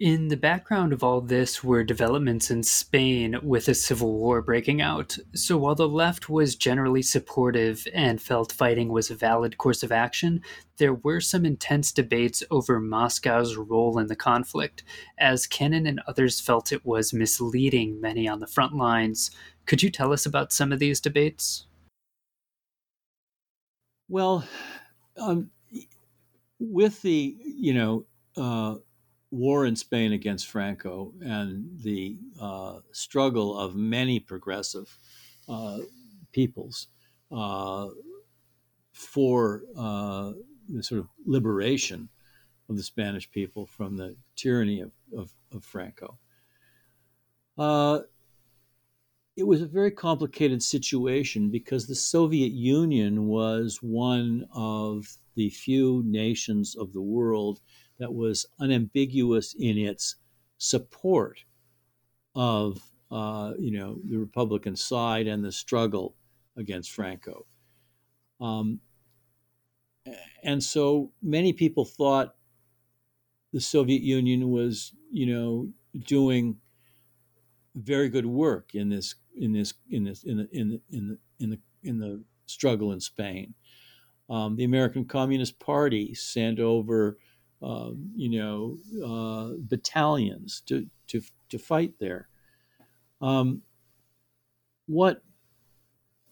In 0.00 0.26
the 0.26 0.36
background 0.36 0.92
of 0.92 1.04
all 1.04 1.20
this 1.20 1.62
were 1.62 1.84
developments 1.84 2.50
in 2.50 2.64
Spain 2.64 3.38
with 3.44 3.68
a 3.68 3.74
civil 3.74 4.14
war 4.14 4.42
breaking 4.42 4.82
out. 4.82 5.16
So 5.36 5.56
while 5.56 5.76
the 5.76 5.88
left 5.88 6.28
was 6.28 6.56
generally 6.56 7.00
supportive 7.00 7.86
and 7.94 8.20
felt 8.20 8.50
fighting 8.50 8.88
was 8.88 9.08
a 9.08 9.14
valid 9.14 9.56
course 9.56 9.84
of 9.84 9.92
action, 9.92 10.42
there 10.78 10.94
were 10.94 11.20
some 11.20 11.46
intense 11.46 11.92
debates 11.92 12.42
over 12.50 12.80
Moscow's 12.80 13.54
role 13.54 14.00
in 14.00 14.08
the 14.08 14.16
conflict, 14.16 14.82
as 15.18 15.46
Cannon 15.46 15.86
and 15.86 16.00
others 16.08 16.40
felt 16.40 16.72
it 16.72 16.84
was 16.84 17.12
misleading 17.12 18.00
many 18.00 18.26
on 18.26 18.40
the 18.40 18.48
front 18.48 18.74
lines. 18.74 19.30
Could 19.64 19.80
you 19.80 19.90
tell 19.90 20.12
us 20.12 20.26
about 20.26 20.52
some 20.52 20.72
of 20.72 20.80
these 20.80 21.00
debates? 21.00 21.66
Well, 24.08 24.44
um, 25.16 25.50
with 26.58 27.00
the 27.02 27.36
you 27.44 27.74
know 27.74 28.06
uh, 28.36 28.80
war 29.34 29.66
in 29.66 29.74
Spain 29.74 30.12
against 30.12 30.46
Franco 30.46 31.12
and 31.20 31.68
the 31.82 32.16
uh, 32.40 32.78
struggle 32.92 33.58
of 33.58 33.74
many 33.74 34.20
progressive 34.20 34.96
uh, 35.48 35.78
peoples 36.32 36.88
uh, 37.32 37.88
for 38.92 39.62
uh, 39.76 40.32
the 40.68 40.82
sort 40.82 41.00
of 41.00 41.08
liberation 41.26 42.08
of 42.68 42.76
the 42.76 42.82
Spanish 42.82 43.30
people 43.30 43.66
from 43.66 43.96
the 43.96 44.16
tyranny 44.36 44.80
of, 44.80 44.92
of, 45.16 45.32
of 45.52 45.64
Franco. 45.64 46.18
Uh, 47.58 48.00
it 49.36 49.46
was 49.46 49.60
a 49.60 49.66
very 49.66 49.90
complicated 49.90 50.62
situation 50.62 51.50
because 51.50 51.86
the 51.86 51.94
Soviet 51.94 52.52
Union 52.52 53.26
was 53.26 53.78
one 53.82 54.46
of 54.54 55.16
the 55.34 55.50
few 55.50 56.02
nations 56.06 56.76
of 56.76 56.92
the 56.92 57.02
world 57.02 57.60
that 57.98 58.12
was 58.12 58.46
unambiguous 58.58 59.54
in 59.58 59.78
its 59.78 60.16
support 60.58 61.44
of 62.34 62.80
uh, 63.10 63.52
you 63.58 63.70
know 63.70 63.98
the 64.04 64.16
Republican 64.16 64.76
side 64.76 65.26
and 65.26 65.44
the 65.44 65.52
struggle 65.52 66.16
against 66.56 66.90
Franco. 66.90 67.46
Um, 68.40 68.80
and 70.42 70.62
so 70.62 71.12
many 71.22 71.52
people 71.52 71.84
thought 71.84 72.34
the 73.52 73.60
Soviet 73.60 74.02
Union 74.02 74.50
was 74.50 74.92
you 75.10 75.26
know 75.26 75.68
doing 76.06 76.56
very 77.74 78.08
good 78.08 78.26
work 78.26 78.74
in 78.74 78.88
this 78.88 79.14
in 79.36 79.52
this 79.52 79.74
in 79.90 80.04
this 80.04 80.24
in 80.24 80.38
the 80.38 80.48
in 80.52 80.68
the 80.68 80.80
in 80.90 81.08
the 81.08 81.18
in 81.40 81.50
the, 81.50 81.58
in 81.82 81.98
the 81.98 82.22
struggle 82.46 82.92
in 82.92 83.00
Spain. 83.00 83.54
Um, 84.30 84.56
the 84.56 84.64
American 84.64 85.04
Communist 85.04 85.58
Party 85.58 86.14
sent 86.14 86.58
over, 86.58 87.18
uh, 87.64 87.92
you 88.14 88.28
know, 88.28 88.78
uh, 89.02 89.54
battalions 89.58 90.62
to 90.66 90.86
to 91.08 91.22
to 91.48 91.58
fight 91.58 91.94
there. 91.98 92.28
Um, 93.20 93.62
what 94.86 95.22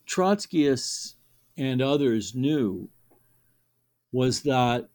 Trotskyists 0.06 1.14
and 1.56 1.80
others 1.80 2.34
knew 2.34 2.90
was 4.12 4.42
that 4.42 4.90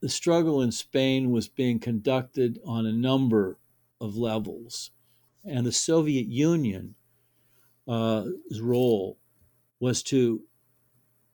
the 0.00 0.08
struggle 0.08 0.62
in 0.62 0.70
Spain 0.70 1.30
was 1.30 1.48
being 1.48 1.80
conducted 1.80 2.60
on 2.64 2.86
a 2.86 2.92
number 2.92 3.58
of 4.00 4.16
levels. 4.16 4.90
And 5.44 5.66
the 5.66 5.72
Soviet 5.72 6.26
Union's 6.26 6.94
uh, 7.88 8.26
role 8.60 9.18
was 9.80 10.04
to 10.04 10.42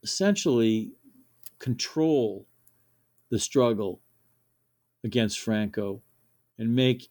essentially 0.02 0.92
control 1.58 2.47
the 3.30 3.38
struggle 3.38 4.00
against 5.04 5.40
Franco 5.40 6.02
and 6.58 6.74
make 6.74 7.08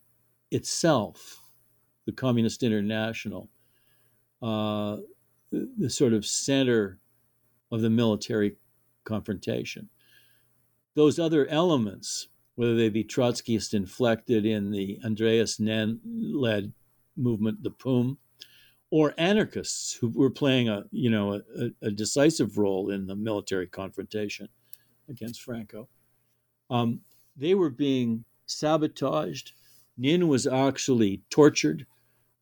itself, 0.52 1.42
the 2.06 2.12
Communist 2.12 2.64
International, 2.64 3.50
uh, 4.42 4.98
the, 5.52 5.70
the 5.78 5.90
sort 5.90 6.14
of 6.14 6.26
center 6.26 7.00
of 7.72 7.82
the 7.82 7.90
military 7.90 8.56
confrontation. 9.04 9.90
Those 10.96 11.20
other 11.20 11.48
elements, 11.48 12.28
whether 12.56 12.76
they 12.76 12.90
be 12.90 13.04
Trotskyist 13.04 13.74
inflected 13.74 14.46
in 14.46 14.72
the 14.72 15.00
Andreas 15.04 15.60
Nin 15.60 16.00
led 16.06 16.74
movement, 17.16 17.64
the 17.64 17.72
POUM, 17.72 18.18
or 18.90 19.14
anarchists 19.18 19.94
who 19.94 20.10
were 20.10 20.30
playing 20.30 20.70
a 20.70 20.86
you 20.92 21.10
know 21.10 21.34
a, 21.34 21.72
a 21.82 21.92
decisive 21.92 22.58
role 22.58 22.90
in 22.90 23.06
the 23.06 23.16
military 23.16 23.68
confrontation 23.68 24.48
against 25.10 25.42
Franco. 25.42 25.90
Um, 26.70 27.02
they 27.36 27.54
were 27.56 27.70
being 27.70 28.26
sabotaged. 28.46 29.54
Nin 29.98 30.28
was 30.28 30.48
actually 30.48 31.22
tortured 31.30 31.86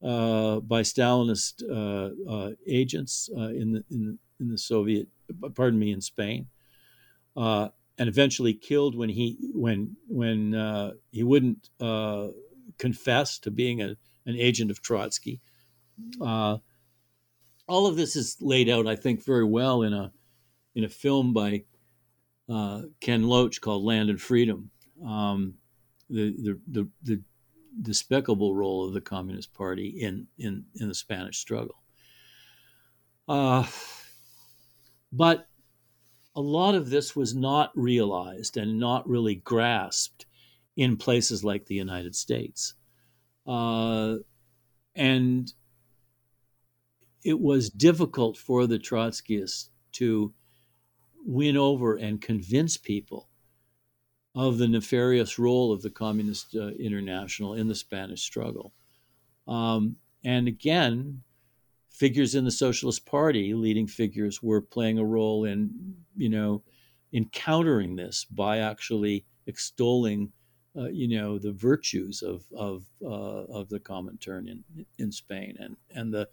uh, 0.03 0.59
by 0.59 0.81
Stalinist 0.81 1.63
uh, 1.63 2.31
uh, 2.31 2.51
agents 2.67 3.29
uh, 3.35 3.49
in 3.49 3.71
the 3.73 3.83
in, 3.89 4.19
in, 4.39 4.49
the 4.49 4.57
Soviet, 4.57 5.07
pardon 5.55 5.79
me, 5.79 5.91
in 5.91 6.01
Spain, 6.01 6.47
uh, 7.35 7.69
and 7.97 8.09
eventually 8.09 8.53
killed 8.53 8.95
when 8.95 9.09
he 9.09 9.37
when 9.53 9.95
when 10.07 10.95
he 11.11 11.23
wouldn't 11.23 11.69
confess 12.77 13.39
to 13.39 13.51
being 13.51 13.81
a, 13.81 13.95
an 14.25 14.35
agent 14.35 14.69
of 14.69 14.81
Trotsky. 14.81 15.39
all 16.21 16.61
of 17.67 17.95
this 17.95 18.15
is 18.15 18.37
laid 18.41 18.69
out, 18.69 18.85
I 18.85 18.95
think, 18.95 19.23
very 19.23 19.45
well 19.45 19.81
in 19.81 19.93
a 19.93 20.11
in 20.75 20.83
a 20.83 20.89
film 20.89 21.33
by 21.33 21.63
Ken 22.47 23.23
Loach 23.23 23.61
called 23.61 23.83
Land 23.83 24.09
and 24.09 24.21
Freedom. 24.21 24.69
Um, 25.05 25.55
the, 26.09 26.35
the, 26.37 26.59
the, 26.67 26.89
the 27.03 27.21
despicable 27.81 28.55
role 28.55 28.85
of 28.87 28.93
the 28.93 29.01
Communist 29.01 29.53
Party 29.53 29.87
in, 29.87 30.27
in, 30.37 30.65
in 30.75 30.87
the 30.87 30.95
Spanish 30.95 31.37
struggle. 31.37 31.81
Uh, 33.27 33.65
but 35.11 35.47
a 36.35 36.41
lot 36.41 36.75
of 36.75 36.89
this 36.89 37.15
was 37.15 37.33
not 37.33 37.71
realized 37.75 38.57
and 38.57 38.79
not 38.79 39.07
really 39.07 39.35
grasped 39.35 40.25
in 40.75 40.97
places 40.97 41.43
like 41.43 41.65
the 41.65 41.75
United 41.75 42.15
States. 42.15 42.73
Uh, 43.47 44.15
and 44.95 45.53
it 47.23 47.39
was 47.39 47.69
difficult 47.69 48.37
for 48.37 48.67
the 48.67 48.77
Trotskyists 48.77 49.69
to 49.93 50.33
win 51.25 51.57
over 51.57 51.95
and 51.95 52.21
convince 52.21 52.77
people 52.77 53.27
of 54.35 54.57
the 54.57 54.67
nefarious 54.67 55.39
role 55.39 55.71
of 55.71 55.81
the 55.81 55.89
Communist 55.89 56.55
uh, 56.55 56.67
International 56.71 57.55
in 57.55 57.67
the 57.67 57.75
Spanish 57.75 58.21
struggle. 58.21 58.73
Um, 59.47 59.97
and 60.23 60.47
again, 60.47 61.21
figures 61.89 62.35
in 62.35 62.43
the 62.43 62.51
Socialist 62.51 63.05
Party, 63.05 63.53
leading 63.53 63.87
figures, 63.87 64.43
were 64.43 64.61
playing 64.61 64.99
a 64.99 65.05
role 65.05 65.45
in, 65.45 65.95
you 66.15 66.29
know, 66.29 66.63
in 67.11 67.25
countering 67.29 67.95
this 67.95 68.25
by 68.25 68.59
actually 68.59 69.25
extolling, 69.47 70.31
uh, 70.77 70.89
you 70.89 71.07
know, 71.07 71.39
the 71.39 71.53
virtues 71.53 72.21
of 72.21 72.43
of 72.55 72.85
uh, 73.01 73.45
of 73.45 73.69
the 73.69 73.79
Comintern 73.79 74.49
in 74.49 74.85
in 74.97 75.11
Spain 75.11 75.55
and 75.59 75.77
and 75.91 76.13
the 76.13 76.27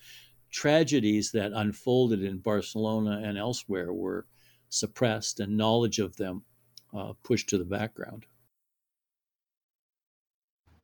tragedies 0.51 1.31
that 1.31 1.52
unfolded 1.52 2.23
in 2.23 2.39
Barcelona 2.39 3.23
and 3.24 3.39
elsewhere 3.39 3.93
were 3.93 4.27
suppressed, 4.73 5.40
and 5.40 5.57
knowledge 5.57 5.99
of 5.99 6.16
them 6.16 6.43
uh, 6.97 7.12
pushed 7.23 7.49
to 7.51 7.59
the 7.59 7.65
background. 7.65 8.27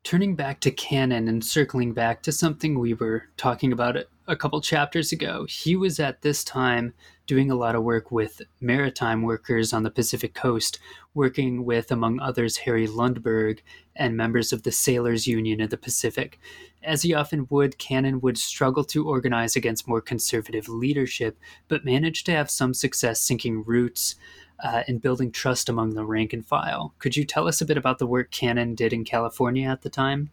Turning 0.05 0.37
back 0.37 0.61
to 0.61 0.71
Cannon 0.71 1.29
and 1.29 1.45
circling 1.45 1.93
back 1.93 2.23
to 2.23 2.33
something 2.33 2.79
we 2.79 2.95
were 2.95 3.25
talking 3.37 3.73
about 3.73 3.97
a 4.29 4.37
couple 4.37 4.61
chapters 4.61 5.11
ago, 5.11 5.47
he 5.49 5.75
was 5.75 5.99
at 5.99 6.21
this 6.21 6.45
time 6.45 6.93
doing 7.27 7.51
a 7.51 7.55
lot 7.55 7.75
of 7.75 7.83
work 7.83 8.13
with 8.13 8.43
maritime 8.61 9.23
workers 9.23 9.73
on 9.73 9.83
the 9.83 9.91
Pacific 9.91 10.35
coast, 10.35 10.79
working 11.15 11.65
with, 11.65 11.91
among 11.91 12.21
others, 12.21 12.59
Harry 12.59 12.87
Lundeberg 12.87 13.61
and 13.97 14.17
members 14.17 14.53
of 14.53 14.63
the 14.63 14.71
Sailors 14.71 15.27
Union 15.27 15.63
of 15.63 15.71
the 15.71 15.79
Pacific. 15.79 16.39
As 16.83 17.03
he 17.03 17.15
often 17.15 17.47
would, 17.51 17.79
Cannon 17.79 18.21
would 18.21 18.37
struggle 18.37 18.85
to 18.85 19.09
organize 19.09 19.57
against 19.57 19.89
more 19.89 20.03
conservative 20.03 20.69
leadership, 20.69 21.39
but 21.67 21.85
managed 21.85 22.27
to 22.27 22.33
have 22.33 22.51
some 22.51 22.75
success 22.75 23.21
sinking 23.21 23.65
roots 23.65 24.15
uh, 24.63 24.83
in 24.87 24.99
building 24.99 25.33
trust 25.33 25.71
among 25.71 25.95
the 25.95 26.05
rank 26.05 26.35
and 26.35 26.45
file. 26.45 26.95
Could 26.99 27.17
you 27.17 27.25
tell 27.25 27.49
us 27.49 27.63
a 27.63 27.67
bit 27.67 27.79
about 27.79 27.99
the 27.99 28.07
work 28.07 28.31
Cannon 28.31 28.75
did 28.75 28.93
in 28.93 29.05
California 29.05 29.69
at 29.69 29.83
the 29.83 29.91
time? 29.91 30.31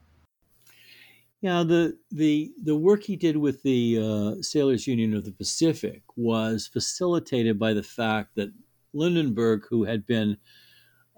Yeah, 1.41 1.63
the 1.63 1.97
the 2.11 2.51
the 2.63 2.75
work 2.75 3.03
he 3.03 3.15
did 3.15 3.37
with 3.37 3.61
the 3.61 3.99
uh, 3.99 4.41
Sailors 4.41 4.87
Union 4.87 5.13
of 5.13 5.25
the 5.25 5.31
Pacific 5.31 6.01
was 6.15 6.67
facilitated 6.67 7.59
by 7.59 7.73
the 7.73 7.83
fact 7.83 8.35
that 8.35 8.51
Lundeberg, 8.95 9.63
who 9.69 9.83
had 9.83 10.05
been 10.05 10.37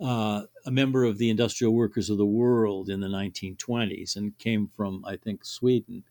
uh, 0.02 0.44
a 0.66 0.72
member 0.72 1.04
of 1.06 1.18
the 1.18 1.30
Industrial 1.30 1.74
Workers 1.74 2.10
of 2.10 2.18
the 2.18 2.26
World 2.26 2.90
in 2.90 3.00
the 3.00 3.08
1920s 3.08 4.16
and 4.16 4.38
came 4.38 4.68
from, 4.68 5.04
I 5.06 5.16
think, 5.18 5.46
Sweden, 5.46 6.04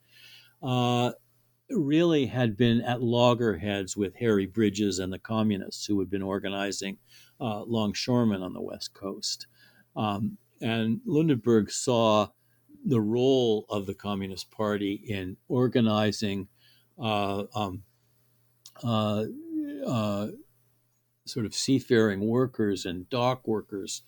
uh, 0.62 1.12
really 1.70 2.26
had 2.26 2.56
been 2.56 2.80
at 2.82 3.02
loggerheads 3.02 3.96
with 3.96 4.16
Harry 4.16 4.46
Bridges 4.46 4.98
and 4.98 5.12
the 5.12 5.18
communists 5.18 5.86
who 5.86 5.98
had 6.00 6.10
been 6.10 6.22
organizing 6.22 6.98
uh, 7.40 7.64
longshoremen 7.64 8.42
on 8.42 8.52
the 8.54 8.60
West 8.62 8.94
Coast. 8.94 9.46
Um, 9.96 10.38
and 10.60 11.00
Lundeberg 11.06 11.70
saw 11.70 12.28
the 12.86 13.00
role 13.00 13.66
of 13.68 13.86
the 13.86 13.94
Communist 13.94 14.50
Party 14.50 15.02
in 15.08 15.36
organizing 15.48 16.48
uh, 16.98 17.44
um, 17.54 17.82
uh, 18.82 19.24
uh 19.86 20.28
sort 21.24 21.44
of 21.44 21.54
seafaring 21.54 22.20
workers 22.20 22.86
and 22.86 23.10
dock 23.10 23.48
workers 23.48 24.02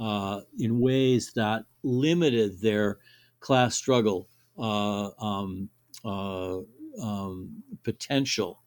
uh, 0.00 0.40
in 0.58 0.80
ways 0.80 1.32
that 1.36 1.66
limited 1.82 2.62
their 2.62 2.98
class 3.40 3.74
struggle 3.74 4.28
uh, 4.58 5.10
um, 5.18 5.68
um, 6.04 7.62
potential 7.82 8.62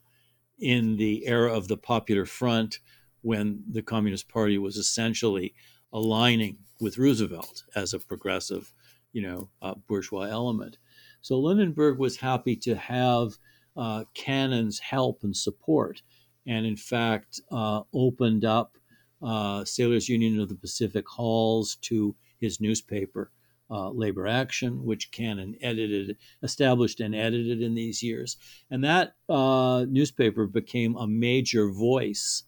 in 0.60 0.96
the 0.96 1.26
era 1.26 1.52
of 1.52 1.66
the 1.66 1.76
Popular 1.76 2.24
Front 2.24 2.78
when 3.22 3.64
the 3.68 3.82
Communist 3.82 4.28
Party 4.28 4.56
was 4.56 4.76
essentially 4.76 5.52
aligning 5.92 6.58
with 6.80 6.98
Roosevelt 6.98 7.64
as 7.74 7.92
a 7.92 7.98
progressive, 7.98 8.72
you 9.16 9.22
know, 9.22 9.48
uh, 9.62 9.74
bourgeois 9.88 10.24
element. 10.24 10.76
So 11.22 11.40
Lundeberg 11.40 11.96
was 11.96 12.18
happy 12.18 12.54
to 12.56 12.74
have 12.74 13.32
uh, 13.74 14.04
Cannon's 14.12 14.78
help 14.78 15.24
and 15.24 15.34
support, 15.34 16.02
and 16.46 16.66
in 16.66 16.76
fact 16.76 17.40
uh, 17.50 17.80
opened 17.94 18.44
up 18.44 18.76
uh, 19.22 19.64
Sailors 19.64 20.10
Union 20.10 20.38
of 20.38 20.50
the 20.50 20.54
Pacific 20.54 21.08
halls 21.08 21.76
to 21.76 22.14
his 22.38 22.60
newspaper 22.60 23.32
uh, 23.70 23.88
labor 23.88 24.26
action, 24.26 24.84
which 24.84 25.10
Cannon 25.12 25.56
edited, 25.62 26.18
established, 26.42 27.00
and 27.00 27.14
edited 27.14 27.62
in 27.62 27.74
these 27.74 28.02
years. 28.02 28.36
And 28.70 28.84
that 28.84 29.14
uh, 29.30 29.86
newspaper 29.88 30.46
became 30.46 30.94
a 30.94 31.06
major 31.06 31.70
voice 31.70 32.42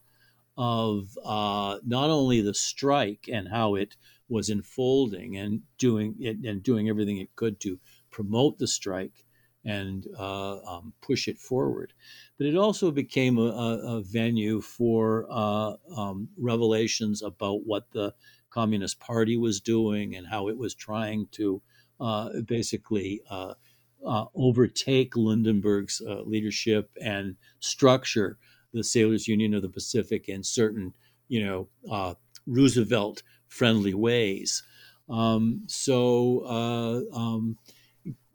of 0.58 1.16
uh, 1.24 1.78
not 1.86 2.10
only 2.10 2.42
the 2.42 2.52
strike 2.52 3.26
and 3.32 3.48
how 3.48 3.74
it 3.74 3.96
was 4.28 4.48
unfolding 4.50 5.36
and 5.36 5.62
doing 5.78 6.14
it 6.20 6.36
and 6.44 6.62
doing 6.62 6.88
everything 6.88 7.18
it 7.18 7.34
could 7.36 7.60
to 7.60 7.78
promote 8.10 8.58
the 8.58 8.66
strike 8.66 9.24
and 9.64 10.06
uh, 10.18 10.58
um, 10.60 10.92
push 11.02 11.28
it 11.28 11.38
forward, 11.38 11.92
but 12.38 12.46
it 12.46 12.56
also 12.56 12.90
became 12.90 13.38
a, 13.38 13.42
a 13.42 14.02
venue 14.02 14.60
for 14.60 15.26
uh, 15.28 15.74
um, 15.96 16.28
revelations 16.38 17.22
about 17.22 17.66
what 17.66 17.90
the 17.92 18.14
Communist 18.50 18.98
Party 18.98 19.36
was 19.36 19.60
doing 19.60 20.14
and 20.14 20.26
how 20.26 20.48
it 20.48 20.56
was 20.56 20.74
trying 20.74 21.26
to 21.32 21.60
uh, 22.00 22.40
basically 22.46 23.20
uh, 23.28 23.54
uh, 24.06 24.26
overtake 24.34 25.14
Lundeberg's 25.14 26.00
uh, 26.06 26.22
leadership 26.22 26.90
and 27.02 27.36
structure 27.58 28.38
the 28.72 28.84
Sailors 28.84 29.26
Union 29.26 29.54
of 29.54 29.62
the 29.62 29.68
Pacific 29.68 30.28
and 30.28 30.46
certain, 30.46 30.94
you 31.26 31.44
know, 31.44 32.16
Roosevelt 32.46 33.22
friendly 33.48 33.94
ways. 33.94 34.62
Um, 35.08 35.62
so, 35.66 36.40
uh, 36.40 37.16
um, 37.16 37.58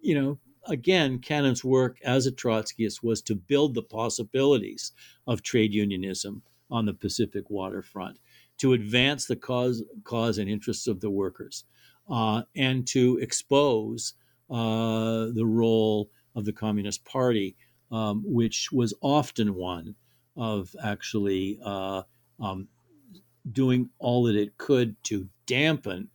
you 0.02 0.20
know, 0.20 0.40
again, 0.68 1.20
Cannon's 1.20 1.64
work 1.64 2.00
as 2.04 2.26
a 2.26 2.32
Trotskyist 2.32 3.04
was 3.04 3.22
to 3.24 3.36
build 3.36 3.74
the 3.74 3.84
possibilities 3.84 4.92
of 5.28 5.44
trade 5.44 5.74
unionism 5.74 6.42
on 6.72 6.86
the 6.86 6.94
Pacific 6.94 7.50
waterfront 7.50 8.18
to 8.58 8.74
advance 8.74 9.26
the 9.26 9.36
cause, 9.36 9.84
cause 10.04 10.38
and 10.38 10.50
interests 10.50 10.88
of 10.88 11.02
the 11.02 11.10
workers, 11.10 11.66
uh, 12.10 12.44
and 12.56 12.88
to 12.88 13.18
expose 13.22 14.14
uh, 14.50 15.28
the 15.34 15.46
role 15.46 16.10
of 16.36 16.46
the 16.46 16.54
Communist 16.54 17.06
Party, 17.06 17.56
um, 17.92 18.24
which 18.26 18.72
was 18.72 18.94
often 19.02 19.56
one 19.56 19.96
of 20.36 20.76
actually 20.84 21.60
uh, 21.64 22.02
um, 22.40 22.68
doing 23.52 23.90
all 24.00 24.24
that 24.24 24.36
it 24.36 24.58
could 24.58 24.96
to 25.04 25.28
dampen 25.46 26.10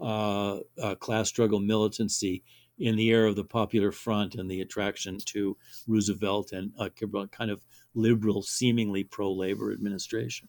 uh, 0.00 0.58
uh, 0.80 0.94
class 0.96 1.28
struggle 1.28 1.60
militancy 1.60 2.44
in 2.78 2.96
the 2.96 3.08
era 3.08 3.28
of 3.28 3.36
the 3.36 3.44
Popular 3.44 3.90
Front 3.90 4.36
and 4.36 4.50
the 4.50 4.60
attraction 4.60 5.18
to 5.26 5.56
Roosevelt 5.86 6.52
and 6.52 6.72
a 6.78 6.90
kind 6.90 7.50
of 7.50 7.60
liberal, 7.94 8.42
seemingly 8.42 9.02
pro 9.02 9.32
labor 9.32 9.72
administration. 9.72 10.48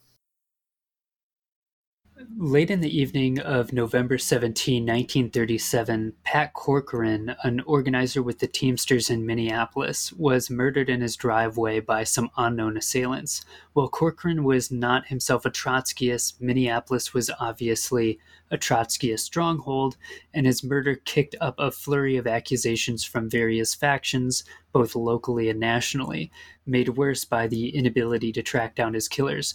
Late 2.36 2.70
in 2.70 2.82
the 2.82 2.98
evening 2.98 3.40
of 3.40 3.72
November 3.72 4.18
17, 4.18 4.82
1937, 4.82 6.12
Pat 6.22 6.52
Corcoran, 6.52 7.34
an 7.44 7.60
organizer 7.60 8.22
with 8.22 8.40
the 8.40 8.46
Teamsters 8.46 9.08
in 9.08 9.24
Minneapolis, 9.24 10.12
was 10.12 10.50
murdered 10.50 10.90
in 10.90 11.00
his 11.00 11.16
driveway 11.16 11.80
by 11.80 12.04
some 12.04 12.28
unknown 12.36 12.76
assailants. 12.76 13.42
While 13.72 13.88
Corcoran 13.88 14.44
was 14.44 14.70
not 14.70 15.06
himself 15.06 15.46
a 15.46 15.50
Trotskyist, 15.50 16.38
Minneapolis 16.42 17.14
was 17.14 17.30
obviously 17.40 18.18
a 18.50 18.58
Trotskyist 18.58 19.20
stronghold, 19.20 19.96
and 20.34 20.44
his 20.44 20.62
murder 20.62 20.96
kicked 20.96 21.36
up 21.40 21.54
a 21.58 21.70
flurry 21.70 22.18
of 22.18 22.26
accusations 22.26 23.02
from 23.02 23.30
various 23.30 23.74
factions, 23.74 24.44
both 24.72 24.94
locally 24.94 25.48
and 25.48 25.58
nationally, 25.58 26.30
made 26.66 26.90
worse 26.90 27.24
by 27.24 27.46
the 27.46 27.70
inability 27.70 28.30
to 28.32 28.42
track 28.42 28.74
down 28.74 28.92
his 28.92 29.08
killers. 29.08 29.54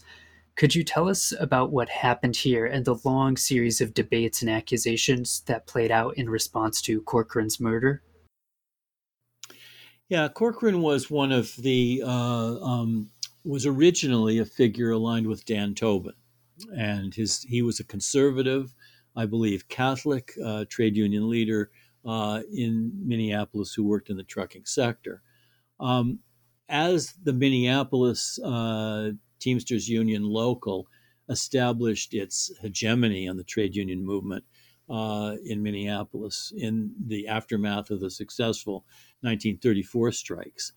Could 0.55 0.73
you 0.73 0.85
tell 0.85 1.09
us 1.09 1.33
about 1.37 1.71
what 1.71 1.89
happened 1.89 2.37
here 2.37 2.65
and 2.65 2.85
the 2.85 2.97
long 3.03 3.35
series 3.35 3.81
of 3.81 3.93
debates 3.93 4.41
and 4.41 4.49
accusations 4.49 5.41
that 5.47 5.67
played 5.67 5.91
out 5.91 6.17
in 6.17 6.29
response 6.29 6.81
to 6.83 7.01
Corcoran's 7.01 7.59
murder? 7.59 8.01
Yeah, 10.07 10.29
Corcoran 10.29 10.81
was 10.81 11.11
one 11.11 11.33
of 11.33 11.53
the 11.57 12.03
uh, 12.05 12.59
um, 12.61 13.09
was 13.43 13.65
originally 13.65 14.39
a 14.39 14.45
figure 14.45 14.91
aligned 14.91 15.27
with 15.27 15.45
Dan 15.45 15.75
Tobin, 15.75 16.13
and 16.75 17.13
his 17.13 17.43
he 17.43 17.61
was 17.61 17.81
a 17.81 17.83
conservative, 17.83 18.73
I 19.15 19.25
believe, 19.25 19.67
Catholic 19.67 20.31
uh, 20.43 20.65
trade 20.69 20.95
union 20.95 21.29
leader 21.29 21.71
uh, 22.05 22.43
in 22.53 22.93
Minneapolis 23.03 23.73
who 23.73 23.83
worked 23.83 24.09
in 24.09 24.15
the 24.15 24.23
trucking 24.23 24.65
sector. 24.65 25.21
Um, 25.81 26.19
as 26.69 27.13
the 27.23 27.33
Minneapolis 27.33 28.39
uh, 28.39 29.11
Teamsters 29.39 29.87
Union 29.87 30.23
local 30.23 30.87
established 31.29 32.13
its 32.13 32.51
hegemony 32.61 33.27
on 33.27 33.37
the 33.37 33.43
trade 33.43 33.75
union 33.75 34.05
movement 34.05 34.43
uh, 34.89 35.35
in 35.43 35.63
Minneapolis 35.63 36.53
in 36.55 36.93
the 37.07 37.27
aftermath 37.27 37.89
of 37.89 37.99
the 37.99 38.09
successful 38.09 38.85
1934 39.21 40.11
strikes. 40.11 40.73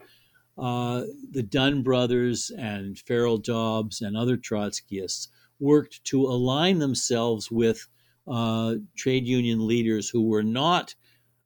Uh, 0.57 1.05
the 1.31 1.43
Dunne 1.43 1.83
brothers 1.83 2.51
and 2.57 2.99
Farrell 2.99 3.39
Dobbs 3.39 4.01
and 4.01 4.17
other 4.17 4.37
Trotskyists 4.37 5.29
worked 5.61 6.03
to 6.05 6.23
align 6.23 6.79
themselves 6.79 7.51
with 7.51 7.87
uh, 8.27 8.77
trade 8.97 9.27
union 9.27 9.67
leaders 9.67 10.09
who 10.09 10.29
were 10.29 10.43
not 10.43 10.95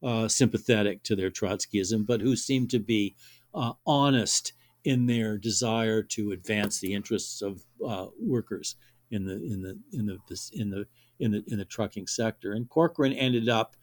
uh, 0.03 0.29
sympathetic 0.29 1.03
to 1.05 1.15
their 1.15 1.31
Trotskyism, 1.31 2.07
but 2.07 2.21
who 2.21 2.37
seemed 2.37 2.71
to 2.71 2.79
be 2.79 3.15
uh, 3.55 3.73
honest 3.87 4.53
in 4.85 5.07
their 5.07 5.39
desire 5.39 6.03
to 6.03 6.33
advance 6.33 6.81
the 6.81 6.93
interests 6.95 7.43
of 7.43 7.63
uh, 7.87 8.07
workers 8.21 8.77
in 9.11 9.25
the 9.25 9.35
in 9.35 9.63
the 9.63 9.79
in 9.93 10.07
the 10.07 10.19
in 10.53 10.71
the 10.71 10.87
in 11.21 11.31
the 11.31 11.45
in 11.47 11.59
the 11.59 11.65
trucking 11.65 12.07
sector. 12.07 12.53
And 12.53 12.69
Corcoran 12.69 13.13
ended 13.13 13.49
up 13.49 13.77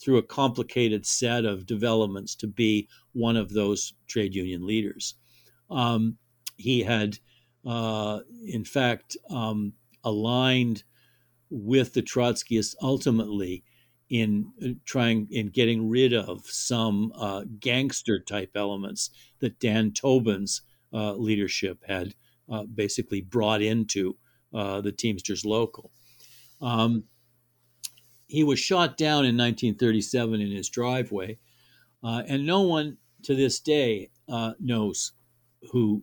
through 0.00 0.18
a 0.18 0.22
complicated 0.22 1.06
set 1.06 1.44
of 1.44 1.64
developments 1.64 2.34
to 2.34 2.46
be 2.46 2.88
one 3.12 3.36
of 3.36 3.52
those 3.52 3.94
trade 4.08 4.34
union 4.34 4.66
leaders. 4.66 5.14
Um, 5.70 6.18
he 6.56 6.82
had, 6.82 7.18
uh, 7.64 8.20
in 8.44 8.64
fact, 8.64 9.16
um, 9.30 9.72
aligned 10.04 10.82
with 11.50 11.94
the 11.94 12.02
Trotskyists 12.02 12.74
ultimately 12.82 13.62
in 14.12 14.52
uh, 14.62 14.68
trying 14.84 15.26
in 15.30 15.48
getting 15.48 15.88
rid 15.88 16.12
of 16.12 16.44
some 16.44 17.10
uh, 17.16 17.44
gangster 17.58 18.20
type 18.20 18.50
elements 18.54 19.08
that 19.40 19.58
Dan 19.58 19.90
Tobin's 19.90 20.60
uh, 20.92 21.14
leadership 21.14 21.82
had 21.88 22.14
uh, 22.50 22.64
basically 22.64 23.22
brought 23.22 23.62
into 23.62 24.14
uh, 24.52 24.82
the 24.82 24.92
Teamsters 24.92 25.46
local. 25.46 25.90
Um, 26.60 27.04
he 28.26 28.44
was 28.44 28.58
shot 28.58 28.98
down 28.98 29.24
in 29.24 29.34
1937 29.34 30.42
in 30.42 30.50
his 30.50 30.68
driveway, 30.68 31.38
uh, 32.04 32.22
and 32.28 32.44
no 32.44 32.60
one 32.60 32.98
to 33.22 33.34
this 33.34 33.60
day 33.60 34.10
knows 34.60 35.12
who 35.70 36.02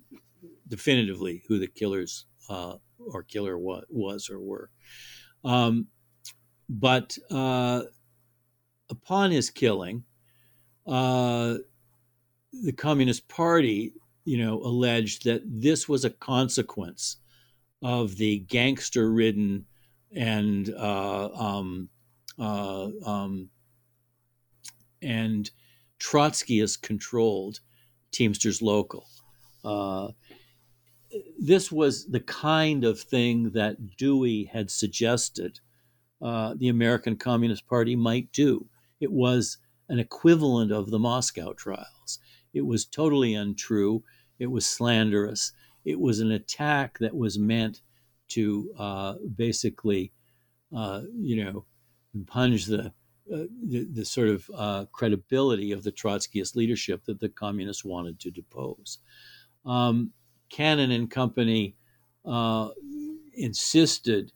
definitively 0.68 1.44
who 1.48 1.60
the 1.60 1.68
killers 1.68 2.26
or 2.50 3.24
killer 3.28 3.58
was, 3.58 3.84
was 3.88 4.30
or 4.32 4.40
were. 4.40 4.72
Um, 5.44 5.88
but 6.68 7.16
upon 8.90 9.32
his 9.32 9.50
killing, 9.50 10.04
uh, 10.88 11.56
the 12.64 12.72
Communist 12.72 13.28
Party, 13.28 13.94
you 14.26 14.38
know, 14.38 14.62
alleged 14.62 15.26
that 15.26 15.42
this 15.46 15.88
was 15.88 16.06
a 16.06 16.10
consequence 16.10 17.18
of 17.82 18.16
the 18.18 18.40
gangster-ridden 18.40 19.66
and 20.16 20.74
uh, 20.78 21.30
um, 21.30 21.90
uh, 22.40 22.90
um, 23.06 23.50
and 25.02 25.52
Trotskyist 26.00 26.82
controlled 26.82 27.60
Teamsters 28.12 28.62
Local. 28.62 29.06
Uh, 29.64 30.10
this 31.40 31.72
was 31.72 32.06
the 32.06 32.20
kind 32.20 32.84
of 32.84 33.00
thing 33.00 33.52
that 33.52 33.98
Dewey 33.98 34.46
had 34.46 34.70
suggested 34.70 35.60
uh, 36.22 36.54
the 36.58 36.70
American 36.70 37.16
Communist 37.16 37.68
Party 37.68 37.96
might 37.96 38.32
do. 38.32 38.66
It 39.00 39.12
was 39.12 39.58
an 39.90 40.00
equivalent 40.00 40.72
of 40.72 40.92
the 40.92 41.00
Moscow 41.00 41.54
trials. 41.54 42.20
It 42.54 42.66
was 42.66 42.86
totally 42.86 43.34
untrue. 43.34 44.04
It 44.38 44.48
was 44.48 44.66
slanderous. 44.66 45.52
It 45.86 46.00
was 46.00 46.20
an 46.20 46.32
attack 46.32 47.00
that 47.00 47.16
was 47.16 47.40
meant 47.40 47.82
to 48.30 48.72
uh, 48.78 49.14
basically, 49.36 50.12
uh, 50.76 51.02
you 51.16 51.44
know, 51.44 51.66
impinge 52.14 52.66
the, 52.66 52.94
uh, 53.34 53.46
the, 53.68 53.88
the 53.92 54.06
sort 54.06 54.30
of 54.30 54.50
uh, 54.56 54.86
credibility 54.92 55.72
of 55.72 55.84
the 55.84 55.92
Trotskyist 55.92 56.56
leadership 56.56 57.06
that 57.06 57.20
the 57.20 57.30
communists 57.30 57.86
wanted 57.86 58.20
to 58.20 58.32
depose. 58.32 59.00
Um, 59.66 60.12
Cannon 60.50 60.92
and 60.92 61.10
Company 61.10 61.76
uh, 62.26 62.70
insisted 63.34 64.32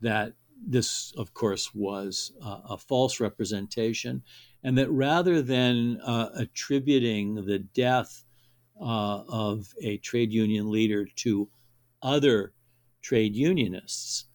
that 0.00 0.34
this, 0.66 1.12
of 1.16 1.34
course, 1.34 1.74
was 1.74 2.32
uh, 2.42 2.60
a 2.70 2.78
false 2.78 3.20
representation, 3.20 4.22
and 4.62 4.78
that 4.78 4.90
rather 4.90 5.42
than 5.42 6.00
uh, 6.00 6.30
attributing 6.36 7.46
the 7.46 7.58
death 7.58 8.24
uh, 8.80 9.22
of 9.28 9.72
a 9.82 9.98
trade 9.98 10.32
union 10.32 10.70
leader 10.70 11.06
to 11.16 11.48
other 12.02 12.52
trade 13.02 13.36
unionists, 13.36 14.26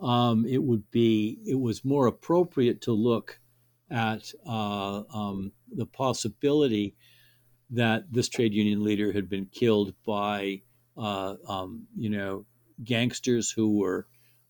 um, 0.00 0.44
it 0.46 0.62
would 0.62 0.90
be 0.90 1.38
it 1.46 1.58
was 1.58 1.84
more 1.84 2.06
appropriate 2.06 2.80
to 2.82 2.92
look 2.92 3.40
at 3.90 4.32
uh, 4.46 5.02
um, 5.12 5.52
the 5.72 5.86
possibility 5.86 6.94
that 7.70 8.04
this 8.12 8.28
trade 8.28 8.54
union 8.54 8.82
leader 8.82 9.12
had 9.12 9.28
been 9.28 9.46
killed 9.46 9.94
by 10.06 10.62
uh, 10.96 11.34
um, 11.46 11.86
you 11.96 12.10
know 12.10 12.44
gangsters 12.84 13.50
who 13.50 13.78
were 13.78 14.06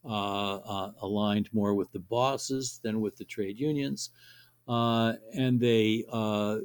aligned 0.09 1.49
more 1.53 1.75
with 1.75 1.93
the 1.93 1.99
bosses 1.99 2.81
than 2.83 3.01
with 3.01 3.17
the 3.17 3.25
trade 3.25 3.59
unions. 3.59 4.11
Uh, 4.67 5.15
and 5.35 5.59
they 5.59 6.05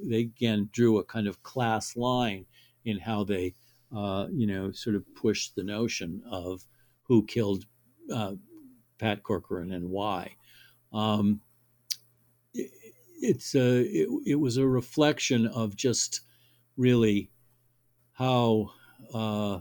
they 0.04 0.22
again 0.22 0.70
drew 0.72 0.98
a 0.98 1.04
kind 1.04 1.28
of 1.28 1.42
class 1.44 1.96
line 1.96 2.46
in 2.86 3.00
how 3.00 3.24
they 3.24 3.54
you 4.32 4.48
know 4.48 4.72
sort 4.72 4.96
of 4.96 5.06
pushed 5.16 5.56
the 5.56 5.64
notion 5.64 6.22
of 6.30 6.66
who 7.04 7.26
killed 7.26 7.66
Pat 8.98 9.24
Corcoran 9.24 9.74
and 9.74 9.90
why. 9.90 10.36
Um, 10.94 11.42
it, 12.54 12.72
it's 13.22 13.56
a 13.56 13.82
it, 13.82 14.10
it, 14.26 14.36
was 14.36 14.58
a 14.58 14.68
reflection 14.68 15.48
of 15.48 15.76
just 15.76 16.22
really 16.78 17.30
how 18.14 18.72
uh, 19.14 19.60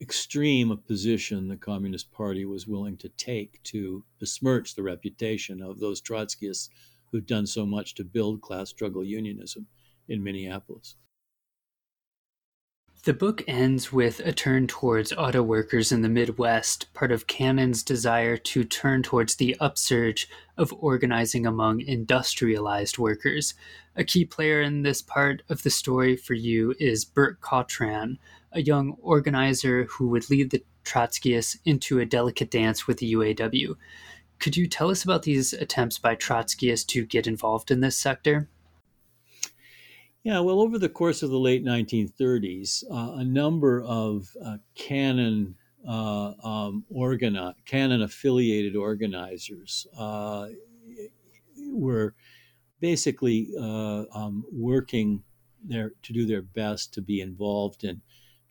extreme 0.00 0.70
a 0.70 0.76
position 0.76 1.48
the 1.48 1.56
Communist 1.56 2.10
Party 2.12 2.44
was 2.44 2.66
willing 2.66 2.96
to 2.98 3.08
take 3.10 3.62
to 3.64 4.04
besmirch 4.18 4.74
the 4.74 4.82
reputation 4.82 5.62
of 5.62 5.78
those 5.78 6.00
Trotskyists 6.00 6.68
who'd 7.10 7.26
done 7.26 7.46
so 7.46 7.64
much 7.64 7.94
to 7.94 8.04
build 8.04 8.40
class 8.40 8.70
struggle 8.70 9.04
unionism 9.04 9.66
in 10.08 10.22
Minneapolis. 10.22 10.96
The 13.04 13.12
book 13.12 13.44
ends 13.46 13.92
with 13.92 14.20
a 14.20 14.32
turn 14.32 14.66
towards 14.66 15.12
auto 15.12 15.42
workers 15.42 15.92
in 15.92 16.00
the 16.00 16.08
Midwest, 16.08 16.86
part 16.94 17.12
of 17.12 17.26
Cannon's 17.26 17.82
desire 17.82 18.38
to 18.38 18.64
turn 18.64 19.02
towards 19.02 19.36
the 19.36 19.54
upsurge 19.60 20.26
of 20.56 20.72
organizing 20.72 21.44
among 21.44 21.82
industrialized 21.82 22.96
workers. 22.96 23.52
A 23.94 24.04
key 24.04 24.24
player 24.24 24.62
in 24.62 24.82
this 24.82 25.02
part 25.02 25.42
of 25.50 25.64
the 25.64 25.70
story 25.70 26.16
for 26.16 26.32
you 26.32 26.74
is 26.80 27.04
Bert 27.04 27.42
Cochran, 27.42 28.18
a 28.54 28.62
young 28.62 28.96
organizer 29.02 29.84
who 29.84 30.08
would 30.08 30.30
lead 30.30 30.50
the 30.50 30.62
Trotskyists 30.84 31.58
into 31.64 31.98
a 31.98 32.06
delicate 32.06 32.50
dance 32.50 32.86
with 32.86 32.98
the 32.98 33.12
UAW. 33.12 33.76
Could 34.38 34.56
you 34.56 34.66
tell 34.66 34.90
us 34.90 35.04
about 35.04 35.22
these 35.22 35.52
attempts 35.52 35.98
by 35.98 36.16
Trotskyists 36.16 36.86
to 36.88 37.04
get 37.04 37.26
involved 37.26 37.70
in 37.70 37.80
this 37.80 37.96
sector? 37.96 38.48
Yeah, 40.22 40.40
well, 40.40 40.60
over 40.60 40.78
the 40.78 40.88
course 40.88 41.22
of 41.22 41.30
the 41.30 41.38
late 41.38 41.64
1930s, 41.64 42.84
uh, 42.90 43.18
a 43.18 43.24
number 43.24 43.82
of 43.82 44.34
uh, 44.42 44.56
Cannon 44.74 45.56
uh, 45.86 46.32
um, 46.42 46.84
organi- 46.94 47.54
Cannon 47.66 48.02
affiliated 48.02 48.74
organizers 48.74 49.86
uh, 49.98 50.48
were 51.70 52.14
basically 52.80 53.50
uh, 53.58 54.04
um, 54.14 54.44
working 54.50 55.22
there 55.62 55.92
to 56.02 56.12
do 56.12 56.26
their 56.26 56.42
best 56.42 56.94
to 56.94 57.02
be 57.02 57.20
involved 57.20 57.84
in 57.84 58.00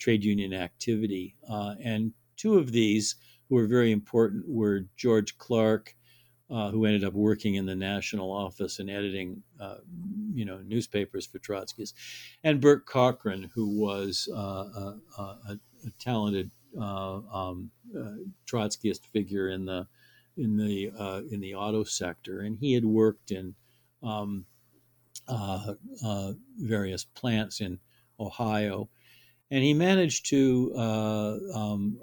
trade 0.03 0.23
union 0.23 0.53
activity. 0.53 1.35
Uh, 1.49 1.75
and 1.81 2.11
two 2.35 2.57
of 2.57 2.71
these 2.71 3.15
who 3.47 3.55
were 3.55 3.67
very 3.67 3.91
important 3.91 4.43
were 4.47 4.85
George 4.97 5.37
Clark 5.37 5.95
uh, 6.53 6.69
who 6.69 6.85
ended 6.85 7.03
up 7.03 7.13
working 7.13 7.55
in 7.55 7.65
the 7.65 7.75
national 7.75 8.31
office 8.31 8.77
and 8.77 8.89
editing, 8.89 9.41
uh, 9.59 9.77
you 10.33 10.45
know, 10.45 10.59
newspapers 10.65 11.25
for 11.25 11.39
Trotskyists, 11.39 11.93
and 12.43 12.61
Bert 12.61 12.85
Cochran, 12.85 13.49
who 13.55 13.79
was 13.79 14.29
uh, 14.31 14.37
a, 14.37 14.97
a, 15.17 15.23
a, 15.23 15.59
talented 15.99 16.51
uh, 16.79 17.21
um, 17.33 17.71
uh, 17.97 18.17
Trotskyist 18.45 19.05
figure 19.11 19.49
in 19.49 19.65
the 19.65 19.87
in 20.37 20.57
the 20.57 20.91
uh, 20.97 21.21
in 21.31 21.39
the 21.39 21.55
auto 21.55 21.83
sector, 21.83 22.41
and 22.41 22.57
he 22.59 22.73
had 22.73 22.85
worked 22.85 23.31
in 23.31 23.55
um, 24.03 24.45
various 26.59 27.03
plants 27.03 27.61
in 27.61 27.79
Ohio, 28.19 28.89
and 29.51 29.63
he 29.63 29.73
managed 29.73 30.25
to 30.27 30.73
um, 31.53 31.99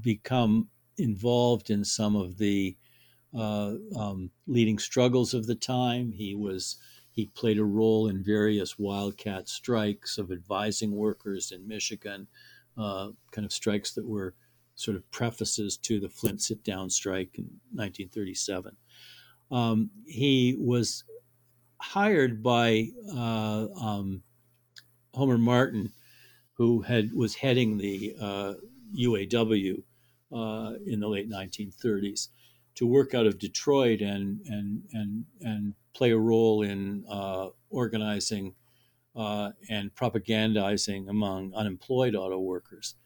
become 0.00 0.68
involved 0.98 1.70
in 1.70 1.84
some 1.84 2.14
of 2.16 2.38
the 2.38 2.76
uh, 3.36 3.74
um, 3.96 4.30
leading 4.46 4.78
struggles 4.78 5.34
of 5.34 5.46
the 5.46 5.54
time. 5.54 6.12
He 6.12 6.34
was 6.34 6.76
he 7.10 7.26
played 7.26 7.58
a 7.58 7.64
role 7.64 8.08
in 8.08 8.22
various 8.22 8.78
wildcat 8.78 9.48
strikes 9.48 10.18
of 10.18 10.32
advising 10.32 10.96
workers 10.96 11.52
in 11.52 11.66
Michigan, 11.66 12.26
uh, 12.76 13.10
kind 13.30 13.44
of 13.44 13.52
strikes 13.52 13.92
that 13.92 14.06
were 14.06 14.34
sort 14.74 14.96
of 14.96 15.08
prefaces 15.12 15.76
to 15.76 16.00
the 16.00 16.08
Flint 16.08 16.42
sit 16.42 16.64
down 16.64 16.90
strike 16.90 17.38
in 17.38 17.44
1937. 17.72 18.76
Um, 19.52 19.90
he 20.06 20.56
was 20.58 21.04
hired 21.80 22.42
by 22.42 22.88
uh, 23.12 23.66
um, 23.80 24.22
Homer 25.14 25.38
Martin, 25.38 25.92
who 26.54 26.82
had 26.82 27.12
was 27.12 27.36
heading 27.36 27.78
the 27.78 28.14
UAW 28.96 29.82
uh, 30.32 30.36
uh, 30.36 30.74
in 30.86 31.00
the 31.00 31.08
late 31.08 31.30
1930s 31.30 32.28
to 32.74 32.86
work 32.86 33.14
out 33.14 33.26
of 33.26 33.38
Detroit 33.38 34.00
and 34.00 34.40
and 34.46 34.82
and 34.92 35.24
and 35.40 35.74
play 35.94 36.10
a 36.10 36.18
role 36.18 36.62
in 36.62 37.04
uh, 37.08 37.48
organizing 37.70 38.54
uh, 39.14 39.52
and 39.70 39.94
propagandizing 39.94 41.08
among 41.08 41.54
unemployed 41.54 42.14
auto 42.14 42.38
workers. 42.38 42.96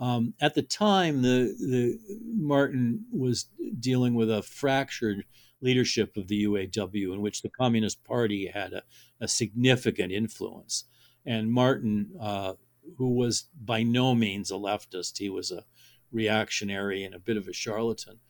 Um, 0.00 0.34
at 0.40 0.54
the 0.54 0.62
time, 0.62 1.22
the 1.22 1.54
the 1.58 1.98
Martin 2.24 3.04
was 3.12 3.46
dealing 3.78 4.14
with 4.14 4.30
a 4.30 4.42
fractured 4.42 5.24
leadership 5.60 6.16
of 6.16 6.28
the 6.28 6.44
UAW, 6.44 7.14
in 7.14 7.22
which 7.22 7.42
the 7.42 7.48
Communist 7.48 8.04
Party 8.04 8.48
had 8.52 8.72
a, 8.72 8.82
a 9.20 9.28
significant 9.28 10.12
influence, 10.12 10.84
and 11.26 11.52
Martin, 11.52 12.10
uh, 12.20 12.54
who 12.96 13.14
was 13.14 13.48
by 13.64 13.82
no 13.82 14.14
means 14.14 14.50
a 14.50 14.54
leftist, 14.54 15.18
he 15.18 15.30
was 15.30 15.50
a 15.50 15.64
reactionary 16.12 17.04
and 17.04 17.14
a 17.14 17.18
bit 17.18 17.36
of 17.36 17.48
a 17.48 17.52
charlatan 17.52 18.20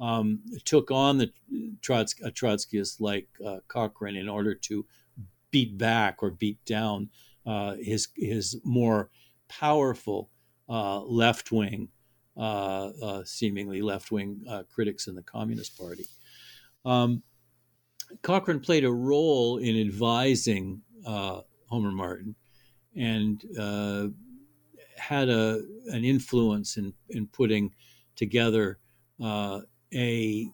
um, 0.00 0.40
took 0.64 0.90
on 0.90 1.18
the 1.18 1.32
Trots- 1.80 2.14
uh, 2.24 2.30
Trotskyists 2.30 3.00
like 3.00 3.28
uh, 3.44 3.58
Cochran 3.68 4.16
in 4.16 4.28
order 4.28 4.54
to 4.54 4.86
beat 5.50 5.76
back 5.78 6.22
or 6.22 6.30
beat 6.30 6.64
down 6.64 7.10
uh, 7.46 7.74
his 7.80 8.08
his 8.14 8.60
more 8.64 9.10
powerful 9.48 10.30
uh, 10.68 11.00
left 11.00 11.50
wing, 11.50 11.88
uh, 12.36 12.90
uh, 13.02 13.24
seemingly 13.24 13.80
left 13.80 14.12
wing 14.12 14.44
critics 14.70 15.06
in 15.06 15.14
the 15.14 15.22
Communist 15.22 15.78
Party. 15.78 16.04
Um, 16.84 17.22
Cochran 18.22 18.60
played 18.60 18.84
a 18.84 18.92
role 18.92 19.58
in 19.58 19.78
advising 19.80 20.82
Homer 21.68 21.92
Martin 21.92 22.34
and 22.96 23.44
had 24.98 25.28
a 25.28 25.62
an 25.86 26.04
influence 26.04 26.76
in 26.76 26.92
in 27.10 27.26
putting 27.28 27.72
together 28.16 28.78
uh, 29.22 29.60
a 29.94 30.48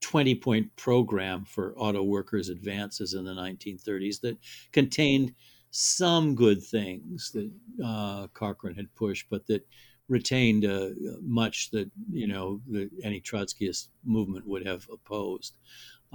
20 0.00 0.34
point 0.36 0.76
program 0.76 1.44
for 1.44 1.74
auto 1.76 2.02
workers' 2.02 2.48
advances 2.48 3.14
in 3.14 3.24
the 3.24 3.32
1930s 3.32 4.20
that 4.20 4.36
contained 4.72 5.34
some 5.70 6.34
good 6.34 6.62
things 6.62 7.32
that 7.32 7.50
uh, 7.84 8.26
Cochran 8.28 8.74
had 8.74 8.94
pushed, 8.94 9.26
but 9.30 9.46
that 9.46 9.66
retained 10.08 10.64
uh, 10.64 10.90
much 11.22 11.70
that 11.70 11.90
you 12.10 12.26
know 12.26 12.60
the, 12.68 12.88
any 13.02 13.20
Trotskyist 13.20 13.88
movement 14.04 14.46
would 14.46 14.66
have 14.66 14.86
opposed. 14.92 15.54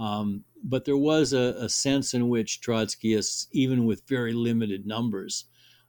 Um, 0.02 0.44
but 0.64 0.84
there 0.84 0.96
was 0.96 1.32
a, 1.32 1.54
a, 1.58 1.68
sense 1.68 2.12
in 2.12 2.28
which 2.28 2.60
Trotskyists, 2.60 3.46
even 3.52 3.84
with 3.84 4.08
very 4.08 4.32
limited 4.32 4.84
numbers, 4.84 5.44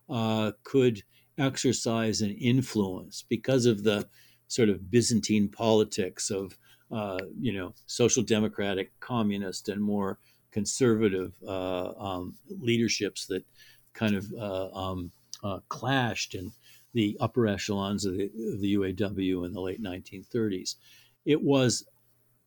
uh, 0.07 0.52
could 0.64 1.02
exercise 1.40 2.22
an 2.22 2.30
influence 2.30 3.23
because 3.27 3.65
of 3.65 3.84
the 3.84 4.07
sort 4.48 4.69
of 4.69 4.91
Byzantine 4.91 5.49
politics 5.49 6.30
of 6.30 6.56
uh, 6.91 7.18
you 7.40 7.53
know 7.53 7.73
social 7.88 8.22
democratic, 8.22 8.91
communist, 8.99 9.68
and 9.68 9.81
more 9.81 10.19
conservative 10.52 11.34
uh, 11.48 11.90
um, 11.98 12.35
leaderships 12.61 13.26
that 13.26 13.44
kind 13.94 14.15
of 14.15 14.31
uh, 14.40 14.69
um, 14.73 15.11
uh, 15.44 15.60
clashed 15.69 16.35
in 16.35 16.52
the 16.94 17.18
upper 17.19 17.48
echelons 17.48 18.06
of 18.06 18.15
the, 18.15 18.26
of 18.26 18.61
the 18.61 18.76
UAW 18.76 19.44
in 19.44 19.53
the 19.53 19.61
late 19.61 19.81
1930s. 19.81 20.76
It 21.26 21.41
was 21.41 21.84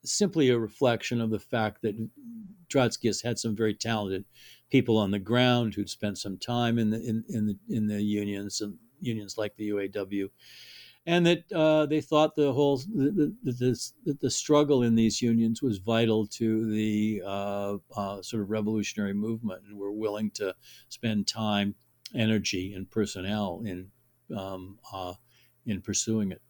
simply 0.06 0.50
a 0.50 0.58
reflection 0.58 1.20
of 1.20 1.30
the 1.30 1.38
fact 1.38 1.82
that 1.82 1.96
Trotskyists 2.68 3.22
had 3.22 3.38
some 3.38 3.56
very 3.56 3.74
talented 3.74 4.24
people 4.70 4.96
on 4.98 5.10
the 5.10 5.18
ground 5.18 5.74
who'd 5.74 5.90
spent 5.90 6.18
some 6.18 6.38
time 6.38 6.78
in 6.78 6.90
the 6.90 6.98
in, 6.98 7.24
in 7.28 7.46
the 7.46 7.56
in 7.68 7.86
the 7.86 8.02
unions 8.02 8.60
and 8.60 8.76
unions 9.00 9.36
like 9.38 9.54
the 9.56 9.70
UAW 9.70 10.28
and 11.06 11.24
that 11.24 11.50
uh, 11.52 11.86
they 11.86 12.00
thought 12.00 12.34
the 12.34 12.52
whole 12.52 12.78
the, 12.78 13.32
the, 13.44 13.52
the, 14.04 14.18
the, 14.20 14.30
struggle 14.30 14.82
in 14.82 14.96
these 14.96 15.22
unions 15.22 15.62
was 15.62 15.78
vital 15.78 16.26
to 16.26 16.68
the 16.70 17.22
uh, 17.24 17.76
uh, 17.96 18.20
sort 18.22 18.42
of 18.42 18.50
revolutionary 18.50 19.14
movement, 19.14 19.62
and 19.66 19.78
were 19.78 19.92
willing 19.92 20.30
to 20.32 20.54
spend 20.88 21.28
time, 21.28 21.76
energy, 22.14 22.74
and 22.74 22.90
personnel 22.90 23.62
in 23.64 23.88
um, 24.36 24.78
uh, 24.92 25.14
in 25.64 25.80
pursuing 25.80 26.32
it. 26.32 26.42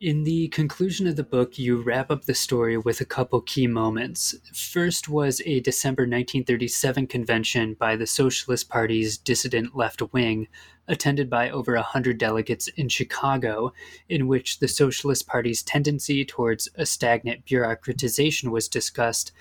In 0.00 0.24
the 0.24 0.48
conclusion 0.48 1.06
of 1.06 1.16
the 1.16 1.22
book, 1.22 1.58
you 1.58 1.76
wrap 1.76 2.10
up 2.10 2.24
the 2.24 2.32
story 2.32 2.78
with 2.78 3.02
a 3.02 3.04
couple 3.04 3.42
key 3.42 3.66
moments. 3.66 4.34
First 4.54 5.10
was 5.10 5.42
a 5.44 5.60
December 5.60 6.04
1937 6.04 7.06
convention 7.06 7.74
by 7.74 7.96
the 7.96 8.06
Socialist 8.06 8.70
Party's 8.70 9.18
dissident 9.18 9.76
left 9.76 10.00
wing, 10.14 10.48
attended 10.88 11.28
by 11.28 11.50
over 11.50 11.74
100 11.74 12.16
delegates 12.16 12.66
in 12.68 12.88
Chicago, 12.88 13.74
in 14.08 14.26
which 14.26 14.60
the 14.60 14.68
Socialist 14.68 15.26
Party's 15.26 15.62
tendency 15.62 16.24
towards 16.24 16.66
a 16.76 16.86
stagnant 16.86 17.44
bureaucratization 17.44 18.50
was 18.50 18.68
discussed, 18.68 19.32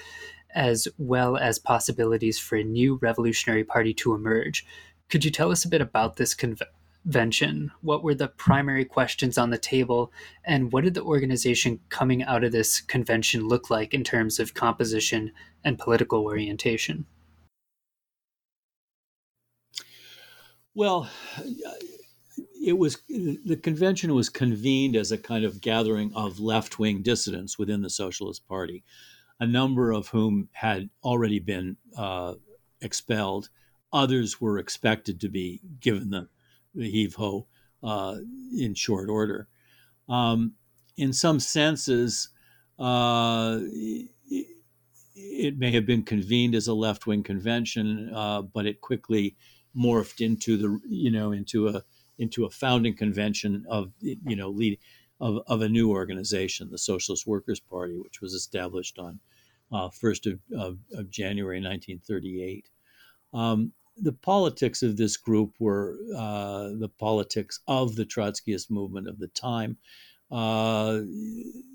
as 0.54 0.90
well 0.98 1.38
as 1.38 1.58
possibilities 1.58 2.38
for 2.38 2.58
a 2.58 2.66
new 2.66 3.00
revolutionary 3.02 3.64
party 3.64 3.94
to 3.94 4.14
emerge. 4.14 4.66
Could 5.08 5.24
you 5.24 5.32
tell 5.32 5.54
us 5.54 5.64
a 5.64 5.70
bit 5.70 5.80
about 5.80 6.18
this 6.18 6.34
convention? 6.34 6.74
Convention? 7.10 7.72
What 7.82 8.04
were 8.04 8.14
the 8.14 8.28
primary 8.28 8.86
questions 8.86 9.40
on 9.40 9.50
the 9.50 9.58
table? 9.58 10.12
And 10.46 10.72
what 10.72 10.84
did 10.84 10.94
the 10.94 11.02
organization 11.02 11.80
coming 11.90 12.22
out 12.22 12.44
of 12.44 12.52
this 12.52 12.82
convention 12.82 13.48
look 13.48 13.72
like 13.72 13.96
in 13.96 14.04
terms 14.04 14.40
of 14.40 14.54
composition 14.54 15.32
and 15.64 15.80
political 15.80 16.24
orientation? 16.24 17.08
Well, 20.76 21.10
it 22.64 22.78
was 22.78 23.02
the 23.08 23.60
convention 23.64 24.14
was 24.14 24.30
convened 24.30 24.96
as 24.96 25.12
a 25.12 25.18
kind 25.18 25.44
of 25.44 25.62
gathering 25.62 26.14
of 26.14 26.40
left-wing 26.40 27.02
dissidents 27.02 27.58
within 27.58 27.82
the 27.82 27.90
Socialist 27.90 28.48
Party, 28.48 28.84
a 29.40 29.48
number 29.48 29.92
of 29.92 30.10
whom 30.10 30.48
had 30.52 30.92
already 31.04 31.40
been 31.40 31.76
uh, 31.98 32.36
expelled, 32.82 33.50
others 33.92 34.40
were 34.40 34.60
expected 34.60 35.20
to 35.22 35.30
be 35.30 35.60
given 35.80 36.12
the, 36.12 36.30
the 36.38 36.39
heave 36.84 37.16
ho 37.16 37.48
uh, 37.84 38.18
in 38.58 38.74
short 38.74 39.10
order. 39.10 39.48
Um, 40.08 40.54
in 40.98 41.14
some 41.14 41.40
senses, 41.40 42.30
uh, 42.78 43.60
it 45.16 45.58
may 45.58 45.72
have 45.72 45.86
been 45.86 46.04
convened 46.04 46.56
as 46.56 46.68
a 46.68 46.74
left 46.74 47.08
wing 47.08 47.24
convention, 47.24 48.12
uh, 48.14 48.42
but 48.42 48.66
it 48.66 48.82
quickly 48.82 49.36
morphed 49.76 50.20
into 50.20 50.58
the 50.58 50.80
you 50.88 51.12
know 51.12 51.32
into 51.32 51.68
a 51.68 51.84
into 52.18 52.46
a 52.46 52.50
founding 52.50 52.96
convention 52.96 53.66
of 53.70 53.92
you 54.02 54.36
know 54.36 54.50
lead 54.50 54.80
of, 55.20 55.42
of 55.48 55.62
a 55.62 55.70
new 55.70 55.92
organization, 55.92 56.70
the 56.72 56.78
Socialist 56.78 57.28
Workers 57.28 57.60
Party, 57.60 57.98
which 57.98 58.22
was 58.22 58.34
established 58.34 58.98
on 59.00 59.20
uh, 59.72 59.90
1st 59.90 60.34
of, 60.34 60.40
of, 60.58 60.78
of, 60.94 61.10
January 61.10 61.58
1938. 61.58 62.70
Um, 63.34 63.74
the 64.02 64.14
politics 64.14 64.84
of 64.84 64.98
this 64.98 65.18
group 65.18 65.54
were 65.60 65.98
uh, 66.16 66.70
the 66.80 66.92
politics 67.00 67.60
of 67.68 67.96
the 67.96 68.06
Trotskyist 68.06 68.70
movement 68.70 69.08
of 69.08 69.20
the 69.20 69.28
time. 69.30 69.78
Uh, 70.32 71.00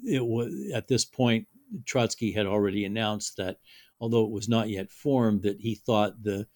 it 0.04 0.24
was 0.24 0.52
at 0.72 0.88
this 0.88 1.04
point 1.04 1.46
Trotsky 1.84 2.32
had 2.32 2.46
already 2.46 2.84
announced 2.84 3.36
that, 3.36 3.58
although 4.00 4.24
it 4.24 4.30
was 4.30 4.48
not 4.48 4.68
yet 4.68 4.90
formed, 4.90 5.42
that 5.42 5.60
he 5.60 5.74
thought 5.74 6.22
the 6.22 6.46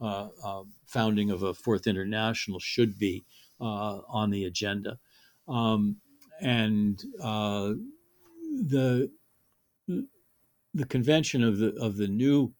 uh, 0.00 0.28
uh, 0.44 0.62
founding 0.86 1.30
of 1.30 1.42
a 1.42 1.54
Fourth 1.54 1.86
International 1.86 2.60
should 2.60 2.98
be 2.98 3.24
uh, 3.60 3.98
on 4.08 4.30
the 4.30 4.44
agenda, 4.44 4.98
um, 5.48 5.96
and 6.40 7.02
uh, 7.20 7.72
the 8.68 9.10
the 10.74 10.86
convention 10.86 11.42
of 11.42 11.58
the 11.58 11.74
of 11.80 11.96
the 11.96 12.06
new 12.06 12.52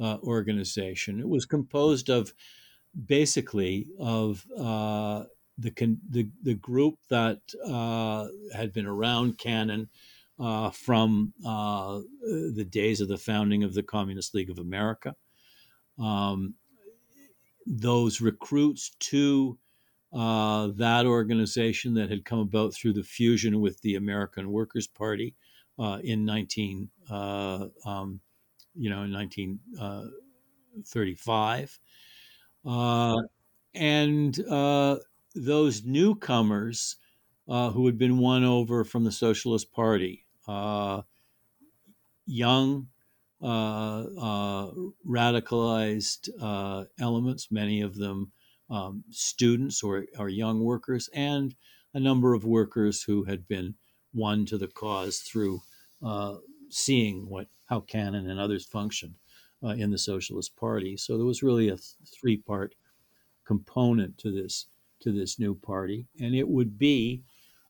uh, 0.00 0.18
organization 0.22 1.20
it 1.20 1.28
was 1.28 1.44
composed 1.44 2.08
of 2.08 2.32
basically 3.06 3.86
of 3.98 4.44
uh, 4.58 5.24
the, 5.58 5.70
con- 5.70 6.00
the 6.10 6.28
the 6.42 6.54
group 6.54 6.98
that 7.10 7.40
had 8.54 8.72
been 8.72 8.86
around 8.86 9.38
Cannon 9.38 9.88
uh, 10.38 10.70
from 10.70 11.32
uh, 11.46 12.00
the 12.20 12.66
days 12.68 13.00
of 13.00 13.08
the 13.08 13.18
founding 13.18 13.62
of 13.62 13.74
the 13.74 13.82
Communist 13.82 14.34
League 14.34 14.50
of 14.50 14.58
America. 14.58 15.14
Um, 15.98 16.54
those 17.66 18.20
recruits 18.20 18.90
to 18.98 19.58
uh, 20.12 20.68
that 20.76 21.06
organization 21.06 21.94
that 21.94 22.10
had 22.10 22.24
come 22.24 22.40
about 22.40 22.74
through 22.74 22.92
the 22.92 23.02
fusion 23.02 23.60
with 23.60 23.80
the 23.82 23.94
American 23.96 24.50
Workers 24.50 24.86
Party 24.86 25.34
uh, 25.78 25.98
in 26.02 26.24
19, 26.24 26.88
uh, 27.10 27.66
um, 27.84 28.20
you 28.74 28.90
know, 28.90 29.02
in 29.02 29.12
1935. 29.12 31.78
Uh, 32.66 33.16
and 33.74 34.34
those 35.34 35.84
newcomers 35.84 36.96
who 37.46 37.86
had 37.86 37.98
been 37.98 38.18
won 38.18 38.44
over 38.44 38.84
from 38.84 39.04
the 39.04 39.12
Socialist 39.12 39.72
Party 39.72 40.24
uh, 40.46 41.02
young, 42.26 42.88
uh, 43.42 44.00
uh, 44.00 44.72
radicalized 45.06 46.28
uh, 46.40 46.84
elements, 46.98 47.50
many 47.50 47.80
of 47.80 47.96
them 47.96 48.32
um, 48.70 49.04
students 49.10 49.82
or, 49.82 50.06
or 50.18 50.28
young 50.28 50.60
workers, 50.60 51.08
and 51.14 51.54
a 51.92 52.00
number 52.00 52.34
of 52.34 52.44
workers 52.44 53.02
who 53.02 53.24
had 53.24 53.46
been 53.46 53.74
won 54.12 54.46
to 54.46 54.56
the 54.56 54.68
cause 54.68 55.18
through 55.18 55.60
uh, 56.02 56.36
seeing 56.74 57.28
what 57.28 57.46
how 57.66 57.80
Cannon 57.80 58.28
and 58.28 58.38
others 58.38 58.64
functioned 58.64 59.14
uh, 59.62 59.68
in 59.68 59.90
the 59.90 59.98
Socialist 59.98 60.56
Party. 60.56 60.96
So 60.96 61.16
there 61.16 61.26
was 61.26 61.42
really 61.42 61.68
a 61.68 61.76
th- 61.76 61.94
three 62.06 62.36
part 62.36 62.74
component 63.44 64.18
to 64.18 64.32
this 64.32 64.66
to 65.00 65.12
this 65.12 65.38
new 65.38 65.54
party, 65.54 66.06
and 66.20 66.34
it 66.34 66.48
would 66.48 66.78
be 66.78 67.22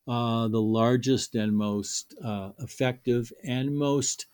uh, 0.07 0.49
the 0.49 0.61
largest 0.61 1.35
and 1.35 1.57
most 1.57 2.15
uh, 2.23 2.51
effective 2.59 3.33
and 3.43 3.77
most 3.77 4.27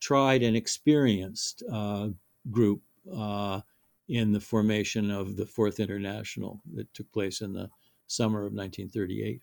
tried 0.00 0.42
and 0.42 0.56
experienced 0.56 1.62
uh, 1.70 2.08
group 2.50 2.82
uh, 3.14 3.60
in 4.08 4.32
the 4.32 4.40
formation 4.40 5.10
of 5.10 5.36
the 5.36 5.46
Fourth 5.46 5.80
International 5.80 6.60
that 6.74 6.92
took 6.92 7.10
place 7.12 7.40
in 7.40 7.52
the 7.52 7.70
summer 8.06 8.40
of 8.40 8.52
1938. 8.52 9.40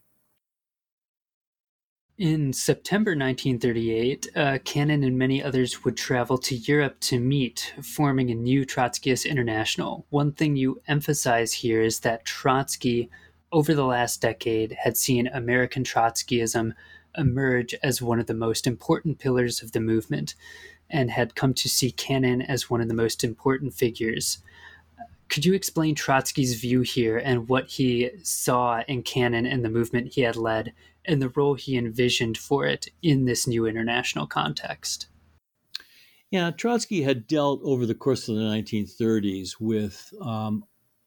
In 2.20 2.52
September 2.52 3.12
1938, 3.12 4.28
uh, 4.36 4.58
Cannon 4.66 5.06
and 5.06 5.18
many 5.18 5.42
others 5.42 5.86
would 5.86 5.96
travel 5.96 6.38
to 6.40 6.54
Europe 6.54 7.00
to 7.00 7.18
meet, 7.18 7.74
forming 7.82 8.30
a 8.30 8.36
new 8.36 8.66
Trotskyist 8.66 9.26
International. 9.26 10.06
One 10.10 10.34
thing 10.34 10.58
you 10.58 10.82
emphasize 10.86 11.54
here 11.54 11.82
is 11.82 12.02
that 12.02 12.26
Trotsky 12.26 13.10
over 13.54 13.74
the 13.74 13.86
last 13.86 14.22
decade 14.22 14.76
had 14.84 14.98
seen 14.98 15.28
American 15.28 15.86
Trotskyism 15.86 16.74
emerge 17.18 17.74
as 17.82 18.02
one 18.02 18.20
of 18.20 18.28
the 18.28 18.34
most 18.34 18.68
important 18.68 19.20
pillars 19.20 19.64
of 19.64 19.72
the 19.72 19.80
movement 19.80 20.36
and 20.90 21.12
had 21.12 21.36
come 21.36 21.54
to 21.54 21.70
see 21.70 21.90
Cannon 21.90 22.42
as 22.42 22.70
one 22.70 22.82
of 22.82 22.90
the 22.90 22.94
most 22.94 23.24
important 23.24 23.74
figures. 23.74 24.40
Could 25.30 25.46
you 25.46 25.54
explain 25.54 25.96
Trotsky's 25.96 26.56
view 26.56 26.82
here 26.82 27.18
and 27.18 27.48
what 27.48 27.68
he 27.68 28.10
saw 28.24 28.82
in 28.90 29.04
Cannon 29.04 29.46
and 29.46 29.64
the 29.64 29.70
movement 29.70 30.16
he 30.16 30.22
had 30.22 30.36
led 30.36 30.74
and 31.10 31.22
the 31.22 31.30
role 31.30 31.56
he 31.56 31.76
envisioned 31.76 32.38
for 32.38 32.66
it 32.66 32.88
in 33.02 33.26
this 33.26 33.48
new 33.48 33.66
international 33.66 34.28
context? 34.28 35.08
Yeah, 36.30 36.52
Trotsky 36.52 37.02
had 37.02 37.26
dealt 37.26 37.62
over 37.64 37.88
the 37.88 37.96
course 37.96 38.30
of 38.30 38.36
the 38.36 38.42
1930s 38.44 39.54
with 39.60 40.14
um, 40.22 40.64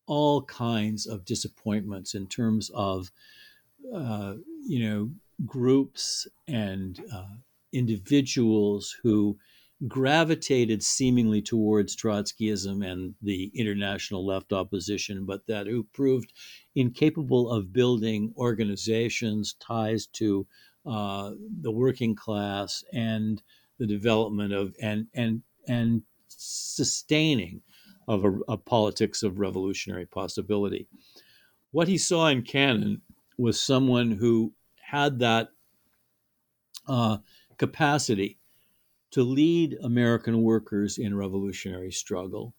all 0.07 0.43
kinds 0.43 1.07
of 1.07 1.25
disappointments 1.25 2.15
in 2.15 2.27
terms 2.27 2.71
of, 2.75 3.13
uh, 3.95 4.35
you 4.67 4.81
know, 4.81 5.11
groups 5.47 6.27
and 6.49 6.99
uh, 7.15 7.37
individuals 7.73 8.97
who 9.05 9.39
gravitated 9.89 10.83
seemingly 10.83 11.43
towards 11.43 11.97
Trotskyism 11.97 12.87
and 12.87 13.15
the 13.21 13.51
international 13.55 14.25
left 14.25 14.53
opposition, 14.53 15.25
but 15.25 15.47
that 15.47 15.67
who 15.67 15.85
proved 15.93 16.33
incapable 16.75 17.51
of 17.51 17.73
building 17.73 18.33
organizations, 18.37 19.55
ties 19.59 20.07
to 20.07 20.47
uh, 20.87 21.33
the 21.61 21.71
working 21.71 22.15
class, 22.15 22.85
and 22.93 23.43
the 23.79 23.87
development 23.87 24.53
of 24.53 24.75
and 24.81 25.07
and 25.15 25.43
and 25.67 26.03
sustaining 26.29 27.61
of 28.09 28.25
a, 28.25 28.33
a 28.49 28.57
politics 28.57 29.23
of 29.23 29.39
revolutionary 29.39 30.07
possibility. 30.07 30.87
What 31.71 31.89
he 31.89 31.99
saw 31.99 32.29
in 32.29 32.43
Cannon 32.43 33.01
was 33.39 33.61
someone 33.61 34.11
who 34.11 34.53
had 34.81 35.19
that 35.21 35.49
uh, 36.87 37.19
capacity 37.59 38.39
to 39.13 39.23
lead 39.23 39.79
American 39.83 40.43
workers 40.43 40.99
in 40.99 41.17
revolutionary 41.17 41.93
struggle, 41.93 42.55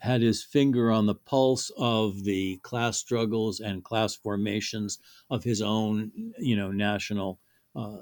had 0.00 0.22
his 0.22 0.44
finger 0.44 0.90
on 0.90 1.06
the 1.06 1.14
pulse 1.14 1.70
of 1.76 2.24
the 2.24 2.56
class 2.58 2.96
struggles 2.96 3.60
and 3.60 3.84
class 3.84 4.14
formations 4.14 4.98
of 5.28 5.42
his 5.44 5.60
own, 5.60 6.12
you 6.38 6.56
know, 6.56 6.70
national 6.70 7.40
uh, 7.74 7.98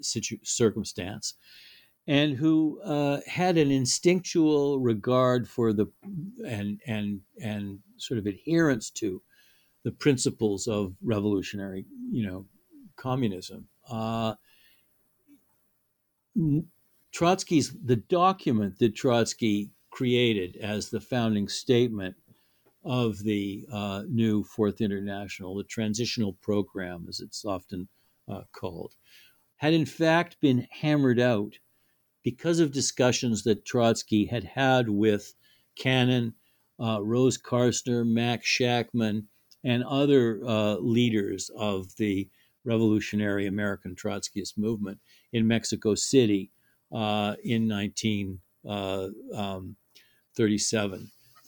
situ- 0.00 0.38
circumstance, 0.44 1.34
and 2.06 2.36
who 2.36 2.80
uh, 2.82 3.20
had 3.26 3.58
an 3.58 3.70
instinctual 3.70 4.78
regard 4.78 5.48
for 5.48 5.72
the 5.72 5.86
and 6.46 6.80
and 6.86 7.20
and 7.42 7.80
sort 7.96 8.18
of 8.18 8.26
adherence 8.26 8.90
to 8.90 9.20
the 9.82 9.92
principles 9.92 10.68
of 10.68 10.94
revolutionary, 11.02 11.84
you 12.10 12.24
know, 12.24 12.46
communism. 12.96 13.66
Uh, 13.90 14.34
Trotsky's 17.12 17.74
the 17.84 17.96
document 17.96 18.78
that 18.78 18.94
Trotsky 18.94 19.70
created 19.90 20.56
as 20.56 20.88
the 20.88 21.00
founding 21.00 21.48
statement 21.48 22.14
of 22.84 23.18
the 23.24 23.66
uh, 23.70 24.04
new 24.08 24.42
Fourth 24.44 24.80
International, 24.80 25.56
the 25.56 25.64
transitional 25.64 26.32
program, 26.34 27.06
as 27.08 27.20
it's 27.20 27.44
often 27.44 27.88
uh, 28.28 28.42
called, 28.52 28.94
had 29.56 29.74
in 29.74 29.84
fact 29.84 30.40
been 30.40 30.66
hammered 30.70 31.20
out 31.20 31.58
because 32.22 32.60
of 32.60 32.72
discussions 32.72 33.42
that 33.42 33.64
Trotsky 33.64 34.26
had 34.26 34.44
had 34.44 34.88
with 34.88 35.34
Cannon, 35.76 36.34
uh, 36.78 37.02
Rose 37.02 37.38
Karsner, 37.38 38.06
Max 38.06 38.46
Shachtman, 38.46 39.24
and 39.64 39.84
other 39.84 40.40
uh, 40.46 40.76
leaders 40.76 41.50
of 41.56 41.96
the 41.96 42.28
revolutionary 42.64 43.46
American 43.46 43.94
Trotskyist 43.94 44.56
movement 44.56 44.98
in 45.32 45.46
Mexico 45.46 45.94
City 45.94 46.50
uh, 46.92 47.36
in 47.44 47.68
1937, 47.68 48.38
uh, 49.34 49.40
um, 49.40 49.76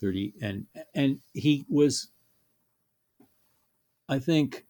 30, 0.00 0.34
and 0.40 0.66
and 0.94 1.20
he 1.32 1.64
was, 1.68 2.08
I 4.08 4.18
think, 4.18 4.66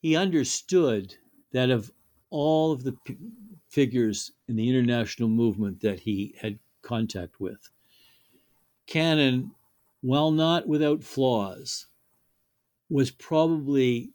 he 0.00 0.16
understood 0.16 1.16
that 1.52 1.70
of 1.70 1.92
all 2.30 2.72
of 2.72 2.84
the 2.84 2.96
figures 3.68 4.32
in 4.48 4.56
the 4.56 4.68
international 4.68 5.28
movement 5.28 5.80
that 5.80 6.00
he 6.00 6.34
had 6.40 6.58
contact 6.82 7.40
with. 7.40 7.70
Cannon 8.86 9.54
while 10.06 10.30
not 10.30 10.68
without 10.68 11.02
flaws, 11.02 11.86
was 12.88 13.10
probably 13.10 14.12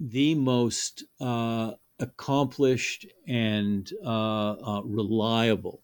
the 0.00 0.34
most 0.34 1.04
uh, 1.20 1.72
accomplished 1.98 3.06
and 3.26 3.90
uh, 4.04 4.52
uh, 4.52 4.82
reliable 4.84 5.82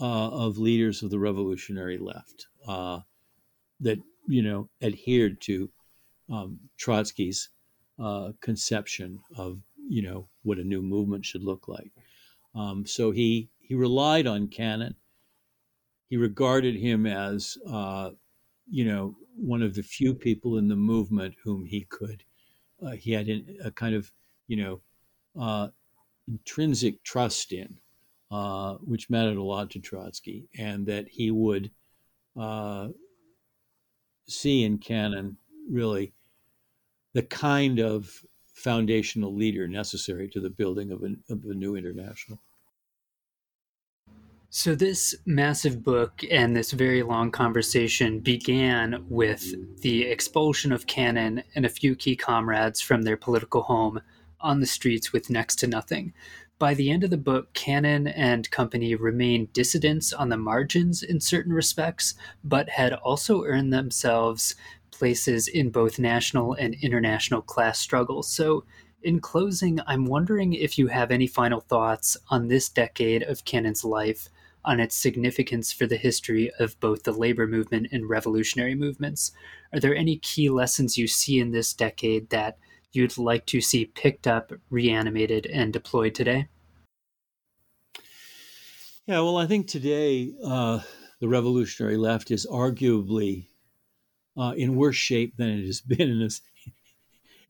uh, 0.00 0.28
of 0.30 0.58
leaders 0.58 1.02
of 1.02 1.10
the 1.10 1.18
revolutionary 1.18 1.98
left 1.98 2.46
uh, 2.66 3.00
that 3.80 3.98
you 4.28 4.42
know 4.42 4.68
adhered 4.80 5.40
to 5.40 5.70
um, 6.30 6.58
Trotsky's 6.78 7.50
uh, 7.98 8.32
conception 8.40 9.20
of 9.36 9.62
you 9.88 10.02
know 10.02 10.28
what 10.42 10.58
a 10.58 10.64
new 10.64 10.82
movement 10.82 11.24
should 11.24 11.42
look 11.42 11.68
like. 11.68 11.92
Um, 12.54 12.86
so 12.86 13.10
he 13.10 13.50
he 13.60 13.74
relied 13.74 14.26
on 14.26 14.48
Cannon. 14.48 14.96
He 16.08 16.16
regarded 16.16 16.76
him 16.76 17.06
as 17.06 17.56
you 18.68 18.84
know 18.84 19.16
one 19.36 19.62
of 19.62 19.74
the 19.74 19.82
few 19.82 20.14
people 20.14 20.58
in 20.58 20.68
the 20.68 20.76
movement 20.76 21.34
whom 21.44 21.64
he 21.64 21.86
could 21.88 22.24
uh, 22.84 22.92
he 22.92 23.12
had 23.12 23.28
a 23.64 23.70
kind 23.70 23.94
of 23.94 24.10
you 24.46 24.56
know 24.56 24.80
uh, 25.38 25.68
intrinsic 26.28 27.02
trust 27.02 27.52
in, 27.52 27.78
uh, 28.30 28.74
which 28.84 29.10
mattered 29.10 29.36
a 29.36 29.42
lot 29.42 29.70
to 29.70 29.78
Trotsky, 29.78 30.48
and 30.58 30.86
that 30.86 31.08
he 31.08 31.30
would 31.30 31.70
uh, 32.38 32.88
see 34.26 34.64
in 34.64 34.78
Cannon 34.78 35.36
really 35.70 36.12
the 37.12 37.22
kind 37.22 37.78
of 37.78 38.24
foundational 38.54 39.34
leader 39.34 39.66
necessary 39.66 40.28
to 40.28 40.40
the 40.40 40.50
building 40.50 40.92
of 40.92 41.02
of 41.02 41.44
a 41.44 41.54
new 41.54 41.76
international. 41.76 42.38
So, 44.54 44.74
this 44.74 45.14
massive 45.24 45.82
book 45.82 46.22
and 46.30 46.54
this 46.54 46.72
very 46.72 47.02
long 47.02 47.30
conversation 47.30 48.20
began 48.20 49.02
with 49.08 49.80
the 49.80 50.02
expulsion 50.02 50.72
of 50.72 50.86
Cannon 50.86 51.42
and 51.54 51.64
a 51.64 51.70
few 51.70 51.96
key 51.96 52.16
comrades 52.16 52.78
from 52.78 53.00
their 53.00 53.16
political 53.16 53.62
home 53.62 54.02
on 54.42 54.60
the 54.60 54.66
streets 54.66 55.12
with 55.12 55.30
next 55.30 55.56
to 55.56 55.66
nothing. 55.66 56.12
By 56.58 56.74
the 56.74 56.90
end 56.90 57.02
of 57.02 57.10
the 57.10 57.16
book, 57.16 57.52
Cannon 57.54 58.06
and 58.06 58.50
company 58.50 58.94
remained 58.94 59.52
dissidents 59.52 60.12
on 60.12 60.28
the 60.28 60.36
margins 60.36 61.02
in 61.02 61.20
certain 61.20 61.52
respects, 61.52 62.14
but 62.44 62.68
had 62.68 62.92
also 62.92 63.44
earned 63.44 63.72
themselves 63.72 64.54
places 64.92 65.48
in 65.48 65.70
both 65.70 65.98
national 65.98 66.52
and 66.54 66.76
international 66.80 67.42
class 67.42 67.80
struggles. 67.80 68.30
So, 68.30 68.64
in 69.02 69.18
closing, 69.18 69.80
I'm 69.88 70.06
wondering 70.06 70.52
if 70.52 70.78
you 70.78 70.86
have 70.86 71.10
any 71.10 71.26
final 71.26 71.58
thoughts 71.60 72.16
on 72.28 72.46
this 72.46 72.68
decade 72.68 73.24
of 73.24 73.44
Cannon's 73.44 73.84
life, 73.84 74.28
on 74.64 74.78
its 74.78 74.94
significance 74.94 75.72
for 75.72 75.86
the 75.86 75.96
history 75.96 76.52
of 76.60 76.78
both 76.78 77.02
the 77.02 77.10
labor 77.10 77.48
movement 77.48 77.88
and 77.90 78.08
revolutionary 78.08 78.76
movements. 78.76 79.32
Are 79.72 79.80
there 79.80 79.96
any 79.96 80.18
key 80.18 80.48
lessons 80.50 80.96
you 80.96 81.08
see 81.08 81.40
in 81.40 81.50
this 81.50 81.74
decade 81.74 82.30
that 82.30 82.58
you'd 82.92 83.18
like 83.18 83.46
to 83.46 83.60
see 83.60 83.84
picked 83.84 84.26
up, 84.26 84.52
reanimated, 84.70 85.46
and 85.46 85.72
deployed 85.72 86.14
today? 86.14 86.48
Yeah, 89.06 89.20
well, 89.20 89.36
I 89.36 89.46
think 89.46 89.66
today 89.66 90.32
uh, 90.44 90.80
the 91.20 91.28
revolutionary 91.28 91.96
left 91.96 92.30
is 92.30 92.46
arguably 92.46 93.48
uh, 94.36 94.54
in 94.56 94.76
worse 94.76 94.96
shape 94.96 95.36
than 95.36 95.48
it 95.48 95.66
has 95.66 95.80
been 95.86 96.10
in, 96.10 96.22
its, 96.22 96.40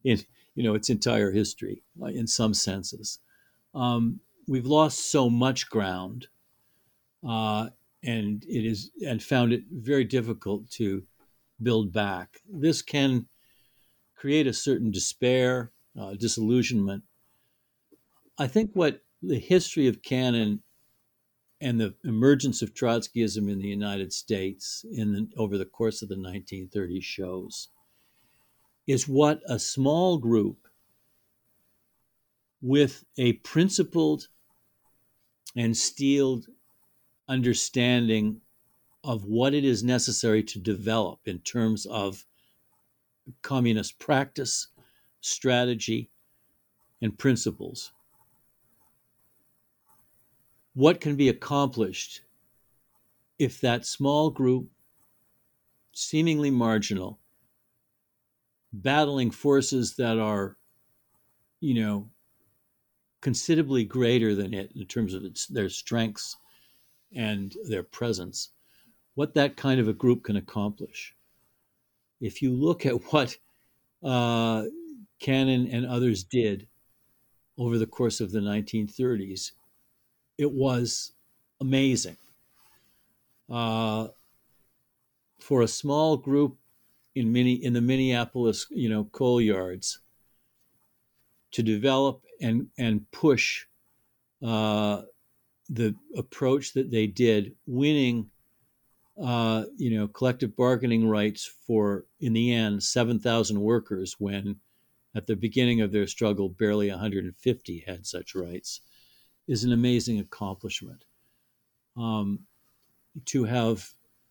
in 0.05 0.21
you 0.55 0.63
know 0.63 0.75
its 0.75 0.91
entire 0.91 1.31
history, 1.31 1.83
uh, 2.01 2.07
in 2.07 2.27
some 2.27 2.55
senses. 2.55 3.19
Um, 3.75 4.21
we've 4.49 4.67
lost 4.67 5.11
so 5.11 5.29
much 5.29 5.69
ground, 5.69 6.29
uh, 7.27 7.69
and 8.03 8.45
it 8.49 8.65
is 8.65 8.91
and 9.07 9.23
found 9.23 9.53
it 9.53 9.65
very 9.71 10.05
difficult 10.05 10.71
to 10.73 11.03
build 11.63 11.93
back. 11.93 12.41
This 12.49 12.83
can 12.83 13.27
create 14.23 14.47
a 14.47 14.53
certain 14.53 14.93
despair, 14.93 15.73
uh, 16.01 16.15
disillusionment. 16.15 17.03
I 18.39 18.47
think 18.47 18.71
what 18.73 19.03
the 19.21 19.41
history 19.41 19.89
of 19.89 20.01
Cannon 20.01 20.63
and 21.61 21.81
the 21.81 21.97
emergence 22.05 22.63
of 22.63 22.73
Trotskyism 22.73 23.51
in 23.51 23.59
the 23.59 23.67
United 23.67 24.13
States 24.13 24.85
in 24.93 25.13
the, 25.13 25.29
over 25.37 25.59
the 25.59 25.65
course 25.65 26.03
of 26.03 26.09
the 26.09 26.15
1930s 26.15 27.03
shows 27.03 27.67
is 28.87 29.09
what 29.09 29.41
a 29.49 29.59
small 29.59 30.19
group 30.19 30.69
with 32.61 33.05
a 33.19 33.33
principled 33.33 34.29
and 35.57 35.77
steeled 35.77 36.47
understanding 37.27 38.41
of 39.03 39.25
what 39.25 39.53
it 39.53 39.65
is 39.65 39.83
necessary 39.83 40.45
to 40.45 40.61
develop 40.61 41.19
in 41.27 41.41
terms 41.41 41.87
of 41.87 42.25
communist 43.43 43.99
practice, 43.99 44.69
strategy, 45.21 46.11
and 47.01 47.19
principles 47.19 47.93
what 50.75 51.01
can 51.01 51.17
be 51.17 51.29
accomplished 51.29 52.23
if 53.39 53.61
that 53.61 53.85
small 53.85 54.31
group, 54.31 54.69
seemingly 55.93 56.51
marginal, 56.51 57.19
battling 58.73 59.31
forces 59.31 59.97
that 59.97 60.19
are, 60.19 60.57
you 61.61 61.75
know, 61.75 62.09
considerably 63.21 63.85
greater 63.85 64.35
than 64.35 64.55
it 64.55 64.73
in 64.75 64.87
terms 64.87 65.15
of 65.15 65.25
its, 65.25 65.47
their 65.47 65.69
strengths 65.69 66.37
and 67.15 67.55
their 67.69 67.83
presence, 67.83 68.51
what 69.15 69.35
that 69.35 69.57
kind 69.57 69.79
of 69.79 69.89
a 69.89 69.93
group 69.93 70.25
can 70.25 70.37
accomplish. 70.37 71.15
If 72.23 72.41
you 72.41 72.55
look 72.55 72.87
at 72.87 73.13
what 73.13 73.37
uh, 74.03 74.65
Cannon 75.19 75.67
and 75.67 75.85
others 75.85 76.23
did 76.23 76.69
over 77.59 77.79
the 77.79 77.87
course 77.87 78.21
of 78.21 78.31
the 78.31 78.39
1930s, 78.39 79.51
it 80.39 80.51
was 80.51 81.13
amazing. 81.61 82.17
Uh, 83.51 84.09
for 85.41 85.63
a 85.63 85.69
small 85.69 86.17
group 86.17 86.57
in 87.17 87.33
many 87.33 87.55
in 87.55 87.73
the 87.73 87.81
Minneapolis, 87.81 88.67
you 88.71 88.89
know, 88.89 89.05
coal 89.05 89.41
yards, 89.41 89.99
to 91.51 91.63
develop 91.63 92.23
and 92.41 92.69
and 92.79 93.11
push 93.11 93.67
uh, 94.43 95.03
the 95.69 95.95
approach 96.17 96.73
that 96.75 96.91
they 96.93 97.09
did, 97.09 97.57
winning, 97.67 98.31
uh, 99.21 99.65
you 99.77 99.97
know, 99.97 100.09
collective 100.09 100.57
bargaining 100.57 101.09
rights 101.09 101.51
for 101.67 102.07
in 102.21 102.33
the 102.33 102.53
end 102.53 102.83
seven 102.83 103.19
thousand 103.19 103.61
workers 103.61 104.17
when. 104.19 104.57
At 105.15 105.27
the 105.27 105.37
beginning 105.37 105.83
of 105.83 105.93
their 105.93 106.07
struggle, 106.07 106.49
barely 106.49 106.89
150 106.89 107.85
had 107.87 108.07
such 108.07 108.35
rights 108.35 108.81
is 109.47 109.63
an 109.63 109.73
amazing 109.73 110.21
accomplishment. 110.21 111.05
Um, 111.99 112.41
to 113.27 113.45
have 113.45 113.87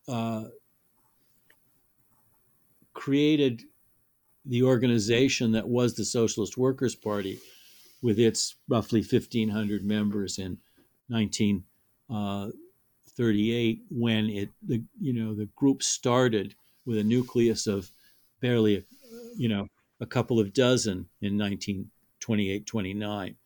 uh, 0.08 0.46
created 2.92 3.62
the 4.44 4.64
organization 4.64 5.52
that 5.52 5.68
was 5.68 5.94
the 5.94 6.04
Socialist 6.04 6.58
Workers' 6.58 6.96
Party 6.96 7.38
with 8.02 8.18
its 8.18 8.56
roughly 8.68 9.00
1,500 9.00 9.84
members 9.84 10.38
in 10.38 10.58
1938 11.08 11.68
uh, 12.10 12.50
when 13.16 14.30
it 14.30 14.48
the 14.62 14.82
you 15.00 15.12
know 15.12 15.34
the 15.34 15.48
group 15.56 15.82
started 15.82 16.54
with 16.86 16.98
a 16.98 17.04
nucleus 17.04 17.66
of 17.66 17.90
barely 18.40 18.84
you 19.36 19.48
know 19.48 19.68
a 20.00 20.06
couple 20.06 20.40
of 20.40 20.52
dozen 20.52 21.06
in 21.20 21.38
1928 21.38 22.66
29 22.66 23.36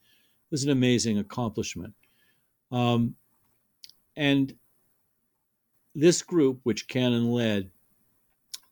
it 0.47 0.52
was 0.52 0.62
an 0.62 0.70
amazing 0.70 1.18
accomplishment. 1.18 1.93
Um, 2.70 3.16
and 4.16 4.55
this 5.94 6.22
group, 6.22 6.60
which 6.62 6.86
Cannon 6.86 7.32
led, 7.32 7.68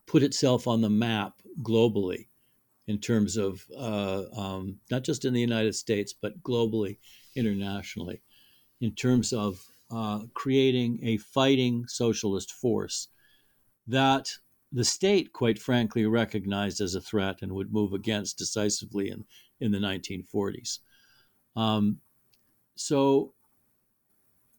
put 0.06 0.22
itself 0.22 0.68
on 0.68 0.80
the 0.80 0.90
map 0.90 1.34
globally 1.62 2.28
in 2.86 2.98
terms 2.98 3.36
of 3.36 3.64
uh, 3.76 4.24
um, 4.36 4.78
not 4.90 5.02
just 5.02 5.24
in 5.24 5.32
the 5.32 5.40
United 5.40 5.74
States, 5.74 6.12
but 6.12 6.40
globally, 6.44 6.98
internationally, 7.34 8.20
in 8.80 8.92
terms 8.92 9.32
of 9.32 9.60
uh, 9.94 10.20
creating 10.34 10.98
a 11.02 11.16
fighting 11.18 11.84
socialist 11.86 12.52
force 12.52 13.08
that 13.86 14.28
the 14.72 14.84
state, 14.84 15.32
quite 15.32 15.58
frankly, 15.58 16.04
recognized 16.04 16.80
as 16.80 16.96
a 16.96 17.00
threat 17.00 17.42
and 17.42 17.52
would 17.52 17.72
move 17.72 17.92
against 17.92 18.38
decisively 18.38 19.10
in, 19.10 19.24
in 19.60 19.70
the 19.70 19.78
1940s. 19.78 20.80
Um, 21.54 21.98
so 22.74 23.34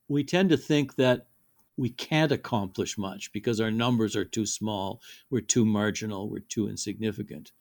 we 0.08 0.24
tend 0.24 0.52
to 0.52 0.58
think 0.58 0.96
that 0.96 1.28
we 1.76 1.90
can't 1.90 2.32
accomplish 2.32 2.98
much 2.98 3.34
because 3.34 3.60
our 3.60 3.72
numbers 3.72 4.16
are 4.16 4.24
too 4.24 4.46
small, 4.46 5.02
we're 5.30 5.42
too 5.42 5.66
marginal, 5.66 6.30
we're 6.30 6.40
too 6.40 6.70
insignificant. 6.70 7.52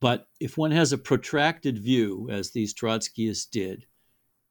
But 0.00 0.28
if 0.38 0.58
one 0.58 0.72
has 0.72 0.92
a 0.92 0.98
protracted 0.98 1.78
view, 1.78 2.28
as 2.30 2.50
these 2.50 2.74
Trotskyists 2.74 3.50
did, 3.50 3.86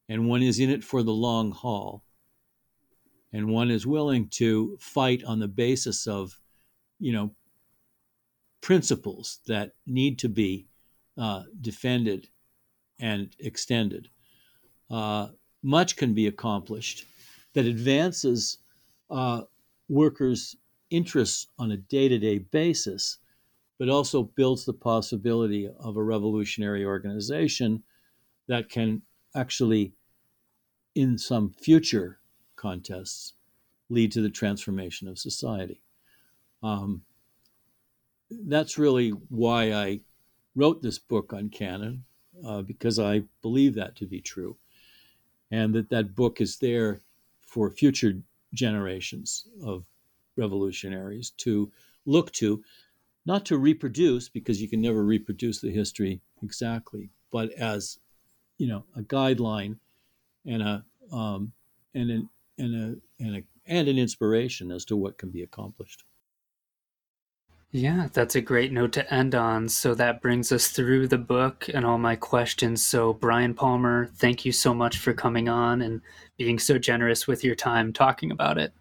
and 0.10 0.28
one 0.28 0.42
is 0.42 0.60
in 0.60 0.72
it 0.72 0.84
for 0.84 1.04
the 1.04 1.14
long 1.14 1.52
haul, 1.52 2.04
and 3.34 3.50
one 3.50 3.70
is 3.70 3.86
willing 3.86 4.30
to 4.30 4.78
fight 4.80 5.24
on 5.24 5.40
the 5.40 5.48
basis 5.48 6.08
of 6.08 6.40
you 7.00 7.12
know, 7.12 7.32
principles 8.62 9.40
that 9.48 9.74
need 9.86 10.20
to 10.20 10.30
be 10.30 10.68
uh, 11.18 11.44
defended 11.62 12.30
and 13.00 13.36
extended. 13.40 14.10
Uh, 14.90 15.30
much 15.64 15.96
can 15.96 16.14
be 16.14 16.28
accomplished 16.28 17.06
that 17.54 17.66
advances 17.66 18.60
uh, 19.10 19.42
workers' 19.90 20.56
interests 20.90 21.48
on 21.60 21.72
a 21.72 21.78
day 21.78 22.08
to 22.08 22.18
day 22.18 22.38
basis, 22.40 23.18
but 23.80 23.90
also 23.90 24.24
builds 24.24 24.66
the 24.66 24.74
possibility 24.74 25.70
of 25.80 25.98
a 25.98 26.04
revolutionary 26.04 26.86
organization 26.86 27.84
that 28.48 28.70
can 28.70 29.02
actually, 29.36 29.94
in 30.96 31.18
some 31.18 31.52
future 31.52 32.20
contests, 32.58 33.34
lead 33.90 34.12
to 34.12 34.22
the 34.22 34.30
transformation 34.30 35.08
of 35.08 35.18
society. 35.18 35.82
Um, 36.62 37.04
that's 38.30 38.78
really 38.78 39.12
why 39.30 39.72
I 39.72 40.02
wrote 40.56 40.82
this 40.82 41.00
book 41.00 41.32
on 41.32 41.50
Cannon, 41.50 42.04
uh, 42.46 42.62
because 42.62 43.00
I 43.00 43.24
believe 43.42 43.76
that 43.76 43.96
to 43.98 44.06
be 44.06 44.20
true, 44.20 44.58
and 45.52 45.74
that 45.74 45.90
that 45.90 46.16
book 46.16 46.42
is 46.42 46.58
there 46.58 47.00
for 47.42 47.72
future 47.72 48.14
generations 48.54 49.48
of 49.64 49.86
revolutionaries 50.36 51.30
to 51.38 51.72
look 52.06 52.32
to, 52.34 52.62
not 53.26 53.46
to 53.46 53.58
reproduce, 53.58 54.28
because 54.30 54.62
you 54.62 54.68
can 54.68 54.82
never 54.82 55.04
reproduce 55.04 55.62
the 55.62 55.72
history 55.72 56.20
exactly, 56.44 57.10
but 57.32 57.52
as 57.54 58.00
you 58.58 58.68
know, 58.68 58.84
a 58.96 59.02
guideline 59.02 59.78
and 60.46 60.62
a 60.62 60.84
um, 61.12 61.52
and 61.94 62.10
an 62.10 62.30
and 62.58 62.76
a 62.76 63.24
and 63.24 63.38
a 63.38 63.44
and 63.66 63.88
an 63.88 63.98
inspiration 63.98 64.72
as 64.72 64.86
to 64.86 64.96
what 64.96 65.18
can 65.18 65.30
be 65.30 65.44
accomplished. 65.44 66.04
Yeah, 67.72 68.08
that's 68.14 68.36
a 68.36 68.42
great 68.42 68.72
note 68.72 68.94
to 68.94 69.14
end 69.14 69.36
on. 69.36 69.68
So 69.68 69.94
that 69.96 70.22
brings 70.22 70.54
us 70.54 70.70
through 70.70 71.10
the 71.10 71.18
book 71.18 71.70
and 71.74 71.86
all 71.86 71.98
my 71.98 72.16
questions. 72.16 72.86
So, 72.86 73.14
Bryan 73.14 73.54
Palmer, 73.54 74.10
thank 74.16 74.46
you 74.46 74.54
so 74.54 74.74
much 74.74 74.98
for 74.98 75.14
coming 75.14 75.50
on 75.50 75.82
and 75.82 76.02
being 76.38 76.60
so 76.60 76.78
generous 76.78 77.28
with 77.28 77.44
your 77.44 77.56
time 77.56 77.92
talking 77.92 78.32
about 78.32 78.58
it. 78.58 78.72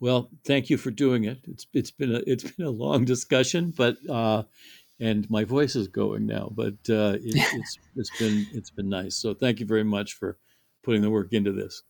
Well, 0.00 0.30
thank 0.44 0.70
you 0.70 0.76
for 0.76 0.90
doing 0.90 1.24
it. 1.24 1.40
It's 1.48 1.66
it's 1.72 1.90
been 1.90 2.14
a 2.14 2.22
it's 2.26 2.48
been 2.50 2.66
a 2.66 2.70
long 2.70 3.04
discussion, 3.04 3.72
but 3.76 3.96
uh, 4.08 4.44
and 5.00 5.28
my 5.28 5.42
voice 5.42 5.74
is 5.74 5.88
going 5.88 6.26
now, 6.26 6.50
but 6.54 6.74
uh, 6.88 7.16
it, 7.20 7.20
it's 7.54 7.78
it's 7.96 8.18
been 8.18 8.46
it's 8.52 8.70
been 8.70 8.88
nice. 8.88 9.16
So, 9.16 9.34
thank 9.34 9.58
you 9.58 9.66
very 9.66 9.84
much 9.84 10.12
for 10.12 10.38
putting 10.84 11.02
the 11.02 11.10
work 11.10 11.32
into 11.32 11.52
this. 11.52 11.82